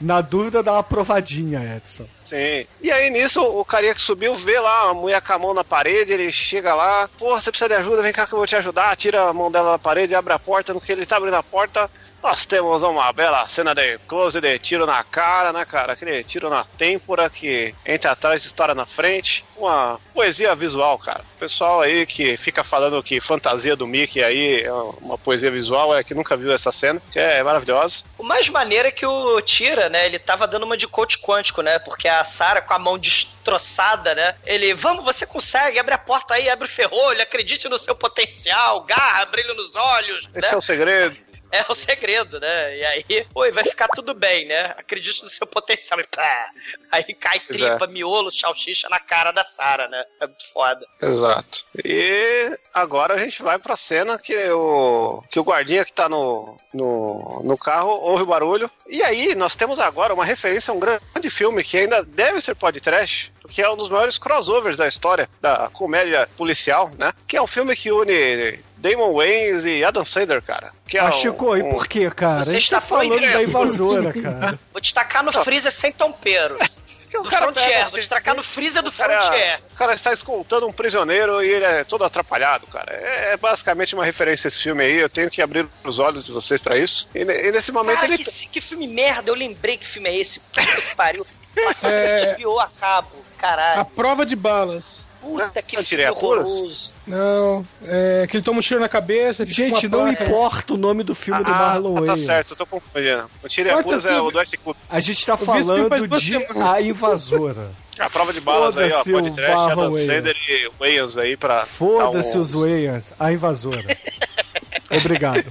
Na 0.00 0.20
dúvida, 0.20 0.62
dá 0.62 0.72
uma 0.72 0.82
provadinha, 0.82 1.76
Edson. 1.76 2.06
Sim. 2.24 2.66
E 2.80 2.92
aí 2.92 3.10
nisso, 3.10 3.42
o 3.42 3.64
carinha 3.64 3.94
que 3.94 4.00
subiu 4.00 4.34
vê 4.34 4.60
lá 4.60 4.90
a 4.90 4.94
mulher 4.94 5.20
com 5.20 5.32
a 5.32 5.38
mão 5.38 5.54
na 5.54 5.64
parede, 5.64 6.12
ele 6.12 6.30
chega 6.30 6.74
lá, 6.74 7.08
pô, 7.18 7.30
você 7.38 7.50
precisa 7.50 7.68
de 7.68 7.74
ajuda, 7.74 8.02
vem 8.02 8.12
cá 8.12 8.26
que 8.26 8.32
eu 8.32 8.38
vou 8.38 8.46
te 8.46 8.54
ajudar, 8.54 8.96
tira 8.96 9.28
a 9.28 9.32
mão 9.32 9.50
dela 9.50 9.72
da 9.72 9.78
parede, 9.78 10.14
abre 10.14 10.32
a 10.32 10.38
porta, 10.38 10.72
no 10.72 10.80
que 10.80 10.92
ele 10.92 11.06
tá 11.06 11.16
abrindo 11.16 11.34
a 11.34 11.42
porta, 11.42 11.90
nós 12.22 12.44
temos 12.44 12.82
uma 12.82 13.12
bela 13.12 13.46
cena 13.48 13.74
de 13.74 13.98
close 14.06 14.40
de 14.40 14.58
tiro 14.58 14.86
na 14.86 15.02
cara, 15.04 15.52
né, 15.52 15.64
cara? 15.64 15.92
Aquele 15.92 16.22
tiro 16.24 16.50
na 16.50 16.64
têmpora 16.64 17.30
que 17.30 17.74
entra 17.86 18.12
atrás 18.12 18.42
e 18.42 18.46
estoura 18.46 18.74
na 18.74 18.86
frente. 18.86 19.44
Uma 19.56 20.00
poesia 20.12 20.54
visual, 20.54 20.98
cara. 20.98 21.20
O 21.36 21.38
pessoal 21.38 21.80
aí 21.80 22.06
que 22.06 22.36
fica 22.36 22.62
falando 22.62 23.02
que 23.02 23.20
fantasia 23.20 23.76
do 23.76 23.86
Mickey 23.86 24.22
aí 24.22 24.62
é 24.62 24.72
uma 24.72 25.16
poesia 25.16 25.50
visual, 25.50 25.96
é 25.96 26.02
que 26.02 26.14
nunca 26.14 26.36
viu 26.36 26.52
essa 26.52 26.72
cena, 26.72 27.00
que 27.12 27.18
é 27.18 27.42
maravilhosa. 27.42 28.02
O 28.16 28.22
mais 28.22 28.48
maneiro 28.48 28.88
é 28.88 28.90
que 28.90 29.06
o 29.06 29.40
Tira, 29.40 29.88
né, 29.88 30.06
ele 30.06 30.18
tava 30.18 30.46
dando 30.46 30.64
uma 30.64 30.76
de 30.76 30.86
coach 30.86 31.18
quântico, 31.18 31.62
né? 31.62 31.78
Porque 31.78 32.08
a 32.08 32.22
Sarah 32.24 32.60
com 32.60 32.74
a 32.74 32.78
mão 32.78 32.98
destroçada, 32.98 34.14
né? 34.14 34.34
Ele, 34.44 34.74
vamos, 34.74 35.04
você 35.04 35.26
consegue, 35.26 35.78
abre 35.78 35.94
a 35.94 35.98
porta 35.98 36.34
aí, 36.34 36.48
abre 36.48 36.66
o 36.66 36.70
ferrolho, 36.70 37.22
acredite 37.22 37.68
no 37.68 37.78
seu 37.78 37.94
potencial, 37.94 38.82
garra, 38.82 39.24
brilho 39.26 39.54
nos 39.54 39.74
olhos. 39.74 40.28
Esse 40.34 40.48
né? 40.48 40.54
é 40.54 40.56
o 40.56 40.60
segredo. 40.60 41.27
É 41.50 41.64
o 41.68 41.74
segredo, 41.74 42.38
né? 42.38 42.76
E 42.76 42.84
aí, 42.84 43.26
oi, 43.34 43.50
vai 43.50 43.64
ficar 43.64 43.88
tudo 43.88 44.12
bem, 44.12 44.46
né? 44.46 44.74
Acredite 44.76 45.22
no 45.22 45.30
seu 45.30 45.46
potencial. 45.46 45.98
E 46.00 46.04
pá! 46.04 46.50
Aí 46.90 47.04
cai 47.14 47.40
Pois 47.40 47.58
tripa, 47.58 47.84
é. 47.84 47.88
miolo, 47.88 48.30
salsicha 48.30 48.88
na 48.88 49.00
cara 49.00 49.32
da 49.32 49.44
Sarah, 49.44 49.88
né? 49.88 50.04
É 50.20 50.26
muito 50.26 50.52
foda. 50.52 50.86
Exato. 51.00 51.64
E 51.84 52.58
agora 52.72 53.14
a 53.14 53.18
gente 53.18 53.42
vai 53.42 53.58
pra 53.58 53.76
cena 53.76 54.18
que 54.18 54.36
o, 54.50 55.22
que 55.30 55.40
o 55.40 55.42
guardinha 55.42 55.84
que 55.84 55.92
tá 55.92 56.08
no, 56.08 56.58
no, 56.72 57.42
no 57.42 57.56
carro 57.56 57.90
ouve 57.90 58.22
o 58.22 58.26
barulho. 58.26 58.70
E 58.86 59.02
aí 59.02 59.34
nós 59.34 59.56
temos 59.56 59.78
agora 59.78 60.14
uma 60.14 60.24
referência 60.24 60.70
a 60.70 60.74
um 60.74 60.80
grande 60.80 61.30
filme 61.30 61.64
que 61.64 61.78
ainda 61.78 62.02
deve 62.02 62.40
ser 62.40 62.54
podcast, 62.54 63.32
que 63.50 63.62
é 63.62 63.70
um 63.70 63.76
dos 63.76 63.88
maiores 63.88 64.18
crossovers 64.18 64.76
da 64.76 64.86
história 64.86 65.28
da 65.40 65.70
comédia 65.72 66.28
policial, 66.36 66.90
né? 66.98 67.12
Que 67.26 67.36
é 67.36 67.42
um 67.42 67.46
filme 67.46 67.74
que 67.74 67.90
une 67.90 68.58
Damon 68.78 69.12
Wayans 69.12 69.64
e 69.66 69.84
Adam 69.84 70.04
Sandler, 70.04 70.40
cara. 70.42 70.72
Que 70.86 70.96
é 70.98 71.00
Ah, 71.00 71.08
um- 71.08 71.12
Chico, 71.12 71.56
e 71.56 71.62
um- 71.62 71.70
por 71.70 71.86
quê, 71.86 72.10
cara? 72.10 72.44
Você 72.44 72.50
a 72.50 72.52
gente 72.54 72.62
está 72.64 72.80
tá 72.80 72.86
falando 72.86 73.20
da 73.20 73.42
invasora, 73.42 74.12
cara. 74.12 74.58
Vou 74.72 74.80
te 74.80 74.94
tacar 74.94 75.22
no 75.24 75.32
freezer 75.32 75.72
sem 75.72 75.92
tompeiro. 75.92 76.56
o 77.14 77.22
Do 77.22 77.28
cara 77.30 77.46
Frontier, 77.46 77.66
pega 77.68 77.84
vou 77.84 77.92
te 77.94 77.98
assim, 78.00 78.08
tacar 78.08 78.34
no 78.36 78.42
freezer 78.42 78.82
do 78.82 78.90
o 78.90 78.92
cara- 78.92 79.20
Frontier. 79.22 79.60
O 79.72 79.76
cara 79.76 79.94
está 79.94 80.12
escoltando 80.12 80.66
um 80.68 80.72
prisioneiro 80.72 81.42
e 81.42 81.48
ele 81.50 81.64
é 81.64 81.82
todo 81.82 82.04
atrapalhado, 82.04 82.66
cara. 82.66 82.92
É 82.92 83.36
basicamente 83.38 83.94
uma 83.94 84.04
referência 84.04 84.46
a 84.46 84.48
esse 84.50 84.58
filme 84.58 84.84
aí. 84.84 84.96
Eu 84.98 85.08
tenho 85.08 85.30
que 85.30 85.40
abrir 85.42 85.66
os 85.84 85.98
olhos 85.98 86.24
de 86.26 86.32
vocês 86.32 86.60
pra 86.60 86.76
isso. 86.76 87.08
E, 87.14 87.20
e 87.20 87.50
nesse 87.50 87.72
momento 87.72 88.00
Cara, 88.00 88.12
ele. 88.12 88.22
que, 88.22 88.46
que 88.48 88.60
filme 88.60 88.86
merda, 88.86 89.30
eu 89.30 89.34
lembrei 89.34 89.76
que 89.78 89.86
filme 89.86 90.08
é 90.10 90.16
esse. 90.16 90.38
Puta 90.40 90.60
que 90.66 90.94
pariu. 90.96 91.26
Passando 91.64 91.92
É. 91.92 92.36
a 92.60 92.68
cabo, 92.78 93.08
A 93.36 93.40
caralho. 93.40 93.84
prova 93.86 94.24
de 94.24 94.36
balas. 94.36 95.07
Puta 95.20 95.62
que 95.62 95.76
Eu 95.76 95.84
tirei 95.84 96.06
a 96.06 96.12
horroroso. 96.12 96.92
Não, 97.06 97.66
é 97.84 98.26
que 98.28 98.36
ele 98.36 98.44
toma 98.44 98.58
um 98.58 98.62
tiro 98.62 98.80
na 98.80 98.88
cabeça. 98.88 99.44
Gente, 99.44 99.88
não 99.88 100.04
placa. 100.04 100.24
importa 100.24 100.74
o 100.74 100.76
nome 100.76 101.02
do 101.02 101.14
filme 101.14 101.42
do 101.42 101.50
Marlon 101.50 101.96
ah, 101.96 102.00
tá 102.00 102.06
Wayans. 102.06 102.20
certo, 102.20 102.50
eu 102.52 102.56
tô 102.56 102.66
confundindo. 102.66 103.24
O 103.42 103.48
Tire 103.48 103.70
a 103.70 103.72
Importa 103.72 103.88
Curas 103.88 104.06
é 104.06 104.20
o 104.20 104.30
do 104.30 104.40
S. 104.40 104.56
Cooper. 104.56 104.82
A 104.88 105.00
gente 105.00 105.26
tá 105.26 105.36
falando 105.36 106.08
de. 106.18 106.36
A 106.36 106.80
Invasora. 106.80 107.70
A 107.98 108.08
prova 108.08 108.32
de 108.32 108.40
balas 108.40 108.76
aí, 108.76 108.92
ó. 108.92 109.02
Pode 109.02 109.30
o 109.30 109.34
trash, 109.34 109.60
Adam 109.60 109.90
Wayans. 109.90 110.06
Sandler 110.06 110.36
e 110.48 110.70
Wayans 110.78 111.18
aí 111.18 111.36
pra. 111.36 111.66
Foda-se 111.66 112.38
um- 112.38 112.42
os 112.42 112.52
Wayans. 112.52 113.12
A 113.18 113.32
Invasora. 113.32 113.98
Obrigado. 114.88 115.44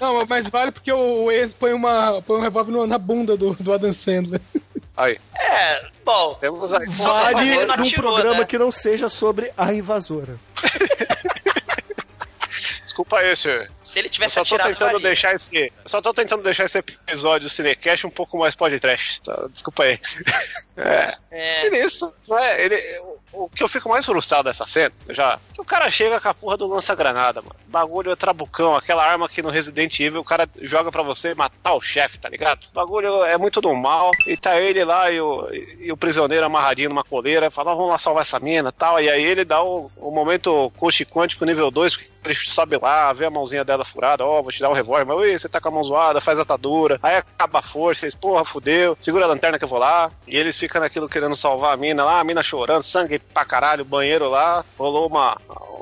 Não, 0.00 0.24
mas 0.26 0.48
vale 0.48 0.70
porque 0.72 0.92
o 0.92 1.30
ex 1.30 1.52
põe, 1.52 1.72
uma, 1.72 2.22
põe 2.22 2.38
um 2.38 2.42
revólver 2.42 2.86
na 2.86 2.98
bunda 2.98 3.36
do, 3.36 3.54
do 3.54 3.72
Adam 3.72 3.92
Sandler. 3.92 4.40
Aí, 4.98 5.16
É, 5.38 5.86
bom. 6.04 6.34
temos 6.40 6.72
aí. 6.74 6.84
Vale 6.88 7.64
num 7.66 7.72
atirou, 7.72 8.12
programa 8.12 8.40
né? 8.40 8.44
que 8.46 8.58
não 8.58 8.70
seja 8.72 9.08
sobre 9.08 9.52
a 9.56 9.72
invasora. 9.72 10.36
Desculpa 12.84 13.18
aí, 13.20 13.36
senhor. 13.36 13.68
Se 13.84 14.00
ele 14.00 14.08
Eu 14.08 14.12
tivesse 14.12 14.34
só 14.34 14.40
tô 14.44 14.56
atirado, 14.56 14.72
tentando 14.72 14.92
valia. 14.94 15.08
deixar 15.08 15.32
esse. 15.34 15.56
Eu 15.56 15.70
só 15.88 16.02
tô 16.02 16.12
tentando 16.12 16.42
deixar 16.42 16.64
esse 16.64 16.78
episódio 16.78 17.48
Cinecast 17.48 18.06
um 18.06 18.10
pouco 18.10 18.36
mais 18.38 18.56
podcast. 18.56 19.20
Tá? 19.20 19.46
Desculpa 19.52 19.84
aí. 19.84 20.00
É. 20.76 21.16
É. 21.32 21.66
E 21.66 21.70
nisso, 21.70 22.12
né, 22.28 22.64
ele, 22.64 22.76
o, 23.32 23.48
que 23.48 23.62
eu 23.62 23.68
fico 23.68 23.88
mais 23.88 24.04
frustrado 24.04 24.44
dessa 24.44 24.66
cena, 24.66 24.92
já, 25.10 25.38
que 25.52 25.60
o 25.60 25.64
cara 25.64 25.90
chega 25.90 26.20
com 26.20 26.28
a 26.28 26.34
porra 26.34 26.56
do 26.56 26.66
lança-granada, 26.66 27.42
mano. 27.42 27.56
Bagulho 27.68 28.10
é 28.10 28.16
trabucão, 28.16 28.74
aquela 28.74 29.04
arma 29.04 29.28
que 29.28 29.42
no 29.42 29.50
Resident 29.50 29.98
Evil 30.00 30.20
o 30.20 30.24
cara 30.24 30.48
joga 30.62 30.90
pra 30.90 31.02
você 31.02 31.34
matar 31.34 31.74
o 31.74 31.80
chefe, 31.80 32.18
tá 32.18 32.28
ligado? 32.28 32.64
O 32.70 32.74
bagulho 32.74 33.24
é 33.24 33.36
muito 33.36 33.60
do 33.60 33.74
mal, 33.74 34.10
e 34.26 34.36
tá 34.36 34.60
ele 34.60 34.84
lá 34.84 35.10
e 35.10 35.20
o, 35.20 35.48
e 35.52 35.92
o 35.92 35.96
prisioneiro 35.96 36.46
amarradinho 36.46 36.88
numa 36.88 37.04
coleira, 37.04 37.50
fala, 37.50 37.72
"Ah, 37.72 37.74
vamos 37.74 37.90
lá 37.90 37.98
salvar 37.98 38.22
essa 38.22 38.40
mina 38.40 38.72
tal, 38.72 39.00
e 39.00 39.10
aí 39.10 39.24
ele 39.24 39.44
dá 39.44 39.62
o, 39.62 39.90
o 39.96 40.10
momento 40.10 40.72
coach 40.76 41.04
quântico 41.04 41.44
nível 41.44 41.70
2, 41.70 42.10
sobe 42.34 42.78
lá, 42.80 43.12
vê 43.12 43.26
a 43.26 43.30
mãozinha 43.30 43.64
dela 43.64 43.84
furada, 43.84 44.24
ó, 44.24 44.42
vou 44.42 44.50
te 44.50 44.60
dar 44.60 44.70
o 44.70 44.74
revólver, 44.74 45.04
mas 45.04 45.42
você 45.42 45.48
tá 45.48 45.60
com 45.60 45.68
a 45.68 45.72
mão 45.72 45.84
zoada, 45.84 46.20
faz 46.20 46.38
atadura, 46.38 46.98
aí 47.02 47.16
acaba 47.16 47.58
a 47.58 47.62
força, 47.62 48.04
eles, 48.04 48.14
porra, 48.14 48.44
fudeu, 48.44 48.96
segura 49.00 49.24
a 49.24 49.28
lanterna 49.28 49.58
que 49.58 49.64
eu 49.64 49.68
vou 49.68 49.78
lá, 49.78 50.10
e 50.26 50.36
eles 50.36 50.56
ficam 50.56 50.80
naquilo 50.80 51.08
querendo 51.08 51.34
salvar 51.34 51.74
a 51.74 51.76
mina 51.76 52.04
lá, 52.04 52.20
a 52.20 52.24
mina 52.24 52.42
chorando, 52.42 52.82
sangue 52.82 53.18
pra 53.18 53.44
caralho, 53.44 53.84
banheiro 53.84 54.28
lá, 54.28 54.64
rolou 54.78 55.06
uma, 55.06 55.36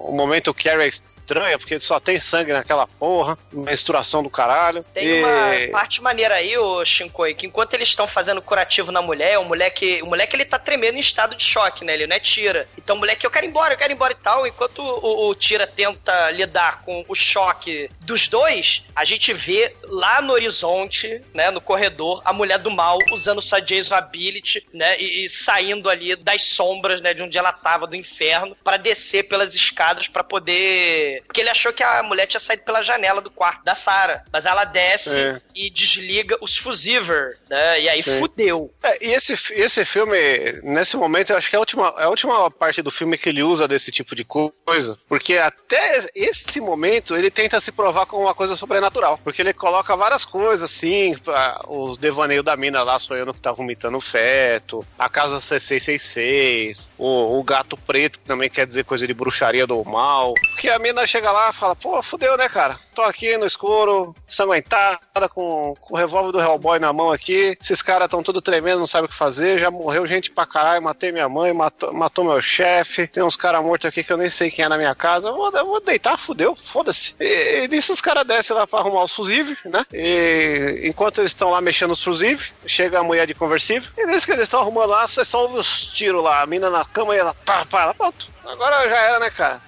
um 0.07 0.13
momento 0.13 0.55
Carrie 0.55 0.91
estranha, 1.27 1.59
porque 1.59 1.81
só 1.81 1.99
tem 1.99 2.19
sangue 2.21 2.53
naquela 2.53 2.87
porra, 2.87 3.37
menstruação 3.53 4.23
do 4.23 4.31
caralho. 4.31 4.85
Tem 4.95 5.07
e... 5.07 5.25
uma 5.25 5.73
parte 5.73 6.01
maneira 6.01 6.37
aí, 6.37 6.57
ô 6.57 6.85
Shinkoi, 6.85 7.35
que 7.35 7.47
enquanto 7.47 7.75
eles 7.75 7.89
estão 7.89 8.07
fazendo 8.07 8.41
curativo 8.41 8.93
na 8.93 9.03
mulher, 9.03 9.39
o 9.39 9.45
moleque, 9.45 10.01
o 10.03 10.07
moleque 10.07 10.37
ele 10.37 10.45
tá 10.45 10.59
tremendo 10.59 10.97
em 10.97 11.01
estado 11.01 11.35
de 11.35 11.43
choque, 11.43 11.85
né? 11.85 11.95
Ele 11.95 12.07
não 12.07 12.17
é 12.17 12.21
tira. 12.21 12.69
Então 12.79 12.95
o 12.95 12.99
moleque, 12.99 13.27
eu 13.27 13.31
quero 13.31 13.45
ir 13.45 13.49
embora, 13.49 13.75
eu 13.75 13.79
quero 13.79 13.93
ir 13.93 13.95
embora 13.95 14.13
e 14.13 14.17
tal. 14.17 14.47
Enquanto 14.47 14.79
o, 14.81 15.29
o 15.29 15.35
tira 15.35 15.67
tenta 15.67 16.31
lidar 16.31 16.83
com 16.83 17.05
o 17.09 17.15
choque 17.15 17.91
dos 18.03 18.29
dois, 18.29 18.85
a 18.95 19.05
gente 19.05 19.33
vê 19.33 19.75
lá 19.89 20.23
no 20.23 20.33
horizonte, 20.33 21.21
né, 21.35 21.51
no 21.51 21.61
corredor, 21.61 22.23
a 22.25 22.33
mulher 22.33 22.59
do 22.59 22.71
mal 22.71 22.99
usando 23.11 23.43
sua 23.43 23.59
Jason 23.59 23.95
Ability, 23.95 24.65
né, 24.73 24.97
e, 25.01 25.25
e 25.25 25.29
saindo 25.29 25.91
ali 25.91 26.15
das 26.15 26.45
sombras, 26.45 27.01
né, 27.01 27.13
de 27.13 27.23
onde 27.23 27.37
ela 27.37 27.53
tava 27.53 27.87
do 27.87 27.97
inferno, 27.97 28.57
pra 28.63 28.77
descer 28.77 29.25
pelas 29.25 29.55
escadas 29.55 30.07
pra 30.07 30.23
poder. 30.23 31.16
Porque 31.27 31.41
ele 31.41 31.51
achou 31.51 31.73
que 31.73 31.83
a 31.83 32.03
mulher 32.03 32.27
tinha 32.27 32.41
saído 32.41 32.63
pela 32.65 32.83
janela 32.83 33.21
do 33.21 33.31
quarto 33.31 33.65
da 33.65 33.75
Sarah. 33.75 34.25
Mas 34.33 34.47
ela 34.47 34.65
desce 34.65 35.19
É. 35.19 35.41
e 35.55 35.71
desliga 35.71 36.37
os 36.41 36.57
fusíver, 36.57 37.39
né? 37.49 37.81
E 37.81 37.89
aí 37.89 38.03
Sim. 38.03 38.19
fudeu. 38.19 38.73
É, 38.83 39.05
e 39.07 39.13
esse, 39.15 39.33
esse 39.55 39.85
filme, 39.85 40.17
nesse 40.63 40.97
momento, 40.97 41.31
eu 41.31 41.37
acho 41.37 41.49
que 41.51 41.57
é 41.57 41.59
a, 41.59 41.61
última, 41.61 41.95
é 41.99 42.05
a 42.05 42.09
última 42.09 42.51
parte 42.51 42.83
do 42.83 42.91
filme 42.91 43.17
que 43.19 43.29
ele 43.29 43.43
usa 43.43 43.67
desse 43.69 43.91
tipo 43.91 44.15
de 44.15 44.25
coisa. 44.25 44.99
Porque 45.09 45.37
até 45.39 46.05
esse 46.15 46.61
momento 46.61 47.17
ele 47.17 47.31
tenta 47.31 47.61
se 47.61 47.73
provar 47.73 48.07
como 48.07 48.23
uma 48.25 48.35
coisa 48.35 48.57
sobrenatural. 48.57 49.19
Porque 49.23 49.43
ele 49.43 49.53
coloca 49.53 49.95
várias 49.97 50.25
coisas, 50.25 50.71
assim, 50.71 51.17
pra- 51.19 51.61
os 51.69 51.99
devaneios 51.99 52.45
da 52.45 52.57
mina 52.57 52.83
lá 52.83 52.99
sonhando 52.99 53.33
que 53.35 53.41
tá 53.41 53.53
vomitando 53.53 54.01
feto, 54.01 54.85
a 54.99 55.09
casa 55.09 55.41
666, 55.41 56.93
o, 56.99 57.39
o 57.39 57.43
gato 57.45 57.77
preto, 57.77 58.19
que 58.19 58.25
também 58.25 58.49
quer 58.51 58.67
dizer 58.67 58.85
coisa 58.85 59.07
de 59.07 59.15
bruxaria 59.15 59.67
do 59.67 59.83
mal. 59.85 60.35
Porque 60.53 60.69
a 60.69 60.79
mina 60.79 61.06
chega 61.07 61.31
lá 61.31 61.51
e 61.51 61.53
fala, 61.53 61.77
pô, 61.77 62.03
fudeu, 62.03 62.37
né, 62.37 62.49
cara? 62.49 62.77
Tô 62.95 63.03
aqui 63.03 63.37
no 63.37 63.47
escuro, 63.47 64.15
sanguentada, 64.27 65.29
com, 65.29 65.75
com 65.81 65.95
o 65.95 65.97
revólver 65.97 66.33
do 66.33 66.41
Hellboy 66.41 66.79
na 66.79 66.93
mão 66.93 67.11
aqui. 67.11 67.57
Esses 67.63 67.83
caras 67.83 68.09
tão 68.09 68.23
tudo 68.23 68.41
tremendo, 68.41 68.79
não 68.79 68.87
sabem 68.87 69.07
o 69.07 69.09
que 69.09 69.15
fazer. 69.15 69.59
Já 69.59 69.71
morreu 69.71 70.07
gente 70.07 70.31
pra 70.31 70.47
caralho, 70.47 70.83
matei 70.83 71.13
minha 71.13 71.29
mãe, 71.29 71.53
matou, 71.53 71.93
matou 71.93 72.25
meu 72.25 72.41
chefe. 72.41 73.07
Tem 73.07 73.23
uns 73.23 73.37
caras 73.37 73.63
mortos 73.63 73.89
aqui 73.89 74.03
que 74.03 74.13
eu 74.13 74.17
nem 74.17 74.31
sei 74.31 74.51
quem 74.51 74.65
é 74.65 74.69
na 74.69 74.79
minha 74.79 74.95
casa. 74.95 75.29
Eu 75.29 75.35
vou, 75.35 75.51
eu 75.51 75.67
vou 75.67 75.81
deitar, 75.81 76.17
fudeu, 76.17 76.57
foda-se. 76.57 77.15
E, 77.21 77.65
e 77.65 77.69
nisso 77.69 77.93
os 77.93 78.01
caras 78.01 78.27
descem 78.27 78.57
lá 78.57 78.67
pra 78.67 78.81
arrumar 78.81 79.03
os 79.03 79.13
fusíveis, 79.13 79.59
né? 79.65 79.85
E 79.93 80.83
enquanto 80.85 81.19
eles 81.19 81.31
estão 81.31 81.51
lá 81.51 81.61
mexendo 81.61 81.93
os 81.93 82.03
fusíveis, 82.03 82.53
chega 82.67 83.01
a 83.01 83.03
mulher 83.03 83.27
de 83.27 83.35
conversível. 83.35 83.91
E 83.97 84.07
nisso 84.07 84.27
que 84.27 84.33
eles 84.33 84.45
estão 84.45 84.61
arrumando 84.61 84.91
lá, 84.91 85.07
você 85.07 85.25
só 85.25 85.43
ouve 85.43 85.59
os 85.59 85.93
tiros 85.93 86.23
lá, 86.23 86.43
a 86.43 86.47
mina 86.47 86.71
na 86.71 86.85
cama 86.85 87.15
e 87.15 87.19
ela 87.19 87.35
pá, 87.45 87.65
pá, 87.65 87.83
ela, 87.83 87.95
pronto. 87.95 88.29
Agora 88.45 88.89
já 88.89 88.97
era, 88.97 89.19
né, 89.19 89.31
cara? 89.31 89.66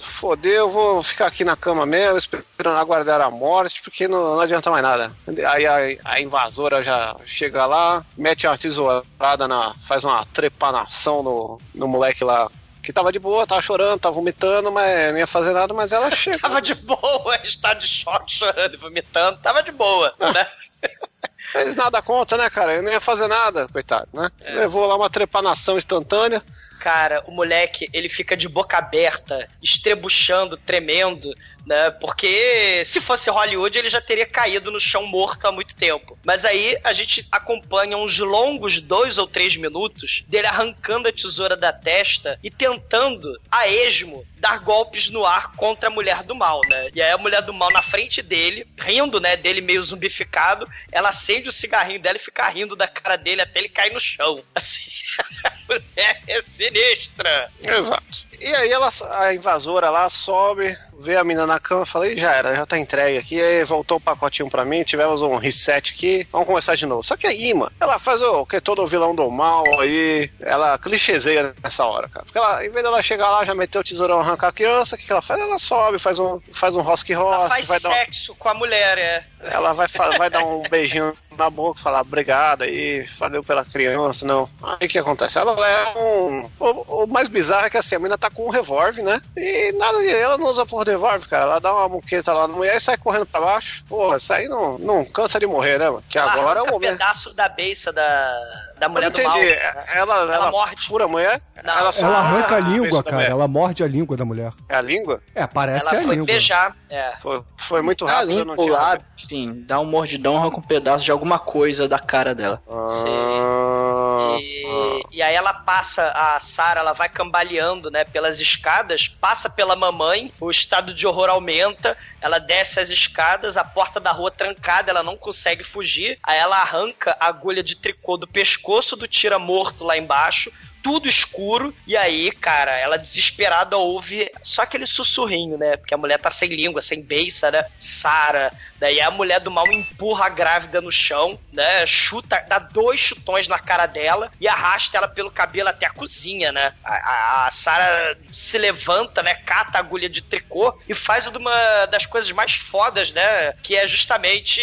Fodeu, 0.00 0.68
vou 0.70 1.02
ficar 1.02 1.26
aqui 1.26 1.44
na 1.44 1.56
cama 1.56 1.84
mesmo, 1.86 2.18
esperando 2.18 2.76
aguardar 2.76 3.20
a 3.20 3.30
morte, 3.30 3.82
porque 3.82 4.08
não, 4.08 4.34
não 4.34 4.40
adianta 4.40 4.70
mais 4.70 4.82
nada. 4.82 5.12
Aí 5.50 5.66
a, 5.66 5.76
a 6.04 6.20
invasora 6.20 6.82
já 6.82 7.16
chega 7.24 7.66
lá, 7.66 8.04
mete 8.16 8.46
uma 8.46 8.58
tesourada, 8.58 9.48
na, 9.48 9.74
faz 9.80 10.04
uma 10.04 10.24
trepanação 10.26 11.22
no, 11.22 11.60
no 11.74 11.88
moleque 11.88 12.24
lá. 12.24 12.50
Que 12.82 12.92
tava 12.92 13.10
de 13.10 13.18
boa, 13.18 13.46
tava 13.46 13.62
chorando, 13.62 14.00
tava 14.00 14.14
vomitando, 14.14 14.70
mas 14.70 15.10
não 15.12 15.18
ia 15.18 15.26
fazer 15.26 15.52
nada, 15.52 15.72
mas 15.72 15.92
ela 15.92 16.10
chega. 16.12 16.38
Tava 16.38 16.60
de 16.60 16.74
boa, 16.74 17.36
está 17.42 17.72
de 17.72 17.86
choque, 17.86 18.32
chorando 18.32 18.74
e 18.74 18.78
vomitando, 18.78 19.38
tava 19.38 19.62
de 19.62 19.72
boa, 19.72 20.14
né? 20.18 20.46
Fez 21.50 21.76
nada 21.76 22.02
contra, 22.02 22.36
né, 22.36 22.50
cara? 22.50 22.74
Eu 22.74 22.82
não 22.82 22.90
ia 22.90 23.00
fazer 23.00 23.28
nada, 23.28 23.68
coitado, 23.68 24.08
né? 24.12 24.28
Levou 24.40 24.86
lá 24.86 24.96
uma 24.96 25.08
trepanação 25.08 25.78
instantânea. 25.78 26.42
Cara, 26.84 27.24
o 27.26 27.30
moleque, 27.30 27.88
ele 27.94 28.10
fica 28.10 28.36
de 28.36 28.46
boca 28.46 28.76
aberta, 28.76 29.48
estrebuchando, 29.62 30.54
tremendo, 30.54 31.34
né? 31.66 31.90
Porque 31.90 32.82
se 32.84 33.00
fosse 33.00 33.30
Hollywood, 33.30 33.78
ele 33.78 33.88
já 33.88 34.00
teria 34.00 34.26
caído 34.26 34.70
no 34.70 34.80
chão 34.80 35.06
morto 35.06 35.46
há 35.46 35.52
muito 35.52 35.74
tempo. 35.74 36.18
Mas 36.24 36.44
aí 36.44 36.78
a 36.84 36.92
gente 36.92 37.26
acompanha 37.30 37.96
uns 37.96 38.18
longos 38.18 38.80
dois 38.80 39.18
ou 39.18 39.26
três 39.26 39.56
minutos 39.56 40.24
dele 40.26 40.46
arrancando 40.46 41.08
a 41.08 41.12
tesoura 41.12 41.56
da 41.56 41.72
testa 41.72 42.38
e 42.42 42.50
tentando, 42.50 43.40
a 43.50 43.66
esmo, 43.68 44.24
dar 44.36 44.58
golpes 44.58 45.08
no 45.08 45.24
ar 45.24 45.52
contra 45.52 45.88
a 45.88 45.92
mulher 45.92 46.22
do 46.22 46.34
mal, 46.34 46.60
né? 46.68 46.90
E 46.94 47.00
aí 47.00 47.10
a 47.10 47.18
mulher 47.18 47.40
do 47.42 47.52
mal 47.52 47.70
na 47.72 47.80
frente 47.80 48.20
dele, 48.20 48.66
rindo, 48.78 49.18
né? 49.18 49.36
Dele 49.36 49.60
meio 49.60 49.82
zumbificado, 49.82 50.68
ela 50.92 51.08
acende 51.08 51.48
o 51.48 51.52
cigarrinho 51.52 52.00
dela 52.00 52.16
e 52.16 52.20
fica 52.20 52.46
rindo 52.48 52.76
da 52.76 52.86
cara 52.86 53.16
dele 53.16 53.40
até 53.40 53.60
ele 53.60 53.68
cair 53.68 53.92
no 53.92 54.00
chão. 54.00 54.42
Assim, 54.54 54.90
a 55.44 55.52
mulher 55.66 56.22
é 56.26 56.42
sinistra. 56.42 57.50
Exato. 57.62 58.26
E 58.40 58.54
aí 58.54 58.70
ela, 58.70 58.88
a 59.12 59.34
invasora 59.34 59.90
lá 59.90 60.08
sobe, 60.08 60.76
vê 60.98 61.16
a 61.16 61.24
mina 61.24 61.46
na 61.46 61.58
cama 61.58 61.82
e 61.82 61.86
fala, 61.86 62.08
Ih, 62.08 62.18
já 62.18 62.32
era, 62.32 62.54
já 62.54 62.66
tá 62.66 62.78
entregue 62.78 63.18
aqui. 63.18 63.40
Aí 63.40 63.64
voltou 63.64 63.98
o 63.98 64.00
pacotinho 64.00 64.50
pra 64.50 64.64
mim, 64.64 64.82
tivemos 64.82 65.22
um 65.22 65.36
reset 65.36 65.92
aqui, 65.92 66.26
vamos 66.32 66.46
começar 66.46 66.74
de 66.74 66.86
novo. 66.86 67.02
Só 67.02 67.16
que 67.16 67.26
aí, 67.26 67.52
mano, 67.54 67.72
ela 67.80 67.98
faz 67.98 68.20
o 68.22 68.44
que 68.46 68.60
todo 68.60 68.86
vilão 68.86 69.14
do 69.14 69.30
mal 69.30 69.64
aí, 69.80 70.30
ela 70.40 70.78
clichêzeia 70.78 71.54
nessa 71.62 71.84
hora, 71.84 72.08
cara. 72.08 72.24
Porque 72.24 72.38
ela, 72.38 72.64
em 72.64 72.70
vez 72.70 72.84
dela 72.84 73.02
chegar 73.02 73.30
lá, 73.30 73.44
já 73.44 73.54
meteu 73.54 73.80
o 73.80 73.84
tesourão 73.84 74.20
arrancar 74.20 74.48
a 74.48 74.52
criança, 74.52 74.94
o 74.96 74.98
que, 74.98 75.04
que 75.06 75.12
ela 75.12 75.22
faz? 75.22 75.40
Ela 75.40 75.58
sobe, 75.58 75.98
faz 75.98 76.18
um, 76.18 76.40
faz 76.52 76.74
um 76.74 76.80
rosque 76.80 77.12
Ela 77.12 77.36
rosque, 77.36 77.48
faz 77.48 77.68
vai 77.68 77.80
dar 77.80 77.88
um- 77.90 77.92
sexo 77.92 78.34
com 78.36 78.48
a 78.48 78.54
mulher, 78.54 78.98
é. 78.98 79.24
Ela 79.50 79.72
vai, 79.72 79.86
vai 80.18 80.30
dar 80.30 80.44
um 80.44 80.62
beijinho 80.62 81.12
na 81.36 81.50
boca, 81.50 81.80
falar 81.80 82.00
obrigado 82.00 82.62
aí, 82.62 83.04
valeu 83.18 83.42
pela 83.42 83.64
criança, 83.64 84.24
não. 84.26 84.48
Aí 84.62 84.86
o 84.86 84.88
que 84.88 84.98
acontece? 84.98 85.38
Ela 85.38 85.52
leva 85.58 85.98
um. 85.98 86.50
O, 86.58 87.04
o 87.04 87.06
mais 87.06 87.28
bizarro 87.28 87.66
é 87.66 87.70
que 87.70 87.76
assim, 87.76 87.96
a 87.96 87.98
menina 87.98 88.16
tá 88.18 88.30
com 88.30 88.46
um 88.46 88.50
revólver, 88.50 89.02
né? 89.02 89.20
E 89.36 89.72
nada. 89.72 90.04
Ela 90.04 90.38
não 90.38 90.46
usa 90.46 90.64
por 90.64 90.86
revólver, 90.86 91.28
cara. 91.28 91.44
Ela 91.44 91.60
dá 91.60 91.72
uma 91.72 91.88
muqueta 91.88 92.32
lá 92.32 92.46
na 92.48 92.54
mulher 92.54 92.76
e 92.76 92.80
sai 92.80 92.96
correndo 92.96 93.26
pra 93.26 93.40
baixo. 93.40 93.84
Porra, 93.88 94.16
isso 94.16 94.32
aí 94.32 94.48
não, 94.48 94.78
não 94.78 95.04
cansa 95.04 95.38
de 95.38 95.46
morrer, 95.46 95.78
né, 95.78 95.88
mano? 95.90 96.04
Que 96.08 96.18
Ela 96.18 96.32
agora 96.32 96.60
é 96.60 96.62
o 96.62 96.70
momento. 96.70 96.92
pedaço 96.92 97.34
da 97.34 97.48
beiça 97.48 97.92
da, 97.92 98.40
da 98.78 98.88
mulher 98.88 99.10
do 99.10 99.22
mal. 99.22 99.38
entendi. 99.38 99.52
Ela, 99.94 100.14
ela, 100.22 100.34
Ela 100.34 100.50
morde. 100.50 100.86
fura 100.86 101.04
a 101.04 101.08
mulher? 101.08 101.40
Não. 101.62 101.78
Ela, 101.78 101.92
só 101.92 102.06
Ela 102.06 102.18
arranca 102.18 102.56
a 102.56 102.60
beiço 102.60 102.82
língua, 102.84 103.02
da 103.02 103.10
cara. 103.10 103.22
Ela 103.24 103.48
morde 103.48 103.82
a 103.82 103.86
língua 103.86 104.16
da 104.16 104.24
mulher. 104.24 104.52
É 104.68 104.76
a 104.76 104.80
língua? 104.80 105.22
É, 105.34 105.46
parece 105.46 105.88
Ela 105.88 105.98
a 105.98 106.02
foi 106.02 106.14
língua. 106.14 106.26
beijar. 106.26 106.76
É. 106.90 107.14
Foi, 107.20 107.42
foi 107.56 107.82
muito 107.82 108.04
rápido. 108.04 108.30
eu 108.32 108.36
limpo 108.38 108.44
não 108.46 108.56
tinha 108.56 108.72
lá, 108.72 108.98
enfim, 109.18 109.64
dá 109.66 109.80
um 109.80 109.84
mordidão, 109.84 110.36
arranca 110.36 110.58
um 110.58 110.62
pedaço 110.62 111.04
de 111.04 111.10
alguma 111.10 111.38
coisa 111.38 111.88
da 111.88 111.98
cara 111.98 112.34
dela. 112.34 112.60
Ah, 112.68 114.36
E, 114.38 115.02
e 115.12 115.22
aí 115.22 115.34
ela 115.34 115.52
passa, 115.54 116.10
a 116.14 116.38
Sarah, 116.40 116.80
ela 116.80 116.92
vai 116.92 117.08
cambaleando, 117.08 117.90
né, 117.90 118.04
pelas 118.04 118.40
escadas, 118.40 119.08
passa 119.20 119.48
pela 119.50 119.74
mamãe, 119.76 120.30
o 120.40 120.50
estado 120.50 120.92
de 120.94 121.06
horror 121.06 121.28
aumenta, 121.30 121.96
ela 122.24 122.38
desce 122.38 122.80
as 122.80 122.88
escadas, 122.88 123.58
a 123.58 123.62
porta 123.62 124.00
da 124.00 124.10
rua 124.10 124.30
trancada, 124.30 124.90
ela 124.90 125.02
não 125.02 125.14
consegue 125.14 125.62
fugir, 125.62 126.18
aí 126.22 126.38
ela 126.38 126.56
arranca 126.56 127.14
a 127.20 127.26
agulha 127.26 127.62
de 127.62 127.76
tricô 127.76 128.16
do 128.16 128.26
pescoço 128.26 128.96
do 128.96 129.06
tira 129.06 129.38
morto 129.38 129.84
lá 129.84 129.98
embaixo, 129.98 130.50
tudo 130.82 131.06
escuro, 131.06 131.74
e 131.86 131.94
aí, 131.94 132.30
cara, 132.30 132.72
ela 132.78 132.96
desesperada 132.96 133.76
ouve 133.76 134.30
só 134.42 134.62
aquele 134.62 134.86
sussurrinho, 134.86 135.58
né? 135.58 135.76
Porque 135.76 135.92
a 135.92 135.98
mulher 135.98 136.18
tá 136.18 136.30
sem 136.30 136.48
língua, 136.48 136.80
sem 136.80 137.02
beiça, 137.02 137.50
né? 137.50 137.66
Sara. 137.78 138.50
Daí 138.84 139.00
a 139.00 139.10
mulher 139.10 139.40
do 139.40 139.50
mal 139.50 139.66
empurra 139.72 140.26
a 140.26 140.28
grávida 140.28 140.78
no 140.78 140.92
chão, 140.92 141.40
né? 141.50 141.86
Chuta, 141.86 142.44
dá 142.46 142.58
dois 142.58 143.00
chutões 143.00 143.48
na 143.48 143.58
cara 143.58 143.86
dela 143.86 144.30
e 144.38 144.46
arrasta 144.46 144.98
ela 144.98 145.08
pelo 145.08 145.30
cabelo 145.30 145.70
até 145.70 145.86
a 145.86 145.90
cozinha, 145.90 146.52
né? 146.52 146.74
A, 146.84 146.92
a, 146.92 147.46
a 147.46 147.50
Sara 147.50 148.18
se 148.28 148.58
levanta, 148.58 149.22
né? 149.22 149.36
Cata 149.36 149.78
a 149.78 149.80
agulha 149.80 150.06
de 150.06 150.20
tricô 150.20 150.78
e 150.86 150.94
faz 150.94 151.26
uma 151.28 151.86
das 151.86 152.04
coisas 152.04 152.30
mais 152.32 152.56
fodas, 152.56 153.10
né? 153.10 153.54
Que 153.62 153.74
é 153.74 153.88
justamente 153.88 154.60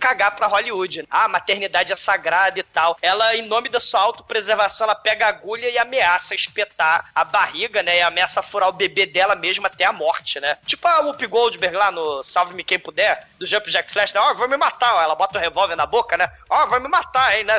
cagar 0.00 0.34
pra 0.34 0.48
Hollywood. 0.48 1.06
Ah, 1.08 1.26
a 1.26 1.28
maternidade 1.28 1.92
é 1.92 1.96
sagrada 1.96 2.58
e 2.58 2.62
tal. 2.64 2.96
Ela, 3.00 3.36
em 3.36 3.42
nome 3.42 3.68
da 3.68 3.78
sua 3.78 4.00
autopreservação, 4.00 4.86
ela 4.86 4.96
pega 4.96 5.26
a 5.26 5.28
agulha 5.28 5.70
e 5.70 5.78
ameaça 5.78 6.34
espetar 6.34 7.08
a 7.14 7.22
barriga, 7.22 7.84
né? 7.84 7.98
E 7.98 8.02
ameaça 8.02 8.42
furar 8.42 8.68
o 8.68 8.72
bebê 8.72 9.06
dela 9.06 9.36
mesmo 9.36 9.64
até 9.64 9.84
a 9.84 9.92
morte, 9.92 10.40
né? 10.40 10.58
Tipo 10.66 10.88
a 10.88 10.98
Whoopi 10.98 11.28
Goldberg 11.28 11.76
lá 11.76 11.92
no 11.92 12.20
Salve-me 12.24 12.64
Quem 12.64 12.80
Puder, 12.80 13.28
do 13.44 13.46
Jump 13.50 13.70
Jack 13.70 13.92
Flash, 13.92 14.12
né? 14.12 14.20
Ó, 14.20 14.34
vai 14.34 14.48
me 14.48 14.56
matar, 14.56 14.94
ó. 14.94 15.02
Ela 15.02 15.14
bota 15.14 15.38
o 15.38 15.40
revólver 15.40 15.76
na 15.76 15.84
boca, 15.86 16.16
né? 16.16 16.30
Ó, 16.48 16.66
vai 16.66 16.80
me 16.80 16.88
matar, 16.88 17.36
hein, 17.38 17.44
né? 17.44 17.58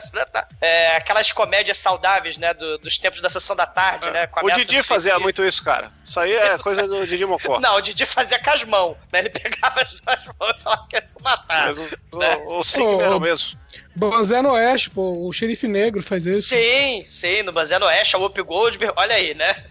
É, 0.59 0.95
aquelas 0.97 1.31
comédias 1.31 1.77
saudáveis, 1.77 2.37
né? 2.37 2.53
do- 2.53 2.77
dos 2.79 2.97
tempos 2.97 3.21
da 3.21 3.29
sessão 3.29 3.55
da 3.55 3.65
tarde, 3.65 4.09
né? 4.11 4.27
com 4.27 4.45
O 4.45 4.49
Didi 4.51 4.81
fazia 4.81 5.11
suicídio. 5.11 5.21
muito 5.21 5.43
isso, 5.43 5.63
cara. 5.63 5.91
Isso 6.03 6.19
aí 6.19 6.33
é 6.35 6.57
coisa 6.57 6.87
do 6.87 7.05
Didi 7.07 7.25
Mocó. 7.25 7.59
Não, 7.59 7.75
o 7.75 7.81
Didi 7.81 8.05
fazia 8.05 8.39
com 8.39 8.49
as 8.49 8.63
mãos, 8.63 8.97
né? 9.11 9.19
Ele 9.19 9.29
pegava 9.29 9.81
as 9.81 9.91
duas 9.93 10.25
mãos 10.39 10.55
e 10.57 10.61
falava 10.63 10.87
que 10.89 10.95
ia 10.95 11.05
se 11.05 11.21
matar. 11.21 11.67
Mas 11.73 11.79
o, 11.79 12.49
o, 12.49 12.59
o 12.59 12.63
signo 12.63 13.01
era 13.01 13.15
o 13.15 13.19
mesmo. 13.19 13.57
Banzé 13.95 14.41
no 14.41 14.51
Oeste, 14.51 14.89
pô, 14.89 15.25
o 15.27 15.31
xerife 15.31 15.67
negro 15.67 16.01
faz 16.03 16.25
isso. 16.25 16.49
Sim, 16.49 17.03
sim, 17.05 17.43
no 17.43 17.51
Banzé 17.51 17.77
no 17.79 17.85
Oeste, 17.85 18.15
a 18.15 18.19
Whoopi 18.19 18.41
Goldberg, 18.41 18.93
olha 18.97 19.15
aí, 19.15 19.33
né? 19.33 19.65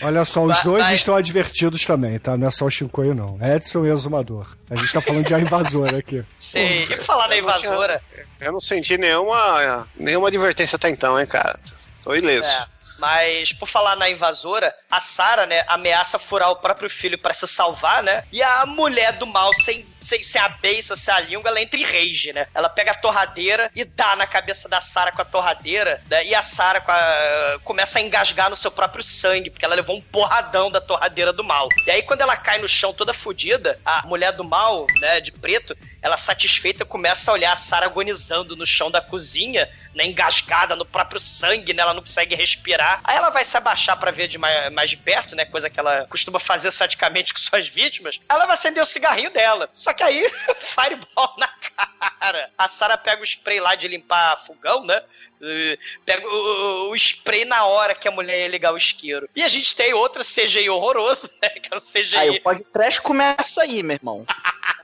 Olha 0.00 0.24
só, 0.24 0.44
os 0.44 0.62
dois 0.62 0.84
vai- 0.84 0.94
estão 0.94 1.14
advertidos 1.16 1.84
também, 1.84 2.18
tá? 2.18 2.36
Não 2.36 2.46
é 2.46 2.50
só 2.50 2.66
o 2.66 2.70
Shinkoio, 2.70 3.14
não. 3.14 3.38
Edson 3.42 3.84
e 3.86 3.90
Exumador. 3.90 4.46
A 4.70 4.76
gente 4.76 4.92
tá 4.92 5.00
falando 5.00 5.24
de 5.26 5.34
a 5.34 5.40
invasora 5.40 5.98
aqui. 5.98 6.24
Sim, 6.38 6.58
e 6.60 6.86
falar 6.98 7.26
tinha- 7.28 7.40
invasora, 7.40 8.00
Eu 8.40 8.52
não 8.52 8.60
senti 8.60 8.98
nenhuma, 8.98 9.86
nenhuma 9.96 10.26
advertência 10.28 10.74
até 10.76 10.88
então, 10.88 11.18
hein, 11.18 11.26
cara. 11.26 11.58
Tô 12.02 12.12
ileso. 12.14 12.48
É, 12.48 12.66
mas 12.98 13.52
por 13.52 13.68
falar 13.68 13.96
na 13.96 14.08
invasora, 14.08 14.74
a 14.90 15.00
Sarah, 15.00 15.46
né, 15.46 15.64
ameaça 15.66 16.18
furar 16.18 16.50
o 16.50 16.56
próprio 16.56 16.88
filho 16.88 17.18
pra 17.18 17.34
se 17.34 17.46
salvar, 17.46 18.02
né? 18.02 18.24
E 18.32 18.42
a 18.42 18.64
mulher 18.66 19.12
do 19.14 19.26
mal, 19.26 19.52
sem, 19.54 19.86
sem, 20.00 20.22
sem 20.22 20.40
a 20.40 20.48
beiça, 20.48 20.94
sem 20.94 21.12
a 21.12 21.20
língua, 21.20 21.48
ela 21.50 21.60
entra 21.60 21.78
em 21.80 21.82
rage, 21.84 22.32
né? 22.32 22.46
Ela 22.54 22.68
pega 22.68 22.92
a 22.92 22.94
torradeira 22.94 23.70
e 23.74 23.84
dá 23.84 24.14
na 24.16 24.26
cabeça 24.26 24.68
da 24.68 24.80
Sarah 24.80 25.10
com 25.12 25.22
a 25.22 25.24
torradeira, 25.24 26.02
né? 26.08 26.24
E 26.26 26.34
a 26.34 26.42
Sarah 26.42 26.80
com 26.80 26.92
a- 26.92 27.58
começa 27.64 27.98
a 27.98 28.02
engasgar 28.02 28.50
no 28.50 28.56
seu 28.56 28.70
próprio 28.70 29.02
sangue, 29.02 29.50
porque 29.50 29.64
ela 29.64 29.74
levou 29.74 29.96
um 29.96 30.00
porradão 30.00 30.70
da 30.70 30.80
torradeira 30.80 31.32
do 31.32 31.42
mal. 31.42 31.68
E 31.86 31.90
aí, 31.90 32.02
quando 32.02 32.20
ela 32.20 32.36
cai 32.36 32.58
no 32.58 32.68
chão 32.68 32.92
toda 32.92 33.12
fodida, 33.12 33.80
a 33.84 34.06
mulher 34.06 34.32
do 34.32 34.44
mal, 34.44 34.86
né, 35.00 35.20
de 35.20 35.32
preto, 35.32 35.76
ela 36.00 36.16
satisfeita 36.16 36.84
começa 36.84 37.30
a 37.30 37.34
olhar 37.34 37.52
a 37.52 37.56
Sarah 37.56 37.86
agonizando 37.86 38.56
no 38.56 38.66
chão 38.66 38.90
da 38.90 39.00
cozinha, 39.00 39.68
né, 39.94 40.04
engasgada 40.04 40.74
no 40.74 40.84
próprio 40.84 41.20
sangue, 41.20 41.72
né, 41.72 41.82
ela 41.82 41.94
não 41.94 42.00
consegue 42.02 42.34
respirar. 42.34 42.71
Aí 43.04 43.16
ela 43.16 43.30
vai 43.30 43.44
se 43.44 43.56
abaixar 43.56 43.98
pra 43.98 44.10
ver 44.10 44.28
de 44.28 44.38
mais, 44.38 44.72
mais 44.72 44.90
de 44.90 44.96
perto, 44.96 45.36
né, 45.36 45.44
coisa 45.44 45.68
que 45.68 45.78
ela 45.78 46.06
costuma 46.08 46.38
fazer 46.38 46.70
sadicamente 46.70 47.32
com 47.34 47.38
suas 47.40 47.68
vítimas. 47.68 48.18
Ela 48.28 48.46
vai 48.46 48.54
acender 48.54 48.82
o 48.82 48.86
cigarrinho 48.86 49.30
dela. 49.30 49.68
Só 49.72 49.92
que 49.92 50.02
aí, 50.02 50.30
fireball 50.56 51.34
na 51.38 51.48
cara. 51.48 52.50
A 52.56 52.68
Sarah 52.68 52.96
pega 52.96 53.22
o 53.22 53.24
spray 53.24 53.60
lá 53.60 53.74
de 53.74 53.88
limpar 53.88 54.44
fogão, 54.44 54.84
né? 54.84 55.02
Eh, 55.42 55.78
Pega 56.06 56.26
o, 56.26 56.90
o 56.90 56.96
spray 56.96 57.44
na 57.44 57.64
hora 57.64 57.94
que 57.94 58.06
a 58.06 58.10
mulher 58.10 58.40
ia 58.40 58.48
ligar 58.48 58.72
o 58.72 58.76
isqueiro. 58.76 59.28
E 59.34 59.42
a 59.42 59.48
gente 59.48 59.74
tem 59.74 59.92
outro 59.92 60.22
CGI 60.22 60.70
horroroso, 60.70 61.30
né? 61.42 61.48
Que 61.48 61.72
é 61.72 61.76
o 61.76 61.80
CGI. 61.80 62.16
Aí 62.16 62.30
o 62.30 62.42
podcast 62.42 63.00
começa 63.00 63.62
aí, 63.62 63.82
meu 63.82 63.96
irmão. 63.96 64.24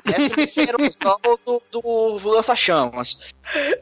Essa 0.04 0.34
terceira 0.34 0.76
opção 0.76 1.20
do, 1.44 1.62
do 1.70 2.28
lança-chamas. 2.28 3.20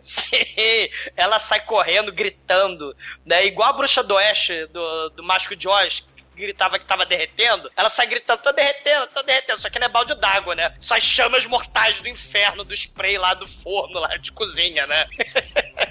Sim, 0.03 0.89
ela 1.17 1.39
sai 1.39 1.61
correndo, 1.65 2.13
gritando, 2.13 2.97
né? 3.25 3.47
Igual 3.47 3.71
a 3.71 3.73
bruxa 3.73 4.03
do 4.03 4.15
Oeste, 4.15 4.67
do, 4.67 5.11
do 5.11 5.23
Mágico 5.23 5.55
de 5.55 5.69
Oz, 5.69 6.05
que 6.35 6.43
gritava 6.43 6.79
que 6.79 6.85
tava 6.85 7.07
derretendo. 7.07 7.71
Ela 7.77 7.89
sai 7.89 8.07
gritando, 8.07 8.43
tô 8.43 8.53
derretendo, 8.53 9.07
tô 9.09 9.23
derretendo. 9.23 9.61
Só 9.61 9.71
que 9.71 9.79
não 9.79 9.87
é 9.87 9.91
balde 9.91 10.15
d'água, 10.15 10.55
né? 10.55 10.75
Só 10.81 10.97
as 10.97 11.03
chamas 11.03 11.47
mortais 11.47 12.01
do 12.01 12.09
inferno, 12.09 12.65
do 12.65 12.75
spray 12.75 13.19
lá 13.19 13.35
do 13.35 13.47
forno, 13.47 13.99
lá 13.99 14.17
de 14.17 14.33
cozinha, 14.33 14.87
né? 14.87 15.07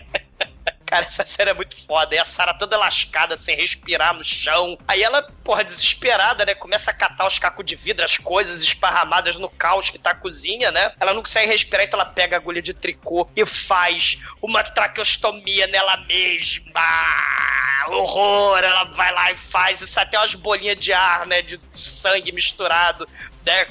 Cara, 0.95 1.07
essa 1.07 1.25
cena 1.25 1.51
é 1.51 1.53
muito 1.53 1.75
foda. 1.85 2.15
E 2.15 2.17
a 2.17 2.23
Sarah 2.23 2.53
toda 2.53 2.77
lascada, 2.77 3.35
sem 3.35 3.53
respirar 3.57 4.13
no 4.13 4.23
chão. 4.23 4.77
Aí 4.87 5.03
ela, 5.03 5.21
porra, 5.43 5.61
desesperada, 5.61 6.45
né? 6.45 6.55
Começa 6.55 6.89
a 6.89 6.93
catar 6.93 7.27
os 7.27 7.37
cacos 7.37 7.65
de 7.65 7.75
vidro, 7.75 8.05
as 8.05 8.17
coisas 8.17 8.61
esparramadas 8.61 9.35
no 9.35 9.49
caos 9.49 9.89
que 9.89 9.99
tá 9.99 10.11
a 10.11 10.15
cozinha, 10.15 10.71
né? 10.71 10.93
Ela 10.97 11.13
não 11.13 11.21
consegue 11.21 11.51
respirar, 11.51 11.85
então 11.85 11.99
ela 11.99 12.09
pega 12.09 12.37
a 12.37 12.39
agulha 12.39 12.61
de 12.61 12.73
tricô 12.73 13.29
e 13.35 13.45
faz 13.45 14.19
uma 14.41 14.63
traqueostomia 14.63 15.67
nela 15.67 15.97
mesma. 15.97 16.81
Horror! 17.89 18.59
Ela 18.59 18.85
vai 18.85 19.11
lá 19.11 19.33
e 19.33 19.37
faz. 19.37 19.81
Isso 19.81 19.99
até 19.99 20.17
umas 20.17 20.33
bolinhas 20.33 20.77
de 20.77 20.93
ar, 20.93 21.27
né? 21.27 21.41
De 21.41 21.59
sangue 21.73 22.31
misturado 22.31 23.05
né, 23.45 23.65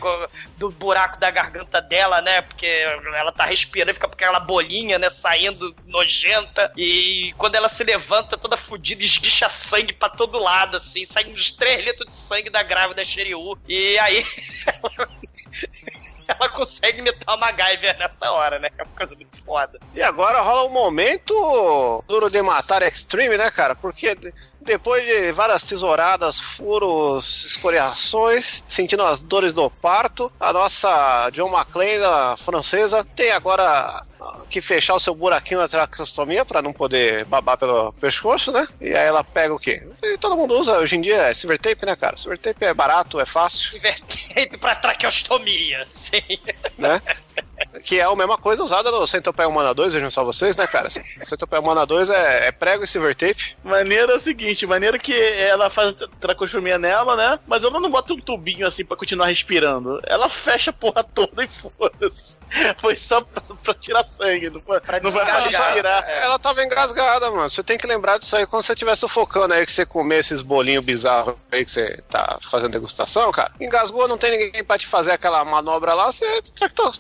do 0.56 0.70
buraco 0.70 1.18
da 1.18 1.30
garganta 1.30 1.80
dela, 1.80 2.20
né? 2.20 2.42
Porque 2.42 2.66
ela 2.66 3.32
tá 3.32 3.44
respirando, 3.44 3.94
fica 3.94 4.06
com 4.06 4.14
aquela 4.14 4.40
bolinha, 4.40 4.98
né, 4.98 5.10
saindo 5.10 5.74
nojenta. 5.86 6.72
E 6.76 7.34
quando 7.36 7.56
ela 7.56 7.68
se 7.68 7.82
levanta 7.84 8.36
toda 8.36 8.56
fodida, 8.56 9.02
esguicha 9.02 9.48
sangue 9.48 9.92
pra 9.92 10.08
todo 10.08 10.38
lado, 10.38 10.76
assim, 10.76 11.04
sai 11.04 11.24
uns 11.26 11.50
3 11.50 11.84
litros 11.84 12.08
de 12.08 12.16
sangue 12.16 12.50
da 12.50 12.62
grávida 12.62 13.04
Shiryu. 13.04 13.58
E 13.68 13.98
aí 13.98 14.24
ela 16.28 16.48
consegue 16.48 17.00
imitar 17.00 17.36
uma 17.36 17.46
MacGyver 17.46 17.98
nessa 17.98 18.30
hora, 18.30 18.58
né? 18.58 18.70
É 18.78 18.82
uma 18.82 18.96
coisa 18.96 19.14
muito 19.14 19.44
foda. 19.44 19.78
E 19.94 20.02
agora 20.02 20.40
rola 20.40 20.68
um 20.68 20.72
momento 20.72 22.02
duro 22.06 22.30
de 22.30 22.40
matar 22.42 22.82
extreme, 22.82 23.36
né, 23.36 23.50
cara? 23.50 23.74
Porque 23.74 24.16
depois 24.64 25.04
de 25.04 25.32
várias 25.32 25.62
tesouradas, 25.62 26.40
furos, 26.40 27.44
escoriações, 27.44 28.64
sentindo 28.68 29.02
as 29.02 29.22
dores 29.22 29.52
do 29.52 29.70
parto, 29.70 30.32
a 30.40 30.52
nossa 30.52 31.30
John 31.30 31.48
McClane, 31.54 32.02
a 32.04 32.36
francesa, 32.36 33.04
tem 33.04 33.30
agora 33.30 34.04
ah, 34.20 34.42
que 34.48 34.60
fechar 34.60 34.94
o 34.94 35.00
seu 35.00 35.14
buraquinho 35.14 35.60
na 35.60 35.68
traqueostomia 35.68 36.44
pra 36.44 36.62
não 36.62 36.72
poder 36.72 37.24
babar 37.26 37.58
pelo 37.58 37.92
pescoço, 37.94 38.50
né? 38.50 38.66
E 38.80 38.88
aí 38.88 39.06
ela 39.06 39.22
pega 39.22 39.54
o 39.54 39.58
quê? 39.58 39.86
E 40.02 40.18
todo 40.18 40.36
mundo 40.36 40.58
usa 40.58 40.78
hoje 40.78 40.96
em 40.96 41.00
dia 41.00 41.16
é 41.16 41.34
silver 41.34 41.58
tape, 41.58 41.84
né, 41.86 41.94
cara? 41.94 42.16
Silver 42.16 42.38
tape 42.38 42.64
é 42.64 42.74
barato, 42.74 43.20
é 43.20 43.26
fácil, 43.26 43.70
Silver 43.70 44.00
tape 44.00 44.56
pra 44.58 44.74
traqueostomia, 44.74 45.84
sim. 45.88 46.22
né? 46.78 47.00
Que 47.82 48.00
é 48.00 48.04
a 48.04 48.16
mesma 48.16 48.38
coisa 48.38 48.62
usada 48.62 48.90
no 48.90 49.06
Centopeia 49.06 49.48
Humana 49.48 49.74
2, 49.74 49.94
vejam 49.94 50.10
só 50.10 50.24
vocês, 50.24 50.56
né, 50.56 50.66
cara? 50.66 50.88
Centopeia 51.22 51.60
Humana 51.60 51.84
2 51.86 52.10
é, 52.10 52.48
é 52.48 52.52
prego 52.52 52.84
e 52.84 52.86
silver 52.86 53.14
tape. 53.14 53.56
Maneiro 53.62 54.12
é 54.12 54.14
o 54.14 54.18
seguinte, 54.18 54.66
maneiro 54.66 54.98
que 54.98 55.12
ela 55.14 55.68
faz 55.70 55.94
tracostomia 56.20 56.78
nela, 56.78 57.16
né? 57.16 57.38
Mas 57.46 57.62
ela 57.62 57.78
não 57.80 57.90
bota 57.90 58.14
um 58.14 58.18
tubinho 58.20 58.66
assim 58.66 58.84
pra 58.84 58.96
continuar 58.96 59.26
respirando. 59.26 60.00
Ela 60.06 60.28
fecha 60.28 60.70
a 60.70 60.72
porra 60.72 61.04
toda 61.04 61.44
e 61.44 61.48
foda-se. 61.48 62.38
Foi 62.78 62.94
só 62.96 63.20
pra, 63.20 63.42
pra 63.62 63.74
tirar 63.74 64.04
sangue, 64.04 64.50
não 64.50 64.60
foi, 64.60 64.80
Pra 64.80 65.00
não 65.00 65.10
vai 65.10 65.24
pra 65.24 65.40
respirar. 65.40 66.08
Ela 66.08 66.38
tava 66.38 66.62
engasgada, 66.62 67.30
mano. 67.30 67.50
Você 67.50 67.62
tem 67.62 67.76
que 67.76 67.86
lembrar 67.86 68.18
disso 68.18 68.36
aí 68.36 68.46
quando 68.46 68.62
você 68.62 68.72
estiver 68.72 68.94
sufocando 68.96 69.52
aí, 69.54 69.66
que 69.66 69.72
você 69.72 69.84
comer 69.84 70.18
esses 70.20 70.42
bolinhos 70.42 70.84
bizarros 70.84 71.34
aí 71.50 71.64
que 71.64 71.70
você 71.70 72.00
tá 72.08 72.38
fazendo 72.40 72.70
degustação, 72.72 73.30
cara. 73.32 73.52
Engasgou, 73.60 74.06
não 74.08 74.16
tem 74.18 74.38
ninguém 74.38 74.62
pra 74.64 74.78
te 74.78 74.86
fazer 74.86 75.12
aquela 75.12 75.44
manobra 75.44 75.94
lá, 75.94 76.10
você 76.12 76.42
tracto- 76.54 76.92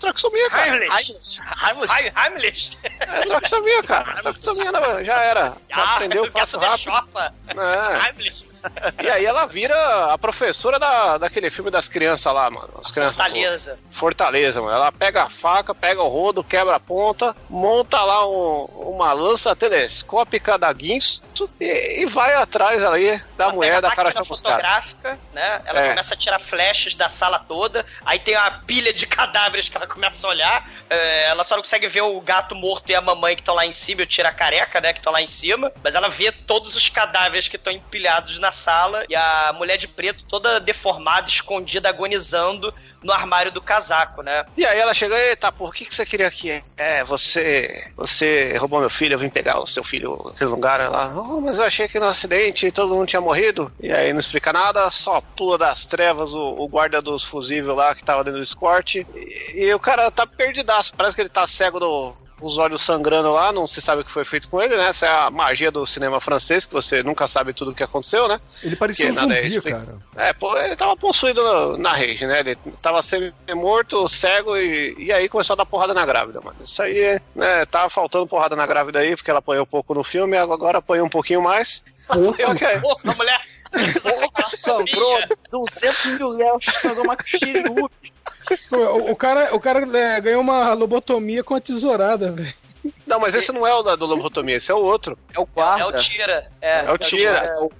traxomia, 0.50 0.88
cara. 0.88 0.94
Heimlich. 0.94 1.40
Heimlich. 1.62 2.12
Heimlich. 2.16 2.78
É 3.00 3.20
traxomia, 3.26 3.82
cara. 3.82 4.12
Traxomia 4.22 4.72
não, 4.72 5.04
já 5.04 5.20
era. 5.20 5.56
Já 5.68 5.82
Ah, 5.82 5.94
aprendeu 5.94 6.24
o 6.24 6.30
fácil 6.30 6.60
gato 6.60 6.90
rápido. 6.90 7.18
É. 7.60 8.06
Heimlich. 8.06 8.53
E 9.02 9.08
aí 9.10 9.24
ela 9.24 9.46
vira 9.46 10.12
a 10.12 10.18
professora 10.18 10.78
da, 10.78 11.18
daquele 11.18 11.50
filme 11.50 11.70
das 11.70 11.88
crianças 11.88 12.32
lá, 12.32 12.50
mano. 12.50 12.70
As 12.80 12.90
crianças. 12.90 13.16
Fortaleza. 13.16 13.78
Fortaleza, 13.90 14.60
mano. 14.62 14.74
Ela 14.74 14.92
pega 14.92 15.24
a 15.24 15.28
faca, 15.28 15.74
pega 15.74 16.02
o 16.02 16.08
rodo, 16.08 16.42
quebra 16.42 16.76
a 16.76 16.80
ponta, 16.80 17.34
monta 17.48 18.02
lá 18.02 18.26
um- 18.28 18.64
uma 18.94 19.12
lança 19.12 19.54
telescópica 19.54 20.56
da 20.58 20.72
Guinso 20.72 21.22
e, 21.60 22.00
e 22.02 22.06
vai 22.06 22.34
atrás 22.34 22.82
ali 22.82 23.22
da 23.36 23.50
mulher 23.50 23.80
da 23.80 23.90
cara 23.90 24.10
fotográfica, 24.24 25.18
né? 25.32 25.62
Ela 25.64 25.80
É. 25.80 25.88
começa 25.90 26.14
a 26.14 26.16
tirar 26.16 26.38
flashes 26.38 26.94
da 26.94 27.08
sala 27.08 27.38
toda. 27.38 27.84
Aí 28.04 28.18
tem 28.18 28.36
uma 28.36 28.50
pilha 28.66 28.92
de 28.92 29.06
cadáveres 29.06 29.68
que 29.68 29.76
ela 29.76 29.86
começa 29.86 30.26
a 30.26 30.30
olhar. 30.30 30.70
É, 30.90 31.24
ela 31.28 31.44
só 31.44 31.56
não 31.56 31.62
consegue 31.62 31.86
ver 31.88 32.02
o 32.02 32.20
gato 32.20 32.54
morto 32.54 32.90
e 32.90 32.94
a 32.94 33.00
mamãe 33.00 33.34
que 33.34 33.42
estão 33.42 33.54
lá 33.54 33.64
em 33.66 33.72
cima, 33.72 34.02
e 34.02 34.04
o 34.04 34.06
tira 34.06 34.32
careca, 34.32 34.80
né? 34.80 34.92
Que 34.92 35.00
estão 35.00 35.12
lá 35.12 35.20
em 35.20 35.26
cima. 35.26 35.72
Mas 35.82 35.94
ela 35.94 36.08
vê 36.08 36.30
todos 36.30 36.76
os 36.76 36.88
cadáveres 36.88 37.48
que 37.48 37.56
estão 37.56 37.72
empilhados 37.72 38.38
na 38.38 38.52
sala. 38.54 39.04
E 39.08 39.14
a 39.14 39.52
mulher 39.56 39.76
de 39.76 39.86
preto 39.86 40.24
toda 40.24 40.58
deformada, 40.58 41.28
escondida, 41.28 41.88
agonizando 41.88 42.72
no 43.02 43.12
armário 43.12 43.52
do 43.52 43.60
casaco, 43.60 44.22
né? 44.22 44.44
E 44.56 44.64
aí 44.64 44.78
ela 44.78 44.94
chega, 44.94 45.14
eita, 45.16 45.52
por 45.52 45.74
que, 45.74 45.84
que 45.84 45.94
você 45.94 46.06
queria 46.06 46.26
aqui? 46.26 46.62
É, 46.76 47.04
você. 47.04 47.92
Você 47.96 48.56
roubou 48.58 48.80
meu 48.80 48.88
filho, 48.88 49.14
eu 49.14 49.18
vim 49.18 49.28
pegar 49.28 49.60
o 49.60 49.66
seu 49.66 49.84
filho 49.84 50.20
naquele 50.24 50.50
lugar. 50.50 50.80
Ela, 50.80 51.12
oh, 51.14 51.40
mas 51.40 51.58
eu 51.58 51.64
achei 51.64 51.86
que 51.86 52.00
no 52.00 52.06
acidente 52.06 52.72
todo 52.72 52.94
mundo 52.94 53.06
tinha 53.06 53.20
morrido. 53.20 53.70
E 53.78 53.92
aí 53.92 54.12
não 54.12 54.20
explica 54.20 54.52
nada, 54.52 54.90
só 54.90 55.20
pula 55.20 55.58
das 55.58 55.84
trevas 55.84 56.34
o, 56.34 56.54
o 56.58 56.66
guarda 56.66 57.02
dos 57.02 57.22
fusíveis 57.22 57.76
lá 57.76 57.94
que 57.94 58.02
tava 58.02 58.24
dentro 58.24 58.40
do 58.40 58.44
escort. 58.44 58.94
E, 58.94 59.06
e 59.54 59.74
o 59.74 59.78
cara 59.78 60.10
tá 60.10 60.26
perdidaço, 60.26 60.94
parece 60.96 61.14
que 61.14 61.22
ele 61.22 61.28
tá 61.28 61.46
cego 61.46 61.78
do. 61.78 62.23
Os 62.40 62.58
olhos 62.58 62.82
sangrando 62.82 63.32
lá, 63.32 63.52
não 63.52 63.66
se 63.66 63.80
sabe 63.80 64.02
o 64.02 64.04
que 64.04 64.10
foi 64.10 64.24
feito 64.24 64.48
com 64.48 64.60
ele, 64.60 64.76
né? 64.76 64.88
Essa 64.88 65.06
é 65.06 65.08
a 65.10 65.30
magia 65.30 65.70
do 65.70 65.86
cinema 65.86 66.20
francês, 66.20 66.66
que 66.66 66.72
você 66.74 67.02
nunca 67.02 67.26
sabe 67.26 67.52
tudo 67.54 67.70
o 67.70 67.74
que 67.74 67.82
aconteceu, 67.82 68.26
né? 68.28 68.40
Ele 68.62 68.76
parecia 68.76 69.06
um 69.06 69.10
é 69.10 69.12
zumbi, 69.12 69.40
explica- 69.46 69.78
cara. 69.80 69.98
É, 70.28 70.32
pô, 70.32 70.56
ele 70.58 70.76
tava 70.76 70.96
possuído 70.96 71.42
na, 71.42 71.78
na 71.78 71.92
rede, 71.94 72.26
né? 72.26 72.40
Ele 72.40 72.56
tava 72.82 73.00
semi-morto, 73.02 74.06
cego 74.08 74.56
e, 74.56 74.94
e 74.98 75.12
aí 75.12 75.28
começou 75.28 75.54
a 75.54 75.56
dar 75.58 75.66
porrada 75.66 75.94
na 75.94 76.04
grávida, 76.04 76.40
mano. 76.40 76.56
Isso 76.62 76.82
aí, 76.82 77.20
né? 77.34 77.64
Tava 77.66 77.88
faltando 77.88 78.26
porrada 78.26 78.56
na 78.56 78.66
grávida 78.66 78.98
aí, 78.98 79.14
porque 79.16 79.30
ela 79.30 79.38
apanhou 79.38 79.64
pouco 79.64 79.94
no 79.94 80.02
filme, 80.04 80.36
agora 80.36 80.78
apanhou 80.78 81.06
um 81.06 81.10
pouquinho 81.10 81.40
mais. 81.42 81.84
Só 82.08 82.14
que- 82.54 82.78
Pô, 82.80 82.98
a 83.04 83.14
mulher. 83.14 83.40
Sangrou 84.54 85.18
200 85.50 86.04
mil 86.18 86.28
léus, 86.28 86.64
sangrou 86.66 87.04
uma 87.04 87.16
Shiryu. 87.24 87.90
O, 88.70 89.12
o 89.12 89.16
cara, 89.16 89.54
o 89.54 89.60
cara 89.60 89.86
é, 89.98 90.20
ganhou 90.20 90.40
uma 90.40 90.72
lobotomia 90.74 91.42
com 91.42 91.54
a 91.54 91.60
tesourada, 91.60 92.32
velho. 92.32 92.54
Não, 93.06 93.18
mas 93.18 93.34
esse 93.34 93.50
não 93.52 93.66
é 93.66 93.72
o 93.74 93.82
da 93.82 93.96
do 93.96 94.04
lobotomia, 94.04 94.56
esse 94.56 94.70
é 94.70 94.74
o 94.74 94.78
outro. 94.82 95.18
É 95.32 95.40
o 95.40 95.46
guarda. 95.46 95.82
É 95.82 95.86
o 95.86 95.92
tira. 95.92 96.50
É, 96.60 96.80
É 96.80 96.92
o 96.92 96.98
tira. 96.98 97.38
É 97.38 97.58
o 97.58 97.70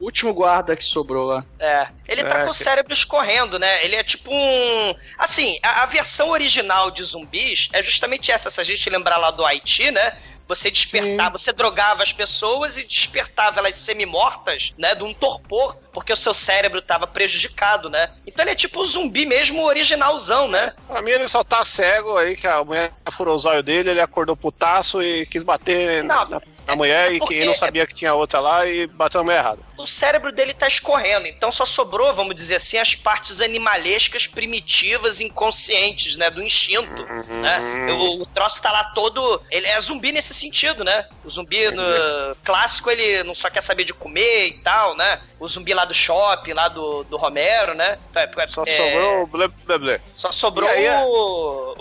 último 0.00 0.34
guarda 0.34 0.76
que 0.76 0.84
sobrou 0.84 1.26
lá. 1.26 1.44
É. 1.58 1.88
Ele 2.06 2.22
tá 2.24 2.40
É, 2.40 2.44
com 2.44 2.50
o 2.50 2.54
cérebro 2.54 2.92
escorrendo, 2.92 3.58
né? 3.58 3.82
Ele 3.84 3.96
é 3.96 4.02
tipo 4.02 4.30
um. 4.32 4.94
Assim, 5.18 5.58
a, 5.62 5.82
a 5.82 5.86
versão 5.86 6.30
original 6.30 6.90
de 6.90 7.02
zumbis 7.02 7.68
é 7.72 7.82
justamente 7.82 8.30
essa. 8.30 8.50
Se 8.50 8.60
a 8.60 8.64
gente 8.64 8.88
lembrar 8.90 9.16
lá 9.16 9.30
do 9.30 9.44
Haiti, 9.44 9.90
né? 9.90 10.16
Você 10.50 10.68
despertava, 10.68 11.38
você 11.38 11.52
drogava 11.52 12.02
as 12.02 12.12
pessoas 12.12 12.76
e 12.76 12.82
despertava 12.84 13.60
elas 13.60 13.76
semi-mortas, 13.76 14.72
né? 14.76 14.96
De 14.96 15.04
um 15.04 15.14
torpor, 15.14 15.76
porque 15.92 16.12
o 16.12 16.16
seu 16.16 16.34
cérebro 16.34 16.82
tava 16.82 17.06
prejudicado, 17.06 17.88
né? 17.88 18.10
Então 18.26 18.42
ele 18.42 18.50
é 18.50 18.54
tipo 18.56 18.80
o 18.80 18.84
zumbi 18.84 19.24
mesmo 19.24 19.62
originalzão, 19.62 20.48
né? 20.48 20.72
Pra 20.88 21.00
mim 21.02 21.12
ele 21.12 21.28
só 21.28 21.44
tá 21.44 21.64
cego 21.64 22.16
aí, 22.16 22.34
que 22.34 22.48
a 22.48 22.64
mulher 22.64 22.92
furou 23.12 23.36
os 23.36 23.44
olhos 23.46 23.64
dele, 23.64 23.90
ele 23.90 24.00
acordou 24.00 24.36
putaço 24.36 25.00
e 25.00 25.24
quis 25.26 25.44
bater 25.44 26.02
Não, 26.02 26.26
na, 26.28 26.42
na 26.66 26.74
mulher 26.74 27.12
e 27.12 27.18
porque- 27.20 27.38
que 27.38 27.44
não 27.44 27.54
sabia 27.54 27.86
que 27.86 27.94
tinha 27.94 28.12
outra 28.12 28.40
lá 28.40 28.66
e 28.66 28.88
bateu 28.88 29.20
na 29.20 29.24
mulher 29.24 29.38
errada. 29.38 29.69
O 29.82 29.86
cérebro 29.86 30.32
dele 30.32 30.54
tá 30.54 30.66
escorrendo, 30.68 31.26
então 31.26 31.50
só 31.50 31.64
sobrou, 31.64 32.12
vamos 32.14 32.34
dizer 32.34 32.56
assim, 32.56 32.78
as 32.78 32.94
partes 32.94 33.40
animalescas, 33.40 34.26
primitivas, 34.26 35.20
inconscientes, 35.20 36.16
né, 36.16 36.30
do 36.30 36.42
instinto, 36.42 37.04
né? 37.28 37.92
O, 37.92 38.22
o 38.22 38.26
troço 38.26 38.60
tá 38.60 38.70
lá 38.70 38.84
todo, 38.94 39.42
ele 39.50 39.66
é 39.66 39.80
zumbi 39.80 40.12
nesse 40.12 40.34
sentido, 40.34 40.84
né? 40.84 41.06
O 41.24 41.30
zumbi 41.30 41.70
no 41.70 41.82
clássico, 42.44 42.90
ele 42.90 43.22
não 43.24 43.34
só 43.34 43.48
quer 43.50 43.62
saber 43.62 43.84
de 43.84 43.92
comer 43.94 44.46
e 44.48 44.52
tal, 44.58 44.96
né? 44.96 45.20
O 45.38 45.48
zumbi 45.48 45.72
lá 45.72 45.84
do 45.84 45.94
shopping, 45.94 46.52
lá 46.52 46.68
do, 46.68 47.04
do 47.04 47.16
Romero, 47.16 47.74
né? 47.74 47.98
É, 48.14 48.46
Só 48.46 48.62
é, 48.66 48.76
sobrou 48.76 49.22
o 49.22 49.26
blé 49.26 49.48
blé 49.64 49.78
blé. 49.78 50.00
Só 50.14 50.30
sobrou 50.30 50.68
aí, 50.68 50.84
é- 50.84 51.04
o, 51.04 51.74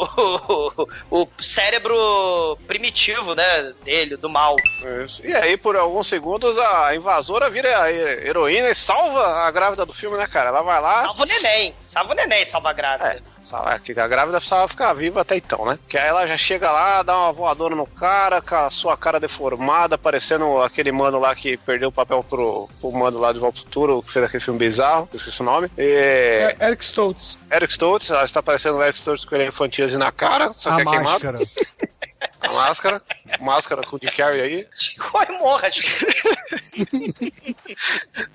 o, 1.09 1.21
o 1.21 1.27
cérebro 1.41 2.57
primitivo, 2.67 3.35
né, 3.35 3.73
dele, 3.83 4.15
do 4.15 4.29
mal. 4.29 4.55
Isso. 5.03 5.25
E 5.25 5.33
aí, 5.33 5.57
por 5.57 5.75
alguns 5.75 6.07
segundos, 6.07 6.57
a 6.57 6.95
invasora 6.95 7.49
vira 7.49 7.88
a 7.95 8.27
heroína 8.27 8.69
e 8.69 8.75
salva 8.75 9.45
a 9.45 9.51
grávida 9.51 9.85
do 9.85 9.93
filme, 9.93 10.17
né, 10.17 10.27
cara? 10.27 10.49
Ela 10.49 10.61
vai 10.61 10.81
lá. 10.81 11.01
Salva 11.01 11.23
o 11.23 11.25
neném, 11.25 11.75
salva 11.85 12.13
o 12.13 12.15
neném, 12.15 12.45
salva 12.45 12.69
a 12.69 12.73
grávida. 12.73 13.23
É, 13.67 13.79
que 13.79 13.99
a 13.99 14.07
grávida 14.07 14.37
precisava 14.37 14.67
ficar 14.67 14.93
viva 14.93 15.21
até 15.21 15.37
então, 15.37 15.65
né? 15.65 15.79
Que 15.87 15.97
aí 15.97 16.07
ela 16.07 16.27
já 16.27 16.37
chega 16.37 16.71
lá, 16.71 17.01
dá 17.01 17.17
uma 17.17 17.31
voadora 17.31 17.75
no 17.75 17.85
cara, 17.85 18.41
com 18.41 18.55
a 18.55 18.69
sua 18.69 18.95
cara 18.97 19.19
deformada, 19.19 19.97
parecendo 19.97 20.61
aquele 20.61 20.91
mano 20.91 21.19
lá 21.19 21.33
que 21.33 21.57
perdeu 21.57 21.89
o 21.89 21.91
papel 21.91 22.23
pro, 22.23 22.69
pro 22.79 22.91
mano 22.91 23.17
lá 23.17 23.31
de 23.31 23.39
Volta 23.39 23.59
ao 23.59 23.63
Futuro, 23.63 24.03
que 24.03 24.11
fez 24.11 24.25
aquele 24.25 24.43
filme 24.43 24.59
bizarro, 24.59 25.09
esqueci 25.13 25.41
o 25.41 25.45
nome. 25.45 25.71
E... 25.77 25.83
É, 25.83 26.55
Eric 26.61 26.83
Stoltz. 26.83 27.37
Eric 27.51 27.73
Stoltz, 27.73 28.09
ela 28.09 28.23
está 28.23 28.43
parecendo 28.43 28.77
o 28.77 28.83
Eric 28.83 28.97
Stoltz 28.97 29.25
com 29.25 29.35
ele 29.35 29.47
infantil 29.47 29.87
na 29.97 30.11
cara, 30.11 30.53
só 30.53 30.75
que 30.75 30.81
A 30.81 30.83
é 30.83 30.85
queimado. 30.85 31.39
máscara. 32.19 32.29
A 32.41 32.51
máscara. 32.53 33.01
Máscara 33.39 33.83
com 33.83 33.95
o 33.95 33.99
de 33.99 34.07
Carrey 34.11 34.41
aí. 34.41 34.67
Corre, 34.97 35.37
morra, 35.37 35.69
gente. 35.69 36.05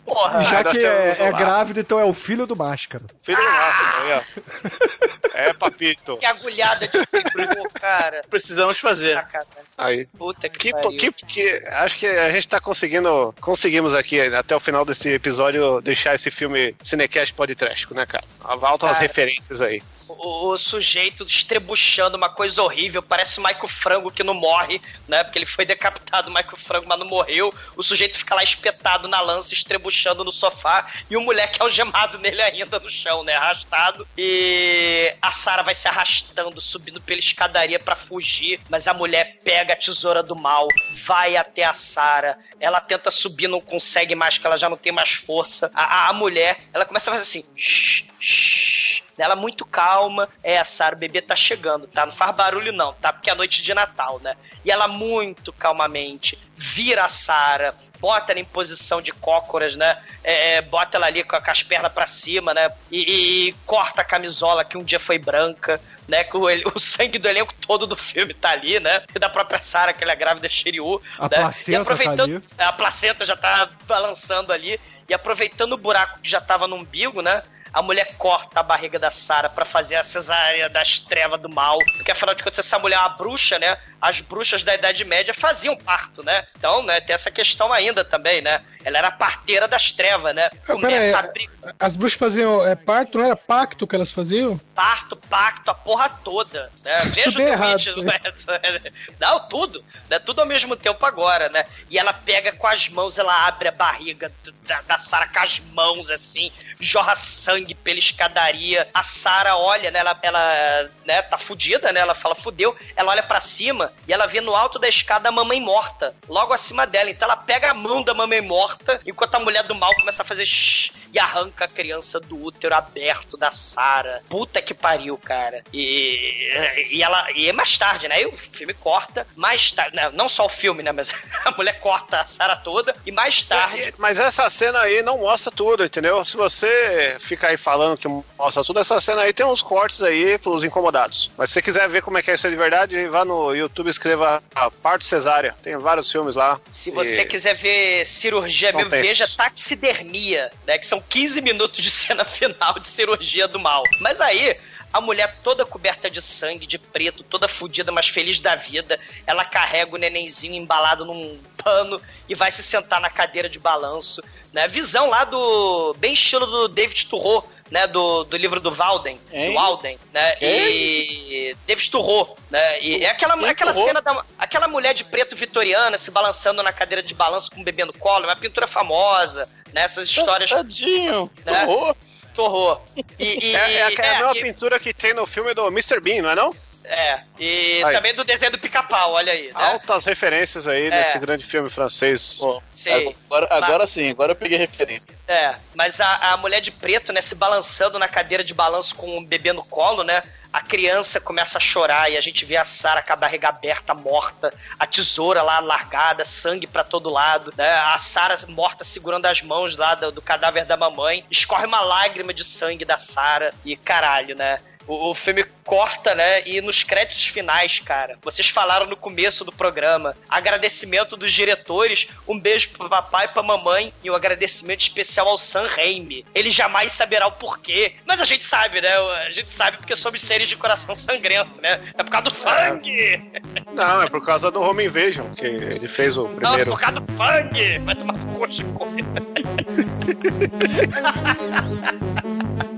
Porra. 0.04 0.42
Já 0.42 0.64
que 0.64 0.78
é, 0.84 1.16
é 1.18 1.30
lá. 1.30 1.38
grávida, 1.38 1.80
então 1.80 1.98
é 1.98 2.04
o 2.04 2.12
filho 2.14 2.46
do 2.46 2.54
máscara. 2.56 3.04
Filho 3.22 3.38
do 3.38 3.44
máscara 3.44 4.02
aí, 4.02 4.12
ó. 4.12 5.24
É, 5.34 5.52
papito. 5.52 6.16
Que 6.18 6.26
agulhada 6.26 6.86
de 6.86 6.96
fibro, 7.06 7.68
cara. 7.74 8.22
Precisamos 8.30 8.78
fazer. 8.78 9.14
Sacanagem. 9.14 9.64
Aí. 9.76 10.06
Puta 10.16 10.48
que, 10.48 10.58
Que, 10.58 10.70
pariu. 10.70 10.96
que, 10.96 11.10
que- 11.10 11.66
acho 11.72 11.98
que 11.98 12.06
a 12.06 12.30
gente 12.30 12.48
tá 12.48 12.60
conseguindo. 12.60 13.34
Conseguimos 13.40 13.96
aqui, 13.96 14.20
até 14.20 14.54
o 14.54 14.60
final 14.60 14.84
desse 14.84 15.08
episódio, 15.08 15.80
deixar 15.80 16.14
esse 16.14 16.30
filme 16.30 16.76
Cinecast 16.84 17.34
Podtrástico, 17.34 17.94
né, 17.94 18.06
cara? 18.06 18.22
Altas 18.44 18.92
Cara. 18.92 19.02
referências 19.02 19.60
aí. 19.60 19.82
O, 20.08 20.50
o 20.50 20.56
sujeito 20.58 21.24
estrebuchando 21.24 22.16
uma 22.16 22.28
coisa 22.28 22.62
horrível, 22.62 23.02
parece 23.02 23.40
o 23.40 23.42
Michael 23.42 23.66
Frango 23.74 24.10
que 24.10 24.22
não 24.22 24.34
morre, 24.34 24.80
né? 25.08 25.22
Porque 25.24 25.38
ele 25.38 25.46
foi 25.46 25.64
decapitado, 25.66 26.30
o 26.30 26.34
Michael 26.34 26.56
Frango, 26.56 26.86
mas 26.88 26.98
não 26.98 27.06
morreu. 27.06 27.52
O 27.76 27.82
sujeito 27.82 28.16
fica 28.18 28.34
lá 28.34 28.42
espetado 28.42 29.08
na 29.08 29.20
lança, 29.20 29.52
estrebuchando 29.52 30.24
no 30.24 30.32
sofá, 30.32 30.90
e 31.10 31.16
o 31.16 31.20
moleque 31.20 31.60
algemado 31.60 32.18
nele 32.18 32.40
ainda 32.40 32.78
no 32.78 32.88
chão, 32.90 33.22
né? 33.24 33.34
Arrastado. 33.34 34.06
E 34.16 35.14
a 35.20 35.30
Sarah 35.32 35.62
vai 35.62 35.74
se 35.74 35.88
arrastando, 35.88 36.60
subindo 36.60 37.00
pela 37.00 37.18
escadaria 37.20 37.78
pra 37.78 37.96
fugir, 37.96 38.60
mas 38.68 38.86
a 38.88 38.94
mulher 38.94 39.38
pega 39.44 39.72
a 39.72 39.76
tesoura 39.76 40.22
do 40.22 40.34
mal, 40.36 40.68
vai 41.04 41.36
até 41.36 41.64
a 41.64 41.72
Sarah. 41.72 42.38
Ela 42.60 42.80
tenta 42.80 43.10
subir, 43.10 43.48
não 43.48 43.60
consegue 43.60 44.14
mais, 44.14 44.38
que 44.38 44.46
ela 44.46 44.56
já 44.56 44.68
não 44.70 44.76
tem 44.76 44.92
mais 44.92 45.10
força. 45.14 45.70
A, 45.74 45.84
a- 45.84 46.08
a 46.08 46.12
mulher, 46.12 46.58
ela 46.72 46.84
começa 46.84 47.10
a 47.10 47.14
fazer 47.14 47.22
assim. 47.22 47.44
"Shh, 47.56 48.04
shh". 48.20 49.02
Ela 49.18 49.36
muito 49.36 49.64
calma. 49.64 50.28
É, 50.42 50.62
Sara, 50.64 50.96
o 50.96 50.98
bebê 50.98 51.20
tá 51.20 51.36
chegando, 51.36 51.86
tá? 51.86 52.04
Não 52.04 52.12
faz 52.12 52.34
barulho 52.34 52.72
não, 52.72 52.92
tá? 52.94 53.12
Porque 53.12 53.30
é 53.30 53.34
noite 53.34 53.62
de 53.62 53.74
Natal, 53.74 54.20
né? 54.22 54.36
E 54.64 54.70
ela 54.70 54.88
muito 54.88 55.52
calmamente 55.52 56.38
vira 56.56 57.04
a 57.04 57.08
Sara, 57.08 57.74
bota 57.98 58.32
ela 58.32 58.40
em 58.40 58.44
posição 58.44 59.02
de 59.02 59.12
cócoras, 59.12 59.76
né? 59.76 60.00
É, 60.22 60.54
é, 60.54 60.62
bota 60.62 60.96
ela 60.96 61.06
ali 61.06 61.22
com, 61.24 61.40
com 61.40 61.50
as 61.50 61.62
pernas 61.62 61.92
pra 61.92 62.06
cima, 62.06 62.54
né? 62.54 62.70
E, 62.90 63.48
e 63.48 63.52
corta 63.66 64.00
a 64.00 64.04
camisola 64.04 64.64
que 64.64 64.78
um 64.78 64.84
dia 64.84 65.00
foi 65.00 65.18
branca, 65.18 65.80
né? 66.08 66.24
Que 66.24 66.36
o, 66.36 66.44
o 66.74 66.78
sangue 66.78 67.18
do 67.18 67.28
elenco 67.28 67.54
todo 67.66 67.86
do 67.86 67.96
filme 67.96 68.32
tá 68.32 68.50
ali, 68.50 68.78
né? 68.80 69.02
E 69.14 69.18
da 69.18 69.28
própria 69.28 69.60
Sara, 69.60 69.92
que 69.92 70.02
ela 70.02 70.12
é 70.12 70.16
grávida 70.16 70.48
Shiryu. 70.48 71.00
A 71.18 71.28
né? 71.28 71.36
placenta 71.36 71.78
e 71.78 71.82
aproveitando, 71.82 72.40
tá 72.40 72.64
ali. 72.64 72.68
a 72.68 72.72
placenta 72.72 73.26
já 73.26 73.36
tá 73.36 73.70
balançando 73.86 74.52
ali. 74.52 74.80
E 75.06 75.12
aproveitando 75.12 75.72
o 75.72 75.78
buraco 75.78 76.20
que 76.20 76.30
já 76.30 76.40
tava 76.40 76.66
no 76.66 76.76
umbigo, 76.76 77.20
né? 77.20 77.42
A 77.74 77.82
mulher 77.82 78.14
corta 78.16 78.60
a 78.60 78.62
barriga 78.62 79.00
da 79.00 79.10
Sara 79.10 79.50
pra 79.50 79.64
fazer 79.64 79.96
a 79.96 80.02
cesárea 80.04 80.68
das 80.68 81.00
trevas 81.00 81.40
do 81.40 81.48
mal. 81.48 81.76
Porque 81.96 82.12
afinal 82.12 82.32
de 82.32 82.40
contas, 82.44 82.60
essa 82.60 82.78
mulher 82.78 82.94
é 82.94 83.00
uma 83.00 83.08
bruxa, 83.08 83.58
né? 83.58 83.76
As 84.00 84.20
bruxas 84.20 84.62
da 84.62 84.76
Idade 84.76 85.04
Média 85.04 85.34
faziam 85.34 85.76
parto, 85.76 86.22
né? 86.22 86.46
Então, 86.56 86.84
né, 86.84 87.00
tem 87.00 87.12
essa 87.12 87.32
questão 87.32 87.72
ainda 87.72 88.04
também, 88.04 88.40
né? 88.40 88.62
Ela 88.84 88.98
era 88.98 89.10
parteira 89.10 89.66
das 89.66 89.90
trevas, 89.90 90.34
né? 90.34 90.50
Ah, 90.52 90.58
Começa 90.66 91.18
a 91.18 91.22
peraí, 91.22 91.48
abrir 91.48 91.74
As 91.80 91.96
bruxas 91.96 92.18
faziam 92.18 92.66
é, 92.66 92.76
parto, 92.76 93.18
não 93.18 93.24
era 93.24 93.36
pacto 93.36 93.86
que 93.86 93.96
elas 93.96 94.12
faziam? 94.12 94.60
parto, 94.74 95.16
pacto, 95.16 95.70
a 95.70 95.74
porra 95.74 96.08
toda, 96.08 96.70
né? 96.84 96.98
Veja 97.06 97.38
o 97.38 97.42
errado 97.42 97.72
Witch, 97.72 97.86
isso 97.86 98.00
aí. 98.00 98.04
né? 98.04 98.92
Não, 99.18 99.40
tudo, 99.48 99.82
né? 100.10 100.18
Tudo 100.18 100.40
ao 100.40 100.46
mesmo 100.46 100.76
tempo 100.76 101.04
agora, 101.06 101.48
né? 101.48 101.64
E 101.90 101.98
ela 101.98 102.12
pega 102.12 102.52
com 102.52 102.66
as 102.66 102.88
mãos, 102.88 103.16
ela 103.18 103.46
abre 103.46 103.68
a 103.68 103.72
barriga 103.72 104.32
da, 104.66 104.82
da 104.82 104.98
Sara 104.98 105.28
com 105.28 105.38
as 105.38 105.60
mãos, 105.72 106.10
assim, 106.10 106.50
jorra 106.80 107.14
sangue 107.14 107.74
pela 107.74 107.98
escadaria. 107.98 108.88
A 108.92 109.02
Sara 109.02 109.56
olha, 109.56 109.90
né? 109.90 110.00
Ela, 110.00 110.18
ela 110.22 110.90
né, 111.04 111.22
tá 111.22 111.38
fudida, 111.38 111.92
né? 111.92 112.00
Ela 112.00 112.14
fala, 112.14 112.34
fudeu. 112.34 112.76
Ela 112.96 113.12
olha 113.12 113.22
pra 113.22 113.40
cima 113.40 113.92
e 114.08 114.12
ela 114.12 114.26
vê 114.26 114.40
no 114.40 114.54
alto 114.54 114.78
da 114.78 114.88
escada 114.88 115.28
a 115.28 115.32
mamãe 115.32 115.60
morta, 115.60 116.14
logo 116.28 116.52
acima 116.52 116.86
dela. 116.86 117.10
Então 117.10 117.26
ela 117.26 117.36
pega 117.36 117.70
a 117.70 117.74
mão 117.74 118.02
da 118.02 118.12
mamãe 118.12 118.40
morta, 118.40 118.73
enquanto 119.06 119.34
a 119.34 119.40
mulher 119.40 119.62
do 119.64 119.74
mal 119.74 119.94
começa 119.96 120.22
a 120.22 120.24
fazer 120.24 120.44
shh, 120.46 120.92
e 121.12 121.18
arranca 121.18 121.64
a 121.64 121.68
criança 121.68 122.18
do 122.18 122.42
útero 122.42 122.74
aberto 122.74 123.36
da 123.36 123.50
Sara. 123.50 124.22
Puta 124.28 124.60
que 124.60 124.74
pariu, 124.74 125.16
cara. 125.16 125.62
E, 125.72 126.88
e 126.90 127.02
ela 127.02 127.30
e 127.32 127.48
é 127.48 127.52
mais 127.52 127.78
tarde, 127.78 128.08
né? 128.08 128.16
Aí 128.16 128.26
o 128.26 128.36
filme 128.36 128.74
corta, 128.74 129.26
mais 129.36 129.72
tarde, 129.72 129.96
né, 129.96 130.10
não 130.12 130.28
só 130.28 130.46
o 130.46 130.48
filme, 130.48 130.82
né, 130.82 130.90
mas 130.92 131.12
a 131.44 131.50
mulher 131.52 131.78
corta 131.80 132.20
a 132.20 132.26
Sara 132.26 132.56
toda 132.56 132.94
e 133.06 133.12
mais 133.12 133.42
tarde 133.42 133.94
Mas 133.98 134.18
essa 134.18 134.48
cena 134.50 134.80
aí 134.80 135.02
não 135.02 135.18
mostra 135.18 135.52
tudo, 135.52 135.84
entendeu? 135.84 136.24
Se 136.24 136.36
você 136.36 137.16
ficar 137.20 137.48
aí 137.48 137.56
falando 137.56 137.96
que 137.96 138.08
mostra 138.36 138.64
tudo, 138.64 138.80
essa 138.80 139.00
cena 139.00 139.22
aí 139.22 139.32
tem 139.32 139.46
uns 139.46 139.62
cortes 139.62 140.02
aí 140.02 140.36
pros 140.38 140.64
incomodados. 140.64 141.30
Mas 141.36 141.50
se 141.50 141.54
você 141.54 141.62
quiser 141.62 141.88
ver 141.88 142.02
como 142.02 142.18
é 142.18 142.22
que 142.22 142.30
é 142.30 142.34
isso 142.34 142.46
aí 142.46 142.52
de 142.52 142.58
verdade, 142.58 143.06
vá 143.08 143.24
no 143.24 143.54
YouTube 143.54 143.86
e 143.86 143.90
escreva 143.90 144.42
a 144.54 144.70
parte 144.70 145.04
cesárea. 145.04 145.54
Tem 145.62 145.76
vários 145.76 146.10
filmes 146.10 146.34
lá. 146.36 146.60
Se 146.72 146.90
você 146.90 147.22
E- 147.22 147.26
quiser 147.26 147.54
ver 147.54 148.04
cirurgia 148.06 148.63
São 148.70 148.80
mesmo, 148.80 148.90
veja 148.90 149.28
taxidermia, 149.28 150.50
né? 150.66 150.78
Que 150.78 150.86
são 150.86 151.00
15 151.00 151.40
minutos 151.40 151.82
de 151.82 151.90
cena 151.90 152.24
final 152.26 152.78
de 152.78 152.88
cirurgia 152.88 153.48
do 153.48 153.58
mal. 153.58 153.82
Mas 154.00 154.20
aí, 154.20 154.56
a 154.92 155.00
mulher 155.00 155.38
toda 155.42 155.66
coberta 155.66 156.08
de 156.08 156.22
sangue, 156.22 156.66
de 156.66 156.78
preto, 156.78 157.24
toda 157.24 157.48
fodida, 157.48 157.90
mas 157.90 158.08
feliz 158.08 158.38
da 158.38 158.54
vida, 158.54 158.98
ela 159.26 159.44
carrega 159.44 159.94
o 159.94 159.98
nenenzinho 159.98 160.54
embalado 160.54 161.04
num 161.04 161.38
pano 161.56 162.00
e 162.28 162.34
vai 162.34 162.52
se 162.52 162.62
sentar 162.62 163.00
na 163.00 163.10
cadeira 163.10 163.48
de 163.48 163.58
balanço, 163.58 164.22
né? 164.52 164.68
Visão 164.68 165.08
lá 165.08 165.24
do... 165.24 165.94
bem 165.94 166.14
estilo 166.14 166.46
do 166.46 166.68
David 166.68 167.06
Turro, 167.06 167.44
né? 167.70 167.86
Do, 167.86 168.24
do 168.24 168.36
livro 168.36 168.60
do 168.60 168.70
Walden, 168.72 169.18
Hein? 169.32 169.52
do 169.52 169.58
Alden, 169.58 169.98
né? 170.12 170.36
E... 170.40 171.56
David 171.66 171.90
Turro, 171.90 172.36
né? 172.50 172.80
E 172.80 173.04
é 173.04 173.10
aquela, 173.10 173.34
aquela 173.48 173.72
cena 173.72 174.00
da, 174.00 174.24
aquela 174.38 174.68
mulher 174.68 174.94
de 174.94 175.04
preto 175.04 175.34
vitoriana 175.36 175.96
se 175.98 176.10
balançando 176.10 176.62
na 176.62 176.72
cadeira 176.72 177.02
de 177.02 177.14
balanço 177.14 177.50
com 177.50 177.60
um 177.60 177.64
bebê 177.64 177.84
no 177.84 177.92
colo, 177.92 178.24
é 178.24 178.28
uma 178.28 178.36
pintura 178.36 178.66
famosa, 178.66 179.48
né? 179.72 179.82
Essas 179.82 180.06
histórias. 180.08 180.50
Tadinho. 180.50 181.30
Né? 181.44 181.64
Horror. 181.66 181.96
Torror. 182.34 182.80
E, 182.96 183.04
e- 183.18 183.54
É, 183.54 183.72
é, 183.74 183.82
a- 183.82 183.90
é 183.90 184.00
a 184.00 184.06
é, 184.06 184.18
mesma 184.18 184.32
e- 184.36 184.42
pintura 184.42 184.78
que 184.80 184.92
tem 184.92 185.14
no 185.14 185.24
filme 185.26 185.54
do 185.54 185.66
Mr. 185.68 186.00
Bean, 186.00 186.22
não 186.22 186.30
é 186.30 186.34
não? 186.34 186.54
É, 186.84 187.20
e 187.38 187.82
Aí. 187.82 187.94
também 187.94 188.14
do 188.14 188.22
desenho 188.24 188.52
do 188.52 188.58
pica-pau, 188.58 189.12
olha 189.12 189.32
aí, 189.32 189.46
né? 189.46 189.52
Altas 189.54 190.04
referências 190.04 190.68
aí 190.68 190.86
É. 190.86 190.90
desse 190.90 191.18
grande 191.18 191.42
filme 191.42 191.70
francês. 191.70 192.38
Pô, 192.38 192.62
Sim. 192.74 193.14
Agora, 193.26 193.48
agora 193.50 193.86
sim, 193.86 194.10
agora 194.10 194.32
eu 194.32 194.36
peguei 194.36 194.58
referência. 194.58 195.16
É, 195.26 195.54
mas 195.74 196.00
a, 196.00 196.32
a 196.32 196.36
mulher 196.36 196.60
de 196.60 196.70
preto, 196.70 197.12
né, 197.12 197.22
se 197.22 197.34
balançando 197.34 197.98
na 197.98 198.06
cadeira 198.06 198.44
de 198.44 198.52
balanço 198.52 198.94
com 198.94 199.16
o 199.18 199.24
bebê 199.24 199.52
no 199.52 199.64
colo, 199.64 200.04
né? 200.04 200.22
A 200.52 200.60
criança 200.60 201.20
começa 201.20 201.58
a 201.58 201.60
chorar 201.60 202.12
e 202.12 202.16
a 202.16 202.20
gente 202.20 202.44
vê 202.44 202.56
a 202.56 202.64
Sara 202.64 203.02
com 203.02 203.12
a 203.12 203.16
barriga 203.16 203.48
aberta, 203.48 203.92
morta, 203.92 204.54
a 204.78 204.86
tesoura 204.86 205.42
lá 205.42 205.58
largada, 205.58 206.24
sangue 206.24 206.66
pra 206.66 206.84
todo 206.84 207.10
lado, 207.10 207.52
né? 207.56 207.72
A 207.76 207.98
Sara 207.98 208.36
morta 208.48 208.84
segurando 208.84 209.26
as 209.26 209.42
mãos 209.42 209.74
lá 209.74 209.96
do, 209.96 210.12
do 210.12 210.22
cadáver 210.22 210.64
da 210.64 210.76
mamãe, 210.76 211.24
escorre 211.28 211.66
uma 211.66 211.80
lágrima 211.80 212.32
de 212.32 212.44
sangue 212.44 212.84
da 212.84 212.98
Sara 212.98 213.52
e 213.64 213.74
caralho, 213.76 214.36
né? 214.36 214.60
O, 214.86 215.10
o 215.10 215.14
filme 215.14 215.44
corta, 215.64 216.14
né? 216.14 216.42
E 216.46 216.60
nos 216.60 216.82
créditos 216.82 217.26
finais, 217.26 217.80
cara, 217.80 218.18
vocês 218.22 218.48
falaram 218.48 218.86
no 218.86 218.96
começo 218.96 219.44
do 219.44 219.52
programa. 219.52 220.16
Agradecimento 220.28 221.16
dos 221.16 221.32
diretores, 221.32 222.08
um 222.28 222.38
beijo 222.38 222.70
pro 222.70 222.88
papai 222.88 223.26
e 223.26 223.28
pra 223.28 223.42
mamãe 223.42 223.92
e 224.02 224.10
um 224.10 224.14
agradecimento 224.14 224.82
especial 224.82 225.28
ao 225.28 225.38
Sam 225.38 225.66
Raimi. 225.66 226.24
Ele 226.34 226.50
jamais 226.50 226.92
saberá 226.92 227.26
o 227.26 227.32
porquê. 227.32 227.94
Mas 228.06 228.20
a 228.20 228.24
gente 228.24 228.44
sabe, 228.44 228.80
né? 228.80 228.94
A 229.26 229.30
gente 229.30 229.50
sabe 229.50 229.78
porque 229.78 229.96
somos 229.96 230.20
seres 230.20 230.48
de 230.48 230.56
coração 230.56 230.94
sangrento, 230.94 231.60
né? 231.60 231.80
É 231.96 232.02
por 232.02 232.10
causa 232.10 232.28
do 232.28 232.34
sangue! 232.34 233.32
Não, 233.72 234.02
é 234.02 234.08
por 234.08 234.24
causa 234.24 234.50
do 234.50 234.60
Home 234.60 234.84
Invasion, 234.84 235.32
que 235.34 235.46
ele 235.46 235.88
fez 235.88 236.18
o 236.18 236.24
Não, 236.24 236.30
é 236.30 236.34
primeiro. 236.34 236.70
por 236.72 236.80
causa 236.80 237.00
do 237.00 237.12
sangue! 237.16 237.78
Vai 237.78 237.94
tomar 237.94 238.14
coxa 238.36 238.64
com 238.74 238.94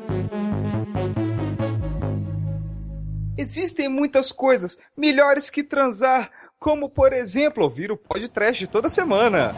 Existem 3.36 3.88
muitas 3.88 4.32
coisas 4.32 4.78
melhores 4.96 5.50
que 5.50 5.62
transar, 5.62 6.30
como 6.58 6.88
por 6.88 7.12
exemplo 7.12 7.64
ouvir 7.64 7.92
o 7.92 7.96
podcast 7.96 8.66
toda 8.66 8.88
semana. 8.88 9.54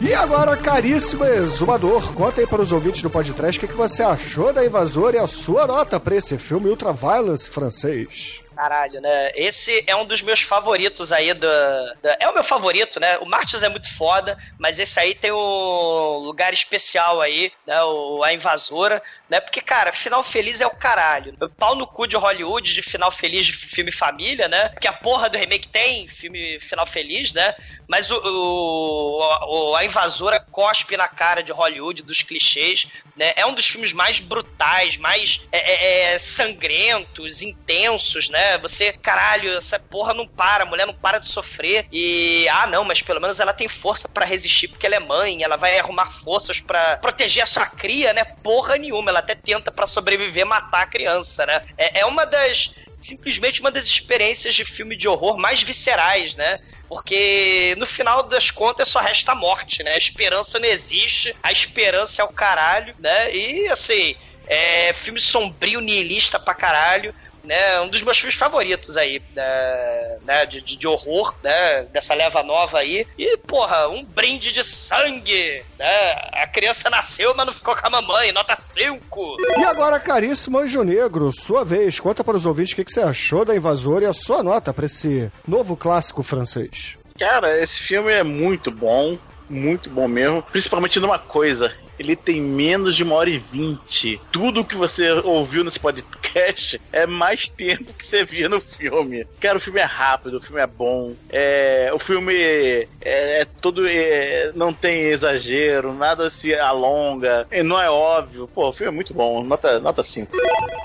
E 0.00 0.14
agora, 0.14 0.56
caríssimo 0.56 1.24
exumador, 1.24 2.14
conta 2.14 2.40
aí 2.40 2.46
para 2.46 2.62
os 2.62 2.70
ouvintes 2.70 3.02
do 3.02 3.10
podcast 3.10 3.62
o 3.62 3.68
que, 3.68 3.74
você 3.74 4.02
achou 4.02 4.52
da 4.52 4.64
Invasora 4.64 5.16
e 5.16 5.18
a 5.18 5.26
sua 5.26 5.66
nota 5.66 5.98
para 5.98 6.14
esse 6.14 6.38
filme 6.38 6.68
Ultraviolence 6.68 7.50
francês. 7.50 8.45
Caralho, 8.56 9.02
né? 9.02 9.32
Esse 9.34 9.84
é 9.86 9.94
um 9.94 10.06
dos 10.06 10.22
meus 10.22 10.40
favoritos 10.40 11.12
aí 11.12 11.34
da, 11.34 11.94
É 12.18 12.26
o 12.26 12.32
meu 12.32 12.42
favorito, 12.42 12.98
né? 12.98 13.18
O 13.18 13.26
Martins 13.26 13.62
é 13.62 13.68
muito 13.68 13.94
foda, 13.94 14.38
mas 14.58 14.78
esse 14.78 14.98
aí 14.98 15.14
tem 15.14 15.30
um 15.30 16.18
lugar 16.24 16.54
especial 16.54 17.20
aí, 17.20 17.52
né? 17.66 17.82
O, 17.82 18.24
a 18.24 18.32
Invasora, 18.32 19.02
né? 19.28 19.40
Porque, 19.40 19.60
cara, 19.60 19.92
final 19.92 20.22
feliz 20.22 20.62
é 20.62 20.66
o 20.66 20.70
caralho. 20.70 21.36
Pau 21.58 21.74
no 21.74 21.86
cu 21.86 22.06
de 22.06 22.16
Hollywood 22.16 22.72
de 22.72 22.80
final 22.80 23.10
feliz 23.10 23.44
de 23.44 23.52
filme 23.52 23.92
família, 23.92 24.48
né? 24.48 24.70
Porque 24.70 24.88
a 24.88 24.92
porra 24.94 25.28
do 25.28 25.36
remake 25.36 25.68
tem 25.68 26.08
filme 26.08 26.58
final 26.58 26.86
feliz, 26.86 27.34
né? 27.34 27.54
Mas 27.88 28.10
o, 28.10 28.20
o- 28.24 29.74
a 29.76 29.84
Invasora 29.84 30.40
cospe 30.40 30.96
na 30.96 31.08
cara 31.08 31.42
de 31.42 31.52
Hollywood, 31.52 32.02
dos 32.02 32.22
clichês, 32.22 32.86
né? 33.16 33.32
É 33.36 33.46
um 33.46 33.54
dos 33.54 33.66
filmes 33.66 33.92
mais 33.92 34.18
brutais, 34.20 34.96
mais 34.96 35.42
é, 35.52 35.58
é, 35.58 36.14
é, 36.14 36.18
sangrentos, 36.18 37.42
intensos, 37.42 38.28
né? 38.28 38.58
Você, 38.58 38.92
caralho, 38.92 39.56
essa 39.56 39.78
porra 39.78 40.12
não 40.12 40.26
para, 40.26 40.64
a 40.64 40.66
mulher 40.66 40.86
não 40.86 40.94
para 40.94 41.18
de 41.18 41.28
sofrer 41.28 41.86
e, 41.92 42.48
ah, 42.48 42.66
não, 42.66 42.84
mas 42.84 43.02
pelo 43.02 43.20
menos 43.20 43.40
ela 43.40 43.52
tem 43.52 43.68
força 43.68 44.08
para 44.08 44.24
resistir 44.26 44.68
porque 44.68 44.86
ela 44.86 44.96
é 44.96 45.00
mãe, 45.00 45.42
ela 45.42 45.56
vai 45.56 45.78
arrumar 45.78 46.10
forças 46.10 46.60
para 46.60 46.96
proteger 46.98 47.42
a 47.42 47.46
sua 47.46 47.66
cria, 47.66 48.12
né? 48.12 48.24
Porra 48.24 48.76
nenhuma, 48.76 49.10
ela 49.10 49.20
até 49.20 49.34
tenta 49.34 49.70
para 49.70 49.86
sobreviver 49.86 50.44
matar 50.44 50.82
a 50.82 50.86
criança, 50.86 51.46
né? 51.46 51.62
É, 51.78 52.00
é 52.00 52.06
uma 52.06 52.24
das 52.26 52.74
simplesmente 52.98 53.60
uma 53.60 53.70
das 53.70 53.86
experiências 53.86 54.54
de 54.54 54.64
filme 54.64 54.96
de 54.96 55.08
horror 55.08 55.38
mais 55.38 55.62
viscerais, 55.62 56.34
né? 56.36 56.60
Porque 56.88 57.74
no 57.78 57.86
final 57.86 58.22
das 58.22 58.50
contas 58.50 58.88
só 58.88 59.00
resta 59.00 59.32
a 59.32 59.34
morte, 59.34 59.82
né? 59.82 59.94
A 59.94 59.98
esperança 59.98 60.58
não 60.58 60.68
existe, 60.68 61.34
a 61.42 61.50
esperança 61.50 62.22
é 62.22 62.24
o 62.24 62.32
caralho, 62.32 62.94
né? 62.98 63.34
E 63.34 63.68
assim, 63.68 64.16
é 64.46 64.92
filme 64.92 65.20
sombrio, 65.20 65.80
nihilista 65.80 66.38
pra 66.38 66.54
caralho 66.54 67.14
né, 67.46 67.80
um 67.80 67.88
dos 67.88 68.02
meus 68.02 68.18
filmes 68.18 68.34
favoritos 68.34 68.96
aí, 68.96 69.22
né, 69.34 70.18
né 70.24 70.46
de, 70.46 70.60
de, 70.60 70.86
horror, 70.86 71.34
né, 71.42 71.84
dessa 71.84 72.14
leva 72.14 72.42
nova 72.42 72.78
aí. 72.78 73.06
E, 73.16 73.36
porra, 73.38 73.88
um 73.88 74.04
brinde 74.04 74.52
de 74.52 74.62
sangue, 74.62 75.64
né? 75.78 76.12
A 76.32 76.46
criança 76.46 76.90
nasceu, 76.90 77.34
mas 77.34 77.46
não 77.46 77.52
ficou 77.52 77.74
com 77.74 77.86
a 77.86 77.90
mamãe, 77.90 78.32
nota 78.32 78.56
5. 78.56 79.36
E 79.58 79.64
agora, 79.64 80.00
caríssimo 80.00 80.58
Anjo 80.58 80.82
Negro, 80.82 81.30
sua 81.32 81.64
vez, 81.64 82.00
conta 82.00 82.24
para 82.24 82.36
os 82.36 82.44
ouvintes 82.44 82.72
o 82.72 82.76
que, 82.76 82.84
que 82.84 82.92
você 82.92 83.00
achou 83.00 83.44
da 83.44 83.54
Invasora 83.54 84.04
e 84.04 84.08
a 84.08 84.12
sua 84.12 84.42
nota 84.42 84.74
para 84.74 84.86
esse 84.86 85.30
novo 85.46 85.76
clássico 85.76 86.22
francês. 86.22 86.96
Cara, 87.18 87.58
esse 87.62 87.80
filme 87.80 88.12
é 88.12 88.22
muito 88.22 88.70
bom, 88.70 89.16
muito 89.48 89.88
bom 89.88 90.08
mesmo, 90.08 90.42
principalmente 90.42 91.00
numa 91.00 91.18
coisa 91.18 91.72
ele 91.98 92.16
tem 92.16 92.40
menos 92.40 92.94
de 92.94 93.02
uma 93.02 93.14
hora 93.14 93.30
e 93.30 93.38
vinte. 93.38 94.20
Tudo 94.30 94.64
que 94.64 94.76
você 94.76 95.10
ouviu 95.24 95.64
nesse 95.64 95.80
podcast 95.80 96.80
é 96.92 97.06
mais 97.06 97.48
tempo 97.48 97.92
que 97.92 98.06
você 98.06 98.24
via 98.24 98.48
no 98.48 98.60
filme. 98.60 99.26
Cara, 99.40 99.58
o 99.58 99.60
filme 99.60 99.80
é 99.80 99.84
rápido, 99.84 100.38
o 100.38 100.40
filme 100.40 100.60
é 100.60 100.66
bom. 100.66 101.12
É, 101.30 101.90
o 101.92 101.98
filme 101.98 102.34
é, 102.34 102.86
é 103.00 103.46
todo. 103.60 103.86
É, 103.88 104.52
não 104.54 104.72
tem 104.72 105.02
exagero, 105.04 105.92
nada 105.92 106.30
se 106.30 106.54
alonga, 106.54 107.46
não 107.64 107.80
é 107.80 107.90
óbvio. 107.90 108.48
Pô, 108.54 108.68
o 108.68 108.72
filme 108.72 108.92
é 108.92 108.94
muito 108.94 109.14
bom. 109.14 109.42
Nota 109.42 109.68
5. 109.74 109.80
Nota 109.80 110.02
cinco. 110.02 110.36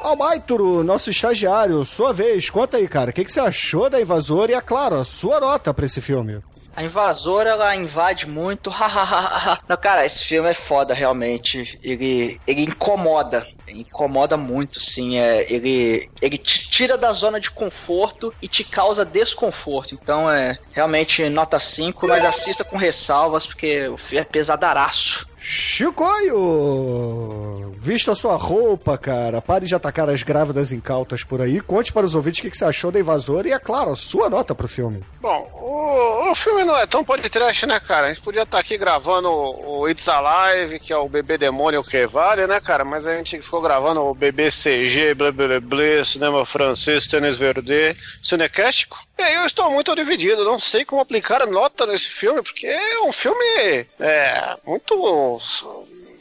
Almaituro, 0.01 0.83
nosso 0.83 1.09
estagiário, 1.09 1.83
sua 1.83 2.13
vez, 2.13 2.49
conta 2.49 2.77
aí, 2.77 2.87
cara. 2.87 3.11
O 3.11 3.13
que, 3.13 3.23
que 3.23 3.31
você 3.31 3.39
achou 3.39 3.89
da 3.89 4.01
Invasora 4.01 4.51
e, 4.51 4.55
é 4.55 4.61
claro, 4.61 4.99
a 4.99 5.05
sua 5.05 5.39
nota 5.39 5.73
pra 5.73 5.85
esse 5.85 6.01
filme? 6.01 6.41
A 6.75 6.83
invasora, 6.83 7.49
ela 7.49 7.75
invade 7.75 8.27
muito. 8.27 8.71
Não, 9.67 9.77
cara, 9.77 10.05
esse 10.05 10.23
filme 10.23 10.49
é 10.49 10.53
foda, 10.53 10.93
realmente. 10.93 11.79
Ele, 11.83 12.39
ele 12.47 12.63
incomoda. 12.63 13.45
Incomoda 13.67 14.37
muito, 14.37 14.79
sim. 14.79 15.17
É, 15.17 15.51
ele, 15.51 16.09
ele 16.21 16.37
te 16.37 16.69
tira 16.69 16.97
da 16.97 17.11
zona 17.13 17.39
de 17.39 17.51
conforto 17.51 18.33
e 18.41 18.47
te 18.47 18.63
causa 18.63 19.05
desconforto. 19.05 19.97
Então 20.01 20.29
é 20.29 20.57
realmente 20.71 21.27
nota 21.29 21.59
5, 21.59 22.07
mas 22.07 22.23
assista 22.23 22.63
com 22.63 22.77
ressalvas, 22.77 23.45
porque 23.45 23.87
o 23.87 23.97
filme 23.97 24.21
é 24.21 24.25
pesadaraço. 24.25 25.30
Chicoio! 25.43 26.45
Vista 27.79 28.13
sua 28.13 28.35
roupa, 28.35 28.95
cara. 28.95 29.41
Pare 29.41 29.65
de 29.65 29.73
atacar 29.73 30.07
as 30.07 30.21
grávidas 30.21 30.71
incautas 30.71 31.23
por 31.23 31.41
aí. 31.41 31.59
Conte 31.59 31.91
para 31.91 32.05
os 32.05 32.13
ouvintes 32.13 32.41
o 32.41 32.43
que 32.51 32.55
você 32.55 32.63
achou 32.63 32.91
da 32.91 32.99
invasora 32.99 33.47
e, 33.47 33.51
é 33.51 33.57
claro, 33.57 33.91
a 33.91 33.95
sua 33.95 34.29
nota 34.29 34.53
pro 34.53 34.67
filme. 34.67 35.03
Bom, 35.19 35.49
o, 35.59 36.29
o 36.29 36.35
filme 36.35 36.63
não 36.63 36.77
é 36.77 36.85
tão 36.85 37.03
podcast, 37.03 37.65
né, 37.65 37.79
cara? 37.79 38.05
A 38.05 38.09
gente 38.09 38.21
podia 38.21 38.43
estar 38.43 38.57
tá 38.57 38.61
aqui 38.61 38.77
gravando 38.77 39.31
o 39.31 39.89
It's 39.89 40.07
Alive, 40.07 40.77
que 40.77 40.93
é 40.93 40.97
o 40.97 41.09
bebê 41.09 41.39
demônio 41.39 41.83
que 41.83 42.05
vale, 42.05 42.45
né, 42.45 42.59
cara? 42.59 42.85
Mas 42.85 43.07
a 43.07 43.17
gente 43.17 43.41
ficou 43.41 43.61
gravando 43.61 44.01
o 44.01 44.13
bebê 44.13 44.49
CG, 44.51 45.15
blá 45.15 45.31
blá 45.31 45.59
blá, 45.59 46.05
cinema 46.05 46.45
francês, 46.45 47.07
tênis 47.07 47.37
verde, 47.37 47.97
cinecástico. 48.21 48.99
E 49.17 49.23
aí 49.23 49.35
eu 49.35 49.45
estou 49.45 49.69
muito 49.71 49.95
dividido, 49.95 50.43
não 50.43 50.59
sei 50.59 50.83
como 50.83 51.01
aplicar 51.01 51.45
nota 51.45 51.85
nesse 51.85 52.09
filme, 52.09 52.41
porque 52.41 52.65
é 52.65 53.01
um 53.01 53.11
filme 53.11 53.85
é, 53.99 54.57
muito 54.65 55.30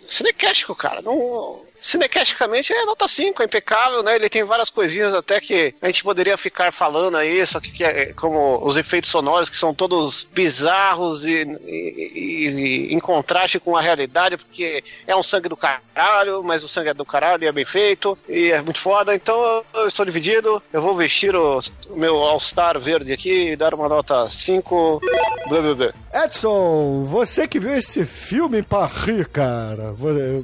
cinecástico, 0.07 0.75
cara. 0.75 1.01
Não, 1.03 1.65
Cinecasticamente 1.81 2.73
é 2.73 2.85
nota 2.85 3.09
5, 3.09 3.43
é 3.43 3.47
impecável, 3.47 4.03
né? 4.03 4.17
Ele 4.17 4.29
tem 4.29 4.45
várias 4.45 4.71
coisinhas 4.71 5.15
até 5.15 5.41
que 5.41 5.75
a 5.81 5.87
gente 5.87 6.03
poderia 6.03 6.37
ficar 6.37 6.73
falando 6.73 7.17
aí, 7.17 7.45
só 7.47 7.59
que, 7.59 7.71
que 7.71 7.85
é 7.85 8.13
como 8.13 8.61
os 8.65 8.77
efeitos 8.77 9.11
sonoros 9.11 9.49
que 9.49 9.57
são 9.57 9.73
todos 9.73 10.29
bizarros 10.33 11.25
e, 11.25 11.43
e, 11.65 12.89
e, 12.91 12.95
em 12.95 12.99
contraste 12.99 13.59
com 13.59 13.77
a 13.77 13.81
realidade, 13.81 14.37
porque 14.37 14.85
é 15.07 15.17
um 15.17 15.23
sangue 15.23 15.49
do 15.49 15.57
caralho, 15.57 16.43
mas 16.43 16.63
o 16.63 16.69
sangue 16.69 16.91
é 16.91 16.95
do 16.95 17.05
caralho 17.05 17.45
e 17.45 17.47
é 17.47 17.53
bem 17.53 17.65
feito 17.65 18.19
e 18.29 18.51
é 18.51 18.61
muito 18.61 18.79
foda. 18.79 19.15
Então 19.15 19.65
eu 19.75 19.87
estou 19.87 20.05
dividido, 20.05 20.63
eu 20.73 20.83
vou 20.83 20.97
vestir 20.97 21.35
o, 21.35 21.61
o 21.89 21.97
meu 21.97 22.17
All-Star 22.17 22.79
verde 22.79 23.13
aqui 23.13 23.53
e 23.53 23.57
dar 23.57 23.75
uma 23.75 23.89
nota 23.89 24.29
5. 24.29 25.01
Blá, 25.49 25.61
blá, 25.61 25.75
blá. 25.75 26.25
Edson, 26.25 27.05
você 27.05 27.47
que 27.47 27.59
viu 27.59 27.75
esse 27.75 28.05
filme 28.05 28.63
Paris, 28.63 29.27
cara, 29.33 29.95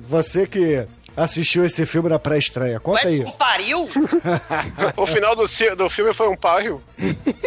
você 0.00 0.46
que 0.46 0.86
assistiu 1.16 1.64
esse 1.64 1.86
filme 1.86 2.08
na 2.08 2.18
pré-estreia. 2.18 2.78
Conta 2.78 3.08
aí. 3.08 3.22
Um 3.22 3.30
pariu? 3.30 3.88
o 4.96 5.06
final 5.06 5.34
do, 5.34 5.44
do 5.76 5.88
filme 5.88 6.12
foi 6.12 6.28
um 6.28 6.36
pariu. 6.36 6.80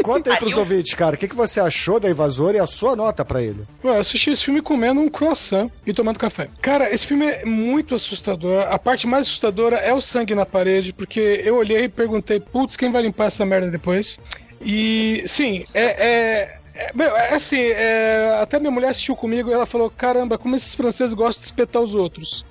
Conta 0.03 0.31
aí 0.31 0.37
pros 0.37 0.57
ouvintes, 0.57 0.93
cara. 0.93 1.15
O 1.15 1.17
que, 1.17 1.27
que 1.27 1.35
você 1.35 1.59
achou 1.59 1.99
da 1.99 2.09
Invasora 2.09 2.57
e 2.57 2.59
a 2.59 2.67
sua 2.67 2.95
nota 2.95 3.23
pra 3.23 3.41
ele? 3.41 3.65
Ué, 3.83 3.95
eu 3.95 3.99
assisti 3.99 4.31
esse 4.31 4.43
filme 4.43 4.61
comendo 4.61 4.99
um 4.99 5.09
croissant 5.09 5.69
e 5.85 5.93
tomando 5.93 6.17
café. 6.17 6.49
Cara, 6.61 6.91
esse 6.93 7.05
filme 7.05 7.25
é 7.27 7.45
muito 7.45 7.93
assustador. 7.93 8.65
A 8.69 8.79
parte 8.79 9.05
mais 9.05 9.27
assustadora 9.27 9.77
é 9.77 9.93
o 9.93 10.01
sangue 10.01 10.33
na 10.33 10.45
parede, 10.45 10.91
porque 10.91 11.41
eu 11.43 11.55
olhei 11.55 11.83
e 11.83 11.89
perguntei, 11.89 12.39
putz, 12.39 12.75
quem 12.75 12.91
vai 12.91 13.03
limpar 13.03 13.27
essa 13.27 13.45
merda 13.45 13.69
depois? 13.69 14.19
E, 14.61 15.23
sim, 15.25 15.65
é, 15.73 15.83
é 15.83 16.59
é, 16.79 16.91
meu, 16.95 17.13
é 17.13 17.33
assim, 17.33 17.59
é, 17.59 18.39
até 18.41 18.57
minha 18.57 18.71
mulher 18.71 18.89
assistiu 18.91 19.13
comigo 19.13 19.49
e 19.49 19.53
ela 19.53 19.65
falou: 19.65 19.89
caramba, 19.89 20.37
como 20.37 20.55
esses 20.55 20.73
franceses 20.73 21.13
gostam 21.13 21.41
de 21.41 21.47
espetar 21.47 21.81
os 21.81 21.93
outros. 21.93 22.45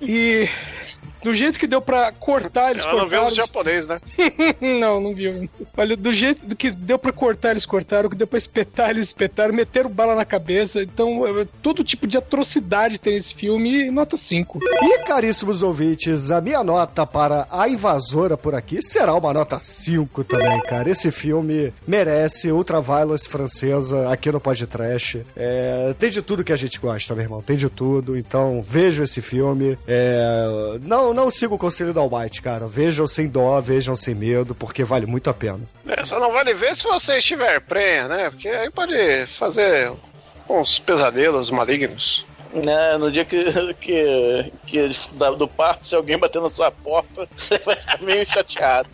E 0.00 0.48
do 1.22 1.34
jeito 1.34 1.58
que 1.58 1.66
deu 1.66 1.80
pra 1.80 2.12
cortar, 2.12 2.70
eles 2.70 2.82
Ela 2.82 2.92
cortaram. 2.92 2.98
não 3.00 3.08
viu 3.08 3.30
os 3.30 3.34
japonês, 3.36 3.86
né? 3.86 4.00
não, 4.80 5.00
não 5.00 5.14
viu. 5.14 5.48
Olha, 5.76 5.96
do 5.96 6.12
jeito 6.12 6.54
que 6.56 6.70
deu 6.70 6.98
pra 6.98 7.12
cortar, 7.12 7.50
eles 7.52 7.66
cortaram, 7.66 8.08
que 8.08 8.16
deu 8.16 8.26
pra 8.26 8.38
espetar, 8.38 8.90
eles 8.90 9.08
espetaram, 9.08 9.52
meteram 9.54 9.90
bala 9.90 10.14
na 10.14 10.24
cabeça. 10.24 10.82
Então, 10.82 11.26
é, 11.26 11.46
todo 11.62 11.82
tipo 11.84 12.06
de 12.06 12.16
atrocidade 12.18 12.98
tem 12.98 13.14
nesse 13.14 13.34
filme 13.34 13.86
e 13.86 13.90
nota 13.90 14.16
5. 14.16 14.60
E, 14.62 14.98
caríssimos 15.04 15.62
ouvintes, 15.62 16.30
a 16.30 16.40
minha 16.40 16.62
nota 16.62 17.06
para 17.06 17.46
A 17.50 17.68
Invasora 17.68 18.36
por 18.36 18.54
aqui 18.54 18.82
será 18.82 19.14
uma 19.14 19.32
nota 19.32 19.58
5 19.58 20.24
também, 20.24 20.60
cara. 20.62 20.88
Esse 20.90 21.10
filme 21.10 21.72
merece 21.86 22.50
Ultraviolence 22.52 23.28
francesa 23.28 24.10
aqui 24.10 24.30
no 24.30 24.40
podcast. 24.40 25.22
É, 25.36 25.94
tem 25.98 26.10
de 26.10 26.22
tudo 26.22 26.44
que 26.44 26.52
a 26.52 26.56
gente 26.56 26.78
gosta, 26.78 27.14
meu 27.14 27.24
irmão. 27.24 27.40
Tem 27.40 27.56
de 27.56 27.68
tudo. 27.68 28.16
Então, 28.16 28.64
vejo 28.66 29.02
esse 29.02 29.20
filme. 29.20 29.78
É, 29.86 30.78
não 30.82 31.07
não, 31.14 31.24
não 31.24 31.30
siga 31.30 31.54
o 31.54 31.58
conselho 31.58 31.92
da 31.92 32.00
Almighty, 32.00 32.42
cara. 32.42 32.66
Vejam 32.66 33.06
sem 33.06 33.28
dó, 33.28 33.60
vejam 33.60 33.94
sem 33.96 34.14
medo, 34.14 34.54
porque 34.54 34.84
vale 34.84 35.06
muito 35.06 35.30
a 35.30 35.34
pena. 35.34 35.60
É, 35.86 36.04
só 36.04 36.18
não 36.18 36.32
vale 36.32 36.54
ver 36.54 36.74
se 36.76 36.84
você 36.84 37.18
estiver 37.18 37.60
prenha, 37.60 38.08
né? 38.08 38.30
Porque 38.30 38.48
aí 38.48 38.70
pode 38.70 39.26
fazer 39.26 39.92
uns 40.48 40.78
pesadelos 40.78 41.50
malignos. 41.50 42.26
É, 42.54 42.96
no 42.96 43.10
dia 43.10 43.24
que, 43.24 43.42
que, 43.74 44.52
que 44.66 44.88
do 45.36 45.46
parto, 45.46 45.86
se 45.86 45.94
alguém 45.94 46.18
bater 46.18 46.40
na 46.40 46.50
sua 46.50 46.70
porta, 46.70 47.28
você 47.36 47.58
vai 47.58 47.76
ficar 47.76 48.02
meio 48.02 48.28
chateado. 48.28 48.88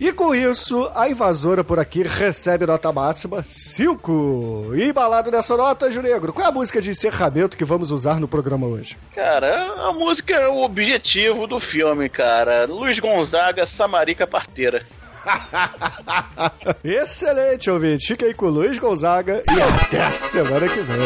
E 0.00 0.12
com 0.12 0.32
isso, 0.32 0.88
a 0.94 1.08
invasora 1.08 1.64
por 1.64 1.78
aqui 1.78 2.02
recebe 2.04 2.64
nota 2.66 2.92
máxima 2.92 3.44
5. 3.44 4.70
E 4.74 4.84
embalado 4.84 5.30
nessa 5.30 5.56
nota, 5.56 5.90
Juregro, 5.90 6.32
qual 6.32 6.46
é 6.46 6.48
a 6.48 6.52
música 6.52 6.80
de 6.80 6.90
encerramento 6.90 7.56
que 7.56 7.64
vamos 7.64 7.90
usar 7.90 8.20
no 8.20 8.28
programa 8.28 8.66
hoje? 8.66 8.96
Cara, 9.12 9.72
a 9.78 9.92
música 9.92 10.34
é 10.34 10.48
o 10.48 10.62
objetivo 10.62 11.48
do 11.48 11.58
filme, 11.58 12.08
cara. 12.08 12.64
Luiz 12.66 12.98
Gonzaga, 13.00 13.66
Samarica 13.66 14.24
Parteira. 14.26 14.86
Excelente, 16.84 17.68
ouvinte. 17.68 18.06
Fica 18.06 18.24
aí 18.24 18.34
com 18.34 18.46
o 18.46 18.50
Luiz 18.50 18.78
Gonzaga 18.78 19.42
e 19.50 19.60
até 19.60 20.04
a 20.04 20.12
semana 20.12 20.68
que 20.68 20.80
vem. 20.80 20.98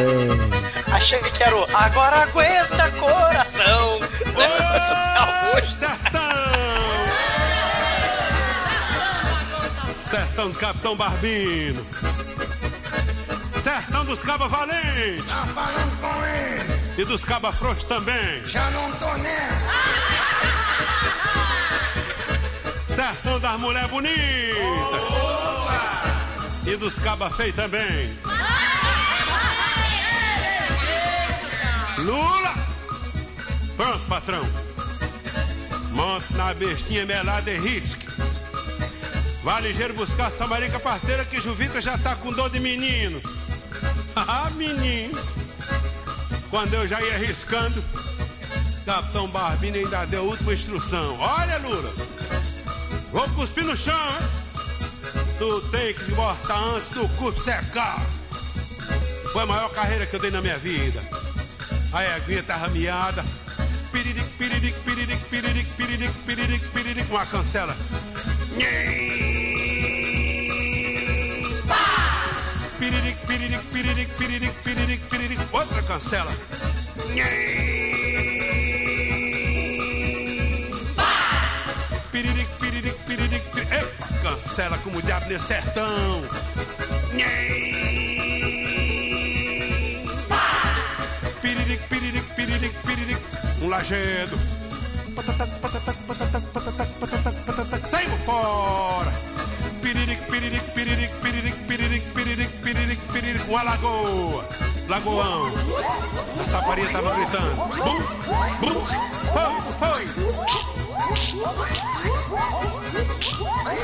Achei 0.92 1.18
que 1.18 1.42
era 1.42 1.56
o 1.56 1.64
Agora 1.74 2.16
Aguenta 2.18 2.90
Coração. 3.00 3.98
Sertão! 5.78 6.21
Sertão 10.12 10.52
Capitão 10.52 10.94
Barbino. 10.94 11.86
Sertão 13.62 14.04
dos 14.04 14.20
Cabas 14.20 14.50
Valentes. 14.50 15.24
Tá 15.24 15.46
falando 15.54 16.00
com 16.02 16.26
ele. 16.26 17.00
E 17.00 17.04
dos 17.06 17.24
Cabas 17.24 17.56
Frouxos 17.56 17.84
também. 17.84 18.44
Já 18.44 18.70
não 18.72 18.92
tô 18.92 19.06
nessa. 19.14 19.72
Sertão 22.94 23.40
das 23.40 23.58
Mulher 23.58 23.88
Bonitas. 23.88 25.00
Boa. 25.08 25.80
E 26.66 26.76
dos 26.76 26.98
Cabas 26.98 27.34
Feios 27.34 27.56
também. 27.56 28.14
Lula! 31.96 32.54
Pronto, 33.78 34.04
patrão. 34.10 34.46
Monte 35.92 36.34
na 36.34 36.52
bestinha 36.52 37.06
melada 37.06 37.50
e 37.50 37.58
risque. 37.58 38.06
Vá 39.42 39.58
ligeiro 39.58 39.92
buscar 39.94 40.28
a 40.28 40.30
samarica 40.30 40.78
parteira 40.78 41.24
que 41.24 41.40
Juvita 41.40 41.80
já 41.80 41.98
tá 41.98 42.14
com 42.14 42.32
dor 42.32 42.50
de 42.50 42.60
menino. 42.60 43.20
Ah, 44.14 44.50
menino. 44.54 45.18
Quando 46.50 46.74
eu 46.74 46.86
já 46.86 47.00
ia 47.00 47.14
arriscando, 47.14 47.82
Capitão 48.84 49.26
Barbino 49.26 49.78
ainda 49.78 50.04
deu 50.04 50.20
a 50.20 50.26
última 50.26 50.52
instrução. 50.52 51.18
Olha, 51.18 51.56
Lula. 51.56 51.90
Vou 53.10 53.26
cuspir 53.30 53.64
no 53.64 53.74
chão, 53.74 53.94
hein? 53.94 54.28
Tu 55.38 55.60
tem 55.70 55.94
que 55.94 56.12
botar 56.12 56.58
antes 56.58 56.90
do 56.90 57.08
cu 57.16 57.32
secar. 57.40 58.04
Foi 59.32 59.42
a 59.44 59.46
maior 59.46 59.70
carreira 59.70 60.04
que 60.04 60.14
eu 60.14 60.20
dei 60.20 60.30
na 60.30 60.42
minha 60.42 60.58
vida. 60.58 61.02
A 61.90 62.18
eguinha 62.18 62.42
tá 62.42 62.56
rameada. 62.56 63.24
Piriric, 63.90 64.28
piriric, 64.36 64.78
piriric, 64.80 65.24
piriric, 65.24 65.70
piriric, 65.74 66.12
piriric, 66.26 66.68
piriric, 66.68 67.10
uma 67.10 67.24
cancela. 67.24 67.74
Piriric, 72.82 73.16
piriric, 73.28 73.62
piriric, 73.70 74.08
piriric, 74.18 74.54
piriric, 74.64 75.00
piriric, 75.08 75.54
outra 75.54 75.82
cancela. 75.82 76.32
Piriric, 82.10 82.48
piriric, 82.58 82.96
piriric, 83.06 83.42
piriric. 83.54 83.72
Epa, 83.72 84.06
cancela 84.24 84.78
como 84.78 84.98
o 84.98 85.02
diabo 85.02 85.26
nesse 85.28 85.46
sertão. 85.46 86.22
Piriric, 91.40 91.88
piriric, 91.88 92.34
piriric, 92.34 92.74
piriric. 92.82 93.18
Um 93.62 93.68
lajedo. 93.68 94.36
Patatac, 95.14 95.50
patatac, 95.60 95.96
patatac, 96.08 96.42
patatac, 96.52 96.88
patatac, 96.98 97.44
patatac. 97.46 97.86
Saímos 97.86 98.20
fora. 98.24 99.31
Piriric, 100.32 100.64
piriric, 100.72 101.12
piriric, 101.20 101.54
piriric, 101.68 102.04
piriric, 102.14 102.14
piriric, 102.14 102.50
piriric, 102.62 103.00
piriric. 103.12 103.48
Uma 103.50 103.62
lagoa. 103.62 104.44
Lagoão. 104.88 105.52
A 106.40 106.44
saparia 106.46 106.88
tava 106.88 107.14
gritando. 107.14 107.54
Bum, 107.84 108.00
bum. 108.58 108.80
Foi, 109.76 110.06
foi. 110.08 110.08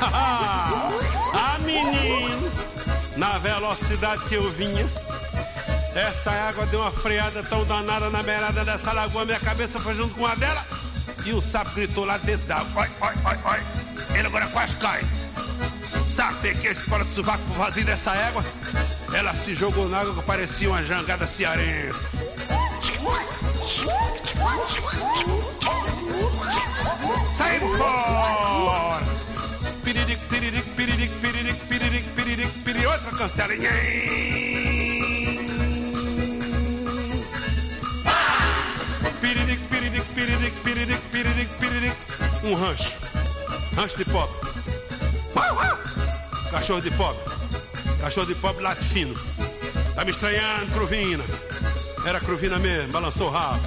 ah, 0.01 1.59
menino, 1.67 2.51
na 3.19 3.37
velocidade 3.37 4.25
que 4.25 4.37
eu 4.37 4.51
vinha, 4.53 4.87
essa 5.95 6.31
água 6.31 6.65
deu 6.65 6.81
uma 6.81 6.93
freada 6.93 7.43
tão 7.43 7.63
danada 7.67 8.09
na 8.09 8.23
beirada 8.23 8.65
dessa 8.65 8.91
lagoa, 8.95 9.27
minha 9.27 9.41
cabeça 9.41 9.79
foi 9.81 9.95
junto 9.95 10.15
com 10.15 10.25
a 10.25 10.35
dela 10.35 10.65
e 11.27 11.33
o 11.35 11.43
sapo 11.43 11.73
gritou 11.75 12.07
lá 12.07 12.17
dentro 12.17 12.47
da 12.47 12.57
água. 12.57 12.85
Oi, 12.85 12.89
oi, 13.03 13.15
oi, 13.27 13.39
oi. 13.53 14.17
Ele 14.17 14.29
agora 14.29 14.47
quase 14.47 14.75
cai. 14.77 15.05
Sabe 16.19 16.53
que 16.57 16.67
esse 16.67 16.83
fora 16.83 17.05
de 17.05 17.15
sovaco 17.15 17.45
vazio 17.53 17.85
dessa 17.85 18.13
égua, 18.13 18.45
ela 19.15 19.33
se 19.35 19.55
jogou 19.55 19.89
na 19.89 20.01
água 20.01 20.17
que 20.17 20.23
parecia 20.23 20.69
uma 20.69 20.83
jangada 20.83 21.29
cearense. 21.29 21.97
Saímos 27.37 27.79
fora! 27.79 29.01
Piriric, 29.85 30.19
piriric, 30.29 30.65
piriric, 30.75 31.13
piriric, 31.21 31.61
piriric, 31.69 32.05
piriric, 32.17 32.65
piriric, 32.65 32.89
outra 32.89 33.13
cancela. 33.13 33.55
Piriric, 39.21 39.61
piriric, 39.71 40.05
piriric, 40.17 40.55
piriric, 40.65 41.01
piriric, 41.13 41.49
piriric. 41.61 41.97
Um 42.43 42.55
rancho. 42.57 42.93
Rancho 43.77 43.97
de 43.97 44.05
pobre. 44.07 44.49
Cachorro 46.51 46.81
de 46.81 46.91
pobre. 46.93 47.23
Cachorro 48.01 48.27
de 48.27 48.35
pobre 48.35 48.63
late 48.63 48.85
fino. 48.85 49.15
Tá 49.95 50.05
me 50.05 50.11
estranhando, 50.11 50.73
Cruvina. 50.73 51.25
Era 52.07 52.21
Cruvina 52.21 52.59
mesmo, 52.59 52.93
balançou 52.93 53.29
o 53.29 53.31
rabo. 53.31 53.61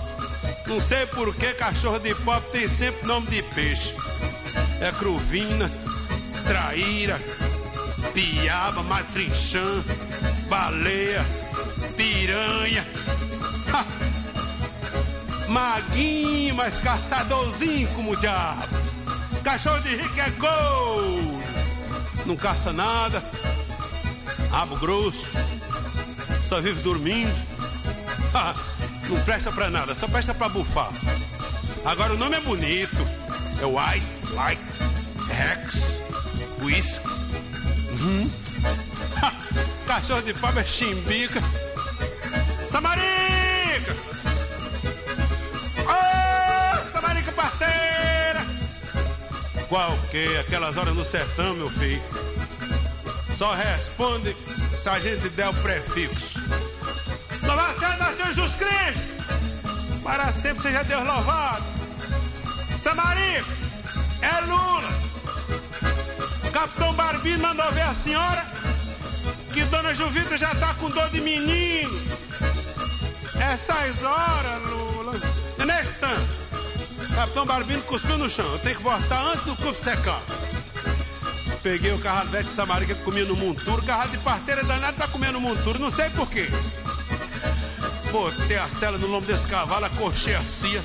Não 0.65 0.79
sei 0.79 1.05
por 1.07 1.35
que 1.35 1.53
cachorro 1.53 1.99
de 1.99 2.15
pobre 2.15 2.49
tem 2.51 2.67
sempre 2.67 3.05
nome 3.07 3.27
de 3.27 3.43
peixe. 3.43 3.93
É 4.79 4.91
Cruvina, 4.91 5.69
Traíra, 6.47 7.19
Piaba, 8.13 8.81
Matrinchã, 8.83 9.83
Baleia, 10.47 11.23
Piranha. 11.95 12.85
Ha! 13.73 13.85
Maguinho, 15.47 16.55
mas 16.55 16.77
caçadorzinho 16.79 17.87
como 17.89 18.15
diabo. 18.15 18.63
Cachorro 19.43 19.81
de 19.81 19.95
rico 19.95 20.19
é 20.19 20.29
gol. 20.31 21.40
Não 22.25 22.35
caça 22.35 22.71
nada. 22.71 23.23
Rabo 24.49 24.77
grosso. 24.77 25.37
Só 26.43 26.61
vive 26.61 26.81
dormindo. 26.81 27.33
Ha! 28.33 28.53
Não 29.09 29.21
presta 29.23 29.51
pra 29.51 29.69
nada, 29.69 29.93
só 29.93 30.07
presta 30.07 30.33
pra 30.33 30.47
bufar. 30.47 30.89
Agora 31.83 32.13
o 32.13 32.17
nome 32.17 32.37
é 32.37 32.39
bonito. 32.39 32.95
É 33.61 33.65
White, 33.65 34.33
Light, 34.33 34.61
Rex, 35.27 36.01
Whisky. 36.61 37.07
Uhum. 37.91 38.31
Cachorro 39.85 40.21
de 40.21 40.33
pobre 40.33 40.61
é 40.61 40.63
chimbica. 40.63 41.41
Samarica! 42.67 43.95
Qual 49.71 49.97
que? 50.11 50.37
Aquelas 50.37 50.75
horas 50.75 50.93
no 50.93 51.05
sertão, 51.05 51.53
meu 51.53 51.69
filho. 51.69 52.03
Só 53.37 53.53
responde 53.53 54.35
se 54.73 54.89
a 54.89 54.99
gente 54.99 55.29
der 55.29 55.47
o 55.47 55.53
prefixo. 55.53 56.41
Louvado 57.41 57.79
seja 57.79 57.95
nosso 57.95 58.17
Jesus 58.17 58.53
Cristo! 58.55 60.03
Para 60.03 60.33
sempre 60.33 60.63
seja 60.63 60.83
Deus 60.83 61.05
louvado! 61.05 61.63
Samarica! 62.77 63.47
É 64.21 64.41
Lula! 64.41 64.89
Capitão 66.51 66.93
Barbino 66.93 67.41
mandou 67.41 67.71
ver 67.71 67.83
a 67.83 67.93
senhora 67.93 68.45
que 69.53 69.63
Dona 69.63 69.95
Juvita 69.95 70.37
já 70.37 70.53
tá 70.53 70.73
com 70.73 70.89
dor 70.89 71.09
de 71.11 71.21
menino. 71.21 71.97
Essas 73.39 74.03
horas, 74.03 74.61
Lula. 74.63 75.13
Tanto, 76.01 76.50
Capitão 77.15 77.45
Barbino 77.45 77.81
cuspiu 77.83 78.17
no 78.17 78.29
chão. 78.29 78.45
Eu 78.45 78.59
tenho 78.59 78.77
que 78.77 78.83
voltar 78.83 79.21
antes 79.23 79.45
do 79.45 79.55
corpo 79.55 79.79
secar. 79.79 80.21
Peguei 81.61 81.93
o 81.93 81.99
carro 81.99 82.27
de 82.29 82.43
Samarica 82.49 82.95
que 82.95 83.03
comia 83.03 83.25
no 83.25 83.35
monturo. 83.35 83.81
Carro 83.83 84.09
de 84.09 84.17
parteira 84.19 84.63
danado 84.63 84.97
tá 84.97 85.07
comendo 85.07 85.39
monturo. 85.39 85.79
Não 85.79 85.91
sei 85.91 86.09
porquê. 86.09 86.47
Botei 88.11 88.57
a 88.57 88.67
cela 88.67 88.97
no 88.97 89.07
lombo 89.07 89.25
desse 89.25 89.47
cavalo, 89.47 89.85
acorchei 89.85 90.35
a 90.35 90.41
cia. 90.41 90.81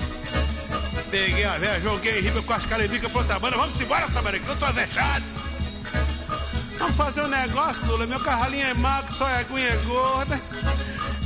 Peguei 1.10 1.44
a 1.44 1.58
velha, 1.58 1.80
joguei 1.80 2.18
em 2.18 2.22
riba 2.22 2.42
com 2.42 2.52
as 2.52 2.64
calembicas 2.66 3.10
pra 3.10 3.20
outra 3.20 3.38
banda. 3.38 3.56
Vamos 3.56 3.80
embora, 3.80 4.06
Samarica, 4.08 4.50
eu 4.50 4.56
tô 4.56 4.64
avexado. 4.64 5.24
Vamos 6.78 6.96
fazer 6.96 7.22
um 7.22 7.28
negócio, 7.28 7.86
Lula. 7.86 8.06
Meu 8.06 8.20
carralinho 8.20 8.66
é 8.66 8.74
magro, 8.74 9.12
só 9.14 9.28
é 9.28 9.40
aguinha 9.40 9.68
é 9.68 9.76
gorda. 9.84 10.40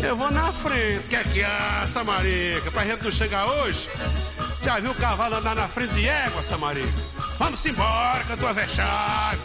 Eu 0.03 0.17
vou 0.17 0.31
na 0.31 0.53
frente. 0.53 1.09
Quer 1.09 1.25
que 1.25 1.43
é, 1.43 1.87
Samarica? 1.87 2.71
Pra 2.71 2.85
gente 2.85 3.05
não 3.05 3.11
chegar 3.11 3.47
hoje? 3.47 3.89
Já 4.63 4.79
viu 4.79 4.91
o 4.91 4.95
cavalo 4.95 5.37
andar 5.37 5.55
na 5.55 5.67
frente 5.67 5.95
de 5.95 6.07
égua, 6.07 6.43
Samarica? 6.43 6.87
Vamos 7.39 7.65
embora, 7.65 8.23
que 8.25 8.33
eu 8.33 8.37
tô 8.37 8.47
avexado. 8.47 9.41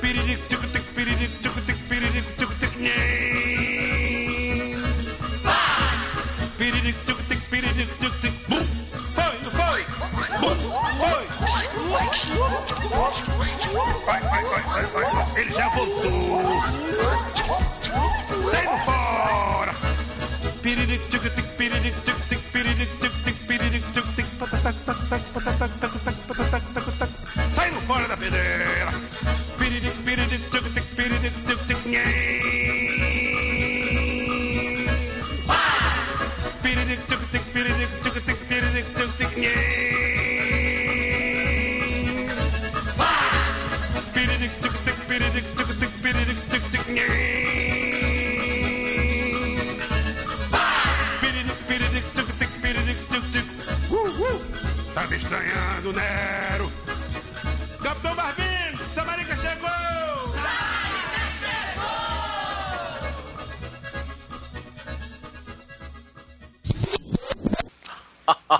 Piriric, 0.00 0.42
tic, 0.48 0.58
tic, 0.72 0.82
piriric, 0.94 1.30
tic, 1.42 1.52
tic, 1.66 1.76
piriric, 1.88 2.24
tic, 2.36 2.48
tic, 2.58 2.76
nhém. 2.76 4.76
Piriric, 6.56 6.96
tic, 7.04 7.16
tic, 7.28 7.40
piriric, 7.50 7.90
tic, 7.98 8.12
tic, 8.20 8.32
bum. 8.48 8.64
Foi, 9.14 9.38
não 9.44 9.50
foi? 9.50 9.84
Bum, 10.40 10.56
foi. 10.96 11.26
Vai, 14.06 14.20
vai, 14.20 14.44
vai, 14.44 14.62
vai, 14.62 14.84
vai. 14.86 15.04
Ele 15.40 15.52
já 15.52 15.68
voltou. 15.68 16.62
Saindo 18.50 18.78
fora. 18.78 19.74
Piriric, 20.62 21.06
tic, 21.08 21.22
tic, 21.34 21.44
piriric, 21.56 21.94
tic, 22.04 22.16
Saindo 27.54 27.80
fora 27.82 28.08
da 28.08 28.16
pedreira. 28.16 28.90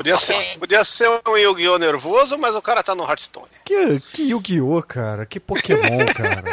Podia 0.07 0.19
ser, 0.19 0.59
podia 0.61 0.85
ser 0.85 1.21
um 1.27 1.37
Yu-Gi-Oh! 1.37 1.79
nervoso, 1.79 2.39
mas 2.39 2.55
o 2.55 2.63
cara 2.63 2.81
tá 2.81 2.95
no 2.95 3.03
Hearthstone. 3.03 3.49
Que, 3.65 3.99
que 3.99 4.23
Yu-Gi-Oh, 4.31 4.81
cara? 4.85 5.27
Que 5.27 5.41
Pokémon, 5.41 6.07
cara? 6.15 6.45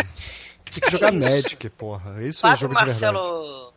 Tem 0.66 0.82
que 0.82 0.90
jogar 0.90 1.12
Magic, 1.12 1.70
porra. 1.70 2.24
Isso 2.24 2.40
é 2.48 2.50
Faz 2.50 2.60
o 2.60 2.62
jogo 2.62 2.74
de 2.74 2.86
verdade. 2.86 3.14
Marcelo 3.14 3.74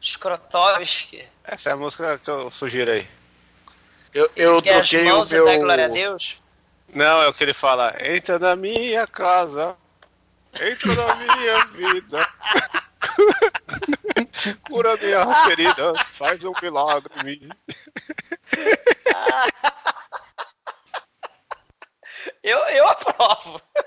Skrotovski. 0.00 1.24
Essa 1.44 1.70
é 1.70 1.72
a 1.74 1.76
música 1.76 2.18
que 2.18 2.28
eu 2.28 2.50
sugiro 2.50 2.90
aí. 2.90 3.06
Eu, 4.12 4.28
eu 4.34 4.60
troquei 4.60 5.02
o 5.02 5.04
mãos 5.04 5.30
meu. 5.30 5.60
glória 5.60 5.84
a 5.84 5.88
Deus. 5.88 6.42
Não, 6.92 7.22
é 7.22 7.28
o 7.28 7.32
que 7.32 7.44
ele 7.44 7.54
fala. 7.54 7.94
Entra 8.00 8.40
na 8.40 8.56
minha 8.56 9.06
casa. 9.06 9.76
Entra 10.60 10.94
na 10.94 11.14
minha 11.14 11.66
vida. 11.66 12.28
Cura 14.68 14.96
minhas 14.96 15.38
feridas. 15.40 15.98
Faz 16.12 16.44
um 16.44 16.52
milagre 16.62 17.12
em 17.20 17.24
mim. 17.24 17.48
Eu, 22.42 22.58
eu 22.58 22.88
aprovo. 22.88 23.60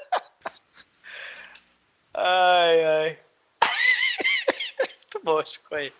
Ai, 2.13 2.85
ai. 2.85 3.19
Muito 4.77 5.19
bom, 5.23 5.43
Chico 5.45 5.75
aí. 5.75 5.93